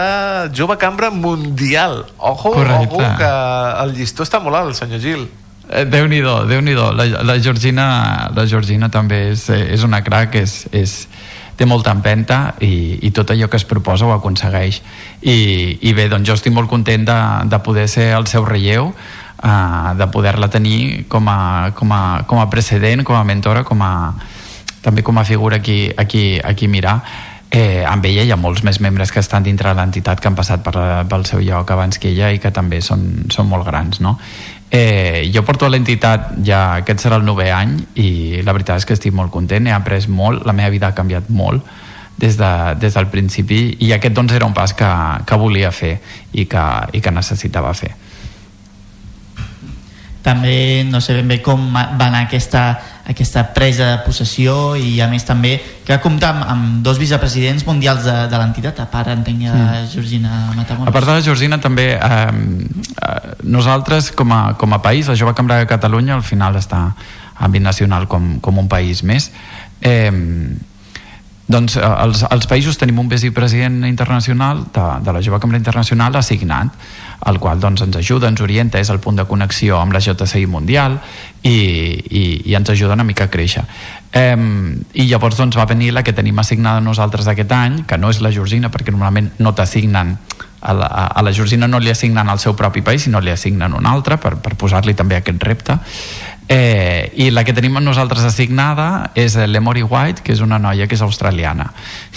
Jove 0.57 0.79
Cambra 0.79 1.11
Mundial. 1.11 2.07
Ojo, 2.19 2.53
Correcte. 2.53 2.95
ojo, 2.95 3.13
que 3.19 3.35
el 3.85 3.95
llistó 3.99 4.27
està 4.27 4.41
molt 4.41 4.61
alt, 4.61 4.79
senyor 4.79 5.03
Gil. 5.03 5.29
Eh, 5.71 5.85
Déu-n'hi-do, 5.87 6.47
déu 6.51 6.63
nhi 6.65 6.75
déu 6.75 6.91
la, 6.99 7.05
la, 7.23 7.37
Georgina, 7.39 8.31
la 8.35 8.47
Georgina 8.51 8.89
també 8.91 9.29
és, 9.31 9.45
eh, 9.55 9.69
és 9.77 9.85
una 9.87 10.01
crac, 10.03 10.35
és, 10.35 10.65
és, 10.75 10.95
té 11.61 11.69
molta 11.69 11.93
empenta 11.93 12.55
i, 12.65 12.97
i 13.05 13.11
tot 13.13 13.35
allò 13.35 13.51
que 13.53 13.59
es 13.61 13.67
proposa 13.69 14.09
ho 14.09 14.15
aconsegueix. 14.15 14.81
I, 15.21 15.37
i 15.85 15.93
bé, 15.97 16.09
doncs 16.09 16.31
jo 16.31 16.37
estic 16.39 16.55
molt 16.57 16.71
content 16.73 17.05
de, 17.05 17.19
de 17.53 17.59
poder 17.61 17.85
ser 17.93 18.15
el 18.17 18.25
seu 18.33 18.47
relleu, 18.49 18.89
uh, 18.89 19.91
de 19.99 20.09
poder-la 20.09 20.49
tenir 20.49 21.05
com 21.13 21.29
a, 21.29 21.73
com, 21.77 21.93
a, 21.93 22.23
com 22.25 22.41
a 22.41 22.49
precedent, 22.49 23.05
com 23.05 23.19
a 23.19 23.27
mentora, 23.29 23.67
com 23.69 23.85
a, 23.85 23.93
també 24.81 25.05
com 25.05 25.21
a 25.21 25.27
figura 25.29 25.61
aquí, 25.61 25.83
aquí, 26.01 26.41
aquí 26.41 26.69
mirar 26.69 27.03
eh, 27.51 27.85
amb 27.85 28.05
ella 28.07 28.23
hi 28.23 28.31
ha 28.31 28.39
molts 28.39 28.63
més 28.65 28.79
membres 28.81 29.11
que 29.13 29.21
estan 29.21 29.43
dintre 29.43 29.73
de 29.73 29.77
l'entitat 29.77 30.21
que 30.23 30.31
han 30.31 30.39
passat 30.39 30.63
per, 30.63 30.75
pel 31.11 31.27
seu 31.27 31.43
lloc 31.43 31.71
abans 31.75 31.99
que 31.99 32.13
ella 32.13 32.31
i 32.31 32.39
que 32.39 32.53
també 32.55 32.79
són, 32.81 33.27
són 33.35 33.51
molt 33.51 33.67
grans 33.67 34.01
no? 34.01 34.17
Eh, 34.71 35.31
jo 35.35 35.43
porto 35.43 35.67
a 35.67 35.71
l'entitat 35.73 36.37
ja 36.47 36.61
aquest 36.79 37.03
serà 37.03 37.17
el 37.19 37.25
novè 37.27 37.49
any 37.51 37.73
i 37.99 38.11
la 38.47 38.55
veritat 38.55 38.79
és 38.79 38.87
que 38.87 38.95
estic 38.95 39.15
molt 39.17 39.33
content, 39.35 39.67
he 39.67 39.73
après 39.75 40.07
molt, 40.07 40.45
la 40.47 40.55
meva 40.55 40.71
vida 40.71 40.87
ha 40.87 40.95
canviat 40.95 41.27
molt 41.27 41.67
des, 42.21 42.37
de, 42.39 42.51
des 42.79 42.95
del 42.95 43.09
principi 43.11 43.59
i 43.83 43.91
aquest 43.97 44.15
doncs 44.15 44.37
era 44.37 44.47
un 44.47 44.55
pas 44.55 44.71
que, 44.77 44.91
que 45.27 45.41
volia 45.41 45.73
fer 45.75 45.97
i 46.33 46.47
que, 46.47 46.67
i 46.95 47.03
que 47.03 47.11
necessitava 47.11 47.75
fer. 47.75 47.91
també 50.23 50.85
no 50.85 51.01
sé 51.01 51.15
ben 51.17 51.29
bé 51.29 51.41
com 51.43 51.73
va 51.75 52.07
anar 52.07 52.27
aquesta, 52.27 52.63
aquesta 53.11 53.43
presa 53.55 53.87
de 53.91 53.99
possessió 54.07 54.77
i 54.79 55.01
a 55.03 55.09
més 55.11 55.25
també 55.27 55.57
que 55.85 55.93
va 55.93 56.01
comptar 56.03 56.31
amb, 56.35 56.45
amb 56.53 56.83
dos 56.87 57.01
vicepresidents 57.03 57.67
mundials 57.67 58.05
de, 58.07 58.17
de 58.31 58.41
l'entitat, 58.41 58.79
a 58.81 58.87
part 58.91 59.11
entenc 59.13 59.43
de 59.45 59.51
Mm. 59.51 59.87
Georgina 59.91 60.53
Matamoros. 60.55 60.89
A 60.89 60.95
part 60.95 61.07
de 61.07 61.17
la 61.19 61.25
Georgina 61.25 61.59
també 61.61 61.89
eh, 61.95 62.01
eh, 62.01 63.35
nosaltres 63.43 64.13
com 64.15 64.33
a, 64.33 64.55
com 64.55 64.73
a 64.73 64.81
país, 64.83 65.09
la 65.11 65.17
Jove 65.19 65.35
Cambra 65.35 65.59
de 65.59 65.67
Catalunya 65.67 66.15
al 66.15 66.23
final 66.23 66.57
està 66.57 66.85
a 66.91 67.47
àmbit 67.47 67.65
nacional 67.65 68.07
com, 68.07 68.39
com 68.41 68.59
un 68.61 68.69
país 68.69 69.03
més 69.03 69.31
eh, 69.81 70.13
doncs 71.51 71.77
eh, 71.77 71.85
els, 72.05 72.25
els 72.31 72.47
països 72.47 72.79
tenim 72.79 72.99
un 73.03 73.09
vicepresident 73.11 73.83
internacional 73.89 74.65
de, 74.75 74.87
de 75.05 75.15
la 75.17 75.23
Jove 75.25 75.41
Cambra 75.43 75.59
Internacional 75.59 76.17
assignat 76.21 76.71
el 77.27 77.39
qual 77.39 77.61
doncs, 77.61 77.83
ens 77.85 77.97
ajuda, 78.01 78.31
ens 78.31 78.41
orienta, 78.41 78.81
és 78.81 78.91
el 78.91 79.01
punt 79.01 79.19
de 79.19 79.27
connexió 79.29 79.81
amb 79.81 79.93
la 79.93 80.01
JCI 80.01 80.47
Mundial 80.49 80.99
i, 81.43 81.53
i, 81.53 82.23
i 82.49 82.55
ens 82.57 82.71
ajuda 82.73 82.97
una 82.97 83.05
mica 83.05 83.29
a 83.29 83.33
créixer. 83.33 83.65
Eh, 84.13 84.37
I 84.95 85.07
llavors 85.11 85.37
doncs, 85.37 85.59
va 85.59 85.69
venir 85.69 85.93
la 85.93 86.03
que 86.03 86.17
tenim 86.17 86.39
assignada 86.41 86.81
nosaltres 86.81 87.29
aquest 87.29 87.53
any, 87.53 87.83
que 87.87 87.99
no 87.99 88.11
és 88.11 88.23
la 88.25 88.33
Georgina, 88.33 88.73
perquè 88.73 88.95
normalment 88.95 89.33
no 89.39 89.55
t'assignen 89.55 90.17
a 90.61 90.75
la, 90.75 90.87
a 90.87 91.23
la 91.23 91.33
Georgina 91.33 91.67
no 91.67 91.79
li 91.81 91.91
assignen 91.91 92.29
al 92.29 92.39
seu 92.39 92.55
propi 92.57 92.83
país, 92.83 93.07
sinó 93.07 93.21
li 93.21 93.33
assignen 93.33 93.73
un 93.73 93.87
altre 93.89 94.19
per, 94.21 94.37
per 94.45 94.57
posar-li 94.61 94.95
també 94.95 95.17
aquest 95.17 95.43
repte. 95.43 95.79
Eh, 96.53 97.13
I 97.15 97.29
la 97.31 97.45
que 97.47 97.53
tenim 97.55 97.77
nosaltres 97.79 98.25
assignada 98.27 99.13
és 99.15 99.37
l'Emory 99.39 99.85
White, 99.87 100.25
que 100.27 100.33
és 100.35 100.41
una 100.43 100.59
noia 100.59 100.89
que 100.91 100.97
és 100.99 101.05
australiana. 101.07 101.69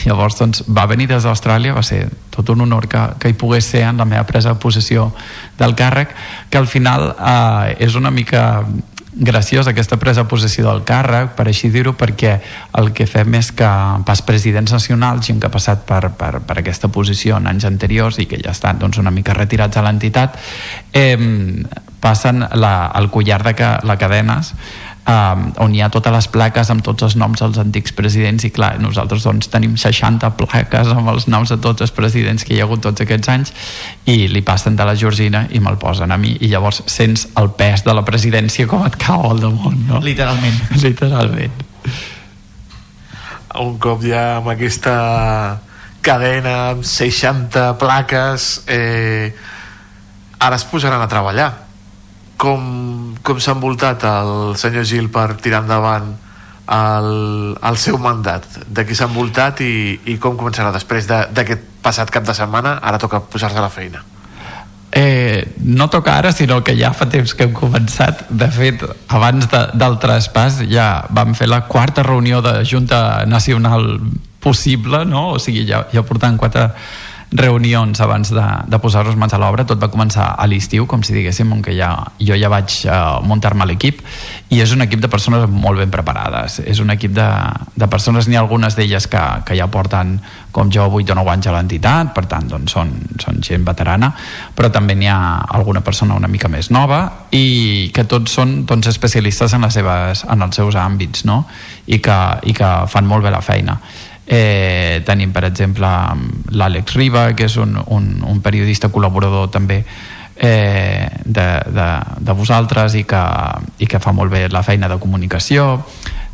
Llavors, 0.07 0.39
doncs, 0.39 0.63
va 0.65 0.87
venir 0.89 1.05
des 1.11 1.27
d'Austràlia, 1.27 1.75
va 1.77 1.83
ser 1.85 2.07
tot 2.33 2.49
un 2.49 2.63
honor 2.65 2.87
que, 2.89 3.03
que 3.21 3.29
hi 3.29 3.37
pogués 3.37 3.69
ser 3.69 3.83
en 3.91 4.01
la 4.01 4.09
meva 4.09 4.25
presa 4.25 4.55
de 4.55 4.59
possessió 4.63 5.11
del 5.59 5.77
càrrec, 5.77 6.17
que 6.49 6.57
al 6.57 6.65
final 6.65 7.11
eh, 7.13 7.77
és 7.85 7.93
una 7.93 8.09
mica 8.09 8.65
graciós 9.13 9.69
aquesta 9.69 10.01
presa 10.01 10.23
de 10.23 10.29
possessió 10.33 10.65
del 10.65 10.81
càrrec, 10.81 11.35
per 11.37 11.45
així 11.45 11.69
dir-ho, 11.69 11.93
perquè 11.93 12.39
el 12.81 12.89
que 12.97 13.05
fem 13.05 13.37
és 13.37 13.51
que 13.53 13.69
pas 14.09 14.25
presidents 14.25 14.73
nacionals, 14.73 15.27
gent 15.29 15.37
que 15.37 15.45
ha 15.45 15.53
passat 15.53 15.85
per, 15.85 16.07
per, 16.17 16.39
per 16.41 16.57
aquesta 16.57 16.89
posició 16.89 17.37
en 17.37 17.53
anys 17.53 17.69
anteriors 17.69 18.17
i 18.17 18.25
que 18.25 18.41
ja 18.41 18.57
estan 18.57 18.81
doncs, 18.81 18.97
una 18.97 19.13
mica 19.13 19.37
retirats 19.37 19.77
a 19.77 19.85
l'entitat, 19.85 20.41
eh, 20.89 21.17
passen 22.03 22.43
la, 22.59 22.91
el 22.99 23.07
collar 23.13 23.41
de 23.45 23.55
ca, 23.55 23.77
la 23.87 23.95
cadenes 23.97 24.53
um, 25.07 25.47
on 25.63 25.73
hi 25.75 25.81
ha 25.83 25.89
totes 25.93 26.13
les 26.13 26.27
plaques 26.31 26.69
amb 26.71 26.83
tots 26.85 27.05
els 27.07 27.15
noms 27.19 27.41
dels 27.41 27.59
antics 27.61 27.93
presidents 27.95 28.45
i 28.47 28.51
clar, 28.53 28.73
nosaltres 28.81 29.25
doncs 29.27 29.49
tenim 29.51 29.75
60 29.79 30.31
plaques 30.39 30.91
amb 30.93 31.11
els 31.13 31.27
noms 31.31 31.53
de 31.53 31.59
tots 31.63 31.85
els 31.85 31.93
presidents 31.95 32.45
que 32.45 32.55
hi 32.55 32.61
ha 32.61 32.67
hagut 32.67 32.83
tots 32.85 33.03
aquests 33.03 33.31
anys 33.33 33.53
i 34.09 34.27
li 34.31 34.43
passen 34.45 34.77
de 34.79 34.87
la 34.87 34.95
Georgina 34.99 35.45
i 35.51 35.61
me'l 35.63 35.79
posen 35.81 36.11
a 36.11 36.19
mi 36.19 36.35
i 36.39 36.51
llavors 36.51 36.83
sents 36.91 37.27
el 37.39 37.51
pes 37.57 37.85
de 37.87 37.95
la 37.95 38.05
presidència 38.07 38.67
com 38.69 38.85
et 38.87 38.97
cau 38.99 39.29
al 39.31 39.43
damunt 39.43 39.87
no? 39.89 40.01
Literalment. 40.03 40.59
Literalment. 40.85 41.59
un 43.63 43.75
cop 43.77 44.01
ja 44.03 44.37
amb 44.37 44.49
aquesta 44.53 44.93
cadena 46.03 46.55
amb 46.73 46.87
60 46.87 47.75
plaques 47.79 48.63
eh, 48.67 49.31
ara 50.43 50.57
es 50.59 50.65
posaran 50.67 51.03
a 51.03 51.07
treballar 51.07 51.51
com, 52.37 53.15
com 53.23 53.39
s'ha 53.39 53.53
envoltat 53.55 54.03
el 54.09 54.55
senyor 54.59 54.85
Gil 54.85 55.09
per 55.13 55.35
tirar 55.41 55.61
endavant 55.63 56.13
el, 56.67 57.57
el 57.59 57.77
seu 57.77 57.97
mandat 57.99 58.45
de 58.67 58.85
qui 58.87 58.95
s'ha 58.95 59.09
envoltat 59.11 59.61
i, 59.63 59.99
i 60.05 60.17
com 60.17 60.37
començarà 60.39 60.71
després 60.75 61.07
de- 61.09 61.27
d'aquest 61.35 61.61
passat 61.83 62.09
cap 62.11 62.23
de 62.23 62.33
setmana 62.35 62.77
ara 62.81 62.97
toca 62.99 63.19
posar-se 63.19 63.57
a 63.59 63.61
la 63.67 63.69
feina 63.73 64.03
Eh, 64.95 65.55
no 65.65 65.87
toca 65.89 66.11
ara, 66.19 66.29
sinó 66.31 66.59
que 66.63 66.75
ja 66.77 66.91
fa 66.93 67.07
temps 67.09 67.31
que 67.33 67.47
hem 67.47 67.53
començat. 67.57 68.27
De 68.29 68.45
fet, 68.53 68.83
abans 69.09 69.47
de, 69.49 69.61
del 69.73 69.95
traspàs 69.97 70.59
ja 70.69 71.07
vam 71.09 71.31
fer 71.33 71.47
la 71.49 71.63
quarta 71.65 72.03
reunió 72.05 72.43
de 72.45 72.59
Junta 72.63 73.25
Nacional 73.25 73.87
possible, 74.39 75.01
no? 75.09 75.31
O 75.33 75.39
sigui, 75.41 75.63
ja, 75.65 75.87
ja 75.89 76.03
portant 76.05 76.37
quatre 76.37 76.67
reunions 77.33 77.99
abans 78.01 78.29
de, 78.29 78.45
de 78.69 78.79
posar-nos 78.79 79.17
mans 79.17 79.33
a 79.33 79.39
l'obra. 79.41 79.65
Tot 79.65 79.81
va 79.81 79.89
començar 79.91 80.29
a 80.37 80.47
l'estiu, 80.49 80.85
com 80.89 81.03
si 81.03 81.15
diguéssim, 81.15 81.51
on 81.55 81.63
que 81.65 81.73
ja, 81.75 81.89
jo 82.21 82.37
ja 82.37 82.51
vaig 82.53 82.75
uh, 82.85 83.19
muntar-me 83.25 83.65
l'equip 83.69 84.03
i 84.53 84.61
és 84.61 84.73
un 84.75 84.85
equip 84.85 85.01
de 85.01 85.09
persones 85.09 85.47
molt 85.49 85.81
ben 85.81 85.91
preparades. 85.93 86.59
És 86.69 86.79
un 86.83 86.93
equip 86.93 87.15
de, 87.17 87.27
de 87.75 87.89
persones, 87.89 88.29
n'hi 88.29 88.37
ha 88.37 88.43
algunes 88.43 88.77
d'elles 88.77 89.09
que, 89.09 89.23
que 89.47 89.57
ja 89.57 89.67
porten 89.73 90.19
com 90.53 90.69
jo 90.69 90.85
8 90.85 91.15
o 91.15 91.17
9 91.17 91.33
anys 91.33 91.49
a 91.49 91.55
l'entitat, 91.55 92.13
per 92.13 92.27
tant 92.29 92.45
doncs 92.51 92.75
són, 92.77 92.93
són 93.19 93.41
gent 93.43 93.65
veterana, 93.65 94.11
però 94.53 94.69
també 94.71 94.93
n'hi 94.95 95.09
ha 95.09 95.17
alguna 95.57 95.81
persona 95.81 96.13
una 96.19 96.29
mica 96.29 96.51
més 96.51 96.69
nova 96.69 97.01
i 97.33 97.89
que 97.95 98.05
tots 98.05 98.37
són 98.37 98.59
doncs, 98.69 98.91
especialistes 98.93 99.57
en, 99.57 99.65
les 99.65 99.73
seves, 99.73 100.23
en 100.29 100.45
els 100.45 100.61
seus 100.61 100.77
àmbits 100.77 101.25
no? 101.25 101.43
I, 101.87 101.97
que, 101.97 102.17
i 102.45 102.53
que 102.53 102.69
fan 102.87 103.09
molt 103.09 103.25
bé 103.25 103.33
la 103.33 103.41
feina. 103.41 103.79
Eh, 104.25 105.03
tenim, 105.05 105.33
per 105.35 105.43
exemple, 105.49 105.87
l'Àlex 106.55 106.95
Riba, 106.95 107.27
que 107.35 107.49
és 107.49 107.57
un, 107.59 107.75
un, 107.91 108.09
un 108.23 108.41
periodista 108.41 108.87
col·laborador 108.87 109.49
també 109.51 109.81
eh, 110.35 111.09
de, 111.25 111.47
de, 111.75 111.87
de 112.19 112.35
vosaltres 112.37 112.95
i 112.95 113.03
que, 113.03 113.23
i 113.83 113.87
que 113.89 113.99
fa 113.99 114.13
molt 114.15 114.31
bé 114.31 114.47
la 114.49 114.63
feina 114.63 114.87
de 114.87 114.97
comunicació. 115.01 115.83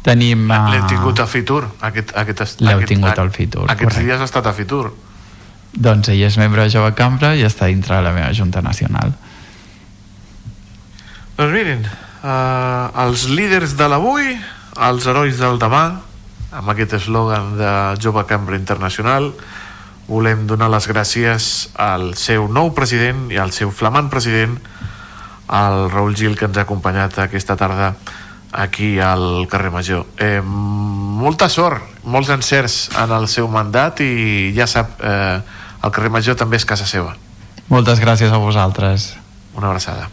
Tenim 0.06 0.45
uh, 0.48 0.70
l'hem 0.72 0.86
tingut 0.88 1.20
a 1.20 1.28
Fitur 1.28 1.64
aquest, 1.84 2.14
aquest, 2.16 2.61
L'heu 2.64 2.78
aquest, 2.80 2.94
tingut 2.94 3.20
al 3.20 3.32
Fitur, 3.36 3.66
aquests 3.66 3.84
correcte. 3.84 4.06
dies 4.06 4.22
ha 4.22 4.28
estat 4.30 4.48
a 4.48 4.53
Fitur. 4.56 4.91
Doncs 5.70 6.10
ell 6.14 6.22
és 6.26 6.38
membre 6.40 6.64
de 6.66 6.74
Jove 6.74 6.94
Cambra 6.98 7.34
i 7.38 7.44
està 7.45 7.68
dintre 7.70 7.98
de 7.98 8.06
la 8.06 8.14
meva 8.16 8.30
Junta 8.34 8.64
Nacional. 8.66 9.11
Doncs 11.38 11.52
mirin, 11.53 11.84
eh, 11.86 13.03
els 13.03 13.28
líders 13.32 13.76
de 13.80 13.90
l'avui, 13.91 14.32
els 14.88 15.06
herois 15.07 15.38
del 15.40 15.60
demà, 15.61 15.84
amb 16.51 16.71
aquest 16.73 16.95
eslògan 16.97 17.57
de 17.59 17.71
Jove 18.01 18.26
Cambra 18.30 18.57
Internacional, 18.57 19.31
volem 20.09 20.47
donar 20.49 20.71
les 20.73 20.88
gràcies 20.89 21.69
al 21.77 22.13
seu 22.17 22.47
nou 22.49 22.73
president 22.73 23.27
i 23.34 23.38
al 23.38 23.53
seu 23.53 23.69
flamant 23.71 24.09
president, 24.09 24.57
el 25.49 25.89
Raül 25.89 26.17
Gil, 26.17 26.35
que 26.38 26.49
ens 26.49 26.57
ha 26.57 26.65
acompanyat 26.65 27.19
aquesta 27.21 27.57
tarda 27.57 27.93
aquí 28.51 28.97
al 28.99 29.45
carrer 29.49 29.71
Major. 29.71 30.05
Eh, 30.17 30.41
molta 30.41 31.49
sort, 31.49 31.84
molts 32.03 32.31
encerts 32.34 32.89
en 32.97 33.13
el 33.13 33.27
seu 33.30 33.47
mandat 33.47 34.01
i 34.01 34.53
ja 34.57 34.65
sap, 34.67 34.97
eh, 35.01 35.41
el 35.84 35.91
carrer 35.91 36.09
Major 36.09 36.35
també 36.35 36.57
és 36.57 36.65
casa 36.65 36.85
seva. 36.85 37.15
moltes 37.69 37.99
gràcies 37.99 38.31
a 38.34 38.38
vosaltres 38.38 39.15
Una 39.53 39.67
abraçada. 39.67 40.09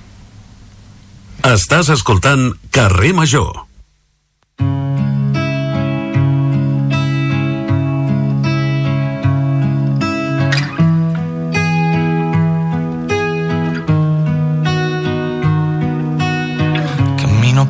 Estàs 1.44 1.88
escoltant 1.92 2.52
Carrer 2.72 3.12
Major. 3.14 3.66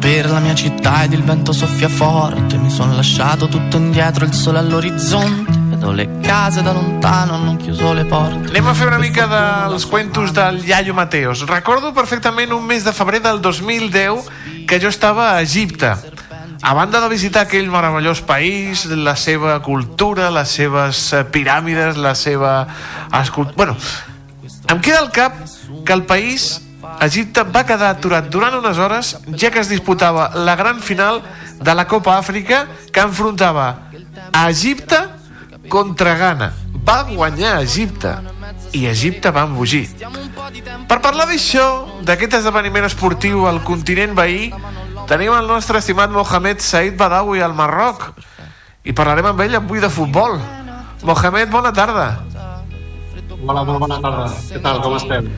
Per 0.07 0.31
la 0.31 0.39
mia 0.39 0.55
città 0.55 1.03
ed 1.03 1.15
il 1.15 1.25
vento 1.25 1.53
soffia 1.53 1.89
forte. 1.89 2.57
Mi 2.59 2.71
sono 2.71 2.95
lasciato 2.95 3.49
tutto 3.49 3.77
indietro, 3.77 4.25
il 4.25 4.33
sole 4.33 4.59
all'orizzonte. 4.59 5.51
Vedo 5.71 5.91
le 5.91 6.21
case 6.21 6.63
da 6.63 6.71
lontano, 6.71 7.35
hanno 7.35 7.57
chiuso 7.57 7.93
le 7.93 8.05
porte. 8.05 8.51
Anem 8.51 8.69
a 8.69 8.75
fer 8.75 8.87
una 8.87 8.99
mica 8.99 9.27
dels 9.27 9.85
cuentos 9.85 10.31
del 10.31 10.63
Iaio 10.63 10.95
Mateos. 10.95 11.43
Recordo 11.49 11.91
perfectament 11.91 12.53
un 12.53 12.63
mes 12.65 12.85
de 12.85 12.93
febrer 12.93 13.21
del 13.21 13.41
2010 13.41 14.31
que 14.69 14.79
jo 14.79 14.87
estava 14.87 15.33
a 15.33 15.43
Egipte. 15.43 15.91
A 16.63 16.73
banda 16.73 17.01
de 17.01 17.09
visitar 17.09 17.43
aquell 17.43 17.67
meravellós 17.67 18.23
país, 18.23 18.85
la 18.87 19.17
seva 19.17 19.59
cultura, 19.59 20.31
les 20.31 20.55
seves 20.55 21.03
piràmides, 21.33 21.99
la 21.99 22.15
seva... 22.15 22.69
Bueno, 23.57 23.75
em 24.71 24.79
queda 24.79 25.03
al 25.03 25.11
cap 25.11 25.35
que 25.85 25.93
el 25.93 26.07
país, 26.07 26.63
Egipte, 27.05 27.45
va 27.53 27.65
quedar 27.69 27.91
aturat 27.93 28.29
durant 28.33 28.57
unes 28.59 28.79
hores, 28.79 29.17
ja 29.37 29.51
que 29.53 29.61
es 29.61 29.69
disputava 29.69 30.31
la 30.35 30.57
gran 30.57 30.81
final 30.81 31.21
de 31.61 31.75
la 31.75 31.87
Copa 31.87 32.17
Àfrica 32.17 32.67
que 32.93 33.05
enfrontava 33.05 33.67
a 34.33 34.49
Egipte 34.51 34.99
contra 35.69 36.15
Ghana. 36.17 36.53
Va 36.87 37.03
guanyar 37.03 37.61
Egipte 37.63 38.15
i 38.73 38.87
Egipte 38.87 39.33
va 39.35 39.47
embogir. 39.49 39.89
Per 40.87 41.01
parlar 41.03 41.27
d'això, 41.29 41.67
d'aquest 42.07 42.39
esdeveniment 42.41 42.87
esportiu 42.87 43.47
al 43.51 43.63
continent 43.67 44.15
veí, 44.17 44.53
tenim 45.11 45.35
el 45.35 45.51
nostre 45.51 45.83
estimat 45.83 46.13
Mohamed 46.15 46.63
Said 46.63 46.97
Badawi 46.97 47.43
al 47.43 47.57
Marroc 47.59 48.13
i 48.87 48.95
parlarem 48.95 49.33
amb 49.33 49.43
ell 49.43 49.59
avui 49.59 49.83
de 49.83 49.91
futbol. 49.91 50.39
Mohamed, 51.03 51.51
bona 51.51 51.75
tarda. 51.75 52.09
Hola, 53.47 53.63
molt 53.67 53.83
bona 53.83 53.99
tarda. 54.01 54.31
Què 54.49 54.63
tal, 54.63 54.81
com 54.83 54.97
estem? 54.97 55.29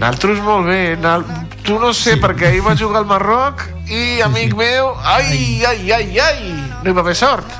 Naltros 0.00 0.40
molt 0.44 0.68
bé. 0.68 0.96
Nal... 1.00 1.24
Tu 1.66 1.74
no 1.82 1.90
sé, 1.96 2.14
sí. 2.14 2.20
perquè 2.22 2.50
ahir 2.50 2.62
va 2.62 2.76
jugar 2.78 3.00
al 3.02 3.08
Marroc 3.10 3.64
i, 3.90 4.20
amic 4.22 4.52
meu, 4.54 4.92
ai, 5.02 5.62
ai, 5.66 5.90
ai, 5.96 6.18
ai, 6.22 6.52
no 6.84 6.92
hi 6.92 6.94
va 6.94 7.02
haver 7.02 7.16
sort. 7.18 7.56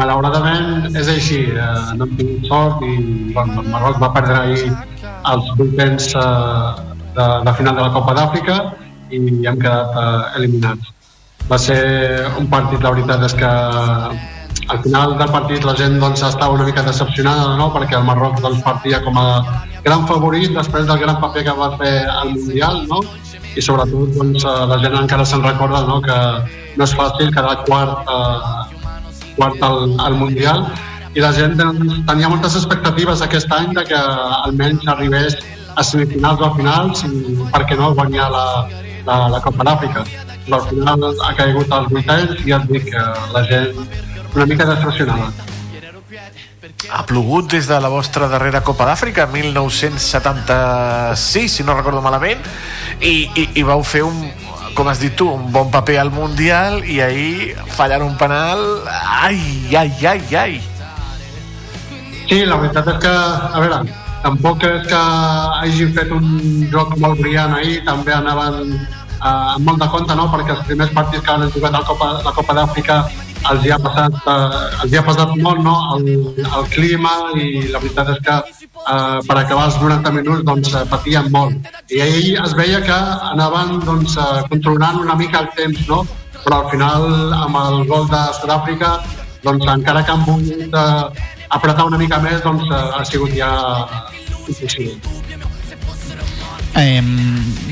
Malauradament 0.00 0.88
és 0.96 1.10
així, 1.12 1.42
eh, 1.52 1.66
no 1.98 2.06
hem 2.06 2.14
tingut 2.18 2.48
sort 2.48 2.80
i 2.88 2.94
bueno, 3.36 3.60
el 3.60 3.68
Marroc 3.70 4.00
va 4.02 4.10
perdre 4.16 4.38
ahir 4.40 4.72
els 5.30 5.52
vuitens 5.58 6.08
eh, 6.16 6.96
de, 7.18 7.28
de 7.46 7.54
final 7.60 7.76
de 7.76 7.84
la 7.84 7.92
Copa 7.94 8.16
d'Àfrica 8.16 8.56
i 9.12 9.20
hem 9.20 9.60
quedat 9.60 10.00
eh, 10.00 10.40
eliminats. 10.40 10.90
Va 11.50 11.60
ser 11.60 11.78
un 12.40 12.48
partit, 12.48 12.80
la 12.80 12.94
veritat 12.96 13.28
és 13.28 13.36
que 13.36 13.52
al 14.68 14.80
final 14.82 15.16
del 15.18 15.30
partit 15.30 15.64
la 15.64 15.74
gent 15.76 15.98
doncs, 16.00 16.22
estava 16.22 16.54
una 16.54 16.64
mica 16.64 16.82
decepcionada 16.82 17.56
no? 17.58 17.70
perquè 17.74 17.98
el 17.98 18.06
Marroc 18.08 18.40
doncs, 18.40 18.62
partia 18.64 19.00
com 19.04 19.18
a 19.20 19.26
gran 19.84 20.06
favorit 20.08 20.54
després 20.56 20.86
del 20.88 21.00
gran 21.02 21.20
paper 21.20 21.44
que 21.48 21.56
va 21.58 21.70
fer 21.80 21.94
al 22.08 22.32
Mundial 22.36 22.84
no? 22.88 23.02
i 23.54 23.62
sobretot 23.62 24.14
doncs, 24.16 24.44
eh, 24.44 24.54
la 24.70 24.78
gent 24.82 24.96
encara 25.02 25.26
se'n 25.28 25.44
recorda 25.44 25.84
no? 25.88 26.00
que 26.04 26.18
no 26.76 26.88
és 26.88 26.96
fàcil 26.96 27.32
quedar 27.34 27.58
quart, 27.68 28.08
eh, 28.08 29.32
quart 29.36 29.62
al, 29.68 29.94
al 30.06 30.18
Mundial 30.22 30.64
i 31.14 31.22
la 31.22 31.32
gent 31.36 31.58
doncs, 31.60 32.00
tenia 32.08 32.30
moltes 32.32 32.56
expectatives 32.60 33.22
aquest 33.22 33.52
any 33.52 33.74
de 33.76 33.84
que 33.90 34.00
almenys 34.44 34.88
arribés 34.96 35.36
a 35.76 35.82
semifinals 35.82 36.40
o 36.40 36.48
a 36.48 36.54
finals 36.56 37.04
i 37.04 37.36
per 37.52 37.64
què 37.68 37.76
no 37.78 37.92
guanyar 37.98 38.30
la, 38.32 38.46
la, 39.06 39.18
la 39.36 39.42
Copa 39.44 39.66
d'Àfrica 39.68 40.06
però 40.44 40.60
al 40.60 40.66
final 40.70 41.06
ha 41.24 41.30
caigut 41.36 41.70
als 41.72 41.92
vuitens 41.92 42.34
i 42.42 42.50
ja 42.50 42.60
et 42.62 42.68
dic 42.72 42.90
que 42.90 43.04
la 43.34 43.44
gent 43.50 43.78
una 44.34 44.46
mica 44.46 44.64
decepcionada 44.66 45.32
Ha 46.90 47.06
plogut 47.06 47.52
des 47.52 47.68
de 47.68 47.80
la 47.80 47.88
vostra 47.88 48.28
darrera 48.28 48.62
Copa 48.64 48.84
d'Àfrica, 48.88 49.26
1976, 49.26 51.52
si 51.52 51.62
no 51.64 51.74
recordo 51.74 52.00
malament, 52.04 52.38
i, 53.00 53.30
i, 53.34 53.48
i 53.60 53.62
vau 53.66 53.82
fer 53.84 54.02
un, 54.06 54.30
com 54.76 54.88
has 54.88 54.98
dit 55.02 55.16
tu, 55.16 55.28
un 55.28 55.52
bon 55.52 55.70
paper 55.72 55.98
al 56.00 56.10
Mundial 56.14 56.84
i 56.84 57.00
ahir 57.04 57.56
fallar 57.76 58.02
un 58.04 58.16
penal... 58.20 58.58
Ai, 58.88 59.40
ai, 59.76 59.92
ai, 60.06 60.36
ai. 60.40 60.60
Sí, 62.28 62.44
la 62.48 62.56
veritat 62.62 62.88
és 62.94 62.98
que, 63.02 63.12
a 63.12 63.60
veure, 63.60 63.78
tampoc 64.24 64.64
és 64.68 64.82
que 64.88 65.00
hagin 65.60 65.90
fet 65.98 66.10
un 66.16 66.26
joc 66.72 66.88
molt 67.02 67.16
brillant 67.20 67.52
ahir, 67.58 67.78
també 67.84 68.12
anaven 68.16 68.56
eh, 68.72 69.26
amb 69.26 69.64
molt 69.68 69.78
de 69.84 69.88
compte, 69.92 70.12
no?, 70.16 70.24
perquè 70.32 70.52
els 70.56 70.64
primers 70.70 70.92
partits 70.96 71.24
que 71.24 71.32
han 71.34 71.44
jugat 71.52 71.72
la 71.76 71.84
Copa, 71.84 72.06
la 72.24 72.32
Copa 72.32 72.52
d'Àfrica 72.56 72.96
els 73.50 73.64
hi 73.66 73.72
ha 73.74 73.78
passat, 73.82 74.16
eh, 74.32 74.82
els 74.84 74.92
hi 74.92 74.98
ha 74.98 75.04
passat 75.06 75.34
molt, 75.44 75.62
no?, 75.64 75.74
el, 75.96 76.08
el 76.44 76.68
clima 76.72 77.12
i 77.36 77.66
la 77.72 77.80
veritat 77.82 78.12
és 78.14 78.20
que 78.26 78.36
eh, 78.40 79.18
per 79.28 79.36
acabar 79.40 79.68
els 79.70 79.78
90 79.82 80.14
minuts 80.18 80.44
doncs 80.48 80.72
eh, 80.74 80.84
patien 80.90 81.30
molt. 81.34 81.70
I 81.92 82.02
ahir 82.06 82.38
es 82.44 82.56
veia 82.58 82.80
que 82.84 83.00
anaven 83.32 83.80
doncs, 83.84 84.16
eh, 84.16 84.44
controlant 84.52 85.00
una 85.02 85.18
mica 85.20 85.44
el 85.44 85.50
temps, 85.58 85.84
no?, 85.90 86.04
però 86.44 86.62
al 86.62 86.70
final 86.72 87.06
amb 87.40 87.60
el 87.60 87.84
gol 87.88 88.08
de 88.10 88.22
Sud-àfrica 88.40 88.96
doncs 89.44 89.68
encara 89.76 90.04
que 90.04 90.12
han 90.12 90.24
volgut 90.24 90.80
eh, 90.80 91.24
apretar 91.56 91.86
una 91.88 92.00
mica 92.00 92.20
més 92.24 92.42
doncs 92.44 92.68
eh, 92.68 92.82
ha 92.98 93.04
sigut 93.08 93.32
ja 93.36 93.50
impossible. 94.48 94.98
Eh, 96.74 97.02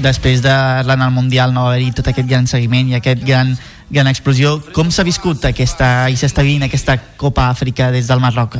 després 0.04 0.42
de 0.44 0.54
l'anar 0.86 1.08
al 1.08 1.14
Mundial 1.14 1.52
no 1.54 1.66
haver-hi 1.66 1.90
tot 1.98 2.12
aquest 2.12 2.28
gran 2.28 2.46
seguiment 2.46 2.92
i 2.92 2.98
aquest 3.00 3.24
gran, 3.26 3.56
gran 3.92 4.08
explosió. 4.08 4.56
Com 4.74 4.90
s'ha 4.90 5.04
viscut 5.06 5.44
aquesta, 5.44 6.08
i 6.08 6.16
s'està 6.16 6.42
vivint 6.42 6.64
aquesta 6.66 6.96
Copa 7.20 7.50
Àfrica 7.52 7.90
des 7.92 8.08
del 8.08 8.22
Marroc? 8.24 8.56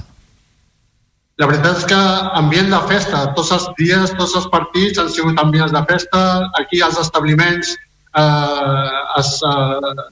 La 1.40 1.48
veritat 1.48 1.80
és 1.80 1.86
que 1.88 2.00
ambient 2.38 2.68
de 2.70 2.80
festa, 2.90 3.24
tots 3.36 3.50
els 3.56 3.64
dies, 3.78 4.12
tots 4.18 4.36
els 4.38 4.48
partits 4.52 5.00
han 5.00 5.08
sigut 5.10 5.40
ambients 5.40 5.72
de 5.72 5.80
festa, 5.88 6.20
aquí 6.60 6.82
als 6.84 7.00
establiments 7.00 7.72
eh, 7.72 8.90
es 9.18 9.30
eh, 9.48 10.04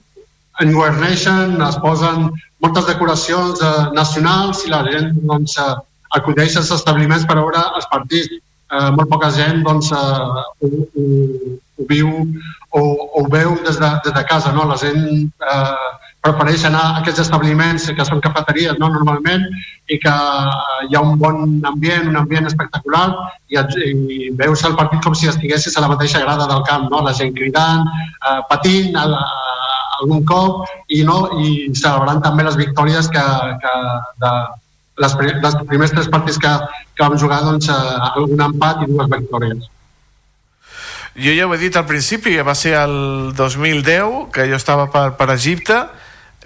enguerneixen, 0.65 1.61
es 1.69 1.77
posen 1.85 2.31
moltes 2.65 2.89
decoracions 2.89 3.61
eh, 3.61 3.73
nacionals 3.97 4.65
i 4.65 4.73
la 4.73 4.81
gent 4.89 5.13
doncs, 5.21 5.59
eh, 5.61 5.75
acudeix 6.17 6.57
als 6.57 6.73
establiments 6.75 7.29
per 7.29 7.37
veure 7.39 7.67
els 7.77 7.91
partits. 7.93 8.41
Eh, 8.71 8.89
molt 8.97 9.13
poca 9.13 9.31
gent 9.37 9.61
doncs, 9.67 9.93
eh, 9.93 10.01
ho, 10.65 10.73
ho, 10.73 11.07
ho 11.77 11.89
viu 11.93 12.11
o, 12.71 12.81
o 13.19 13.25
veu 13.33 13.57
des 13.67 13.79
de, 13.81 13.91
des 14.05 14.15
de 14.15 14.25
casa. 14.29 14.53
No? 14.53 14.65
La 14.71 14.77
gent 14.79 15.03
eh, 15.27 15.89
prefereix 16.23 16.65
anar 16.69 16.83
a 16.85 16.97
aquests 17.01 17.23
establiments 17.25 17.89
que 17.97 18.05
són 18.07 18.21
cafeteries 18.21 18.77
no? 18.79 18.91
normalment 18.93 19.47
i 19.91 19.99
que 19.99 20.13
eh, 20.13 20.81
hi 20.91 20.97
ha 20.97 21.03
un 21.03 21.17
bon 21.19 21.61
ambient, 21.71 22.07
un 22.13 22.19
ambient 22.21 22.47
espectacular 22.51 23.07
i, 23.49 23.59
et- 23.59 23.77
i 23.81 24.31
veus 24.39 24.63
el 24.69 24.77
partit 24.79 25.03
com 25.05 25.15
si 25.17 25.31
estiguessis 25.33 25.77
a 25.77 25.85
la 25.87 25.91
mateixa 25.95 26.21
grada 26.23 26.47
del 26.51 26.63
camp, 26.69 26.89
no? 26.93 27.03
la 27.07 27.15
gent 27.17 27.35
cridant, 27.37 27.87
eh, 28.29 28.39
patint, 28.53 28.95
a, 28.97 29.07
a, 29.09 29.57
algun 30.01 30.23
cop 30.25 30.63
i, 30.89 31.03
no, 31.05 31.19
i 31.45 31.69
celebrant 31.77 32.23
també 32.25 32.47
les 32.47 32.57
victòries 32.57 33.09
que, 33.13 33.25
que 33.65 33.75
de, 34.23 34.31
les, 35.05 35.17
dels 35.43 35.59
primers 35.69 35.93
tres 35.93 36.09
partits 36.13 36.39
que, 36.41 36.53
que 36.95 37.05
vam 37.05 37.19
jugar 37.21 37.43
doncs, 37.45 37.69
eh, 37.69 37.99
algun 38.15 38.41
empat 38.47 38.87
i 38.87 38.89
dues 38.93 39.11
victòries. 39.13 39.69
Jo 41.19 41.33
ja 41.35 41.47
ho 41.49 41.55
he 41.55 41.59
dit 41.59 41.75
al 41.77 41.87
principi, 41.89 42.37
va 42.47 42.55
ser 42.55 42.77
el 42.79 43.33
2010, 43.37 44.31
que 44.33 44.47
jo 44.51 44.57
estava 44.59 44.87
per, 44.93 45.17
per 45.19 45.31
Egipte, 45.35 45.81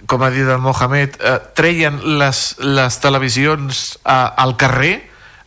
com 0.09 0.23
ha 0.25 0.31
dit 0.33 0.49
el 0.49 0.61
Mohamed, 0.61 1.19
eh, 1.21 1.37
treien 1.57 1.99
les, 2.21 2.41
les 2.65 2.97
televisions 3.01 3.99
a, 4.05 4.35
al 4.41 4.57
carrer, 4.61 4.95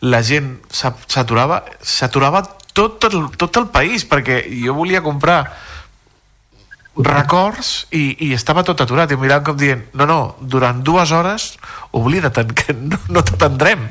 la 0.00 0.22
gent 0.22 0.56
s'a- 0.70 0.94
s'aturava, 1.10 1.64
s'aturava 1.82 2.44
tot 2.72 3.02
el, 3.10 3.24
tot 3.38 3.56
el 3.58 3.66
país, 3.74 4.04
perquè 4.06 4.44
jo 4.62 4.74
volia 4.78 5.02
comprar 5.02 5.40
records 6.98 7.86
i, 7.94 8.16
i 8.26 8.32
estava 8.34 8.64
tot 8.66 8.80
aturat. 8.82 9.10
I 9.10 9.18
mirant 9.18 9.44
com 9.46 9.58
dient, 9.58 9.84
no, 9.98 10.06
no, 10.06 10.18
durant 10.40 10.82
dues 10.86 11.12
hores 11.14 11.52
oblida't 11.94 12.38
que 12.58 12.74
no, 12.74 12.98
no 13.10 13.22
t'atendrem 13.22 13.88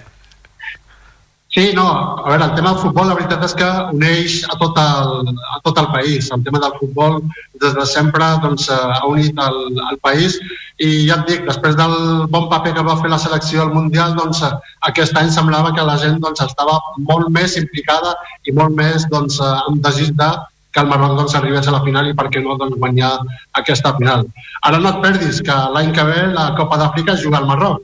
Sí, 1.57 1.71
no, 1.73 1.87
a 1.89 2.29
veure, 2.29 2.45
el 2.45 2.53
tema 2.53 2.69
del 2.69 2.83
futbol 2.83 3.07
la 3.09 3.15
veritat 3.17 3.41
és 3.47 3.53
que 3.57 3.67
uneix 3.89 4.33
a 4.45 4.57
tot 4.61 4.75
el, 4.77 5.31
a 5.55 5.55
tot 5.65 5.79
el 5.81 5.87
país. 5.89 6.27
El 6.35 6.43
tema 6.45 6.59
del 6.61 6.75
futbol 6.77 7.15
des 7.63 7.73
de 7.73 7.85
sempre 7.89 8.27
doncs, 8.43 8.67
eh, 8.69 8.77
ha 8.77 9.07
unit 9.09 9.41
el, 9.41 9.57
el 9.87 9.97
país 10.05 10.35
i 10.77 10.91
ja 11.07 11.17
et 11.17 11.31
dic, 11.31 11.41
després 11.49 11.73
del 11.79 11.97
bon 12.35 12.45
paper 12.51 12.75
que 12.77 12.85
va 12.85 12.99
fer 13.01 13.09
la 13.09 13.17
selecció 13.25 13.65
al 13.65 13.73
Mundial, 13.73 14.13
doncs, 14.19 14.43
eh, 14.45 14.53
aquest 14.91 15.17
any 15.17 15.33
semblava 15.33 15.73
que 15.73 15.87
la 15.89 15.97
gent 16.05 16.21
doncs, 16.21 16.45
estava 16.45 16.77
molt 17.09 17.33
més 17.33 17.57
implicada 17.57 18.13
i 18.45 18.53
molt 18.53 18.77
més 18.77 19.09
doncs, 19.09 19.41
eh, 19.41 19.51
amb 19.65 19.81
desig 19.89 20.13
de 20.21 20.31
que 20.69 20.85
el 20.85 20.93
Marroc 20.93 21.17
doncs, 21.23 21.41
arribés 21.41 21.65
a 21.65 21.77
la 21.79 21.83
final 21.89 22.13
i 22.13 22.17
per 22.21 22.29
què 22.29 22.45
no 22.45 22.61
doncs, 22.61 22.77
guanyar 22.77 23.15
aquesta 23.57 23.97
final. 23.97 24.29
Ara 24.61 24.77
no 24.77 24.93
et 24.93 25.05
perdis 25.09 25.41
que 25.41 25.61
l'any 25.73 25.89
que 25.89 26.11
ve 26.13 26.25
la 26.37 26.51
Copa 26.53 26.77
d'Àfrica 26.77 27.17
es 27.17 27.25
juga 27.25 27.41
al 27.41 27.49
Marroc. 27.49 27.81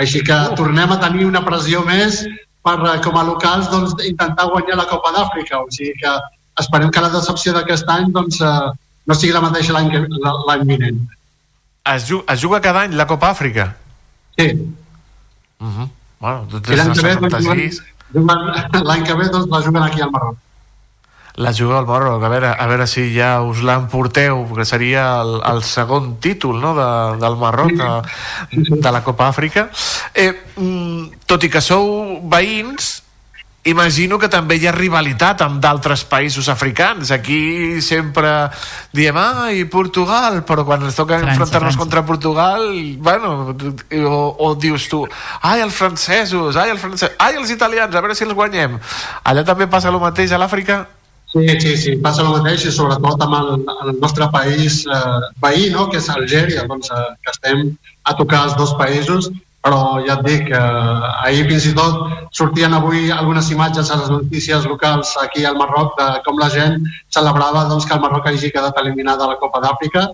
Així 0.00 0.24
que 0.24 0.46
tornem 0.56 0.88
a 0.88 1.04
tenir 1.04 1.28
una 1.28 1.44
pressió 1.44 1.84
més 1.84 2.24
per, 2.62 2.76
eh, 2.86 2.98
com 3.04 3.16
a 3.16 3.24
locals, 3.24 3.70
doncs, 3.70 3.94
intentar 4.04 4.48
guanyar 4.50 4.76
la 4.80 4.88
Copa 4.90 5.12
d'Àfrica. 5.16 5.62
O 5.64 5.70
sigui 5.70 5.94
que 6.00 6.12
esperem 6.60 6.90
que 6.90 7.00
la 7.00 7.12
decepció 7.12 7.54
d'aquest 7.56 7.88
any 7.88 8.10
doncs, 8.12 8.40
eh, 8.40 8.70
no 9.06 9.14
sigui 9.14 9.32
la 9.32 9.44
mateixa 9.46 9.72
l'any 9.76 10.66
vinent. 10.66 11.00
Es 11.94 12.06
juga, 12.08 12.24
es 12.34 12.40
juga 12.40 12.60
cada 12.60 12.84
any 12.84 12.94
la 12.94 13.06
Copa 13.06 13.30
Àfrica? 13.30 13.74
Sí. 14.38 14.52
Uh 15.60 15.66
-huh. 15.66 15.88
Bueno, 16.20 16.46
doncs 16.50 16.68
l'any 16.68 16.92
que 16.92 17.02
ve, 17.02 17.14
doncs, 17.16 17.32
que 19.06 19.14
ve 19.14 19.28
doncs, 19.28 19.50
la 19.50 19.62
juguen 19.62 19.82
aquí 19.82 20.00
al 20.00 20.10
Marroc. 20.10 20.36
La 21.36 21.52
juga 21.54 21.78
al 21.78 21.86
Marroc, 21.86 22.22
a 22.22 22.28
veure, 22.28 22.48
a 22.58 22.66
veure 22.66 22.86
si 22.86 23.14
ja 23.14 23.40
us 23.46 23.62
l'emporteu, 23.62 24.42
que 24.52 24.64
seria 24.66 25.22
el, 25.22 25.38
el 25.46 25.62
segon 25.62 26.16
títol 26.20 26.60
no, 26.60 26.74
de, 26.74 27.16
del 27.22 27.36
Marroc, 27.36 27.70
de, 27.70 28.80
de 28.82 28.92
la 28.92 29.02
Copa 29.06 29.28
Àfrica. 29.28 29.70
Eh, 30.12 30.34
mm, 30.56 31.19
tot 31.30 31.46
i 31.46 31.50
que 31.52 31.62
sou 31.62 32.18
veïns, 32.30 32.98
imagino 33.70 34.18
que 34.18 34.28
també 34.32 34.56
hi 34.56 34.66
ha 34.66 34.72
rivalitat 34.72 35.42
amb 35.44 35.60
d'altres 35.62 36.02
països 36.08 36.48
africans. 36.48 37.10
Aquí 37.12 37.80
sempre 37.84 38.48
diem, 38.96 39.16
ai, 39.20 39.64
Portugal, 39.70 40.40
però 40.48 40.64
quan 40.64 40.86
ens 40.88 40.96
toca 40.96 41.20
enfrontar-nos 41.20 41.76
contra 41.76 42.04
Portugal, 42.06 42.64
bueno, 42.98 43.52
o, 43.52 44.22
o 44.38 44.54
dius 44.56 44.88
tu, 44.88 45.04
ai, 45.42 45.60
els 45.60 45.76
francesos, 45.76 46.56
ai, 46.56 46.72
els 46.72 46.80
francesos, 46.80 47.14
ai, 47.20 47.36
els 47.36 47.52
italians, 47.52 47.94
a 47.94 48.00
veure 48.00 48.16
si 48.16 48.24
els 48.26 48.34
guanyem. 48.34 48.80
Allà 49.24 49.44
també 49.44 49.68
passa 49.70 49.92
el 49.92 50.00
mateix 50.00 50.32
a 50.32 50.40
l'Àfrica? 50.40 50.86
Sí, 51.30 51.46
sí, 51.62 51.76
sí, 51.78 51.92
passa 52.02 52.24
el 52.24 52.32
mateix 52.32 52.64
i 52.66 52.72
sobretot 52.74 53.20
amb 53.22 53.36
el, 53.38 53.52
el 53.84 53.92
nostre 54.02 54.26
país 54.34 54.80
eh, 54.88 55.20
veí, 55.44 55.68
no?, 55.70 55.86
que 55.92 56.00
és 56.00 56.08
Algèria, 56.10 56.64
doncs, 56.66 56.90
eh, 56.90 57.12
que 57.22 57.36
estem 57.36 57.68
a 58.02 58.16
tocar 58.18 58.48
els 58.48 58.56
dos 58.58 58.72
països, 58.80 59.28
però 59.64 60.00
ja 60.06 60.16
et 60.16 60.22
dic, 60.24 60.46
eh, 60.56 61.26
ahir 61.26 61.44
fins 61.50 61.66
i 61.68 61.74
tot 61.76 62.30
sortien 62.36 62.72
avui 62.72 63.10
algunes 63.12 63.50
imatges 63.52 63.90
a 63.90 63.98
les 64.00 64.08
notícies 64.12 64.64
locals 64.64 65.12
aquí 65.20 65.44
al 65.44 65.58
Marroc 65.60 65.92
de 65.98 66.06
com 66.24 66.40
la 66.40 66.48
gent 66.54 66.78
celebrava 67.12 67.66
doncs, 67.68 67.84
que 67.84 67.94
el 67.94 68.00
Marroc 68.00 68.26
hagi 68.30 68.52
quedat 68.54 68.80
eliminada 68.80 69.26
a 69.26 69.34
la 69.34 69.38
Copa 69.42 69.60
d'Àfrica, 69.60 70.06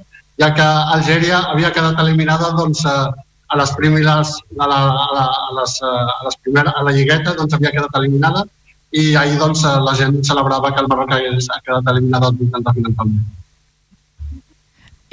ja 0.43 0.51
que 0.57 0.67
Algèria 0.97 1.45
havia 1.53 1.71
quedat 1.71 2.03
eliminada 2.03 2.51
doncs, 2.59 2.83
eh, 2.85 3.07
a 3.47 3.57
les 3.61 3.71
primeres, 3.79 4.35
a 4.59 4.67
la, 4.67 4.81
a 5.07 5.09
la, 5.15 5.25
a 5.49 5.57
les, 5.61 5.79
eh, 5.83 6.19
a 6.19 6.23
les 6.27 6.37
primeres, 6.43 6.75
a 6.75 6.83
la 6.83 6.95
lligueta 6.99 7.39
doncs, 7.39 7.55
havia 7.55 7.71
quedat 7.71 8.03
eliminada 8.03 8.43
i 8.91 9.15
ahir 9.15 9.39
doncs, 9.39 9.63
eh, 9.63 9.79
la 9.87 9.95
gent 9.95 10.23
celebrava 10.27 10.75
que 10.75 10.83
el 10.83 10.91
Marroc 10.91 11.15
hagués 11.15 11.51
ha 11.55 11.63
quedat 11.63 11.95
eliminat 11.95 12.27
al 12.27 12.39
vuitens 12.41 12.67
de 12.67 12.79
final 12.81 12.99
també. 12.99 13.27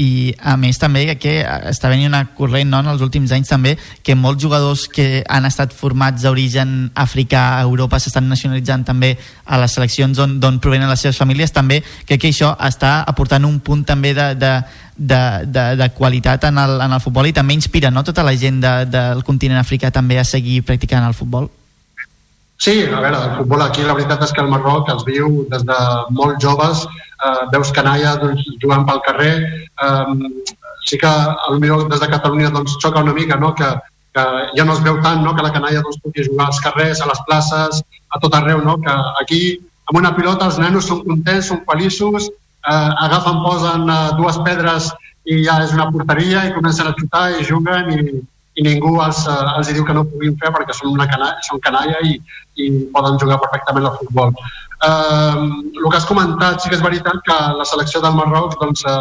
I 0.02 0.34
a 0.41 0.56
més 0.57 0.80
també 0.82 1.03
que 1.22 1.44
està 1.70 1.90
venint 1.91 2.10
una 2.10 2.24
corrent 2.34 2.65
no, 2.72 2.80
en 2.82 2.88
els 2.90 3.02
últims 3.06 3.30
anys 3.32 3.52
també 3.52 3.76
que 4.02 4.15
molts 4.18 4.41
jugadors 4.41 4.88
que 4.90 5.22
han 5.30 5.45
estat 5.45 5.74
formats 5.78 6.24
d'origen 6.26 6.90
africà 6.98 7.60
a 7.60 7.61
Europa 7.61 7.99
s'estan 8.02 8.26
nacionalitzant 8.28 8.88
també 8.88 9.11
a 9.45 9.60
les 9.61 9.72
seleccions 9.78 10.18
on- 10.18 10.40
d'on 10.40 10.57
provenen 10.60 10.90
les 10.90 10.99
seves 10.99 11.18
famílies. 11.22 11.53
També 11.53 11.84
crec 12.07 12.22
que 12.22 12.30
això 12.34 12.56
està 12.57 13.03
aportant 13.06 13.45
un 13.45 13.60
punt 13.60 13.86
també 13.86 14.15
de, 14.18 14.34
de, 14.36 14.53
de, 14.98 15.22
de, 15.45 15.76
de 15.78 15.90
qualitat 15.94 16.44
en 16.49 16.57
el, 16.57 16.80
en 16.82 16.91
el 16.98 16.99
futbol 16.99 17.28
i 17.30 17.34
també 17.34 17.53
inspira 17.53 17.91
no, 17.91 18.03
tota 18.03 18.24
la 18.24 18.34
gent 18.36 18.61
de, 18.65 18.86
del 18.90 19.24
continent 19.24 19.60
africà 19.61 19.91
també 19.91 20.18
a 20.20 20.26
seguir 20.26 20.64
practicant 20.64 21.06
el 21.06 21.14
futbol 21.14 21.52
Sí, 22.64 22.85
a 22.88 22.99
veure, 23.03 23.18
el 23.19 23.31
futbol 23.35 23.61
aquí 23.61 23.84
la 23.84 23.94
veritat 23.98 24.22
és 24.23 24.31
que 24.31 24.40
el 24.40 24.48
Marroc 24.48 24.88
es 24.94 25.02
viu 25.03 25.41
des 25.52 25.65
de 25.68 25.80
molt 26.15 26.38
joves, 26.40 26.85
eh, 27.27 27.41
veus 27.52 27.73
canalla 27.76 28.14
doncs, 28.22 28.45
jugant 28.61 28.85
pel 28.88 29.02
carrer, 29.07 29.34
eh, 29.88 30.14
sí 30.88 30.99
que 31.02 31.11
potser 31.41 31.90
des 31.91 31.99
de 32.06 32.10
Catalunya 32.14 32.53
doncs, 32.56 32.77
xoca 32.80 33.03
una 33.03 33.18
mica 33.18 33.35
no? 33.35 33.52
que, 33.53 33.68
que 34.15 34.23
ja 34.56 34.64
no 34.64 34.77
es 34.77 34.84
veu 34.85 35.02
tant 35.03 35.26
no? 35.26 35.35
que 35.35 35.44
la 35.44 35.52
canalla 35.52 35.84
doncs, 35.84 35.99
pugui 36.06 36.23
jugar 36.30 36.48
als 36.48 36.64
carrers, 36.64 37.02
a 37.02 37.10
les 37.11 37.22
places, 37.27 37.84
a 38.15 38.23
tot 38.23 38.40
arreu, 38.40 38.64
no? 38.64 38.80
que 38.80 38.95
aquí 39.19 39.41
amb 39.90 39.99
una 39.99 40.15
pilota 40.15 40.48
els 40.48 40.61
nenos 40.64 40.88
són 40.88 41.03
contents, 41.03 41.52
són 41.52 41.65
feliços, 41.68 42.30
eh, 42.64 42.91
agafen, 43.10 43.44
posen 43.44 43.90
eh, 43.91 44.02
dues 44.22 44.40
pedres 44.48 44.94
i 45.27 45.44
ja 45.44 45.60
és 45.68 45.76
una 45.76 45.91
porteria 45.91 46.48
i 46.48 46.56
comencen 46.56 46.88
a 46.88 46.95
xutar 46.95 47.30
i 47.35 47.44
juguen 47.44 47.91
i, 47.91 48.23
i 48.56 48.66
ningú 48.66 48.94
els, 49.02 49.24
eh, 49.28 49.46
els 49.58 49.72
diu 49.74 49.86
que 49.86 49.96
no 49.96 50.04
ho 50.04 50.10
puguin 50.12 50.36
fer 50.42 50.52
perquè 50.54 50.76
són, 50.78 50.94
una 50.94 51.08
canalla, 51.10 51.40
són 51.48 51.62
canalla 51.64 52.02
i, 52.06 52.20
i 52.62 52.70
poden 52.94 53.18
jugar 53.22 53.40
perfectament 53.42 53.90
al 53.90 53.98
futbol. 54.02 54.34
Eh, 54.84 55.44
el 55.80 55.90
que 55.90 55.98
has 55.98 56.10
comentat, 56.10 56.62
sí 56.62 56.70
que 56.70 56.78
és 56.80 56.86
veritat 56.86 57.22
que 57.28 57.40
la 57.60 57.68
selecció 57.70 58.02
del 58.04 58.18
Marroc, 58.20 58.58
doncs, 58.62 58.86
eh, 58.90 59.00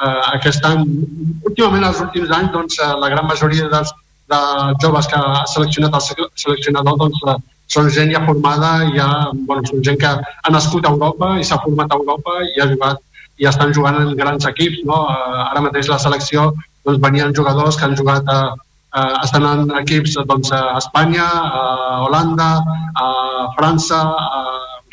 eh, 0.00 0.20
aquest 0.36 0.64
any, 0.70 0.86
últimament 1.44 1.88
els 1.90 2.00
últims 2.06 2.32
anys, 2.38 2.52
doncs, 2.54 2.80
eh, 2.80 2.92
la 3.02 3.12
gran 3.12 3.28
majoria 3.30 3.68
dels, 3.72 3.92
de 4.32 4.40
joves 4.80 5.06
que 5.06 5.18
ha 5.20 5.42
seleccionat 5.52 5.94
el 5.98 6.00
sele- 6.00 6.30
seleccionador 6.40 6.96
doncs, 6.96 7.20
són 7.74 7.88
gent 7.90 8.12
ja 8.12 8.22
formada, 8.24 8.70
ja, 8.96 9.08
bueno, 9.48 9.64
són 9.68 9.82
gent 9.84 9.98
que 10.00 10.10
ha 10.10 10.52
nascut 10.52 10.84
a 10.84 10.92
Europa 10.92 11.34
i 11.40 11.44
s'ha 11.44 11.60
format 11.64 11.92
a 11.92 11.98
Europa 12.00 12.38
i 12.44 12.60
ha 12.60 12.68
jugat 12.70 13.00
i 13.40 13.48
estan 13.50 13.72
jugant 13.74 13.96
en 14.00 14.12
grans 14.16 14.46
equips. 14.46 14.84
No? 14.88 15.00
Ara 15.48 15.62
mateix 15.64 15.88
la 15.90 15.98
selecció 15.98 16.52
doncs, 16.84 17.00
venien 17.00 17.34
jugadors 17.34 17.76
que 17.76 17.88
han 17.88 17.96
jugat 17.96 18.28
a, 18.30 18.54
eh, 18.94 19.12
estan 19.24 19.46
en 19.50 19.76
equips 19.82 20.18
doncs, 20.28 20.52
a 20.52 20.78
Espanya, 20.78 21.26
a 21.26 22.02
Holanda, 22.06 22.50
a 22.94 23.06
França, 23.58 24.00
a 24.14 24.42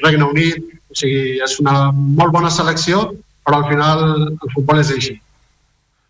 Regne 0.04 0.30
Unit, 0.30 0.62
o 0.92 0.98
sigui, 0.98 1.40
és 1.44 1.60
una 1.64 1.92
molt 1.92 2.34
bona 2.34 2.52
selecció, 2.52 3.12
però 3.46 3.62
al 3.62 3.70
final 3.70 4.08
el 4.32 4.56
futbol 4.56 4.82
és 4.82 4.92
així. 4.96 5.20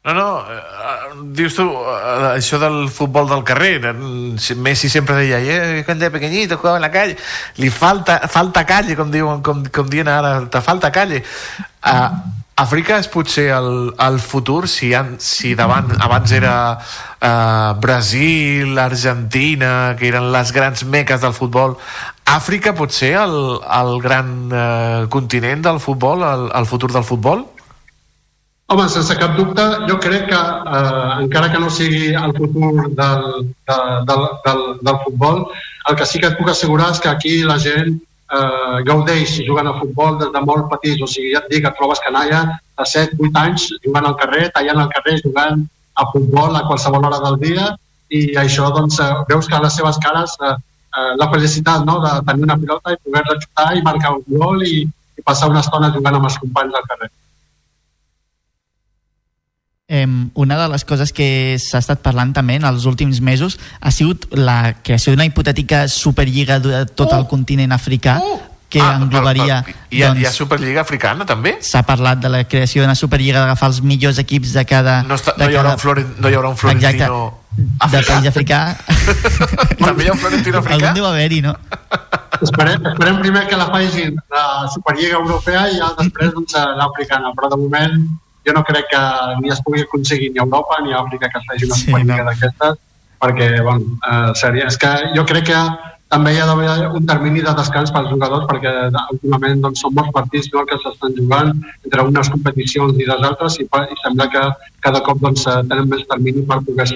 No, 0.01 0.15
no, 0.17 0.29
eh, 0.49 1.11
dius 1.37 1.53
tu, 1.53 1.67
eh, 1.69 2.31
això 2.33 2.57
del 2.57 2.87
futbol 2.89 3.27
del 3.29 3.43
carrer, 3.45 3.75
eh, 3.85 4.55
Messi 4.57 4.89
sempre 4.89 5.15
deia, 5.19 5.37
eh, 5.37 5.83
cuando 5.85 6.05
era 6.05 6.13
pequeñito 6.13 6.57
jugaba 6.57 6.77
en 6.77 6.81
la 6.81 6.91
calle, 6.91 7.17
li 7.57 7.69
falta, 7.69 8.17
falta 8.27 8.65
calle, 8.65 8.95
com, 8.97 9.11
diuen, 9.11 9.43
com, 9.45 9.61
com 9.69 9.89
diuen 9.89 10.09
ara, 10.09 10.39
te 10.49 10.61
falta 10.61 10.91
calle. 10.91 11.21
Uh, 11.85 12.09
Àfrica 12.59 12.97
és 12.99 13.07
potser 13.09 13.47
el, 13.55 13.69
el 13.95 14.19
futur, 14.19 14.67
si, 14.69 14.91
han, 14.93 15.15
si 15.23 15.55
davant, 15.57 15.95
abans 16.03 16.33
era 16.35 16.55
uh, 16.77 17.79
Brasil, 17.81 18.77
Argentina, 18.77 19.95
que 19.97 20.09
eren 20.11 20.27
les 20.33 20.51
grans 20.53 20.83
meques 20.83 21.23
del 21.23 21.33
futbol, 21.33 21.77
Àfrica 22.27 22.75
pot 22.77 22.93
ser 22.93 23.15
el, 23.23 23.33
el 23.79 23.95
gran 24.03 24.29
uh, 24.51 25.07
continent 25.09 25.63
del 25.65 25.79
futbol, 25.79 26.21
el, 26.27 26.45
el 26.59 26.69
futur 26.69 26.91
del 26.93 27.07
futbol? 27.07 27.47
Home, 28.71 28.85
sense 28.87 29.17
cap 29.19 29.33
dubte, 29.35 29.63
jo 29.89 29.97
crec 29.99 30.29
que 30.29 30.37
eh, 30.37 31.07
encara 31.25 31.49
que 31.51 31.59
no 31.59 31.67
sigui 31.67 32.13
el 32.15 32.31
futur 32.37 32.85
del, 32.95 33.25
de, 33.67 33.79
del, 34.07 34.23
del, 34.45 34.61
del 34.79 34.99
futbol, 35.03 35.41
el 35.89 35.97
que 35.99 36.07
sí 36.07 36.21
que 36.23 36.29
et 36.31 36.37
puc 36.39 36.53
assegurar 36.53 36.87
és 36.93 37.01
que 37.03 37.11
aquí 37.11 37.33
la 37.43 37.57
gent 37.59 37.97
eh, 38.37 38.77
gaudeix 38.87 39.37
jugant 39.47 39.69
a 39.69 39.77
futbol 39.79 40.17
des 40.21 40.31
de 40.33 40.41
molt 40.47 40.69
petits. 40.71 41.03
O 41.03 41.09
sigui, 41.09 41.33
ja 41.35 41.43
et 41.43 41.51
dic, 41.53 41.67
et 41.67 41.77
trobes 41.77 42.01
canalla 42.05 42.41
de 42.79 42.87
7, 42.93 43.19
8 43.19 43.43
anys 43.43 43.69
jugant 43.85 44.07
al 44.07 44.17
carrer, 44.21 44.49
tallant 44.55 44.83
al 44.85 44.91
carrer, 44.95 45.19
jugant 45.25 45.63
a 46.01 46.07
futbol 46.13 46.55
a 46.55 46.65
qualsevol 46.67 47.07
hora 47.09 47.21
del 47.25 47.39
dia 47.41 47.71
i 48.11 48.21
això, 48.39 48.67
doncs, 48.75 48.99
eh, 48.99 49.11
veus 49.29 49.47
que 49.47 49.55
a 49.55 49.63
les 49.63 49.75
seves 49.79 49.99
cares 50.03 50.35
eh, 50.41 50.55
eh, 50.97 51.13
la 51.21 51.29
felicitat 51.31 51.85
no? 51.87 51.99
de 52.03 52.13
tenir 52.27 52.47
una 52.47 52.59
pilota 52.59 52.95
i 52.95 52.99
poder-la 53.05 53.67
i 53.77 53.83
marcar 53.87 54.15
un 54.17 54.23
gol 54.27 54.65
i, 54.67 54.83
i 54.83 55.25
passar 55.27 55.51
una 55.51 55.63
estona 55.63 55.91
jugant 55.95 56.19
amb 56.19 56.27
els 56.29 56.39
companys 56.43 56.75
al 56.75 56.87
carrer. 56.89 57.11
Eh, 59.91 60.07
una 60.39 60.55
de 60.55 60.69
les 60.71 60.85
coses 60.87 61.11
que 61.11 61.57
s'ha 61.59 61.81
estat 61.83 61.99
parlant 61.99 62.29
també 62.31 62.55
en 62.55 62.63
els 62.63 62.85
últims 62.87 63.17
mesos 63.19 63.57
ha 63.81 63.91
sigut 63.91 64.23
la 64.31 64.77
creació 64.87 65.11
d'una 65.11 65.25
hipotètica 65.27 65.81
superlliga 65.91 66.61
de 66.63 66.85
tot 66.95 67.11
el 67.11 67.25
continent 67.27 67.73
africà 67.75 68.21
que 68.71 68.79
Ah, 68.79 68.93
englobaria 69.01 69.43
hi, 69.43 69.51
ha, 69.51 69.75
hi 69.91 70.01
ha 70.05 70.13
doncs, 70.13 70.37
Superliga 70.37 70.79
Africana, 70.85 71.25
també? 71.27 71.57
s'ha 71.59 71.81
parlat 71.83 72.21
de 72.23 72.29
la 72.31 72.45
creació 72.47 72.85
d'una 72.85 72.95
superlliga 72.95 73.41
d'agafar 73.41 73.67
els 73.73 73.81
millors 73.83 74.17
equips 74.23 74.53
de 74.55 74.63
cada 74.63 75.01
No, 75.03 75.17
està, 75.19 75.33
de 75.35 75.43
no, 75.43 75.51
hi 75.51 75.57
haurà 75.59 75.73
cada- 75.73 75.75
un 75.75 75.83
Floren, 75.83 76.15
no 76.23 76.29
hi 76.31 76.37
haurà 76.39 76.53
un 76.53 76.55
Florentino 76.55 77.19
de 77.91 78.01
país 78.07 78.27
africà 78.31 78.61
També 79.83 80.05
hi 80.05 80.07
ha 80.07 80.13
un 80.15 80.23
Florentino 80.23 80.59
africà? 80.63 80.77
algun 80.79 80.93
deu 81.01 81.05
haver-hi, 81.11 81.41
no? 81.43 81.57
Esperem, 82.41 82.87
esperem 82.93 83.19
primer 83.19 83.43
que 83.51 83.57
la 83.59 83.67
facin 83.75 84.15
la 84.31 84.47
Superliga 84.71 85.19
Europea 85.19 85.67
i 85.67 85.75
ja 85.83 85.91
després 85.99 86.31
doncs, 86.33 86.55
l'africana, 86.79 87.35
però 87.35 87.51
de 87.51 87.59
moment 87.67 87.99
jo 88.47 88.55
no 88.57 88.63
crec 88.67 88.89
que 88.91 89.03
ni 89.41 89.53
es 89.53 89.61
pugui 89.65 89.85
aconseguir 89.85 90.31
ni 90.31 90.39
a 90.39 90.45
Europa 90.47 90.81
ni 90.83 90.93
a 90.93 91.01
Àfrica 91.03 91.29
que 91.29 91.39
es 91.39 91.47
faci 91.49 91.69
una 91.69 91.79
Sí, 91.81 91.93
no. 91.93 92.17
d'aquestes, 92.29 92.77
perquè, 93.21 93.49
bueno, 93.61 93.97
eh, 94.11 94.31
seria, 94.35 94.67
és 94.67 94.77
que 94.81 94.91
jo 95.15 95.25
crec 95.29 95.49
que 95.51 95.61
també 96.11 96.33
hi 96.35 96.41
ha 96.43 96.47
d'haver 96.49 96.89
un 96.97 97.05
termini 97.07 97.43
de 97.45 97.53
descans 97.55 97.91
pels 97.95 98.09
jugadors 98.11 98.47
perquè 98.49 98.71
últimament 99.13 99.61
doncs, 99.63 99.83
són 99.83 99.93
molts 99.95 100.11
partits 100.17 100.49
no, 100.51 100.65
que 100.67 100.79
s'estan 100.83 101.15
jugant 101.15 101.53
entre 101.85 102.03
unes 102.09 102.31
competicions 102.33 102.99
i 102.99 103.07
les 103.07 103.23
altres 103.29 103.55
i, 103.61 103.67
i 103.67 103.99
sembla 104.01 104.27
que 104.33 104.43
cada 104.83 104.99
cop 105.05 105.21
doncs, 105.23 105.45
eh, 105.47 105.61
tenen 105.69 105.87
més 105.93 106.03
termini 106.11 106.43
per 106.49 106.59
poder 106.67 106.89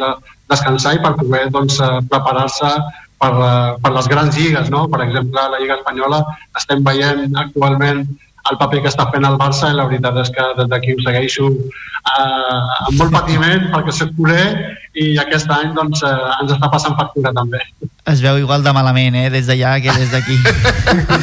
descansar 0.51 0.97
i 0.97 1.01
per 1.05 1.15
poder 1.21 1.45
doncs, 1.55 1.79
eh, 1.79 2.01
preparar-se 2.11 2.73
per, 3.21 3.31
eh, 3.31 3.71
per 3.85 3.93
les 3.95 4.11
grans 4.11 4.35
lligues. 4.35 4.69
No? 4.73 4.85
Per 4.91 5.01
exemple, 5.05 5.47
la 5.53 5.61
Lliga 5.61 5.79
Espanyola 5.79 6.21
estem 6.59 6.83
veient 6.83 7.39
actualment 7.45 8.03
el 8.51 8.57
paper 8.59 8.81
que 8.83 8.91
està 8.91 9.07
fent 9.13 9.25
el 9.25 9.37
Barça 9.41 9.71
i 9.71 9.75
la 9.77 9.87
veritat 9.89 10.17
és 10.21 10.31
que 10.33 10.45
des 10.59 10.67
d'aquí 10.71 10.93
ho 10.93 11.03
segueixo 11.05 11.47
eh, 11.49 12.87
amb 12.87 12.99
molt 12.99 13.13
patiment 13.15 13.69
perquè 13.73 13.93
soc 13.95 14.13
culer 14.17 14.45
i 14.93 15.15
aquest 15.21 15.49
any 15.51 15.73
doncs, 15.77 16.03
eh, 16.05 16.33
ens 16.41 16.53
està 16.55 16.69
passant 16.71 16.97
factura 16.99 17.33
també. 17.35 17.61
Es 18.05 18.21
veu 18.21 18.37
igual 18.43 18.63
de 18.65 18.73
malament, 18.75 19.17
eh? 19.17 19.29
Des 19.33 19.49
d'allà 19.49 19.77
que 19.81 19.95
des 19.97 20.11
d'aquí. 20.13 20.37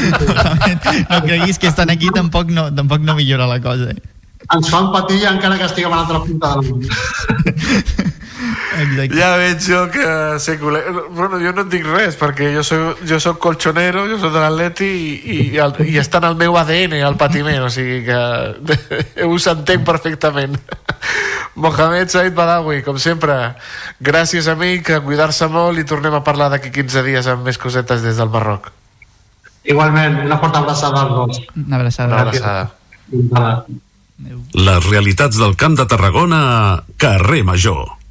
no 1.11 1.21
creguis 1.29 1.61
que 1.63 1.71
estan 1.71 1.95
aquí 1.95 2.11
tampoc 2.15 2.51
no, 2.51 2.69
tampoc 2.75 3.07
no 3.07 3.15
millora 3.19 3.47
la 3.47 3.61
cosa. 3.63 3.93
Eh? 3.95 4.01
Ens 4.53 4.73
fan 4.73 4.91
patir 4.95 5.23
encara 5.31 5.61
que 5.61 5.71
estiguem 5.71 5.95
a 5.95 6.03
l'altra 6.03 6.25
punta 6.27 6.57
del 6.57 6.73
món. 6.73 8.11
Exacte. 8.73 9.17
Ja 9.19 9.31
veig 9.37 9.61
jo 9.65 9.83
que 9.93 10.07
sé 10.43 10.57
col·le... 10.61 10.81
Bueno, 11.13 11.39
jo 11.43 11.53
no 11.55 11.65
et 11.67 11.71
dic 11.73 11.85
res, 11.87 12.17
perquè 12.21 12.51
jo 12.55 12.65
soc, 12.67 13.03
jo 13.09 13.19
soc 13.23 13.39
colchonero, 13.43 14.07
jo 14.11 14.19
soc 14.21 14.33
de 14.35 14.43
l'Atleti 14.43 14.89
i, 14.89 15.13
i, 15.35 15.39
el, 15.63 15.77
i 15.85 15.99
està 16.01 16.23
en 16.23 16.31
el 16.31 16.39
meu 16.41 16.57
ADN 16.61 16.97
el 17.03 17.19
patiment, 17.21 17.67
o 17.67 17.71
sigui 17.73 18.03
que 18.07 19.27
us 19.35 19.49
entenc 19.53 19.87
perfectament. 19.89 20.57
Mohamed 21.63 22.09
Said 22.09 22.35
Badawi, 22.35 22.81
com 22.87 22.97
sempre, 22.97 23.55
gràcies 24.01 24.49
a 24.49 24.57
cuidar-se 24.57 25.49
molt 25.53 25.79
i 25.79 25.85
tornem 25.85 26.17
a 26.17 26.25
parlar 26.25 26.49
d'aquí 26.53 26.73
15 26.73 27.05
dies 27.05 27.29
amb 27.29 27.45
més 27.45 27.61
cosetes 27.61 28.03
des 28.03 28.17
del 28.17 28.33
Marroc. 28.33 28.73
Igualment, 29.63 30.25
una 30.25 30.41
forta 30.43 30.65
abraçada 30.65 31.05
als 31.05 31.15
dos. 31.15 31.41
Una 31.55 31.77
abraçada. 31.77 32.15
Una 32.15 32.23
abraçada. 32.23 32.71
Gràcies. 33.13 33.81
Les 34.55 34.85
realitats 34.87 35.39
del 35.39 35.57
Camp 35.59 35.77
de 35.79 35.87
Tarragona 35.91 36.39
a 36.53 36.85
Carrer 37.01 37.43
Major. 37.45 38.02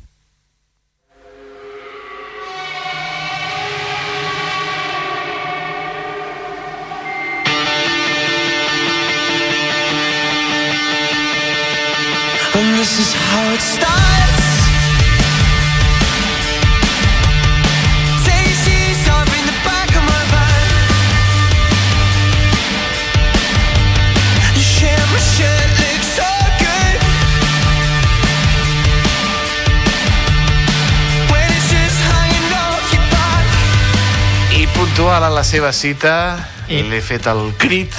I 35.11 35.13
puntual 35.13 35.27
a 35.33 35.35
la 35.35 35.43
seva 35.43 35.73
cita, 35.75 36.39
l'he 36.71 37.01
fet 37.03 37.25
el 37.27 37.49
crit, 37.59 37.91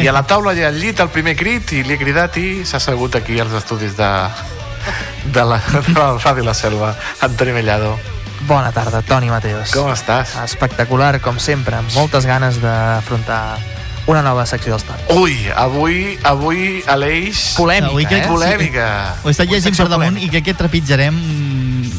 i 0.00 0.06
a 0.08 0.12
la 0.16 0.22
taula 0.24 0.54
hi 0.56 0.62
ha 0.64 0.70
al 0.70 0.78
llit 0.80 1.02
el 1.04 1.10
primer 1.12 1.34
crit, 1.36 1.74
i 1.76 1.82
li 1.84 1.92
he 1.92 1.98
cridat 2.00 2.38
i 2.40 2.62
s'ha 2.64 2.78
assegut 2.80 3.18
aquí 3.18 3.36
als 3.42 3.52
estudis 3.58 3.92
de, 3.98 4.08
de, 5.34 5.44
la, 5.44 5.58
de 5.84 5.92
la 5.98 6.06
Ràdio 6.16 6.46
La 6.46 6.54
Selva, 6.56 6.94
Antoni 7.20 7.52
Mellado. 7.52 7.90
Bona 8.48 8.72
tarda, 8.72 9.02
Toni 9.04 9.28
Mateos. 9.28 9.74
Com 9.76 9.92
estàs? 9.92 10.32
Espectacular, 10.46 11.18
com 11.20 11.36
sempre, 11.36 11.76
amb 11.76 11.92
moltes 11.92 12.24
ganes 12.24 12.56
d'afrontar 12.64 13.58
una 14.08 14.24
nova 14.24 14.46
secció 14.48 14.72
dels 14.78 14.88
Toni. 14.88 15.20
Ui, 15.20 15.36
avui, 15.52 16.16
avui 16.24 16.80
Aleix... 16.88 17.50
Polèmica, 17.60 17.92
Avui 17.92 18.08
crec- 18.08 18.24
eh? 18.24 18.32
Polèmica. 18.32 18.88
Ho 19.20 19.28
he 19.28 19.36
estat 19.36 19.52
llegint 19.52 19.76
per 19.76 19.90
damunt 19.92 20.16
i 20.16 20.32
crec 20.32 20.48
que 20.48 20.56
trepitjarem 20.64 21.20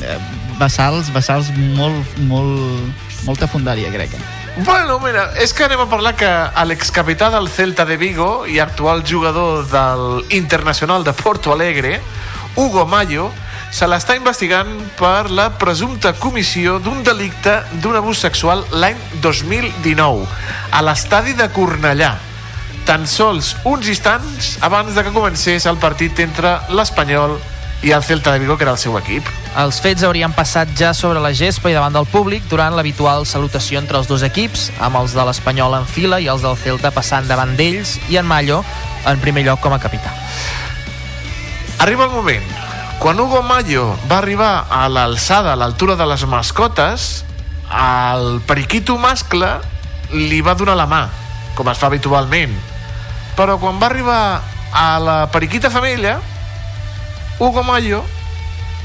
eh, 0.02 0.18
vessals, 0.58 1.14
vessals 1.14 1.54
molt, 1.78 2.18
molt, 2.26 2.90
molta 3.26 3.48
fundària, 3.48 3.92
crec. 3.94 4.14
eh? 4.14 4.64
Bueno, 4.66 5.00
mira, 5.00 5.30
és 5.40 5.54
que 5.54 5.64
anem 5.64 5.80
a 5.86 5.90
parlar 5.90 6.16
que 6.20 6.32
l'excapità 6.68 7.30
del 7.32 7.48
Celta 7.50 7.86
de 7.86 7.96
Vigo 7.98 8.46
i 8.48 8.60
actual 8.60 9.06
jugador 9.08 9.64
del 9.72 10.26
Internacional 10.36 11.06
de 11.06 11.14
Porto 11.14 11.54
Alegre, 11.54 12.02
Hugo 12.56 12.86
Mayo, 12.86 13.32
se 13.72 13.88
l'està 13.88 14.18
investigant 14.20 14.68
per 15.00 15.32
la 15.32 15.48
presumpta 15.56 16.12
comissió 16.20 16.76
d'un 16.84 17.06
delicte 17.08 17.62
d'un 17.80 17.96
abús 17.96 18.20
sexual 18.20 18.66
l'any 18.76 19.00
2019 19.24 20.28
a 20.76 20.82
l'estadi 20.84 21.38
de 21.40 21.48
Cornellà 21.56 22.12
tan 22.84 23.08
sols 23.08 23.54
uns 23.64 23.88
instants 23.88 24.58
abans 24.68 24.92
de 24.92 25.06
que 25.06 25.16
comencés 25.16 25.66
el 25.72 25.80
partit 25.80 26.20
entre 26.20 26.58
l'Espanyol 26.76 27.38
i 27.40 27.61
el 27.90 28.04
Celta 28.04 28.32
de 28.32 28.38
Vigo, 28.38 28.58
que 28.58 28.64
era 28.64 28.76
el 28.76 28.78
seu 28.78 28.94
equip. 29.00 29.26
Els 29.58 29.80
fets 29.82 30.04
haurien 30.06 30.32
passat 30.38 30.70
ja 30.78 30.94
sobre 30.94 31.20
la 31.20 31.34
gespa 31.34 31.72
i 31.72 31.74
davant 31.74 31.96
del 31.96 32.06
públic 32.06 32.46
durant 32.48 32.76
l'habitual 32.78 33.26
salutació 33.26 33.82
entre 33.82 33.98
els 33.98 34.08
dos 34.08 34.22
equips, 34.22 34.70
amb 34.80 35.00
els 35.02 35.16
de 35.18 35.26
l'Espanyol 35.26 35.80
en 35.80 35.88
fila 35.90 36.22
i 36.22 36.30
els 36.30 36.46
del 36.46 36.60
Celta 36.62 36.94
passant 36.94 37.26
davant 37.28 37.58
d'ells 37.58 37.98
i 38.14 38.22
en 38.22 38.30
Mallo 38.30 38.62
en 39.10 39.20
primer 39.20 39.44
lloc 39.50 39.60
com 39.66 39.74
a 39.74 39.82
capità. 39.82 40.14
Arriba 41.82 42.06
el 42.06 42.14
moment. 42.14 42.46
Quan 43.02 43.20
Hugo 43.20 43.42
Mayo 43.42 43.98
va 44.06 44.20
arribar 44.20 44.68
a 44.70 44.86
l'alçada, 44.88 45.56
a 45.56 45.58
l'altura 45.58 45.96
de 45.98 46.06
les 46.06 46.22
mascotes, 46.30 47.26
el 47.74 48.44
periquito 48.46 49.00
mascle 49.02 49.56
li 50.14 50.44
va 50.46 50.54
donar 50.54 50.76
la 50.78 50.86
mà, 50.86 51.08
com 51.58 51.72
es 51.72 51.82
fa 51.82 51.90
habitualment. 51.90 52.54
Però 53.34 53.58
quan 53.58 53.82
va 53.82 53.90
arribar 53.90 54.22
a 54.72 54.86
la 55.02 55.18
periquita 55.34 55.72
femella, 55.74 56.20
Hugo 57.42 57.64
Mayo 57.66 58.04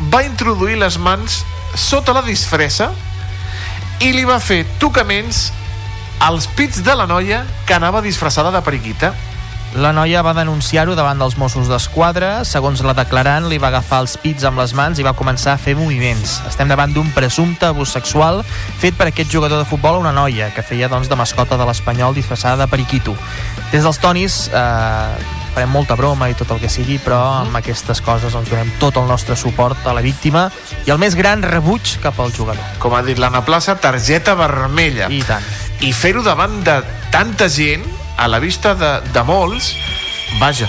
va 0.08 0.22
introduir 0.24 0.78
les 0.80 0.96
mans 0.96 1.42
sota 1.76 2.14
la 2.16 2.22
disfressa 2.24 2.88
i 4.00 4.14
li 4.16 4.24
va 4.24 4.38
fer 4.40 4.62
tocaments 4.80 5.50
als 6.24 6.46
pits 6.56 6.80
de 6.80 6.94
la 6.96 7.04
noia 7.04 7.42
que 7.68 7.76
anava 7.76 8.00
disfressada 8.00 8.48
de 8.54 8.64
periquita. 8.64 9.12
La 9.76 9.92
noia 9.92 10.22
va 10.24 10.32
denunciar-ho 10.32 10.94
davant 10.96 11.20
dels 11.20 11.36
Mossos 11.36 11.68
d'Esquadra. 11.68 12.46
Segons 12.48 12.80
la 12.80 12.96
declarant, 12.96 13.44
li 13.50 13.60
va 13.60 13.68
agafar 13.68 14.00
els 14.06 14.16
pits 14.22 14.48
amb 14.48 14.62
les 14.62 14.72
mans 14.72 14.96
i 14.96 15.04
va 15.04 15.12
començar 15.12 15.52
a 15.52 15.60
fer 15.60 15.76
moviments. 15.76 16.38
Estem 16.48 16.72
davant 16.72 16.96
d'un 16.96 17.12
presumpte 17.12 17.68
abús 17.68 17.92
sexual 17.92 18.40
fet 18.80 18.96
per 18.96 19.10
aquest 19.10 19.28
jugador 19.28 19.60
de 19.60 19.68
futbol 19.68 19.98
a 19.98 20.06
una 20.06 20.16
noia 20.16 20.48
que 20.56 20.64
feia 20.64 20.88
doncs, 20.88 21.12
de 21.12 21.20
mascota 21.20 21.60
de 21.60 21.68
l'Espanyol 21.68 22.16
disfressada 22.16 22.64
de 22.64 22.72
periquito. 22.72 23.12
Des 23.68 23.84
dels 23.84 24.00
tonis 24.00 24.46
eh, 24.48 25.44
farem 25.56 25.72
molta 25.72 25.96
broma 25.96 26.28
i 26.28 26.34
tot 26.36 26.50
el 26.52 26.60
que 26.60 26.68
sigui, 26.68 26.98
però 27.00 27.18
amb 27.40 27.56
aquestes 27.56 28.02
coses 28.04 28.34
doncs, 28.36 28.50
donem 28.52 28.74
tot 28.80 28.98
el 29.00 29.06
nostre 29.08 29.38
suport 29.40 29.86
a 29.88 29.94
la 29.96 30.02
víctima 30.04 30.50
i 30.84 30.92
el 30.92 31.00
més 31.00 31.16
gran 31.16 31.40
rebuig 31.40 31.96
cap 32.02 32.20
al 32.20 32.34
jugador. 32.36 32.60
Com 32.82 32.92
ha 32.92 33.00
dit 33.06 33.16
l'Anna 33.16 33.40
Plaça, 33.46 33.78
targeta 33.80 34.36
vermella. 34.36 35.08
I 35.08 35.22
tant. 35.24 35.44
I 35.80 35.94
fer-ho 35.96 36.20
davant 36.26 36.60
de 36.66 36.76
tanta 37.14 37.48
gent, 37.48 37.86
a 38.16 38.28
la 38.28 38.40
vista 38.40 38.74
de, 38.76 38.92
de 39.12 39.24
molts, 39.24 39.72
vaja. 40.40 40.68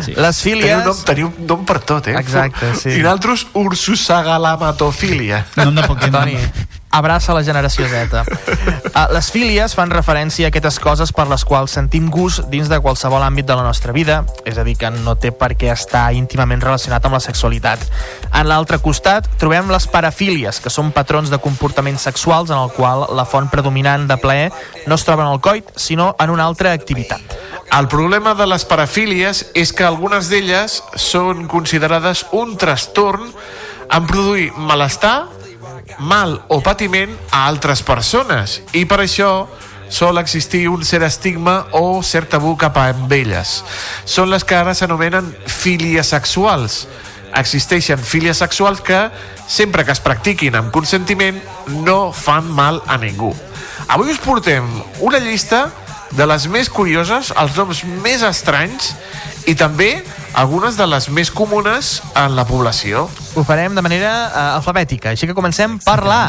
Sí. 0.05 0.13
Les 0.17 0.41
fílies... 0.43 0.67
Teniu 0.67 0.85
nom, 0.85 0.99
teniu 1.07 1.31
nom 1.47 1.63
per 1.67 1.79
tot, 1.79 2.11
eh? 2.11 2.17
Exacte, 2.19 2.73
sí. 2.77 2.89
I 2.97 3.01
nosaltres 3.05 3.47
ursusagalamatofilia. 3.57 5.45
Nom 5.63 5.73
de 5.77 5.87
Pokémon. 5.87 6.29
Toni, 6.29 6.37
abraça 6.89 7.33
la 7.33 7.43
generació 7.43 7.87
Z. 7.87 8.13
Uh, 8.13 9.05
les 9.15 9.29
fílies 9.31 9.75
fan 9.77 9.91
referència 9.93 10.47
a 10.47 10.51
aquestes 10.53 10.79
coses 10.81 11.13
per 11.15 11.27
les 11.29 11.45
quals 11.45 11.75
sentim 11.77 12.09
gust 12.13 12.47
dins 12.49 12.69
de 12.69 12.79
qualsevol 12.81 13.23
àmbit 13.23 13.47
de 13.49 13.57
la 13.57 13.65
nostra 13.65 13.93
vida, 13.93 14.23
és 14.45 14.57
a 14.57 14.65
dir, 14.65 14.75
que 14.79 14.89
no 14.93 15.15
té 15.19 15.31
per 15.31 15.53
què 15.59 15.71
estar 15.73 16.07
íntimament 16.17 16.63
relacionat 16.63 17.05
amb 17.05 17.17
la 17.17 17.23
sexualitat. 17.23 17.85
En 18.33 18.49
l'altre 18.49 18.79
costat 18.81 19.29
trobem 19.41 19.69
les 19.71 19.87
parafílies, 19.87 20.61
que 20.63 20.73
són 20.73 20.93
patrons 20.95 21.29
de 21.29 21.41
comportaments 21.41 22.07
sexuals 22.09 22.49
en 22.49 22.57
el 22.57 22.73
qual 22.73 23.07
la 23.15 23.27
font 23.29 23.49
predominant 23.51 24.07
de 24.09 24.17
plaer 24.17 24.49
no 24.87 24.97
es 24.97 25.05
troba 25.05 25.27
en 25.27 25.33
el 25.33 25.41
coit, 25.41 25.69
sinó 25.75 26.15
en 26.19 26.33
una 26.33 26.45
altra 26.49 26.73
activitat. 26.73 27.21
El 27.77 27.87
problema 27.87 28.33
de 28.33 28.47
les 28.49 28.65
parafílies 28.65 29.43
és 29.53 29.71
que 29.77 29.85
algunes 29.85 30.29
d'elles 30.31 30.79
són 30.97 31.45
considerades 31.47 32.25
un 32.33 32.55
trastorn 32.57 33.29
en 33.89 34.07
produir 34.09 34.49
malestar, 34.57 35.27
mal 35.99 36.39
o 36.47 36.61
patiment 36.63 37.11
a 37.31 37.45
altres 37.47 37.83
persones 37.85 38.59
i 38.73 38.85
per 38.89 39.01
això 39.03 39.47
sol 39.89 40.21
existir 40.21 40.67
un 40.69 40.85
cert 40.85 41.07
estigma 41.07 41.65
o 41.73 42.01
cert 42.05 42.29
tabú 42.29 42.55
cap 42.57 42.77
a 42.77 42.91
elles. 43.15 43.59
Són 44.05 44.29
les 44.29 44.45
que 44.45 44.55
ara 44.55 44.75
s'anomenen 44.77 45.33
filies 45.45 46.15
sexuals. 46.15 46.87
existeixen 47.29 47.99
filies 48.01 48.39
sexuals 48.41 48.81
que, 48.81 49.11
sempre 49.47 49.85
que 49.85 49.91
es 49.93 49.99
practiquin 50.01 50.55
amb 50.57 50.71
consentiment, 50.73 51.37
no 51.85 52.11
fan 52.11 52.47
mal 52.49 52.81
a 52.87 52.97
ningú. 52.97 53.29
Avui 53.87 54.09
us 54.09 54.17
portem 54.17 54.65
una 54.99 55.19
llista 55.19 55.67
de 56.17 56.25
les 56.25 56.47
més 56.49 56.69
curioses, 56.73 57.29
els 57.37 57.55
noms 57.57 57.83
més 58.01 58.23
estranys 58.25 58.95
i 59.45 59.53
també 59.53 59.99
algunes 60.39 60.77
de 60.79 60.87
les 60.87 61.09
més 61.11 61.29
comunes 61.35 61.99
en 62.15 62.37
la 62.37 62.45
població. 62.47 63.09
Ho 63.35 63.43
farem 63.43 63.75
de 63.75 63.83
manera 63.83 64.11
uh, 64.29 64.43
alfabètica, 64.59 65.11
així 65.11 65.27
que 65.27 65.35
comencem 65.35 65.77
per 65.83 65.99
la. 66.07 66.21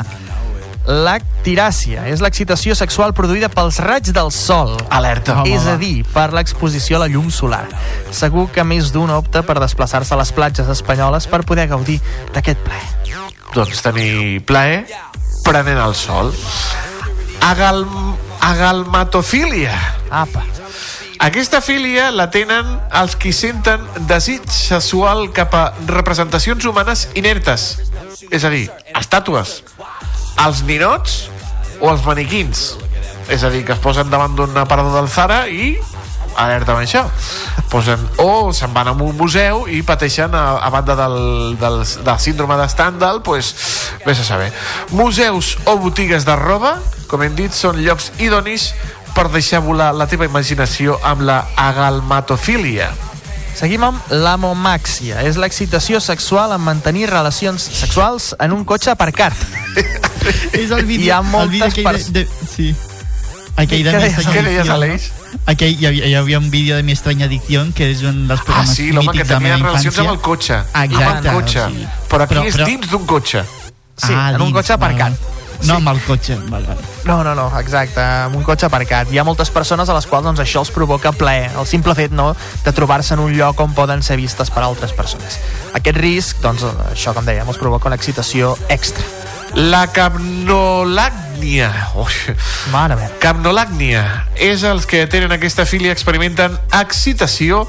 Lactiràcia 0.91 2.07
és 2.11 2.23
l'excitació 2.25 2.75
sexual 2.75 3.13
produïda 3.15 3.51
pels 3.53 3.79
raigs 3.85 4.11
del 4.17 4.33
sol. 4.35 4.73
Alerta. 4.91 5.45
És 5.47 5.69
Home, 5.69 5.75
a 5.75 5.79
dir, 5.79 5.93
per 6.11 6.31
l'exposició 6.35 6.99
a 6.99 7.05
la 7.05 7.11
llum 7.13 7.29
solar. 7.31 7.67
Segur 8.11 8.49
que 8.51 8.65
més 8.67 8.91
d'un 8.91 9.13
opta 9.15 9.45
per 9.47 9.61
desplaçar-se 9.63 10.17
a 10.17 10.19
les 10.19 10.33
platges 10.35 10.73
espanyoles 10.73 11.29
per 11.31 11.45
poder 11.47 11.69
gaudir 11.71 12.01
d'aquest 12.35 12.65
plaer. 12.67 12.89
Doncs 13.55 13.85
tenir 13.85 14.41
plaer 14.49 14.83
prenent 15.47 15.79
el 15.79 15.95
sol. 15.95 16.35
Agal... 17.47 17.85
Agalmatofília. 18.41 19.77
Apa. 20.09 20.43
Aquesta 21.21 21.59
filia 21.61 22.07
la 22.17 22.31
tenen 22.33 22.79
els 22.97 23.13
qui 23.21 23.29
senten 23.37 23.83
desig 24.09 24.47
sexual 24.49 25.27
cap 25.37 25.53
a 25.53 25.65
representacions 25.91 26.65
humanes 26.65 27.11
inertes. 27.13 27.75
És 28.33 28.47
a 28.49 28.51
dir, 28.53 28.71
estàtues, 28.97 29.59
els 30.41 30.63
ninots 30.65 31.19
o 31.77 31.91
els 31.93 32.07
maniquins. 32.09 32.63
És 33.29 33.45
a 33.45 33.51
dir, 33.53 33.67
que 33.69 33.77
es 33.77 33.83
posen 33.85 34.09
davant 34.09 34.33
d'un 34.39 34.57
aparador 34.57 34.97
del 34.97 35.13
Zara 35.13 35.43
i 35.45 35.75
alerta 36.41 36.73
amb 36.73 36.81
això 36.87 37.05
posen, 37.69 38.01
o 38.23 38.51
se'n 38.57 38.73
van 38.75 38.89
a 38.89 38.95
un 38.95 39.17
museu 39.19 39.67
i 39.71 39.83
pateixen 39.87 40.33
a, 40.35 40.45
a 40.59 40.71
banda 40.73 40.97
del, 40.99 41.19
del, 41.61 41.83
del 41.85 42.19
síndrome 42.23 42.57
de 42.57 42.69
Stendhal 42.71 43.21
pues, 43.27 43.53
vés 44.07 44.23
a 44.23 44.27
saber 44.27 44.51
museus 44.91 45.57
o 45.67 45.77
botigues 45.79 46.25
de 46.25 46.37
roba 46.39 46.79
com 47.11 47.23
hem 47.27 47.35
dit, 47.35 47.51
són 47.55 47.81
llocs 47.83 48.13
idonis 48.23 48.71
per 49.21 49.29
deixar 49.29 49.61
volar 49.61 49.91
la 49.93 50.07
teva 50.09 50.25
imaginació 50.25 50.95
amb 51.05 51.21
la 51.29 51.43
agalmatofília 51.61 52.89
Seguim 53.61 53.83
amb 53.85 54.13
l'amomàxia. 54.15 55.21
És 55.29 55.37
l'excitació 55.37 55.99
sexual 56.01 56.55
en 56.55 56.63
mantenir 56.65 57.11
relacions 57.11 57.61
sexuals 57.61 58.31
en 58.41 58.55
un 58.57 58.63
cotxe 58.65 58.93
aparcat. 58.95 59.35
És 60.63 60.71
el 60.71 60.87
vídeo, 60.89 61.05
Hi 61.05 61.11
ha 61.11 61.19
el 61.19 61.27
moltes 61.29 61.51
vídeo 61.51 61.67
aquell 61.69 61.85
pers- 61.91 62.07
de, 62.15 62.23
de, 62.25 62.47
sí. 62.55 62.69
Aquell 63.61 63.85
de 63.85 63.93
Què 63.93 64.45
deies-. 64.47 65.11
Aquell, 65.51 65.75
hi, 65.77 65.87
havia, 65.91 66.07
hi 66.09 66.15
havia 66.15 66.39
un 66.41 66.49
vídeo 66.55 66.79
de 66.79 66.87
mi 66.87 66.93
extraña 66.97 67.27
adicción 67.27 67.75
que 67.77 67.91
és 67.91 68.01
un 68.07 68.23
dels 68.31 68.41
Ah, 68.41 68.45
programes 68.47 68.77
sí, 68.79 68.89
l'home 68.95 69.11
que 69.13 69.19
mítics 69.19 69.29
de 69.29 69.35
la 69.35 69.41
tenia 69.43 69.59
relacions 69.67 69.99
amb 70.07 70.15
el 70.15 70.21
cotxe. 70.31 70.55
Exacte. 70.87 71.05
Amb 71.05 71.27
el 71.27 71.35
cotxe. 71.35 71.67
sí. 71.75 71.87
Però 72.09 72.23
aquí 72.25 72.35
Però- 72.39 72.47
és 72.47 72.57
però- 72.57 72.71
dins 72.71 72.89
d'un 72.95 73.05
cotxe. 73.05 73.45
Sí, 74.01 74.13
en 74.15 74.41
un 74.41 74.47
dins, 74.47 74.57
cotxe 74.57 74.73
aparcat. 74.79 75.13
val. 75.19 75.40
No, 75.69 75.77
amb 75.77 75.91
el 75.93 76.01
cotxe. 76.07 76.37
Val, 76.49 76.65
val. 76.67 76.79
No, 77.05 77.21
no, 77.25 77.35
no, 77.35 77.47
exacte, 77.59 78.01
amb 78.01 78.37
un 78.39 78.45
cotxe 78.47 78.69
aparcat. 78.69 79.11
Hi 79.13 79.21
ha 79.21 79.25
moltes 79.27 79.51
persones 79.53 79.89
a 79.89 79.97
les 79.97 80.07
quals 80.09 80.27
doncs, 80.27 80.41
això 80.43 80.63
els 80.65 80.73
provoca 80.75 81.13
plaer, 81.13 81.51
el 81.59 81.69
simple 81.69 81.95
fet 81.99 82.15
no, 82.17 82.31
de 82.65 82.73
trobar-se 82.77 83.15
en 83.17 83.25
un 83.25 83.35
lloc 83.37 83.61
on 83.61 83.75
poden 83.77 84.05
ser 84.07 84.19
vistes 84.21 84.53
per 84.53 84.65
altres 84.67 84.95
persones. 84.97 85.41
Aquest 85.77 86.01
risc, 86.01 86.41
doncs, 86.45 86.65
això, 86.91 87.15
com 87.17 87.27
dèiem, 87.27 87.49
els 87.49 87.61
provoca 87.61 87.91
una 87.91 87.99
excitació 88.01 88.57
extra. 88.69 89.05
La 89.55 89.87
capnolàcnia. 89.91 91.71
Ui. 91.99 92.37
Mare 92.71 92.97
meva. 92.97 93.11
Capnolàcnia 93.23 94.05
és 94.39 94.63
els 94.69 94.87
que 94.87 95.07
tenen 95.11 95.35
aquesta 95.35 95.67
filia 95.67 95.93
experimenten 95.97 96.55
excitació 96.79 97.65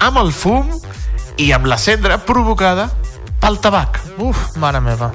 amb 0.00 0.16
el 0.22 0.32
fum 0.32 0.70
i 1.36 1.50
amb 1.52 1.68
la 1.68 1.76
cendra 1.80 2.18
provocada 2.24 2.88
pel 3.40 3.58
tabac. 3.60 3.98
Uf, 4.20 4.56
mare 4.60 4.80
meva. 4.84 5.10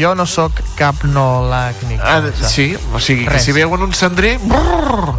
Jo 0.00 0.14
no 0.16 0.26
sóc 0.26 0.58
cap 0.78 1.04
no 1.04 1.46
làcnic. 1.50 2.00
Ah, 2.00 2.20
sí, 2.48 2.70
o 2.92 3.00
sigui, 3.00 3.26
que 3.28 3.38
si 3.42 3.54
veuen 3.56 3.84
un 3.84 3.94
cendrer... 3.94 4.36
Brrr, 4.42 5.14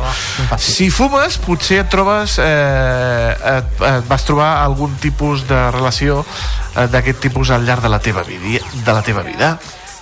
si 0.62 0.90
fumes, 0.94 1.40
potser 1.46 1.84
et 1.86 1.92
trobes... 1.94 2.38
Eh, 2.44 3.32
et, 3.54 3.82
et 3.94 4.08
vas 4.10 4.26
trobar 4.28 4.52
algun 4.66 4.98
tipus 5.02 5.46
de 5.48 5.60
relació 5.76 6.24
eh, 6.24 6.88
d'aquest 6.92 7.22
tipus 7.30 7.54
al 7.54 7.68
llarg 7.68 7.86
de 7.86 7.94
la 7.94 8.02
teva 8.04 8.26
vida. 8.28 8.66
De 8.74 8.94
la 8.94 9.04
teva 9.06 9.26
vida. 9.28 9.56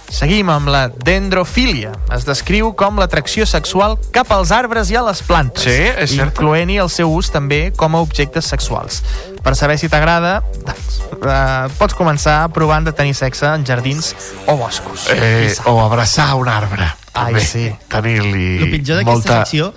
Seguim 0.09 0.49
amb 0.53 0.69
la 0.71 0.87
dendrofília. 0.89 1.91
Es 2.15 2.25
descriu 2.27 2.71
com 2.77 2.99
l'atracció 3.01 3.45
sexual 3.49 3.97
cap 4.15 4.29
als 4.31 4.51
arbres 4.55 4.91
i 4.93 4.97
a 4.99 5.03
les 5.05 5.21
plantes. 5.25 5.65
Sí, 5.65 5.73
és 5.89 6.13
cert. 6.13 6.31
Incloent-hi 6.33 6.77
el 6.83 6.91
seu 6.93 7.11
ús 7.11 7.31
també 7.33 7.71
com 7.75 7.97
a 7.97 8.01
objectes 8.05 8.47
sexuals. 8.51 9.01
Per 9.45 9.55
saber 9.57 9.77
si 9.81 9.89
t'agrada, 9.91 10.37
doncs, 10.65 10.99
eh, 11.19 11.71
pots 11.79 11.97
començar 11.97 12.37
provant 12.53 12.85
de 12.85 12.93
tenir 12.95 13.15
sexe 13.17 13.49
en 13.49 13.65
jardins 13.65 14.13
o 14.47 14.55
boscos. 14.57 15.07
Eh, 15.11 15.53
o 15.65 15.79
abraçar 15.83 16.33
un 16.35 16.47
arbre. 16.49 16.87
Ai, 17.13 17.33
també. 17.33 17.41
sí. 17.45 17.65
Tenir-li 17.89 18.61
El 18.61 18.71
pitjor 18.71 19.01
d'aquesta 19.01 19.11
molta... 19.11 19.41
secció... 19.45 19.73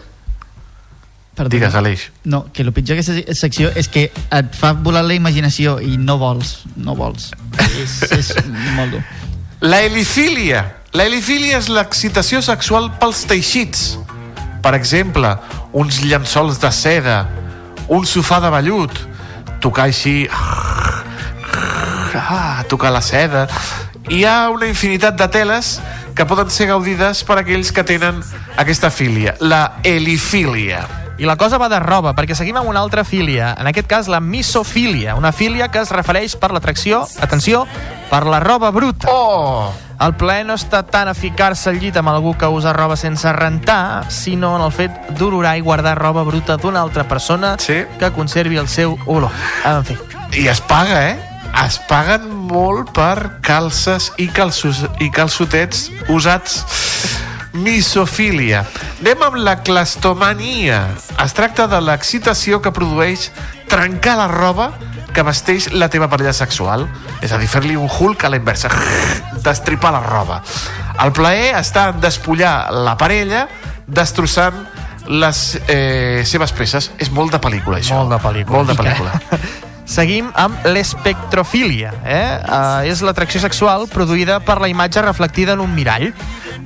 Perdona. 1.39 1.53
Digues, 1.55 1.75
Aleix. 1.79 2.05
No, 2.27 2.41
que 2.51 2.65
el 2.67 2.73
pitjor 2.75 2.99
d'aquesta 2.99 3.35
secció 3.39 3.69
és 3.79 3.87
que 3.87 4.09
et 4.11 4.57
fa 4.59 4.73
volar 4.75 5.05
la 5.07 5.15
imaginació 5.15 5.77
i 5.79 5.95
no 5.97 6.17
vols, 6.19 6.65
no 6.75 6.97
vols. 6.99 7.31
És, 7.79 8.01
és 8.11 8.33
molt 8.75 8.97
dur. 8.97 9.03
La 9.61 9.83
helicília. 9.83 10.77
La 10.95 11.03
helicília 11.09 11.57
és 11.59 11.67
l'excitació 11.67 12.39
sexual 12.47 12.85
pels 13.01 13.25
teixits. 13.27 13.97
Per 14.63 14.71
exemple, 14.79 15.33
uns 15.75 15.99
llençols 16.05 16.61
de 16.63 16.71
seda, 16.71 17.27
un 17.91 18.07
sofà 18.07 18.39
de 18.45 18.53
vellut, 18.55 18.95
tocar 19.59 19.89
així... 19.89 20.29
Ah, 20.31 21.03
tocar 22.71 22.95
la 22.95 23.03
seda... 23.03 23.49
Hi 24.09 24.25
ha 24.25 24.49
una 24.49 24.65
infinitat 24.71 25.19
de 25.21 25.27
teles 25.29 25.83
que 26.17 26.25
poden 26.25 26.49
ser 26.49 26.71
gaudides 26.71 27.21
per 27.29 27.37
aquells 27.43 27.69
que 27.77 27.85
tenen 27.85 28.23
aquesta 28.57 28.89
filia, 28.89 29.35
la 29.43 29.83
helifília. 29.85 30.81
I 31.19 31.27
la 31.27 31.35
cosa 31.37 31.59
va 31.59 31.67
de 31.69 31.81
roba, 31.83 32.13
perquè 32.15 32.37
seguim 32.39 32.61
amb 32.61 32.71
una 32.71 32.79
altra 32.79 33.03
filia, 33.03 33.51
en 33.59 33.67
aquest 33.67 33.89
cas 33.91 34.07
la 34.07 34.21
misofília, 34.23 35.17
una 35.19 35.33
filia 35.35 35.67
que 35.67 35.83
es 35.83 35.91
refereix 35.91 36.37
per 36.39 36.53
l'atracció, 36.55 37.03
atenció, 37.21 37.65
per 38.07 38.23
la 38.27 38.39
roba 38.39 38.71
bruta. 38.71 39.11
Oh! 39.11 39.73
El 39.99 40.15
plaer 40.15 40.45
no 40.47 40.55
està 40.55 40.85
tant 40.87 41.11
a 41.11 41.15
ficar-se 41.19 41.73
al 41.73 41.81
llit 41.83 41.97
amb 41.99 42.13
algú 42.13 42.37
que 42.39 42.47
usa 42.47 42.71
roba 42.73 42.95
sense 42.95 43.33
rentar, 43.35 44.07
sinó 44.15 44.55
en 44.61 44.63
el 44.63 44.71
fet 44.71 44.95
d'olorar 45.19 45.57
i 45.59 45.65
guardar 45.67 45.97
roba 45.99 46.23
bruta 46.23 46.55
d'una 46.57 46.85
altra 46.87 47.09
persona 47.11 47.57
sí. 47.59 47.81
que 47.99 48.13
conservi 48.15 48.63
el 48.63 48.71
seu 48.71 48.95
olor. 49.07 49.35
En 49.67 49.83
fi. 49.83 49.99
I 50.39 50.47
es 50.55 50.63
paga, 50.63 51.03
eh? 51.09 51.19
Es 51.65 51.81
paguen 51.91 52.29
molt 52.31 52.93
per 52.95 53.41
calces 53.43 54.13
i, 54.23 54.29
calços, 54.31 54.85
i 55.03 55.11
calçotets 55.11 55.89
usats. 56.15 56.63
Misofília. 57.53 58.65
Anem 59.01 59.23
amb 59.25 59.39
la 59.41 59.59
clastomania. 59.65 60.83
Es 61.23 61.35
tracta 61.37 61.67
de 61.71 61.81
l'excitació 61.81 62.61
que 62.63 62.73
produeix 62.75 63.31
trencar 63.69 64.19
la 64.21 64.29
roba 64.29 64.73
que 65.15 65.25
vesteix 65.25 65.71
la 65.73 65.89
teva 65.89 66.09
parella 66.13 66.35
sexual. 66.37 66.87
És 67.25 67.33
a 67.33 67.39
dir, 67.41 67.49
fer-li 67.51 67.77
un 67.77 67.89
hulk 67.89 68.25
a 68.25 68.33
la 68.33 68.41
inversa. 68.41 68.71
Destripar 69.47 69.95
la 69.97 70.03
roba. 70.05 70.43
El 71.03 71.15
plaer 71.17 71.55
està 71.59 71.89
en 71.93 72.03
despullar 72.03 72.73
la 72.75 72.97
parella 73.01 73.47
destrossant 73.87 74.67
les 75.09 75.41
eh, 75.67 76.23
seves 76.29 76.53
peces. 76.53 76.93
És 77.01 77.11
molt 77.11 77.33
de 77.33 77.41
pel·lícula, 77.41 77.81
això. 77.81 78.03
Molt 78.03 78.13
de 78.13 78.21
pel·lícula. 78.23 78.59
Molt 78.59 78.75
de 78.75 78.79
pel·lícula. 78.79 79.17
Seguim 79.89 80.29
amb 80.37 80.67
l'espectrofília. 80.69 81.95
Eh? 82.05 82.25
Uh, 82.45 82.91
és 82.91 83.01
l'atracció 83.01 83.41
sexual 83.41 83.87
produïda 83.89 84.37
per 84.45 84.59
la 84.61 84.69
imatge 84.69 85.01
reflectida 85.01 85.57
en 85.57 85.65
un 85.65 85.73
mirall. 85.73 86.11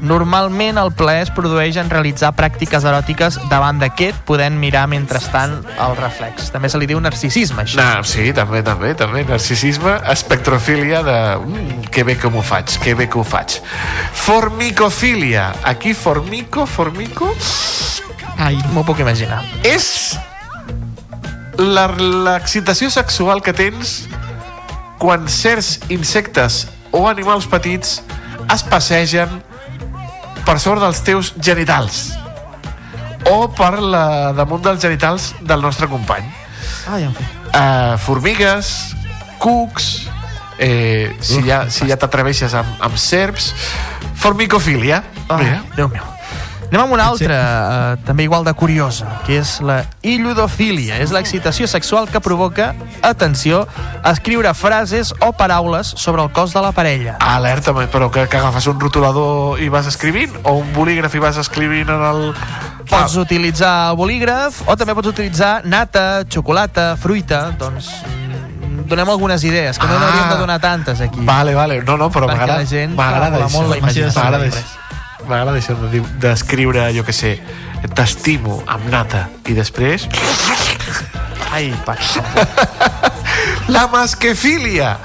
Normalment 0.03 0.81
el 0.83 0.91
plaer 0.99 1.23
es 1.23 1.31
produeix 1.31 1.77
en 1.79 1.87
realitzar 1.91 2.33
pràctiques 2.35 2.83
eròtiques 2.89 3.37
davant 3.51 3.79
d'aquest, 3.79 4.17
podent 4.27 4.57
mirar 4.59 4.89
mentrestant 4.91 5.61
el 5.79 5.95
reflex. 5.95 6.49
També 6.51 6.67
se 6.73 6.81
li 6.83 6.89
diu 6.91 6.99
narcisisme, 7.01 7.63
això. 7.63 7.79
No, 7.79 8.03
sí, 8.03 8.33
també, 8.35 8.65
també, 8.67 8.97
també. 8.99 9.23
Narcisisme, 9.29 9.95
espectrofília 10.11 11.05
de... 11.07 11.19
Mm, 11.39 11.85
que 11.95 12.03
bé 12.09 12.17
que 12.19 12.31
m'ho 12.35 12.43
faig, 12.43 12.75
que 12.83 12.97
bé 12.99 13.07
que 13.09 13.21
ho 13.21 13.23
faig. 13.23 13.61
Formicofília. 14.25 15.53
Aquí 15.63 15.95
formico, 15.95 16.67
formico... 16.67 17.31
Ai, 18.43 18.57
m'ho 18.75 18.83
puc 18.83 18.99
imaginar. 19.05 19.39
És 19.63 20.17
la- 21.63 21.87
l'excitació 22.27 22.91
sexual 22.91 23.43
que 23.45 23.53
tens 23.55 24.09
quan 24.99 25.29
certs 25.31 25.79
insectes 25.95 26.65
o 26.91 27.07
animals 27.11 27.47
petits 27.47 28.01
es 28.53 28.63
passegen 28.67 29.39
per 30.47 30.59
sobre 30.61 30.83
dels 30.83 31.01
teus 31.07 31.33
genitals 31.39 32.11
o 33.31 33.49
per 33.55 33.77
la, 33.83 34.33
damunt 34.37 34.63
dels 34.65 34.81
genitals 34.83 35.33
del 35.41 35.63
nostre 35.63 35.89
company. 35.91 36.27
En 36.99 37.15
fi. 37.15 37.27
Uh, 37.53 37.99
formigues, 38.03 38.73
cucs, 39.43 40.09
eh, 40.59 41.13
si, 41.21 41.43
ja, 41.47 41.65
si 41.71 41.87
ja 41.91 41.99
t'atreveixes 42.01 42.57
amb, 42.59 42.81
amb 42.83 42.99
serps, 42.99 43.53
formicofília. 44.23 45.03
Ah, 45.29 45.39
Mira. 45.39 45.63
Déu 45.77 45.93
meu. 45.93 46.12
Anem 46.73 46.87
amb 46.87 46.95
una 46.97 47.05
altra, 47.13 47.37
eh, 47.37 47.97
també 48.07 48.25
igual 48.25 48.47
de 48.47 48.55
curiosa, 48.57 49.05
que 49.27 49.37
és 49.43 49.59
la 49.61 49.83
illudofília. 50.01 50.97
És 51.05 51.11
l'excitació 51.13 51.67
sexual 51.69 52.09
que 52.09 52.19
provoca, 52.25 52.71
atenció, 53.05 53.67
escriure 54.09 54.55
frases 54.57 55.13
o 55.21 55.35
paraules 55.37 55.93
sobre 56.01 56.23
el 56.25 56.33
cos 56.33 56.55
de 56.55 56.63
la 56.65 56.73
parella. 56.73 57.19
Alerta, 57.21 57.75
però 57.93 58.09
que, 58.11 58.25
que 58.27 58.41
agafes 58.41 58.67
un 58.73 58.81
rotulador 58.81 59.61
i 59.61 59.69
vas 59.69 59.87
escrivint? 59.87 60.33
O 60.49 60.55
un 60.63 60.73
bolígraf 60.73 61.15
i 61.15 61.21
vas 61.21 61.37
escrivint 61.37 61.93
en 61.93 62.07
el... 62.09 62.25
Pots 62.89 63.17
utilitzar 63.21 63.91
el 63.93 63.97
bolígraf 64.01 64.63
o 64.67 64.75
també 64.77 64.97
pots 64.97 65.13
utilitzar 65.13 65.67
nata, 65.69 66.25
xocolata, 66.25 66.95
fruita, 66.97 67.51
doncs 67.61 67.93
mm, 68.09 68.87
donem 68.89 69.13
algunes 69.13 69.45
idees, 69.45 69.79
que 69.79 69.87
no 69.87 69.95
Ah. 69.95 70.01
n'hauríem 70.07 70.29
de 70.33 70.41
donar 70.41 70.59
tantes 70.61 71.01
aquí. 71.05 71.21
Vale, 71.21 71.55
vale. 71.55 71.83
No, 71.85 71.99
no, 71.99 72.09
però 72.11 72.27
Perquè 72.29 72.39
m'agrada 72.41 72.63
la 72.65 72.67
gent 72.67 72.97
m'agrada 72.97 73.49
molt 73.53 73.69
la 73.69 73.77
imaginació. 73.77 74.23
M'agrada. 74.23 74.81
M'agrada 75.29 75.59
això 75.59 75.77
de 75.79 76.03
d'escriure, 76.23 76.89
jo 76.97 77.05
que 77.07 77.15
sé, 77.17 77.37
t'estimo 77.95 78.63
amb 78.67 78.89
nata. 78.93 79.29
I 79.49 79.57
després... 79.59 80.09
Ai, 81.53 81.69
passa. 81.85 82.23
La 83.69 83.85
masquefília 83.93 84.97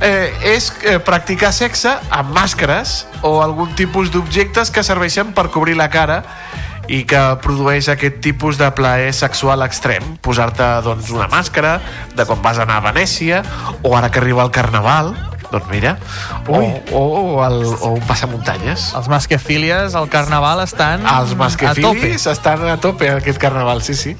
eh, 0.00 0.30
és 0.54 0.70
eh, 0.86 0.98
practicar 1.02 1.50
sexe 1.54 1.96
amb 2.14 2.30
màscares 2.36 3.04
o 3.26 3.40
algun 3.42 3.74
tipus 3.78 4.12
d'objectes 4.14 4.70
que 4.70 4.84
serveixen 4.86 5.34
per 5.36 5.48
cobrir 5.54 5.76
la 5.76 5.90
cara 5.90 6.22
i 6.86 7.02
que 7.08 7.20
produeix 7.42 7.88
aquest 7.90 8.20
tipus 8.22 8.58
de 8.60 8.68
plaer 8.78 9.12
sexual 9.16 9.64
extrem. 9.66 10.04
Posar-te 10.22 10.68
doncs, 10.86 11.10
una 11.14 11.26
màscara 11.30 11.80
de 12.14 12.26
quan 12.28 12.42
vas 12.44 12.60
anar 12.62 12.78
a 12.78 12.86
Venècia 12.88 13.42
o 13.82 13.96
ara 13.98 14.10
que 14.10 14.22
arriba 14.22 14.46
el 14.46 14.54
Carnaval, 14.54 15.12
doncs 15.52 15.66
mira, 15.70 15.96
o, 16.48 16.60
o, 16.92 17.00
o, 17.00 17.44
el, 17.46 17.58
o 17.80 17.92
un 17.96 18.04
passamuntanyes. 18.08 18.92
Els 18.98 19.08
masquefílies 19.08 19.94
al 19.94 20.08
Carnaval 20.12 20.62
estan 20.64 21.02
Els 21.06 21.10
a 21.10 21.20
tope. 21.24 21.40
masquefilis 21.44 22.26
estan 22.26 22.66
a 22.68 22.76
tope 22.82 23.10
aquest 23.10 23.38
Carnaval, 23.42 23.82
sí, 23.82 23.94
sí. 23.94 24.16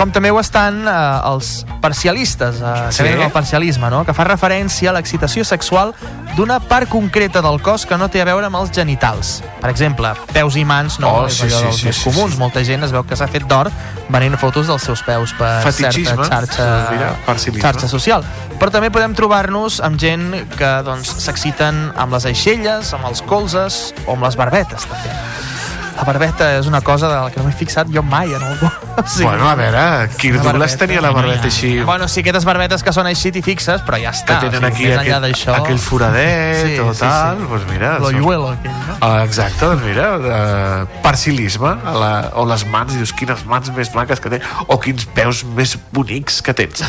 Com 0.00 0.08
també 0.16 0.30
ho 0.32 0.38
estan 0.40 0.78
eh, 0.88 0.92
els 1.28 1.66
parcialistes, 1.82 2.56
eh, 2.62 2.70
que 2.88 2.92
Sí. 2.96 3.02
venen 3.04 3.20
del 3.26 3.32
parcialisme, 3.34 3.90
no? 3.92 4.04
que 4.08 4.14
fa 4.16 4.24
referència 4.24 4.88
a 4.88 4.94
l'excitació 4.96 5.44
sexual 5.44 5.92
d'una 6.38 6.56
part 6.60 6.88
concreta 6.88 7.42
del 7.44 7.60
cos 7.60 7.84
que 7.84 7.98
no 8.00 8.08
té 8.08 8.22
a 8.22 8.24
veure 8.24 8.46
amb 8.48 8.56
els 8.56 8.70
genitals. 8.72 9.42
Per 9.60 9.68
exemple, 9.68 10.14
peus 10.32 10.56
i 10.56 10.64
mans 10.64 10.96
no 11.00 11.10
Oh, 11.10 11.26
és 11.26 11.34
sí, 11.36 11.44
allò 11.44 11.58
sí, 11.58 11.64
dels 11.66 11.76
sí, 11.82 11.86
més 11.90 11.96
sí, 11.96 12.08
comuns. 12.08 12.38
Molta 12.40 12.64
gent 12.64 12.82
es 12.86 12.92
veu 12.96 13.04
que 13.04 13.14
s'ha 13.18 13.28
fet 13.28 13.44
d'or 13.44 13.68
venint 14.08 14.38
fotos 14.40 14.66
dels 14.72 14.82
seus 14.82 15.02
peus 15.02 15.34
per 15.36 15.62
Fetichisme, 15.68 16.24
certa 16.24 16.48
xarxa, 16.48 17.60
xarxa 17.60 17.88
social. 17.88 18.24
Però 18.58 18.70
també 18.72 18.90
podem 18.90 19.12
trobar-nos 19.14 19.80
amb 19.84 20.00
gent 20.00 20.32
que 20.56 20.72
doncs, 20.82 21.12
s'exciten 21.26 21.90
amb 21.94 22.12
les 22.16 22.24
aixelles, 22.24 22.94
amb 22.94 23.04
els 23.04 23.20
colzes 23.20 23.92
o 24.06 24.14
amb 24.16 24.24
les 24.24 24.36
barbetes, 24.36 24.86
també. 24.88 25.59
La 26.00 26.06
barbeta 26.08 26.46
és 26.56 26.64
una 26.64 26.80
cosa 26.80 27.10
de 27.10 27.16
la 27.20 27.28
que 27.28 27.36
no 27.36 27.44
m'he 27.44 27.52
fixat 27.52 27.90
jo 27.92 28.00
mai 28.00 28.30
en 28.32 28.40
algú. 28.40 28.70
O 29.00 29.02
sigui, 29.08 29.24
bueno, 29.24 29.46
a 29.48 29.54
veure, 29.56 29.82
Kirk 30.18 30.42
Douglas 30.44 30.74
tenia 30.76 31.00
la 31.00 31.10
barbeta 31.12 31.46
així... 31.48 31.70
Bueno, 31.88 32.08
sí, 32.08 32.20
aquestes 32.20 32.44
barbetes 32.44 32.82
que 32.84 32.92
són 32.92 33.08
així 33.08 33.30
t'hi 33.32 33.40
fixes, 33.44 33.80
però 33.86 33.96
ja 34.00 34.10
que 34.12 34.18
està. 34.18 34.38
tenen 34.42 34.64
o 34.64 34.68
aquí 34.68 34.82
sigui, 34.82 34.90
enllà 34.92 35.20
aquell, 35.30 35.54
aquell 35.56 35.80
foradet 35.80 36.58
Sí, 36.60 36.74
o 36.82 36.90
sí, 36.92 37.00
tal, 37.00 37.40
sí. 37.40 37.48
doncs 37.48 37.66
mira... 37.70 37.92
L'hoyuelo 38.02 38.50
aquell, 38.50 38.76
no? 38.88 38.96
Ah, 39.00 39.22
exacte, 39.24 39.62
doncs 39.64 39.84
mira, 39.86 40.08
uh, 40.20 41.00
parcilisme, 41.04 41.72
a 41.72 41.94
la, 41.96 42.10
o 42.36 42.44
les 42.50 42.66
mans, 42.72 42.96
dius, 42.96 43.14
quines 43.16 43.44
mans 43.48 43.72
més 43.76 43.92
maques 43.96 44.20
que 44.20 44.32
té, 44.34 44.42
o 44.68 44.80
quins 44.80 45.08
peus 45.16 45.44
més 45.56 45.76
bonics 45.96 46.42
que 46.44 46.56
tens. 46.56 46.84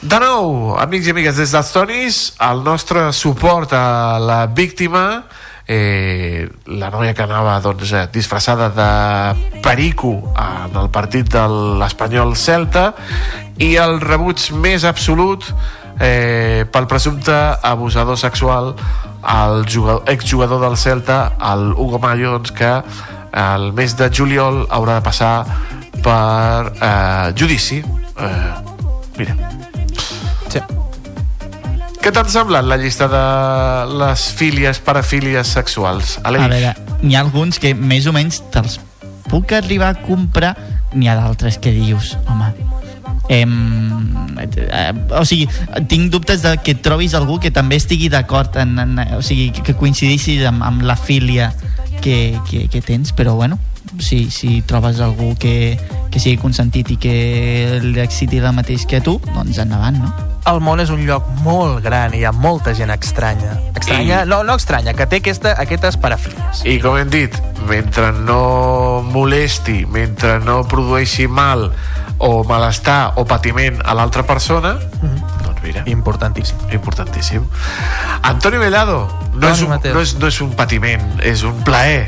De 0.00 0.20
nou, 0.22 0.76
amics 0.80 1.08
i 1.08 1.12
amigues, 1.16 1.36
des 1.40 1.52
dels 1.56 1.72
Tonis, 1.74 2.22
el 2.48 2.64
nostre 2.64 3.10
suport 3.16 3.72
a 3.76 4.16
la 4.22 4.44
víctima, 4.46 5.26
eh, 5.66 6.48
la 6.66 6.90
noia 6.90 7.14
que 7.14 7.24
anava 7.24 7.58
doncs, 7.60 7.92
eh, 7.92 8.06
disfressada 8.12 8.68
de 8.70 9.60
perico 9.62 10.14
en 10.38 10.76
el 10.78 10.90
partit 10.94 11.28
de 11.32 11.42
l'Espanyol 11.80 12.36
Celta 12.38 12.92
i 13.58 13.74
el 13.80 14.00
rebuig 14.00 14.50
més 14.62 14.86
absolut 14.86 15.44
eh, 15.98 16.64
pel 16.70 16.86
presumpte 16.86 17.34
abusador 17.62 18.18
sexual 18.18 18.74
al 19.22 19.64
jugador, 19.66 20.04
exjugador 20.12 20.62
del 20.62 20.76
Celta 20.76 21.36
el 21.52 21.72
Hugo 21.72 21.98
Mayo 21.98 22.36
doncs, 22.38 22.52
que 22.52 22.72
el 23.36 23.72
mes 23.76 23.96
de 23.98 24.08
juliol 24.08 24.64
haurà 24.70 25.00
de 25.00 25.04
passar 25.04 25.34
per 26.02 26.72
eh, 26.80 27.32
judici 27.36 27.82
eh, 27.82 28.52
mira. 29.18 29.65
Què 32.06 32.12
t'han 32.14 32.28
semblat 32.30 32.62
la 32.62 32.76
llista 32.78 33.08
de 33.10 33.20
les 33.98 34.28
fílies, 34.38 34.78
parafílies 34.78 35.48
sexuals? 35.56 36.20
Aleix? 36.22 36.44
A 36.44 36.50
veure, 36.52 37.00
n'hi 37.02 37.16
ha 37.16 37.22
alguns 37.24 37.58
que 37.58 37.72
més 37.74 38.06
o 38.06 38.12
menys 38.14 38.38
te'ls 38.54 38.76
puc 39.26 39.56
arribar 39.56 39.88
a 39.90 39.98
comprar, 40.04 40.52
n'hi 40.94 41.10
ha 41.10 41.16
d'altres 41.18 41.58
que 41.58 41.74
dius, 41.74 42.14
home, 42.30 42.52
Em, 43.26 43.50
eh, 44.38 44.92
o 45.18 45.24
sigui, 45.26 45.48
tinc 45.90 46.12
dubtes 46.14 46.44
de 46.44 46.52
que 46.62 46.76
trobis 46.78 47.16
algú 47.18 47.40
que 47.42 47.50
també 47.50 47.74
estigui 47.74 48.06
d'acord 48.06 48.54
en, 48.62 48.76
en, 48.78 49.00
o 49.16 49.18
sigui, 49.18 49.48
que 49.66 49.74
coincidissis 49.74 50.44
amb, 50.46 50.62
amb 50.62 50.86
la 50.86 50.94
filia 50.94 51.48
que, 52.04 52.38
que, 52.46 52.68
que 52.70 52.82
tens, 52.86 53.10
però 53.10 53.34
bueno 53.34 53.58
si, 53.98 54.30
si 54.30 54.62
trobes 54.62 55.00
algú 55.00 55.34
que, 55.38 55.78
que 56.10 56.20
sigui 56.22 56.36
consentit 56.40 56.90
i 56.90 56.96
que 56.96 57.80
l'exciti 57.82 58.38
el 58.38 58.52
mateix 58.56 58.86
que 58.86 59.00
tu, 59.00 59.18
doncs 59.34 59.58
endavant, 59.58 59.98
no? 60.02 60.12
El 60.46 60.60
món 60.62 60.78
és 60.78 60.90
un 60.94 61.00
lloc 61.08 61.26
molt 61.42 61.80
gran 61.82 62.14
i 62.14 62.20
hi 62.20 62.24
ha 62.24 62.30
molta 62.32 62.70
gent 62.74 62.92
estranya. 62.94 63.56
Estranya? 63.74 64.22
I- 64.22 64.28
No, 64.30 64.44
no 64.44 64.54
estranya, 64.54 64.94
que 64.94 65.06
té 65.06 65.16
aquesta, 65.18 65.56
aquestes 65.58 65.96
parafilies. 65.98 66.62
I 66.64 66.78
com 66.80 66.96
hem 66.96 67.10
dit, 67.10 67.34
mentre 67.68 68.12
no 68.12 69.02
molesti, 69.02 69.84
mentre 69.90 70.38
no 70.40 70.62
produeixi 70.64 71.26
mal 71.26 71.72
o 72.18 72.44
malestar 72.44 73.14
o 73.16 73.24
patiment 73.26 73.82
a 73.84 73.92
l'altra 73.98 74.22
persona, 74.24 74.76
doncs 75.42 75.62
mira. 75.64 75.82
Importantíssim. 75.86 76.56
Importantíssim. 76.72 77.42
Antonio 78.22 78.60
Mellado, 78.60 79.08
no, 79.34 79.48
és 79.50 79.62
un, 79.62 79.68
Mateu. 79.74 79.94
no, 79.94 80.00
és, 80.00 80.14
no 80.18 80.28
és 80.28 80.40
un 80.40 80.54
patiment, 80.54 81.02
és 81.22 81.42
un 81.42 81.58
plaer. 81.64 82.06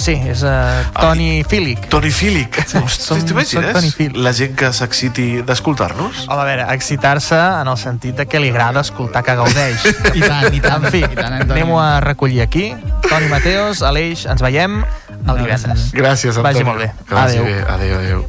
Sí, 0.00 0.14
és 0.32 0.40
uh, 0.42 0.80
Toni 0.96 1.42
Fílic. 1.44 1.88
Toni 1.92 2.10
Fílic. 2.10 2.56
som- 2.70 2.84
Hosti, 2.86 3.20
t'imagines? 3.28 4.14
La 4.16 4.32
gent 4.32 4.54
que 4.56 4.70
s'exciti 4.72 5.42
d'escoltar-nos? 5.44 6.22
Home, 6.28 6.40
a 6.40 6.44
veure, 6.48 6.64
excitar-se 6.74 7.36
en 7.36 7.68
el 7.68 7.76
sentit 7.76 8.16
de 8.16 8.24
que 8.26 8.40
li 8.40 8.48
agrada 8.48 8.80
escoltar 8.80 9.22
que 9.26 9.34
gaudeix. 9.36 9.84
I 10.16 10.20
tant, 10.24 10.54
i 10.56 10.60
tant. 10.64 10.86
En 10.86 10.90
fi, 10.94 11.02
I 11.04 11.08
tant, 11.18 11.34
Antoni. 11.42 11.52
anem-ho 11.60 11.80
a 11.82 12.00
recollir 12.00 12.40
aquí. 12.46 12.70
Toni 13.10 13.28
Mateos, 13.28 13.82
Aleix, 13.84 14.24
ens 14.24 14.40
veiem 14.40 14.80
el 14.80 15.36
divendres. 15.42 15.90
Gràcies, 15.92 16.38
Antonio. 16.40 16.48
Vagi 16.48 16.64
molt 16.64 16.80
bé. 16.80 16.92
Vagi 17.10 17.38
Adéu. 17.38 17.66
Adéu, 17.68 17.98
adéu. 17.98 18.24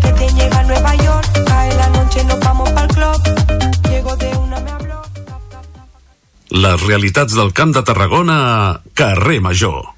que 0.00 0.12
te 0.12 0.28
llega 0.32 0.58
a 0.58 0.62
Nueva 0.64 0.94
York, 0.96 1.28
cae 1.46 1.74
la 1.76 1.88
noche, 1.90 2.24
nos 2.24 2.40
vamos 2.40 2.70
para 2.70 2.86
el 2.86 2.94
club. 2.94 3.90
Llego 3.90 4.16
de 4.16 4.28
una, 4.36 4.60
me 4.60 4.70
habló. 4.70 5.02
Les 6.48 6.80
realitats 6.86 7.34
del 7.34 7.52
Camp 7.52 7.74
de 7.76 7.82
Tarragona 7.82 8.38
a 8.70 8.80
Carrer 8.94 9.40
Major. 9.42 9.92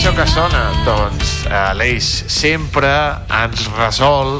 Això 0.00 0.12
que 0.16 0.26
sona? 0.32 0.62
Doncs 0.86 1.29
l'Eix 1.50 2.08
sempre 2.30 2.90
ens 3.42 3.66
resol 3.74 4.38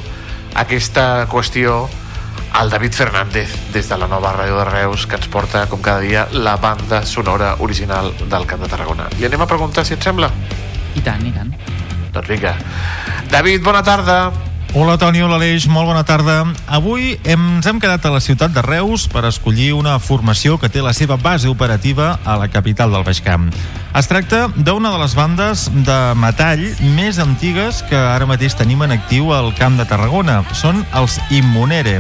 aquesta 0.54 1.26
qüestió 1.30 1.88
al 2.54 2.70
David 2.70 2.94
Fernández 2.94 3.54
des 3.74 3.88
de 3.88 3.98
la 3.98 4.08
nova 4.10 4.32
ràdio 4.34 4.58
de 4.58 4.66
Reus 4.68 5.06
que 5.06 5.18
ens 5.18 5.30
porta 5.30 5.64
com 5.70 5.82
cada 5.82 6.02
dia 6.02 6.26
la 6.32 6.56
banda 6.56 7.04
sonora 7.06 7.56
original 7.58 8.12
del 8.26 8.46
Camp 8.46 8.62
de 8.62 8.70
Tarragona. 8.70 9.08
Li 9.18 9.26
anem 9.26 9.42
a 9.42 9.50
preguntar 9.50 9.86
si 9.86 9.94
et 9.94 10.02
sembla? 10.02 10.30
I 10.94 11.02
tant, 11.02 11.26
i 11.26 11.34
tant. 11.34 11.50
Doncs 12.14 12.30
vinga. 12.30 12.54
David, 13.30 13.62
bona 13.62 13.82
tarda. 13.86 14.30
Hola 14.70 14.94
Toni, 14.98 15.18
hola 15.18 15.34
Aleix, 15.34 15.64
molt 15.66 15.88
bona 15.88 16.04
tarda. 16.06 16.44
Avui 16.70 17.16
hem, 17.26 17.46
ens 17.56 17.66
hem 17.66 17.80
quedat 17.82 18.04
a 18.06 18.12
la 18.14 18.20
ciutat 18.22 18.54
de 18.54 18.62
Reus 18.62 19.08
per 19.10 19.24
escollir 19.26 19.72
una 19.74 19.96
formació 19.98 20.60
que 20.62 20.70
té 20.70 20.78
la 20.78 20.92
seva 20.94 21.16
base 21.18 21.50
operativa 21.50 22.20
a 22.22 22.36
la 22.38 22.46
capital 22.54 22.94
del 22.94 23.02
Baix 23.02 23.18
Camp. 23.26 23.48
Es 23.90 24.06
tracta 24.06 24.44
d'una 24.54 24.92
de 24.94 24.98
les 25.02 25.16
bandes 25.18 25.64
de 25.86 25.96
metall 26.14 26.60
més 26.94 27.18
antigues 27.18 27.80
que 27.90 27.98
ara 27.98 28.28
mateix 28.30 28.54
tenim 28.54 28.84
en 28.86 28.94
actiu 28.94 29.32
al 29.34 29.50
Camp 29.58 29.80
de 29.80 29.86
Tarragona. 29.90 30.44
Són 30.54 30.84
els 30.94 31.18
Immunere, 31.34 31.96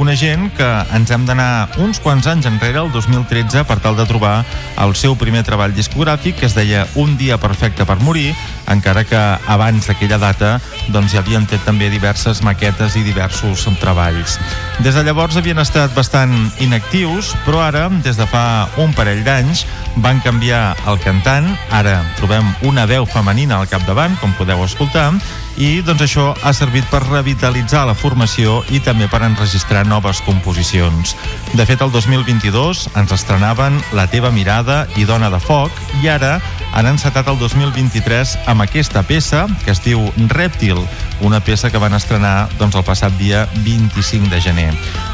una 0.00 0.14
gent 0.16 0.46
que 0.56 0.68
ens 0.96 1.10
hem 1.12 1.26
d'anar 1.28 1.68
uns 1.82 1.98
quants 2.00 2.28
anys 2.30 2.46
enrere, 2.48 2.80
el 2.80 2.92
2013, 2.94 3.64
per 3.68 3.76
tal 3.82 3.98
de 3.98 4.06
trobar 4.08 4.44
el 4.80 4.94
seu 4.96 5.16
primer 5.18 5.42
treball 5.44 5.74
discogràfic, 5.76 6.38
que 6.38 6.46
es 6.46 6.54
deia 6.56 6.86
Un 6.96 7.16
dia 7.18 7.36
perfecte 7.42 7.84
per 7.84 7.98
morir, 8.00 8.32
encara 8.70 9.02
que 9.04 9.20
abans 9.50 9.86
d'aquella 9.88 10.18
data 10.22 10.54
doncs, 10.94 11.12
ja 11.12 11.20
havien 11.20 11.44
fet 11.50 11.64
també 11.66 11.90
diverses 11.90 12.40
maquetes 12.46 12.96
i 12.96 13.02
diversos 13.02 13.66
treballs. 13.82 14.38
Des 14.80 14.94
de 14.94 15.04
llavors 15.04 15.36
havien 15.36 15.58
estat 15.58 15.92
bastant 15.94 16.32
inactius, 16.62 17.34
però 17.44 17.60
ara, 17.66 17.88
des 18.06 18.16
de 18.16 18.26
fa 18.30 18.68
un 18.80 18.94
parell 18.96 19.24
d'anys, 19.26 19.66
van 19.96 20.22
canviar 20.24 20.72
el 20.88 21.00
cantant, 21.04 21.31
ara 21.72 22.02
trobem 22.18 22.46
una 22.68 22.84
veu 22.86 23.06
femenina 23.08 23.56
al 23.58 23.68
capdavant, 23.70 24.14
com 24.20 24.34
podeu 24.36 24.60
escoltar, 24.64 25.08
i 25.56 25.82
doncs 25.84 26.04
això 26.04 26.26
ha 26.42 26.52
servit 26.56 26.84
per 26.90 27.02
revitalitzar 27.04 27.84
la 27.88 27.96
formació 27.96 28.60
i 28.72 28.80
també 28.84 29.08
per 29.08 29.22
enregistrar 29.24 29.86
noves 29.88 30.20
composicions. 30.26 31.16
De 31.54 31.66
fet, 31.68 31.80
el 31.80 31.92
2022 31.92 32.88
ens 32.96 33.14
estrenaven 33.16 33.80
La 33.96 34.08
teva 34.12 34.32
mirada 34.32 34.86
i 34.96 35.06
Dona 35.08 35.30
de 35.32 35.40
foc 35.40 35.72
i 36.02 36.08
ara 36.12 36.38
han 36.72 36.88
encetat 36.88 37.28
el 37.28 37.38
2023 37.38 38.34
amb 38.50 38.64
aquesta 38.64 39.02
peça 39.04 39.44
que 39.64 39.72
es 39.74 39.82
diu 39.84 40.00
Rèptil, 40.32 40.80
una 41.20 41.42
peça 41.44 41.70
que 41.70 41.80
van 41.80 41.94
estrenar 41.94 42.48
doncs, 42.58 42.74
el 42.74 42.86
passat 42.86 43.14
dia 43.20 43.44
25 43.62 44.30
de 44.32 44.40
gener. 44.40 44.70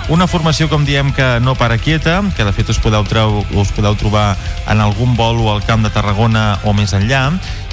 Una 0.09 0.29
formació, 0.31 0.71
com 0.71 0.87
diem, 0.87 1.11
que 1.13 1.27
no 1.43 1.57
para 1.59 1.77
quieta, 1.77 2.23
que 2.37 2.47
de 2.47 2.55
fet 2.57 2.71
us 2.71 2.81
podeu, 2.81 3.05
treu, 3.05 3.43
us 3.59 3.75
podeu 3.77 3.99
trobar 3.99 4.31
en 4.71 4.81
algun 4.81 5.19
bolo 5.19 5.51
al 5.53 5.65
Camp 5.67 5.85
de 5.85 5.93
Tarragona 5.93 6.61
o 6.65 6.73
més 6.73 6.95
enllà, 6.97 7.27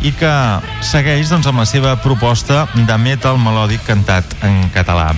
i 0.04 0.12
que 0.12 0.34
segueix 0.84 1.30
doncs, 1.32 1.48
amb 1.48 1.62
la 1.62 1.70
seva 1.70 1.96
proposta 2.02 2.66
de 2.76 2.98
metal 3.00 3.40
melòdic 3.40 3.86
cantat 3.88 4.36
en 4.44 4.66
català. 4.76 5.14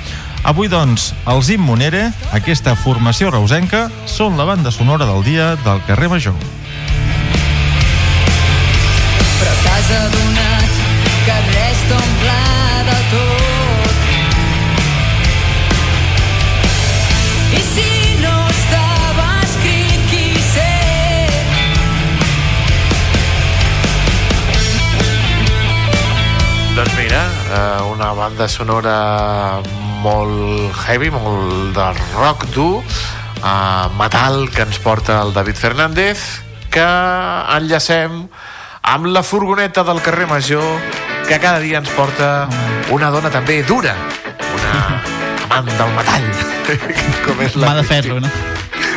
Avui, 0.48 0.70
doncs, 0.70 1.10
els 1.28 1.50
Immunere, 1.52 2.12
aquesta 2.36 2.76
formació 2.78 3.32
reusenca, 3.34 3.88
són 4.06 4.38
la 4.38 4.46
banda 4.48 4.72
sonora 4.72 5.08
del 5.10 5.26
dia 5.26 5.56
del 5.66 5.82
carrer 5.90 6.12
Major. 6.14 6.38
Però 9.40 9.54
t'has 9.64 9.92
adonat 10.02 10.82
que 11.26 11.38
res 11.52 11.84
t'omple 11.90 12.40
de 12.90 13.00
tot. 13.14 13.58
No 18.18 18.34
estava 18.50 19.28
escrit 19.46 20.08
qui 20.10 20.42
sé, 20.42 20.72
Doncs 26.78 26.96
mira, 26.98 27.22
eh, 27.54 27.84
una 27.94 28.12
banda 28.18 28.48
sonora 28.50 28.98
molt 30.02 30.74
heavy, 30.86 31.12
molt 31.14 31.78
de 31.78 31.88
rock 32.16 32.48
dur, 32.54 32.84
eh, 33.44 33.88
metal 34.02 34.50
que 34.54 34.66
ens 34.66 34.82
porta 34.82 35.22
el 35.22 35.34
David 35.34 35.62
Fernández, 35.62 36.26
que 36.74 36.86
enllacem 37.58 38.26
amb 38.88 39.06
la 39.12 39.22
furgoneta 39.24 39.84
del 39.84 40.02
carrer 40.02 40.28
Major, 40.28 40.80
que 41.28 41.40
cada 41.40 41.60
dia 41.60 41.82
ens 41.82 41.90
porta 41.92 42.48
una 42.96 43.10
dona 43.12 43.30
també 43.30 43.60
dura, 43.68 43.94
una 44.56 45.02
amant 45.44 45.68
del 45.68 45.92
metall, 45.98 46.28
com 47.26 47.44
és 47.44 47.58
la 47.60 47.74
Mà 47.74 47.82
de 47.82 47.84
ferro, 47.90 48.22
no? 48.24 48.32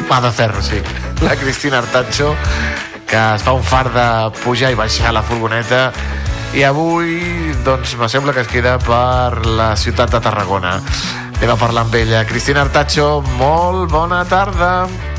Mà 0.07 0.21
de 0.23 0.31
ferro, 0.31 0.63
sí. 0.63 0.79
La 1.27 1.35
Cristina 1.37 1.83
Artacho, 1.83 2.37
que 3.11 3.19
es 3.35 3.43
fa 3.43 3.57
un 3.57 3.67
far 3.67 3.89
de 3.91 4.07
pujar 4.45 4.71
i 4.71 4.79
baixar 4.79 5.13
la 5.13 5.25
furgoneta 5.27 5.89
i 6.55 6.63
avui, 6.67 7.19
doncs, 7.67 7.97
me 7.99 8.09
sembla 8.09 8.35
que 8.35 8.47
es 8.47 8.51
queda 8.51 8.79
per 8.79 9.45
la 9.47 9.75
ciutat 9.77 10.15
de 10.15 10.23
Tarragona. 10.23 10.79
Anem 11.41 11.55
a 11.55 11.59
parlar 11.59 11.87
amb 11.89 11.95
ella. 11.99 12.25
Cristina 12.31 12.63
Artacho, 12.63 13.17
molt 13.39 13.91
bona 13.91 14.23
tarda. 14.25 14.75
Bona 14.87 14.99
tarda, 15.01 15.10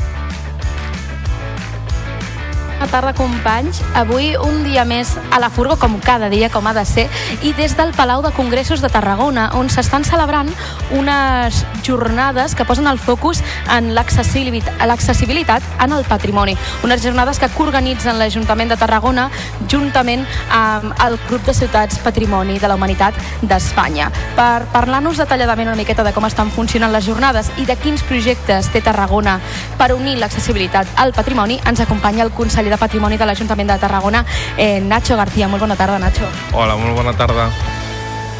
companys. 3.14 3.82
Avui 3.94 4.34
un 4.36 4.64
dia 4.64 4.84
més 4.84 5.16
a 5.30 5.38
la 5.38 5.50
furgo, 5.50 5.76
com 5.76 6.00
cada 6.00 6.28
dia, 6.28 6.48
com 6.50 6.66
ha 6.66 6.72
de 6.74 6.84
ser, 6.84 7.08
i 7.42 7.52
des 7.52 7.76
del 7.76 7.92
Palau 7.92 8.22
de 8.22 8.32
Congressos 8.32 8.80
de 8.80 8.88
Tarragona, 8.88 9.50
on 9.54 9.68
s'estan 9.70 10.04
celebrant 10.04 10.48
unes 10.90 11.64
jornades 11.82 12.54
que 12.54 12.64
posen 12.64 12.86
el 12.86 12.98
focus 12.98 13.42
en 13.70 13.94
l'accessibilitat 13.94 15.62
en 15.80 15.92
el 15.92 16.04
patrimoni. 16.04 16.56
Unes 16.82 17.02
jornades 17.02 17.38
que 17.38 17.48
coorganitzen 17.48 18.18
l'Ajuntament 18.18 18.70
de 18.70 18.76
Tarragona 18.76 19.30
juntament 19.68 20.26
amb 20.50 20.92
el 21.04 21.18
grup 21.28 21.46
de 21.46 21.54
ciutats 21.54 21.98
Patrimoni 22.02 22.58
de 22.58 22.68
la 22.68 22.74
Humanitat 22.74 23.14
d'Espanya. 23.42 24.10
Per 24.36 24.66
parlar-nos 24.72 25.20
detalladament 25.20 25.68
una 25.68 25.78
miqueta 25.78 26.02
de 26.02 26.12
com 26.12 26.26
estan 26.26 26.50
funcionant 26.50 26.92
les 26.92 27.06
jornades 27.06 27.50
i 27.58 27.66
de 27.66 27.76
quins 27.76 28.02
projectes 28.02 28.70
té 28.72 28.82
Tarragona 28.82 29.38
per 29.78 29.92
unir 29.94 30.18
l'accessibilitat 30.18 30.86
al 30.96 31.12
patrimoni, 31.12 31.60
ens 31.66 31.80
acompanya 31.80 32.24
el 32.24 32.32
conseller 32.32 32.71
de 32.72 32.80
Patrimoni 32.80 33.20
de 33.20 33.28
l'Ajuntament 33.28 33.68
de 33.70 33.78
Tarragona, 33.78 34.24
eh, 34.56 34.80
Nacho 34.80 35.16
García. 35.16 35.48
Molt 35.48 35.62
bona 35.62 35.76
tarda, 35.76 35.98
Nacho. 35.98 36.28
Hola, 36.52 36.76
molt 36.76 36.96
bona 36.96 37.12
tarda. 37.12 37.50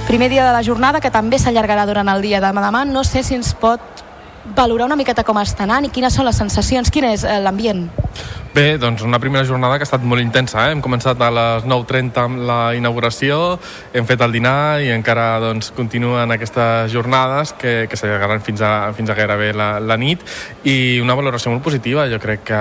Primer 0.06 0.30
dia 0.30 0.46
de 0.46 0.52
la 0.52 0.62
jornada, 0.62 1.00
que 1.00 1.10
també 1.10 1.38
s'allargarà 1.38 1.86
durant 1.86 2.08
el 2.08 2.22
dia 2.22 2.40
de 2.40 2.48
demà. 2.52 2.84
No 2.88 3.04
sé 3.04 3.22
si 3.22 3.36
ens 3.36 3.54
pot 3.54 3.80
valorar 4.56 4.86
una 4.86 4.96
miqueta 4.96 5.22
com 5.24 5.38
està 5.38 5.64
anant 5.68 5.86
i 5.86 5.90
quines 5.94 6.14
són 6.14 6.26
les 6.26 6.36
sensacions, 6.36 6.90
quin 6.90 7.06
és 7.12 7.24
eh, 7.24 7.38
l'ambient? 7.40 7.86
Bé, 8.52 8.76
doncs 8.76 9.00
una 9.00 9.18
primera 9.18 9.46
jornada 9.48 9.78
que 9.78 9.86
ha 9.86 9.88
estat 9.88 10.02
molt 10.04 10.20
intensa. 10.20 10.66
Eh? 10.66 10.72
Hem 10.74 10.82
començat 10.84 11.16
a 11.24 11.30
les 11.32 11.64
9.30 11.64 12.18
amb 12.20 12.42
la 12.44 12.56
inauguració, 12.76 13.56
hem 13.96 14.04
fet 14.04 14.20
el 14.20 14.34
dinar 14.36 14.82
i 14.84 14.90
encara 14.92 15.38
doncs, 15.40 15.70
continuen 15.72 16.34
aquestes 16.34 16.92
jornades 16.92 17.54
que, 17.56 17.86
que 17.88 17.96
s'allargaran 17.96 18.44
fins, 18.44 18.60
a, 18.60 18.90
fins 18.92 19.08
a 19.08 19.16
gairebé 19.16 19.54
la, 19.56 19.68
la 19.80 19.96
nit 19.96 20.20
i 20.68 21.00
una 21.00 21.16
valoració 21.16 21.54
molt 21.54 21.64
positiva. 21.64 22.04
Jo 22.12 22.18
crec 22.20 22.44
que, 22.50 22.60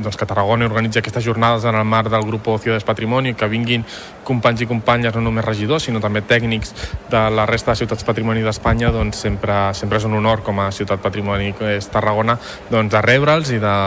doncs, 0.00 0.18
que 0.18 0.26
Tarragona 0.26 0.66
organitza 0.66 0.98
aquestes 0.98 1.22
jornades 1.22 1.68
en 1.70 1.78
el 1.78 1.86
marc 1.86 2.10
del 2.10 2.26
grup 2.26 2.50
Ciudades 2.58 2.82
Patrimoni, 2.82 3.36
que 3.38 3.46
vinguin 3.46 3.86
companys 4.26 4.66
i 4.66 4.68
companyes, 4.70 5.14
no 5.14 5.22
només 5.22 5.46
regidors, 5.46 5.86
sinó 5.86 6.02
també 6.02 6.24
tècnics 6.26 6.74
de 7.14 7.22
la 7.30 7.46
resta 7.46 7.72
de 7.72 7.82
ciutats 7.82 8.02
patrimoni 8.06 8.42
d'Espanya, 8.42 8.90
doncs 8.94 9.22
sempre, 9.22 9.54
sempre 9.78 10.02
és 10.02 10.06
un 10.06 10.18
honor 10.18 10.42
com 10.42 10.58
a 10.62 10.70
ciutat 10.74 11.02
patrimoni 11.02 11.52
que 11.58 11.76
és 11.76 11.90
Tarragona, 11.94 12.38
doncs 12.70 12.90
de 12.94 13.06
rebre'ls 13.06 13.54
i 13.54 13.62
de, 13.62 13.78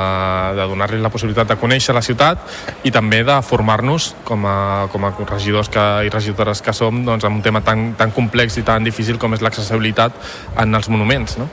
de 0.56 0.72
donar-los 0.72 1.04
la 1.04 1.12
possibilitat 1.12 1.25
de 1.34 1.58
conèixer 1.60 1.96
la 1.96 2.04
ciutat 2.06 2.86
i 2.86 2.92
també 2.92 3.24
de 3.26 3.40
formar-nos 3.42 4.14
com 4.28 4.46
a, 4.46 4.88
com 4.92 5.06
a 5.06 5.14
regidors 5.32 5.70
que, 5.70 5.86
i 6.06 6.14
regidores 6.14 6.62
que 6.62 6.74
som 6.74 7.04
doncs, 7.06 7.26
en 7.26 7.34
un 7.34 7.42
tema 7.42 7.62
tan, 7.62 7.94
tan 7.98 8.12
complex 8.12 8.58
i 8.58 8.64
tan 8.64 8.84
difícil 8.84 9.18
com 9.18 9.34
és 9.34 9.42
l'accessibilitat 9.42 10.14
en 10.62 10.76
els 10.76 10.90
monuments. 10.90 11.40
No? 11.42 11.50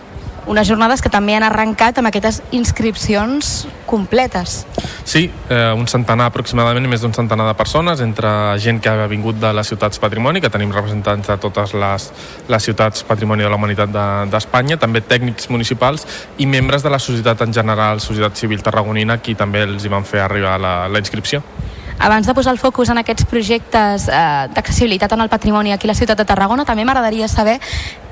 Unes 0.46 0.66
jornades 0.66 1.00
que 1.02 1.10
també 1.12 1.36
han 1.36 1.44
arrencat 1.46 2.00
amb 2.00 2.10
aquestes 2.10 2.40
inscripcions 2.50 3.68
completes. 3.86 4.62
Sí, 5.04 5.28
eh, 5.48 5.72
un 5.76 5.86
centenar 5.86 6.26
aproximadament, 6.30 6.88
més 6.90 7.04
d'un 7.04 7.14
centenar 7.14 7.46
de 7.46 7.54
persones, 7.54 8.00
entre 8.00 8.28
gent 8.58 8.80
que 8.82 8.90
ha 8.90 9.06
vingut 9.06 9.38
de 9.38 9.52
les 9.54 9.70
ciutats 9.70 10.02
patrimoni, 10.02 10.40
que 10.40 10.50
tenim 10.50 10.72
representants 10.74 11.30
de 11.30 11.36
totes 11.38 11.74
les, 11.78 12.08
les 12.48 12.62
ciutats 12.62 13.04
patrimoni 13.06 13.46
de 13.46 13.50
la 13.50 13.60
humanitat 13.60 13.94
d'Espanya, 14.32 14.76
de, 14.76 14.82
també 14.82 15.04
tècnics 15.06 15.48
municipals 15.50 16.06
i 16.38 16.46
membres 16.46 16.82
de 16.82 16.90
la 16.90 16.98
societat 16.98 17.46
en 17.46 17.54
general, 17.54 18.00
societat 18.00 18.36
civil 18.36 18.62
tarragonina, 18.62 19.18
qui 19.22 19.36
també 19.38 19.62
els 19.62 19.84
hi 19.84 19.94
van 19.94 20.04
fer 20.04 20.24
arribar 20.26 20.58
la, 20.58 20.74
la 20.88 20.98
inscripció. 20.98 21.42
Abans 22.02 22.26
de 22.26 22.34
posar 22.34 22.52
el 22.52 22.58
focus 22.58 22.90
en 22.90 22.98
aquests 22.98 23.26
projectes 23.30 24.08
eh, 24.08 24.22
d'accessibilitat 24.54 25.12
en 25.14 25.20
el 25.22 25.28
patrimoni 25.30 25.70
aquí 25.72 25.86
a 25.86 25.92
la 25.92 25.94
ciutat 25.94 26.18
de 26.18 26.24
Tarragona, 26.26 26.64
també 26.66 26.82
m'agradaria 26.82 27.28
saber 27.28 27.60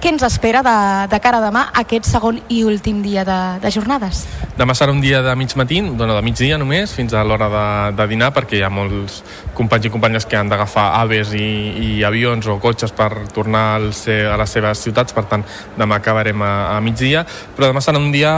què 0.00 0.14
ens 0.14 0.22
espera 0.24 0.62
de, 0.64 0.76
de 1.12 1.18
cara 1.20 1.38
a 1.38 1.44
demà 1.44 1.66
aquest 1.76 2.08
segon 2.08 2.38
i 2.48 2.62
últim 2.64 3.02
dia 3.04 3.24
de, 3.28 3.38
de 3.60 3.70
jornades. 3.72 4.24
Demà 4.56 4.72
serà 4.76 4.92
un 4.92 5.00
dia 5.00 5.20
de 5.24 5.34
mig 5.36 5.52
matí, 5.56 5.80
bueno, 5.84 6.14
de 6.16 6.22
migdia 6.24 6.56
només, 6.60 6.94
fins 6.96 7.12
a 7.12 7.22
l'hora 7.24 7.48
de, 7.52 7.64
de 7.98 8.06
dinar, 8.08 8.30
perquè 8.36 8.58
hi 8.58 8.64
ha 8.64 8.70
molts 8.72 9.20
companys 9.56 9.88
i 9.88 9.92
companyes 9.92 10.26
que 10.28 10.38
han 10.38 10.48
d'agafar 10.48 10.86
aves 11.00 11.34
i, 11.36 11.48
i 11.84 11.90
avions 12.04 12.48
o 12.48 12.56
cotxes 12.60 12.94
per 12.96 13.10
tornar 13.34 13.64
al 13.76 13.90
a 13.90 14.36
les 14.40 14.54
seves 14.56 14.80
ciutats, 14.86 15.12
per 15.12 15.26
tant, 15.28 15.44
demà 15.76 16.00
acabarem 16.00 16.42
a, 16.42 16.52
a 16.76 16.80
migdia, 16.80 17.24
però 17.56 17.68
demà 17.68 17.82
serà 17.84 18.00
un 18.00 18.08
dia 18.12 18.32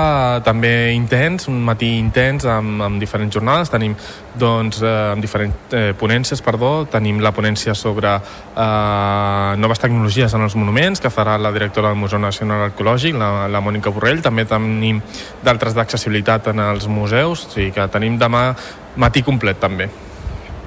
també 0.45 0.93
intens, 0.97 1.47
un 1.51 1.63
matí 1.63 1.93
intens, 2.01 2.47
amb, 2.51 2.83
amb 2.83 3.03
diferents 3.03 3.35
jornades, 3.35 3.71
tenim 3.71 3.95
doncs, 4.39 4.83
eh, 4.83 4.93
amb 5.13 5.23
diferents 5.23 5.77
eh, 5.77 5.93
ponències, 5.99 6.43
perdó, 6.43 6.73
tenim 6.91 7.21
la 7.23 7.35
ponència 7.37 7.75
sobre 7.79 8.17
eh, 8.19 9.53
noves 9.63 9.83
tecnologies 9.83 10.35
en 10.35 10.49
els 10.49 10.59
monuments, 10.59 11.01
que 11.01 11.13
farà 11.13 11.39
la 11.39 11.52
directora 11.53 11.89
del 11.93 11.99
Museu 12.01 12.19
Nacional 12.19 12.67
Arqueològic, 12.69 13.17
la, 13.19 13.49
la 13.49 13.61
Mònica 13.65 13.93
Borrell, 13.93 14.23
també 14.25 14.45
tenim 14.49 15.01
d'altres 15.45 15.77
d'accessibilitat 15.77 16.53
en 16.53 16.63
els 16.65 16.89
museus, 16.89 17.47
o 17.47 17.53
sigui 17.57 17.71
que 17.77 17.87
tenim 17.93 18.19
demà 18.21 18.51
matí 18.97 19.23
complet 19.23 19.61
també. 19.61 19.89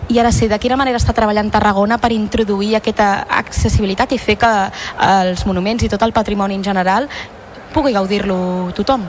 I 0.08 0.20
ara 0.22 0.32
sí, 0.32 0.48
de 0.48 0.60
quina 0.62 0.78
manera 0.78 1.00
està 1.02 1.16
treballant 1.18 1.50
Tarragona 1.50 1.98
per 1.98 2.12
introduir 2.14 2.76
aquesta 2.78 3.26
accessibilitat 3.40 4.14
i 4.14 4.20
fer 4.22 4.38
que 4.38 4.52
els 5.02 5.46
monuments 5.50 5.84
i 5.84 5.90
tot 5.90 6.04
el 6.06 6.14
patrimoni 6.14 6.60
en 6.60 6.64
general 6.64 7.10
pugui 7.74 7.96
gaudir-lo 7.96 8.72
tothom? 8.78 9.08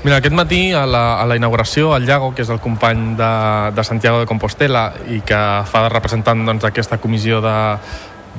Mira, 0.00 0.16
aquest 0.16 0.32
matí 0.32 0.72
a 0.72 0.86
la, 0.88 1.20
a 1.20 1.26
la 1.28 1.36
inauguració, 1.36 1.92
el 1.92 2.06
Llago, 2.08 2.32
que 2.32 2.40
és 2.40 2.48
el 2.48 2.58
company 2.58 3.10
de, 3.18 3.32
de 3.76 3.84
Santiago 3.84 4.22
de 4.22 4.26
Compostela 4.26 4.86
i 5.12 5.20
que 5.20 5.40
fa 5.68 5.84
de 5.84 5.90
representant 5.92 6.40
doncs, 6.48 6.64
aquesta 6.64 6.96
comissió 6.98 7.42
de 7.44 7.58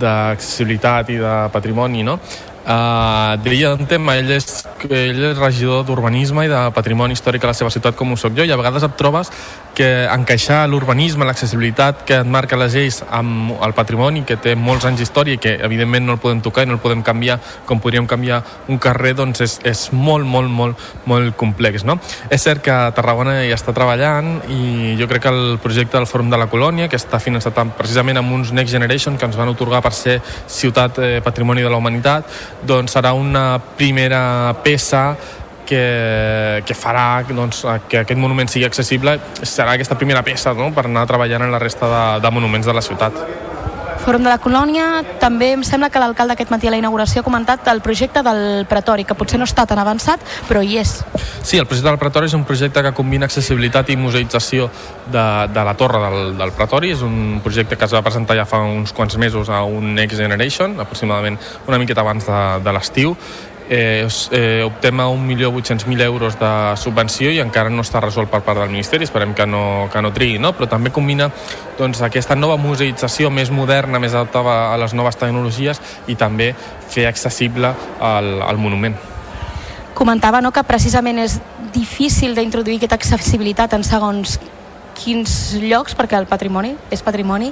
d'accessibilitat 0.02 1.12
i 1.12 1.18
de 1.20 1.34
patrimoni, 1.54 2.02
no? 2.08 2.16
Uh, 2.62 3.42
deia 3.42 3.72
un 3.74 3.88
tema, 3.90 4.14
ell 4.22 4.30
és, 4.36 4.46
ell 4.86 5.24
és 5.32 5.40
regidor 5.40 5.82
d'urbanisme 5.88 6.44
i 6.46 6.50
de 6.52 6.60
patrimoni 6.76 7.16
històric 7.18 7.42
a 7.42 7.50
la 7.50 7.56
seva 7.58 7.72
ciutat 7.74 7.96
com 7.98 8.14
ho 8.14 8.18
soc 8.22 8.36
jo 8.38 8.46
i 8.46 8.54
a 8.54 8.58
vegades 8.60 8.86
et 8.86 8.94
trobes 9.00 9.32
que 9.74 9.88
encaixar 10.06 10.68
l'urbanisme, 10.70 11.26
l'accessibilitat 11.26 12.04
que 12.06 12.20
et 12.22 12.30
marca 12.30 12.60
les 12.60 12.76
lleis 12.76 13.00
amb 13.10 13.56
el 13.66 13.74
patrimoni 13.74 14.22
que 14.30 14.38
té 14.38 14.54
molts 14.54 14.86
anys 14.86 15.02
d'història 15.02 15.40
i 15.40 15.42
que 15.42 15.56
evidentment 15.66 16.06
no 16.06 16.18
el 16.18 16.22
podem 16.22 16.44
tocar 16.46 16.68
i 16.68 16.70
no 16.70 16.76
el 16.78 16.84
podem 16.84 17.02
canviar 17.02 17.40
com 17.66 17.82
podríem 17.82 18.06
canviar 18.06 18.44
un 18.70 18.78
carrer 18.78 19.16
doncs 19.18 19.42
és, 19.42 19.58
és 19.66 19.84
molt, 19.96 20.28
molt, 20.30 20.54
molt, 20.54 20.86
molt 21.10 21.34
complex 21.40 21.88
no? 21.88 21.98
és 22.30 22.46
cert 22.46 22.62
que 22.62 22.78
Tarragona 22.94 23.40
hi 23.48 23.56
està 23.56 23.74
treballant 23.74 24.36
i 24.54 24.94
jo 25.02 25.10
crec 25.10 25.26
que 25.26 25.34
el 25.34 25.58
projecte 25.64 25.98
del 25.98 26.10
Fòrum 26.10 26.30
de 26.30 26.38
la 26.38 26.50
Colònia 26.52 26.92
que 26.92 27.00
està 27.02 27.18
finançat 27.24 27.58
precisament 27.78 28.22
amb 28.22 28.38
uns 28.38 28.54
Next 28.54 28.76
Generation 28.76 29.18
que 29.18 29.26
ens 29.26 29.40
van 29.40 29.50
otorgar 29.50 29.82
per 29.82 29.96
ser 29.98 30.20
ciutat 30.46 31.02
eh, 31.02 31.12
patrimoni 31.26 31.66
de 31.66 31.72
la 31.72 31.82
humanitat 31.82 32.51
doncs 32.68 32.98
serà 32.98 33.14
una 33.18 33.60
primera 33.78 34.56
peça 34.64 35.16
que, 35.66 36.64
que 36.68 36.76
farà 36.76 37.24
doncs, 37.30 37.64
que 37.88 38.02
aquest 38.04 38.20
monument 38.20 38.52
sigui 38.52 38.68
accessible 38.68 39.18
serà 39.44 39.78
aquesta 39.78 39.98
primera 40.00 40.24
peça 40.26 40.54
no? 40.58 40.72
per 40.76 40.88
anar 40.90 41.08
treballant 41.10 41.48
en 41.48 41.54
la 41.54 41.62
resta 41.62 41.90
de, 41.92 42.04
de 42.26 42.34
monuments 42.34 42.68
de 42.68 42.76
la 42.76 42.84
ciutat. 42.84 43.24
Fòrum 44.02 44.24
de 44.26 44.32
la 44.32 44.40
Colònia, 44.42 44.86
també 45.22 45.52
em 45.54 45.62
sembla 45.62 45.92
que 45.94 46.00
l'alcalde 46.02 46.34
aquest 46.34 46.50
matí 46.50 46.66
a 46.66 46.72
la 46.74 46.80
inauguració 46.80 47.22
ha 47.22 47.26
comentat 47.26 47.68
el 47.70 47.84
projecte 47.86 48.24
del 48.26 48.66
Pretori, 48.66 49.06
que 49.06 49.14
potser 49.18 49.38
no 49.38 49.46
està 49.46 49.68
tan 49.70 49.78
avançat, 49.78 50.24
però 50.48 50.64
hi 50.66 50.80
és. 50.82 50.96
Sí, 51.44 51.60
el 51.60 51.68
projecte 51.70 51.90
del 51.90 52.00
Pretori 52.02 52.26
és 52.26 52.34
un 52.34 52.46
projecte 52.48 52.82
que 52.82 52.94
combina 52.98 53.30
accessibilitat 53.30 53.92
i 53.94 54.00
museïtzació 54.02 54.72
de, 55.06 55.26
de 55.54 55.66
la 55.68 55.76
torre 55.78 56.02
del, 56.02 56.34
del 56.40 56.54
Pretori. 56.58 56.96
És 56.96 57.06
un 57.06 57.40
projecte 57.46 57.78
que 57.78 57.86
es 57.86 57.94
va 57.94 58.02
presentar 58.02 58.40
ja 58.40 58.48
fa 58.50 58.64
uns 58.66 58.90
quants 58.98 59.20
mesos 59.22 59.54
a 59.54 59.62
un 59.62 59.94
Next 59.94 60.18
Generation, 60.18 60.80
aproximadament 60.82 61.38
una 61.70 61.78
miqueta 61.78 62.02
abans 62.02 62.26
de, 62.26 62.42
de 62.66 62.74
l'estiu, 62.74 63.16
eh, 63.72 64.06
eh, 64.32 64.64
optem 64.66 65.00
a 65.00 65.08
1.800.000 65.08 66.02
euros 66.02 66.38
de 66.38 66.76
subvenció 66.76 67.32
i 67.32 67.40
encara 67.40 67.72
no 67.72 67.86
està 67.86 68.02
resolt 68.04 68.28
per 68.30 68.42
part 68.44 68.60
del 68.60 68.70
Ministeri, 68.70 69.08
esperem 69.08 69.32
que 69.34 69.46
no, 69.48 69.88
que 69.94 70.02
no 70.04 70.12
trigui, 70.12 70.42
no? 70.44 70.52
però 70.52 70.68
també 70.68 70.92
combina 70.92 71.30
doncs, 71.80 72.02
aquesta 72.04 72.36
nova 72.36 72.60
museïtzació 72.60 73.32
més 73.32 73.50
moderna, 73.50 74.02
més 74.04 74.12
adaptada 74.12 74.74
a 74.74 74.78
les 74.82 74.92
noves 74.94 75.16
tecnologies 75.16 75.80
i 76.12 76.20
també 76.20 76.52
fer 76.92 77.08
accessible 77.08 77.72
el, 78.12 78.34
el 78.44 78.60
monument. 78.60 79.00
Comentava 79.96 80.42
no, 80.44 80.52
que 80.52 80.68
precisament 80.68 81.24
és 81.24 81.40
difícil 81.72 82.36
d'introduir 82.36 82.82
aquesta 82.82 83.16
accessibilitat 83.16 83.80
en 83.80 83.88
segons 83.88 84.36
quins 85.02 85.56
llocs, 85.62 85.96
perquè 85.98 86.20
el 86.20 86.28
patrimoni 86.30 86.76
és 86.94 87.04
patrimoni, 87.06 87.52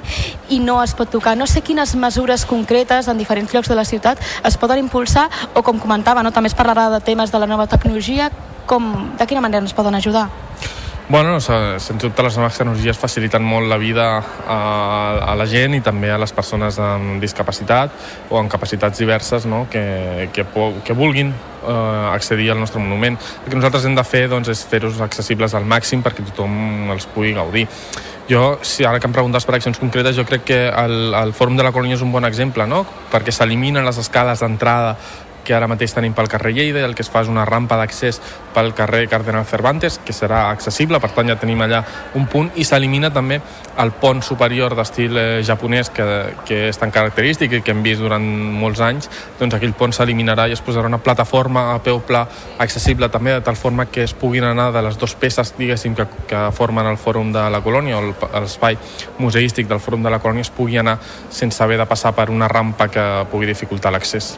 i 0.50 0.60
no 0.62 0.78
es 0.82 0.94
pot 0.94 1.10
tocar. 1.10 1.36
No 1.38 1.48
sé 1.50 1.64
quines 1.66 1.94
mesures 1.98 2.46
concretes 2.46 3.08
en 3.10 3.18
diferents 3.18 3.52
llocs 3.54 3.70
de 3.70 3.78
la 3.78 3.84
ciutat 3.84 4.20
es 4.44 4.56
poden 4.60 4.78
impulsar, 4.84 5.28
o 5.54 5.64
com 5.66 5.80
comentava, 5.82 6.22
no? 6.22 6.32
també 6.32 6.52
es 6.52 6.56
parlarà 6.56 6.88
de 6.94 7.00
temes 7.04 7.32
de 7.32 7.42
la 7.42 7.50
nova 7.50 7.66
tecnologia, 7.66 8.30
com, 8.66 8.92
de 9.18 9.26
quina 9.26 9.42
manera 9.42 9.64
ens 9.64 9.74
poden 9.74 9.98
ajudar? 9.98 10.28
Bueno, 11.10 11.40
se- 11.40 11.80
sens 11.80 12.00
dubte 12.00 12.22
les 12.22 12.36
noves 12.38 12.54
tecnologies 12.54 12.96
faciliten 12.96 13.42
molt 13.42 13.66
la 13.66 13.76
vida 13.82 14.04
a, 14.46 15.32
a 15.32 15.34
la 15.34 15.46
gent 15.50 15.74
i 15.74 15.80
també 15.82 16.12
a 16.14 16.18
les 16.22 16.30
persones 16.30 16.78
amb 16.78 17.18
discapacitat 17.18 17.90
o 18.30 18.38
amb 18.38 18.46
capacitats 18.52 19.02
diverses 19.02 19.42
no? 19.50 19.64
que, 19.72 20.28
que, 20.32 20.44
que 20.86 20.94
vulguin 20.94 21.32
eh, 21.34 22.06
accedir 22.14 22.52
al 22.52 22.60
nostre 22.62 22.78
monument. 22.78 23.18
El 23.42 23.50
que 23.50 23.58
nosaltres 23.58 23.88
hem 23.90 23.98
de 23.98 24.04
fer 24.06 24.28
doncs, 24.30 24.52
és 24.54 24.62
fer-los 24.70 25.02
accessibles 25.02 25.58
al 25.58 25.66
màxim 25.66 25.98
perquè 26.06 26.22
tothom 26.30 26.94
els 26.94 27.10
pugui 27.10 27.34
gaudir. 27.34 27.66
Jo, 28.30 28.60
si 28.62 28.84
ara 28.86 29.00
que 29.02 29.08
em 29.10 29.12
preguntes 29.16 29.42
per 29.42 29.56
accions 29.56 29.80
concretes, 29.82 30.14
jo 30.14 30.22
crec 30.22 30.44
que 30.46 30.60
el, 30.70 31.10
el 31.18 31.32
Fòrum 31.34 31.56
de 31.58 31.64
la 31.66 31.72
Colònia 31.74 31.98
és 31.98 32.06
un 32.06 32.12
bon 32.14 32.22
exemple, 32.28 32.62
no? 32.70 32.84
perquè 33.10 33.34
s'eliminen 33.34 33.82
les 33.82 33.98
escales 33.98 34.38
d'entrada 34.46 34.94
que 35.44 35.54
ara 35.54 35.68
mateix 35.70 35.94
tenim 35.96 36.14
pel 36.16 36.28
carrer 36.28 36.52
Lleida 36.54 36.84
el 36.84 36.94
que 36.94 37.04
es 37.04 37.10
fa 37.10 37.22
és 37.24 37.30
una 37.32 37.44
rampa 37.48 37.78
d'accés 37.80 38.20
pel 38.54 38.72
carrer 38.74 39.06
Cardenal 39.08 39.46
Cervantes, 39.46 40.00
que 40.04 40.14
serà 40.16 40.48
accessible, 40.50 41.00
per 41.00 41.12
tant 41.14 41.28
ja 41.30 41.38
tenim 41.40 41.60
allà 41.62 41.82
un 42.18 42.26
punt, 42.30 42.50
i 42.56 42.64
s'elimina 42.66 43.12
també 43.14 43.40
el 43.80 43.92
pont 44.00 44.22
superior 44.22 44.74
d'estil 44.76 45.16
eh, 45.16 45.26
japonès 45.46 45.90
que, 45.94 46.06
que 46.46 46.60
és 46.68 46.78
tan 46.78 46.92
característic 46.94 47.54
i 47.56 47.62
que 47.64 47.74
hem 47.74 47.82
vist 47.84 48.02
durant 48.02 48.24
molts 48.60 48.82
anys, 48.84 49.08
doncs 49.38 49.56
aquell 49.56 49.74
pont 49.78 49.94
s'eliminarà 49.94 50.48
i 50.48 50.56
es 50.56 50.64
posarà 50.64 50.90
una 50.90 51.00
plataforma 51.02 51.70
a 51.74 51.78
peu 51.84 52.00
pla 52.06 52.24
accessible 52.58 53.08
també 53.08 53.36
de 53.36 53.44
tal 53.46 53.56
forma 53.56 53.86
que 53.86 54.04
es 54.04 54.14
puguin 54.14 54.44
anar 54.44 54.70
de 54.74 54.82
les 54.84 54.98
dues 54.98 55.14
peces, 55.14 55.54
diguéssim, 55.58 55.94
que, 55.94 56.06
que 56.28 56.44
formen 56.56 56.86
el 56.90 56.98
Fòrum 57.00 57.32
de 57.32 57.46
la 57.52 57.62
Colònia 57.64 58.00
o 58.00 58.04
l'espai 58.10 58.78
museístic 59.18 59.68
del 59.70 59.80
Fòrum 59.80 60.04
de 60.04 60.12
la 60.12 60.20
Colònia 60.20 60.46
es 60.46 60.52
pugui 60.54 60.78
anar 60.80 60.98
sense 61.30 61.62
haver 61.62 61.78
de 61.80 61.88
passar 61.88 62.14
per 62.16 62.30
una 62.30 62.48
rampa 62.48 62.88
que 62.88 63.06
pugui 63.30 63.48
dificultar 63.50 63.92
l'accés. 63.94 64.34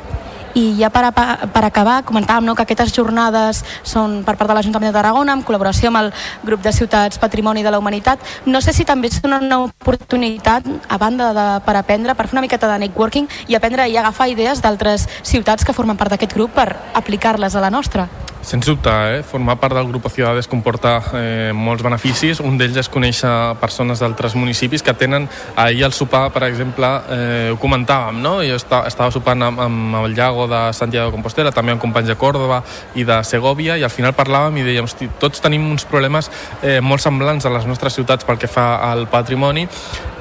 I 0.55 0.77
ja 0.79 0.91
per, 0.91 1.05
a- 1.09 1.47
per 1.49 1.65
acabar, 1.65 2.03
comentàvem 2.05 2.45
no, 2.45 2.55
que 2.55 2.63
aquestes 2.67 2.93
jornades 2.93 3.63
són 3.83 4.21
per 4.27 4.35
part 4.37 4.51
de 4.51 4.57
l'Ajuntament 4.59 4.93
de 4.93 4.97
Tarragona, 4.99 5.33
en 5.33 5.45
col·laboració 5.47 5.89
amb 5.89 6.03
el 6.03 6.11
grup 6.45 6.61
de 6.63 6.73
ciutats 6.73 7.19
Patrimoni 7.19 7.63
de 7.63 7.71
la 7.73 7.79
Humanitat. 7.81 8.21
No 8.47 8.61
sé 8.61 8.73
si 8.77 8.85
també 8.85 9.09
és 9.09 9.21
una 9.25 9.63
oportunitat, 9.65 10.69
a 10.89 10.99
banda 10.99 11.33
de, 11.33 11.47
per 11.65 11.77
aprendre, 11.77 12.15
per 12.15 12.27
fer 12.29 12.37
una 12.37 12.45
miqueta 12.45 12.69
de 12.69 12.79
networking 12.85 13.29
i 13.49 13.57
aprendre 13.57 13.89
i 13.89 13.97
agafar 13.97 14.29
idees 14.29 14.61
d'altres 14.61 15.09
ciutats 15.23 15.65
que 15.65 15.73
formen 15.73 15.97
part 15.97 16.13
d'aquest 16.13 16.37
grup 16.37 16.53
per 16.53 16.69
aplicar-les 16.95 17.57
a 17.57 17.65
la 17.65 17.71
nostra. 17.71 18.09
Sens 18.43 18.67
dubte, 18.67 18.91
eh? 18.91 19.23
formar 19.23 19.55
part 19.61 19.75
del 19.75 19.87
grup 19.87 20.09
Ciudades 20.11 20.49
comporta 20.51 20.97
eh, 21.15 21.53
molts 21.55 21.85
beneficis. 21.87 22.41
Un 22.43 22.57
d'ells 22.59 22.81
és 22.83 22.91
conèixer 22.91 23.31
persones 23.63 24.03
d'altres 24.03 24.35
municipis 24.35 24.83
que 24.83 24.95
tenen... 24.99 25.29
Ahir 25.63 25.85
al 25.87 25.95
sopar, 25.95 26.25
per 26.35 26.43
exemple, 26.49 26.91
eh, 27.15 27.53
ho 27.55 27.57
comentàvem, 27.63 28.19
no? 28.19 28.35
Jo 28.43 28.59
estava, 28.59 28.91
estava 28.91 29.15
sopant 29.15 29.47
amb, 29.47 29.63
amb 29.63 30.01
el 30.03 30.19
Llago 30.19 30.49
de 30.51 30.65
Santiago 30.75 31.13
de 31.13 31.15
Compostela, 31.15 31.55
també 31.55 31.77
amb 31.77 31.81
companys 31.81 32.11
de 32.11 32.19
Córdoba 32.19 32.65
i 32.99 33.07
de 33.07 33.23
Segovia, 33.23 33.79
i 33.79 33.87
al 33.87 33.95
final 33.95 34.17
parlàvem 34.19 34.59
i 34.59 34.67
dèiem, 34.67 34.91
hosti, 34.91 35.09
tots 35.23 35.41
tenim 35.45 35.71
uns 35.71 35.87
problemes 35.87 36.33
eh, 36.63 36.81
molt 36.83 37.05
semblants 37.05 37.47
a 37.47 37.55
les 37.55 37.69
nostres 37.71 37.95
ciutats 37.95 38.27
pel 38.27 38.43
que 38.43 38.51
fa 38.51 38.73
al 38.91 39.07
patrimoni 39.13 39.69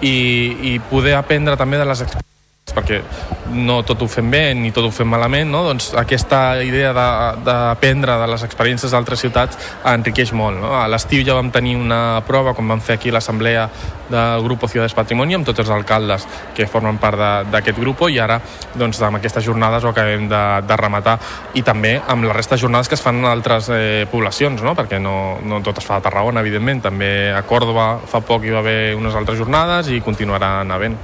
i, 0.01 0.17
i 0.75 0.79
poder 0.91 1.17
aprendre 1.17 1.57
també 1.57 1.81
de 1.81 1.89
les 1.89 2.05
experiències 2.05 2.30
perquè 2.73 3.01
no 3.51 3.81
tot 3.83 4.01
ho 4.01 4.07
fem 4.07 4.29
bé 4.31 4.53
ni 4.55 4.71
tot 4.71 4.85
ho 4.87 4.91
fem 4.91 5.07
malament, 5.11 5.49
no? 5.51 5.63
doncs 5.67 5.91
aquesta 5.99 6.61
idea 6.63 6.93
de- 6.93 7.43
d'aprendre 7.45 8.15
de, 8.15 8.21
de 8.25 8.27
les 8.31 8.43
experiències 8.47 8.91
d'altres 8.91 9.19
ciutats 9.19 9.57
enriqueix 9.85 10.31
molt. 10.33 10.59
No? 10.61 10.73
A 10.79 10.87
l'estiu 10.87 11.23
ja 11.27 11.33
vam 11.35 11.51
tenir 11.51 11.75
una 11.75 12.21
prova 12.27 12.53
quan 12.53 12.67
vam 12.67 12.81
fer 12.81 12.95
aquí 12.95 13.11
l'assemblea 13.11 13.67
del 14.11 14.43
grup 14.43 14.67
Ciudades 14.67 14.93
Patrimoni 14.93 15.35
amb 15.35 15.45
tots 15.47 15.59
els 15.63 15.69
alcaldes 15.71 16.25
que 16.55 16.67
formen 16.67 16.97
part 16.99 17.17
de- 17.17 17.51
d'aquest 17.51 17.79
grup 17.79 18.01
i 18.09 18.19
ara 18.19 18.39
doncs, 18.75 19.01
amb 19.01 19.17
aquestes 19.17 19.43
jornades 19.43 19.83
ho 19.83 19.89
acabem 19.89 20.27
de, 20.29 20.41
de 20.67 20.77
rematar 20.77 21.17
i 21.53 21.61
també 21.63 21.99
amb 22.07 22.23
la 22.25 22.33
resta 22.33 22.55
de 22.55 22.61
jornades 22.61 22.87
que 22.87 22.95
es 22.95 23.01
fan 23.01 23.19
en 23.19 23.25
altres 23.25 23.69
eh, 23.69 24.05
poblacions, 24.11 24.61
no? 24.63 24.75
perquè 24.75 24.99
no, 24.99 25.39
no 25.43 25.61
tot 25.61 25.77
es 25.79 25.85
fa 25.85 25.97
a 25.97 26.01
Tarragona, 26.01 26.39
evidentment, 26.41 26.81
també 26.81 27.31
a 27.35 27.41
Còrdoba 27.47 27.99
fa 28.07 28.21
poc 28.21 28.43
hi 28.45 28.51
va 28.53 28.59
haver 28.59 28.95
unes 28.95 29.15
altres 29.15 29.37
jornades 29.39 29.89
i 29.91 30.01
continuaran 30.01 30.71
havent. 30.71 30.97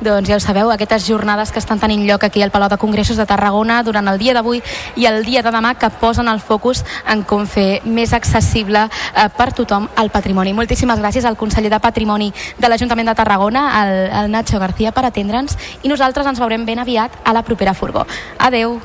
Doncs 0.00 0.28
ja 0.28 0.36
ho 0.36 0.40
sabeu, 0.40 0.68
aquestes 0.70 1.06
jornades 1.08 1.50
que 1.52 1.58
estan 1.58 1.80
tenint 1.80 2.02
lloc 2.04 2.24
aquí 2.26 2.42
al 2.42 2.50
Palau 2.52 2.68
de 2.68 2.76
Congressos 2.76 3.16
de 3.16 3.24
Tarragona 3.24 3.82
durant 3.82 4.08
el 4.10 4.18
dia 4.20 4.34
d'avui 4.36 4.60
i 4.96 5.06
el 5.08 5.24
dia 5.24 5.40
de 5.42 5.52
demà 5.54 5.72
que 5.80 5.88
posen 5.88 6.28
el 6.28 6.40
focus 6.40 6.82
en 7.08 7.22
com 7.24 7.46
fer 7.48 7.80
més 7.84 8.12
accessible 8.12 8.82
eh, 8.86 9.28
per 9.38 9.54
tothom 9.56 9.88
el 9.96 10.10
patrimoni. 10.12 10.52
Moltíssimes 10.52 11.00
gràcies 11.00 11.24
al 11.24 11.38
conseller 11.40 11.72
de 11.72 11.80
Patrimoni 11.80 12.28
de 12.58 12.68
l'Ajuntament 12.68 13.08
de 13.08 13.14
Tarragona, 13.16 13.64
el, 13.82 13.94
el 14.20 14.30
Nacho 14.30 14.60
García, 14.60 14.92
per 14.92 15.06
atendre'ns 15.08 15.56
i 15.82 15.88
nosaltres 15.88 16.28
ens 16.28 16.42
veurem 16.44 16.66
ben 16.68 16.82
aviat 16.82 17.16
a 17.24 17.32
la 17.32 17.42
propera 17.46 17.72
furgó. 17.72 18.04
Adeu! 18.38 18.76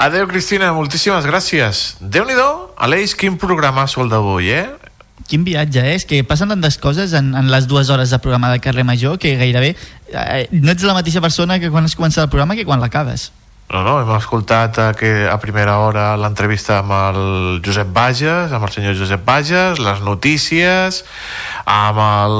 Adeu, 0.00 0.28
Cristina, 0.30 0.70
moltíssimes 0.72 1.26
gràcies. 1.28 1.96
Déu-n'hi-do, 2.00 2.70
Aleix, 2.78 3.12
quin 3.18 3.34
programa 3.36 3.84
el 3.84 4.08
d'avui, 4.08 4.54
eh? 4.54 4.89
Quin 5.28 5.44
viatge? 5.44 5.82
És 5.94 6.06
que 6.08 6.22
passen 6.24 6.50
tantes 6.52 6.78
coses 6.78 7.12
en, 7.16 7.34
en 7.38 7.50
les 7.52 7.66
dues 7.70 7.90
hores 7.90 8.10
de 8.10 8.18
programa 8.22 8.50
de 8.52 8.60
carrer 8.62 8.84
Major 8.84 9.18
que 9.18 9.36
gairebé 9.36 9.74
eh, 10.12 10.46
no 10.52 10.72
ets 10.72 10.86
la 10.86 10.96
mateixa 10.96 11.22
persona 11.22 11.60
que 11.60 11.70
quan 11.70 11.84
has 11.84 11.96
començat 11.98 12.24
el 12.24 12.32
programa 12.32 12.56
que 12.58 12.66
quan 12.66 12.82
l'acabes. 12.82 13.30
No, 13.70 13.84
no, 13.86 14.00
hem 14.02 14.08
escoltat 14.16 14.78
a, 14.82 14.88
que 14.98 15.28
a 15.30 15.36
primera 15.38 15.76
hora 15.78 16.16
l'entrevista 16.18 16.80
amb 16.80 16.90
el 16.90 17.20
Josep 17.62 17.92
Bages, 17.94 18.50
amb 18.50 18.66
el 18.66 18.72
senyor 18.74 18.96
Josep 18.98 19.22
Bages, 19.22 19.78
les 19.78 20.00
notícies, 20.02 21.04
amb 21.70 22.00
el 22.02 22.34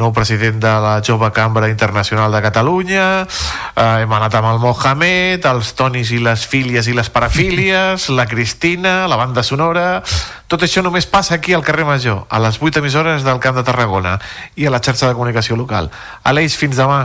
nou 0.00 0.10
president 0.16 0.58
de 0.64 0.72
la 0.82 0.96
Jove 1.06 1.30
Cambra 1.36 1.70
Internacional 1.70 2.34
de 2.34 2.42
Catalunya, 2.42 3.06
eh, 3.22 3.86
hem 4.02 4.16
anat 4.18 4.34
amb 4.40 4.50
el 4.50 4.58
Mohamed, 4.58 5.46
els 5.46 5.70
Tonis 5.78 6.10
i 6.10 6.18
les 6.18 6.48
fílies 6.50 6.90
i 6.90 6.98
les 6.98 7.14
parafílies, 7.14 8.08
la 8.10 8.26
Cristina, 8.26 9.04
la 9.06 9.22
banda 9.22 9.46
sonora... 9.46 10.02
Tot 10.46 10.62
això 10.62 10.78
només 10.78 11.08
passa 11.10 11.34
aquí 11.34 11.56
al 11.56 11.64
carrer 11.66 11.82
Major, 11.82 12.20
a 12.30 12.38
les 12.38 12.60
8 12.62 12.78
emissores 12.78 13.24
del 13.26 13.40
Camp 13.42 13.56
de 13.58 13.64
Tarragona 13.66 14.12
i 14.54 14.66
a 14.66 14.70
la 14.70 14.78
xarxa 14.78 15.08
de 15.10 15.16
comunicació 15.18 15.58
local. 15.58 15.90
Aleix, 16.22 16.54
fins 16.54 16.78
demà. 16.78 17.00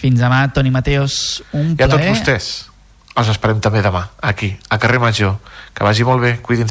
Fins 0.00 0.16
demà, 0.16 0.46
Toni 0.48 0.72
Mateos, 0.72 1.42
un 1.52 1.74
I 1.74 1.82
a 1.82 1.90
tots 1.90 2.00
plaer. 2.00 2.14
vostès. 2.14 2.69
Els 3.18 3.30
esperem 3.32 3.60
també 3.60 3.82
demà, 3.82 4.06
aquí, 4.22 4.54
a 4.68 4.78
Carrer 4.78 5.00
Major. 5.02 5.38
Que 5.74 5.86
vagi 5.86 6.04
molt 6.04 6.22
bé, 6.22 6.36
cuidin 6.42 6.70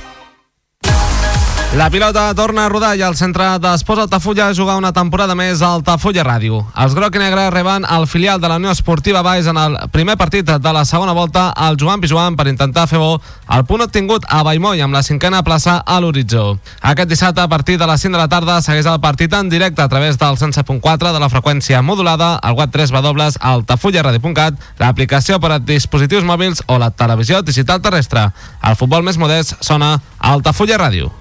La 1.73 1.89
pilota 1.89 2.33
torna 2.35 2.65
a 2.65 2.69
rodar 2.69 2.97
i 2.99 3.01
el 3.07 3.13
centre 3.15 3.45
d'Esports 3.63 4.01
Altafulla 4.03 4.49
jugar 4.51 4.73
una 4.75 4.89
temporada 4.91 5.37
més 5.39 5.61
a 5.63 5.69
Altafulla 5.77 6.25
Ràdio. 6.27 6.57
Els 6.75 6.91
groc 6.97 7.15
i 7.15 7.21
negre 7.21 7.45
reben 7.53 7.85
el 7.87 8.07
filial 8.11 8.41
de 8.43 8.49
la 8.51 8.57
Unió 8.59 8.73
Esportiva 8.75 9.21
Baix 9.23 9.47
en 9.47 9.55
el 9.55 9.77
primer 9.93 10.17
partit 10.19 10.51
de 10.51 10.73
la 10.75 10.83
segona 10.83 11.13
volta 11.15 11.45
al 11.55 11.77
Joan 11.79 12.03
Pijuan 12.03 12.35
per 12.35 12.49
intentar 12.51 12.89
fer 12.91 12.99
bo 12.99 13.21
el 13.55 13.63
punt 13.69 13.85
obtingut 13.85 14.27
a 14.27 14.41
Baimoi 14.43 14.83
amb 14.83 14.97
la 14.97 15.01
cinquena 15.01 15.39
plaça 15.47 15.77
a 15.79 16.01
l'horitzó. 16.03 16.57
Aquest 16.81 17.07
dissabte 17.07 17.39
a 17.39 17.47
partir 17.47 17.79
de 17.79 17.87
les 17.87 18.03
5 18.03 18.17
de 18.17 18.19
la 18.19 18.27
tarda 18.27 18.59
segueix 18.59 18.91
el 18.91 18.99
partit 18.99 19.31
en 19.31 19.47
directe 19.47 19.81
a 19.81 19.87
través 19.87 20.19
del 20.19 20.35
107.4 20.35 21.13
de 21.13 21.23
la 21.23 21.31
freqüència 21.31 21.81
modulada, 21.81 22.35
al 22.35 22.59
web 22.59 22.69
3 22.69 22.91
w 22.91 23.31
altafullaradio.cat, 23.39 24.59
l'aplicació 24.83 25.39
per 25.39 25.55
a 25.55 25.63
dispositius 25.63 26.27
mòbils 26.27 26.67
o 26.67 26.77
la 26.77 26.91
televisió 26.91 27.41
digital 27.41 27.79
terrestre. 27.79 28.27
El 28.59 28.75
futbol 28.75 29.07
més 29.07 29.15
modest 29.17 29.55
sona 29.63 29.95
a 30.19 30.35
Altafulla 30.35 30.75
Ràdio. 30.75 31.13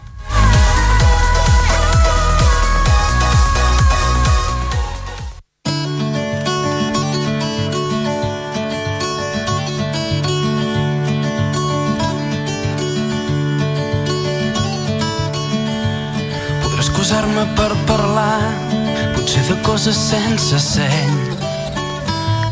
Coses 19.80 19.96
sense 19.96 20.58
seny 20.60 21.12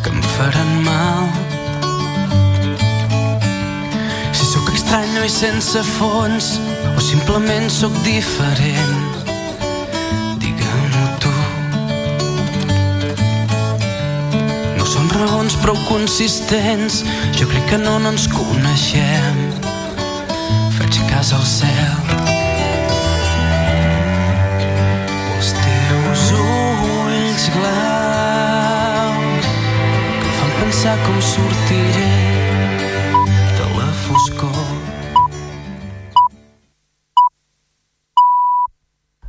que 0.02 0.08
em 0.08 0.22
faran 0.22 0.70
mal. 0.82 1.28
Si 4.32 4.46
sóc 4.48 4.70
estrany 4.72 5.18
i 5.26 5.28
sense 5.28 5.82
fons, 5.98 6.54
o 6.96 7.04
simplement 7.04 7.68
sóc 7.68 7.92
diferent, 8.06 9.20
digue-m'ho 10.40 11.04
tu. 11.20 11.36
No 14.80 14.88
són 14.88 15.12
raons 15.18 15.60
prou 15.60 15.76
consistents, 15.92 17.02
jo 17.36 17.52
crec 17.52 17.74
que 17.74 17.84
no, 17.84 17.98
no 18.00 18.16
ens 18.16 18.24
coneixem. 18.32 19.44
Faig 20.80 21.02
cas 21.12 21.36
al 21.36 21.44
cel. 21.44 22.47
Pensar 30.78 30.96
com 31.02 31.16
sortiré 31.18 32.10
de 33.58 33.64
la 33.74 33.86
foscor. 34.04 34.60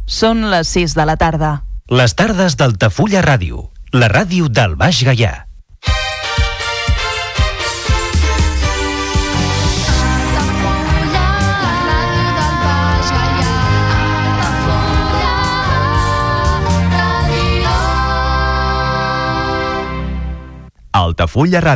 Són 0.05 0.45
les 0.51 0.69
6 0.77 0.93
de 0.93 1.07
la 1.09 1.17
tarda. 1.17 1.51
Les 1.89 2.13
tardes 2.13 2.53
d'Altafulla 2.53 3.25
Ràdio, 3.25 3.65
la 3.97 4.13
ràdio 4.13 4.45
del 4.45 4.77
Baix 4.77 5.01
Gaià. 5.07 5.48
Altafulla 20.99 21.59
Ràdio. 21.59 21.67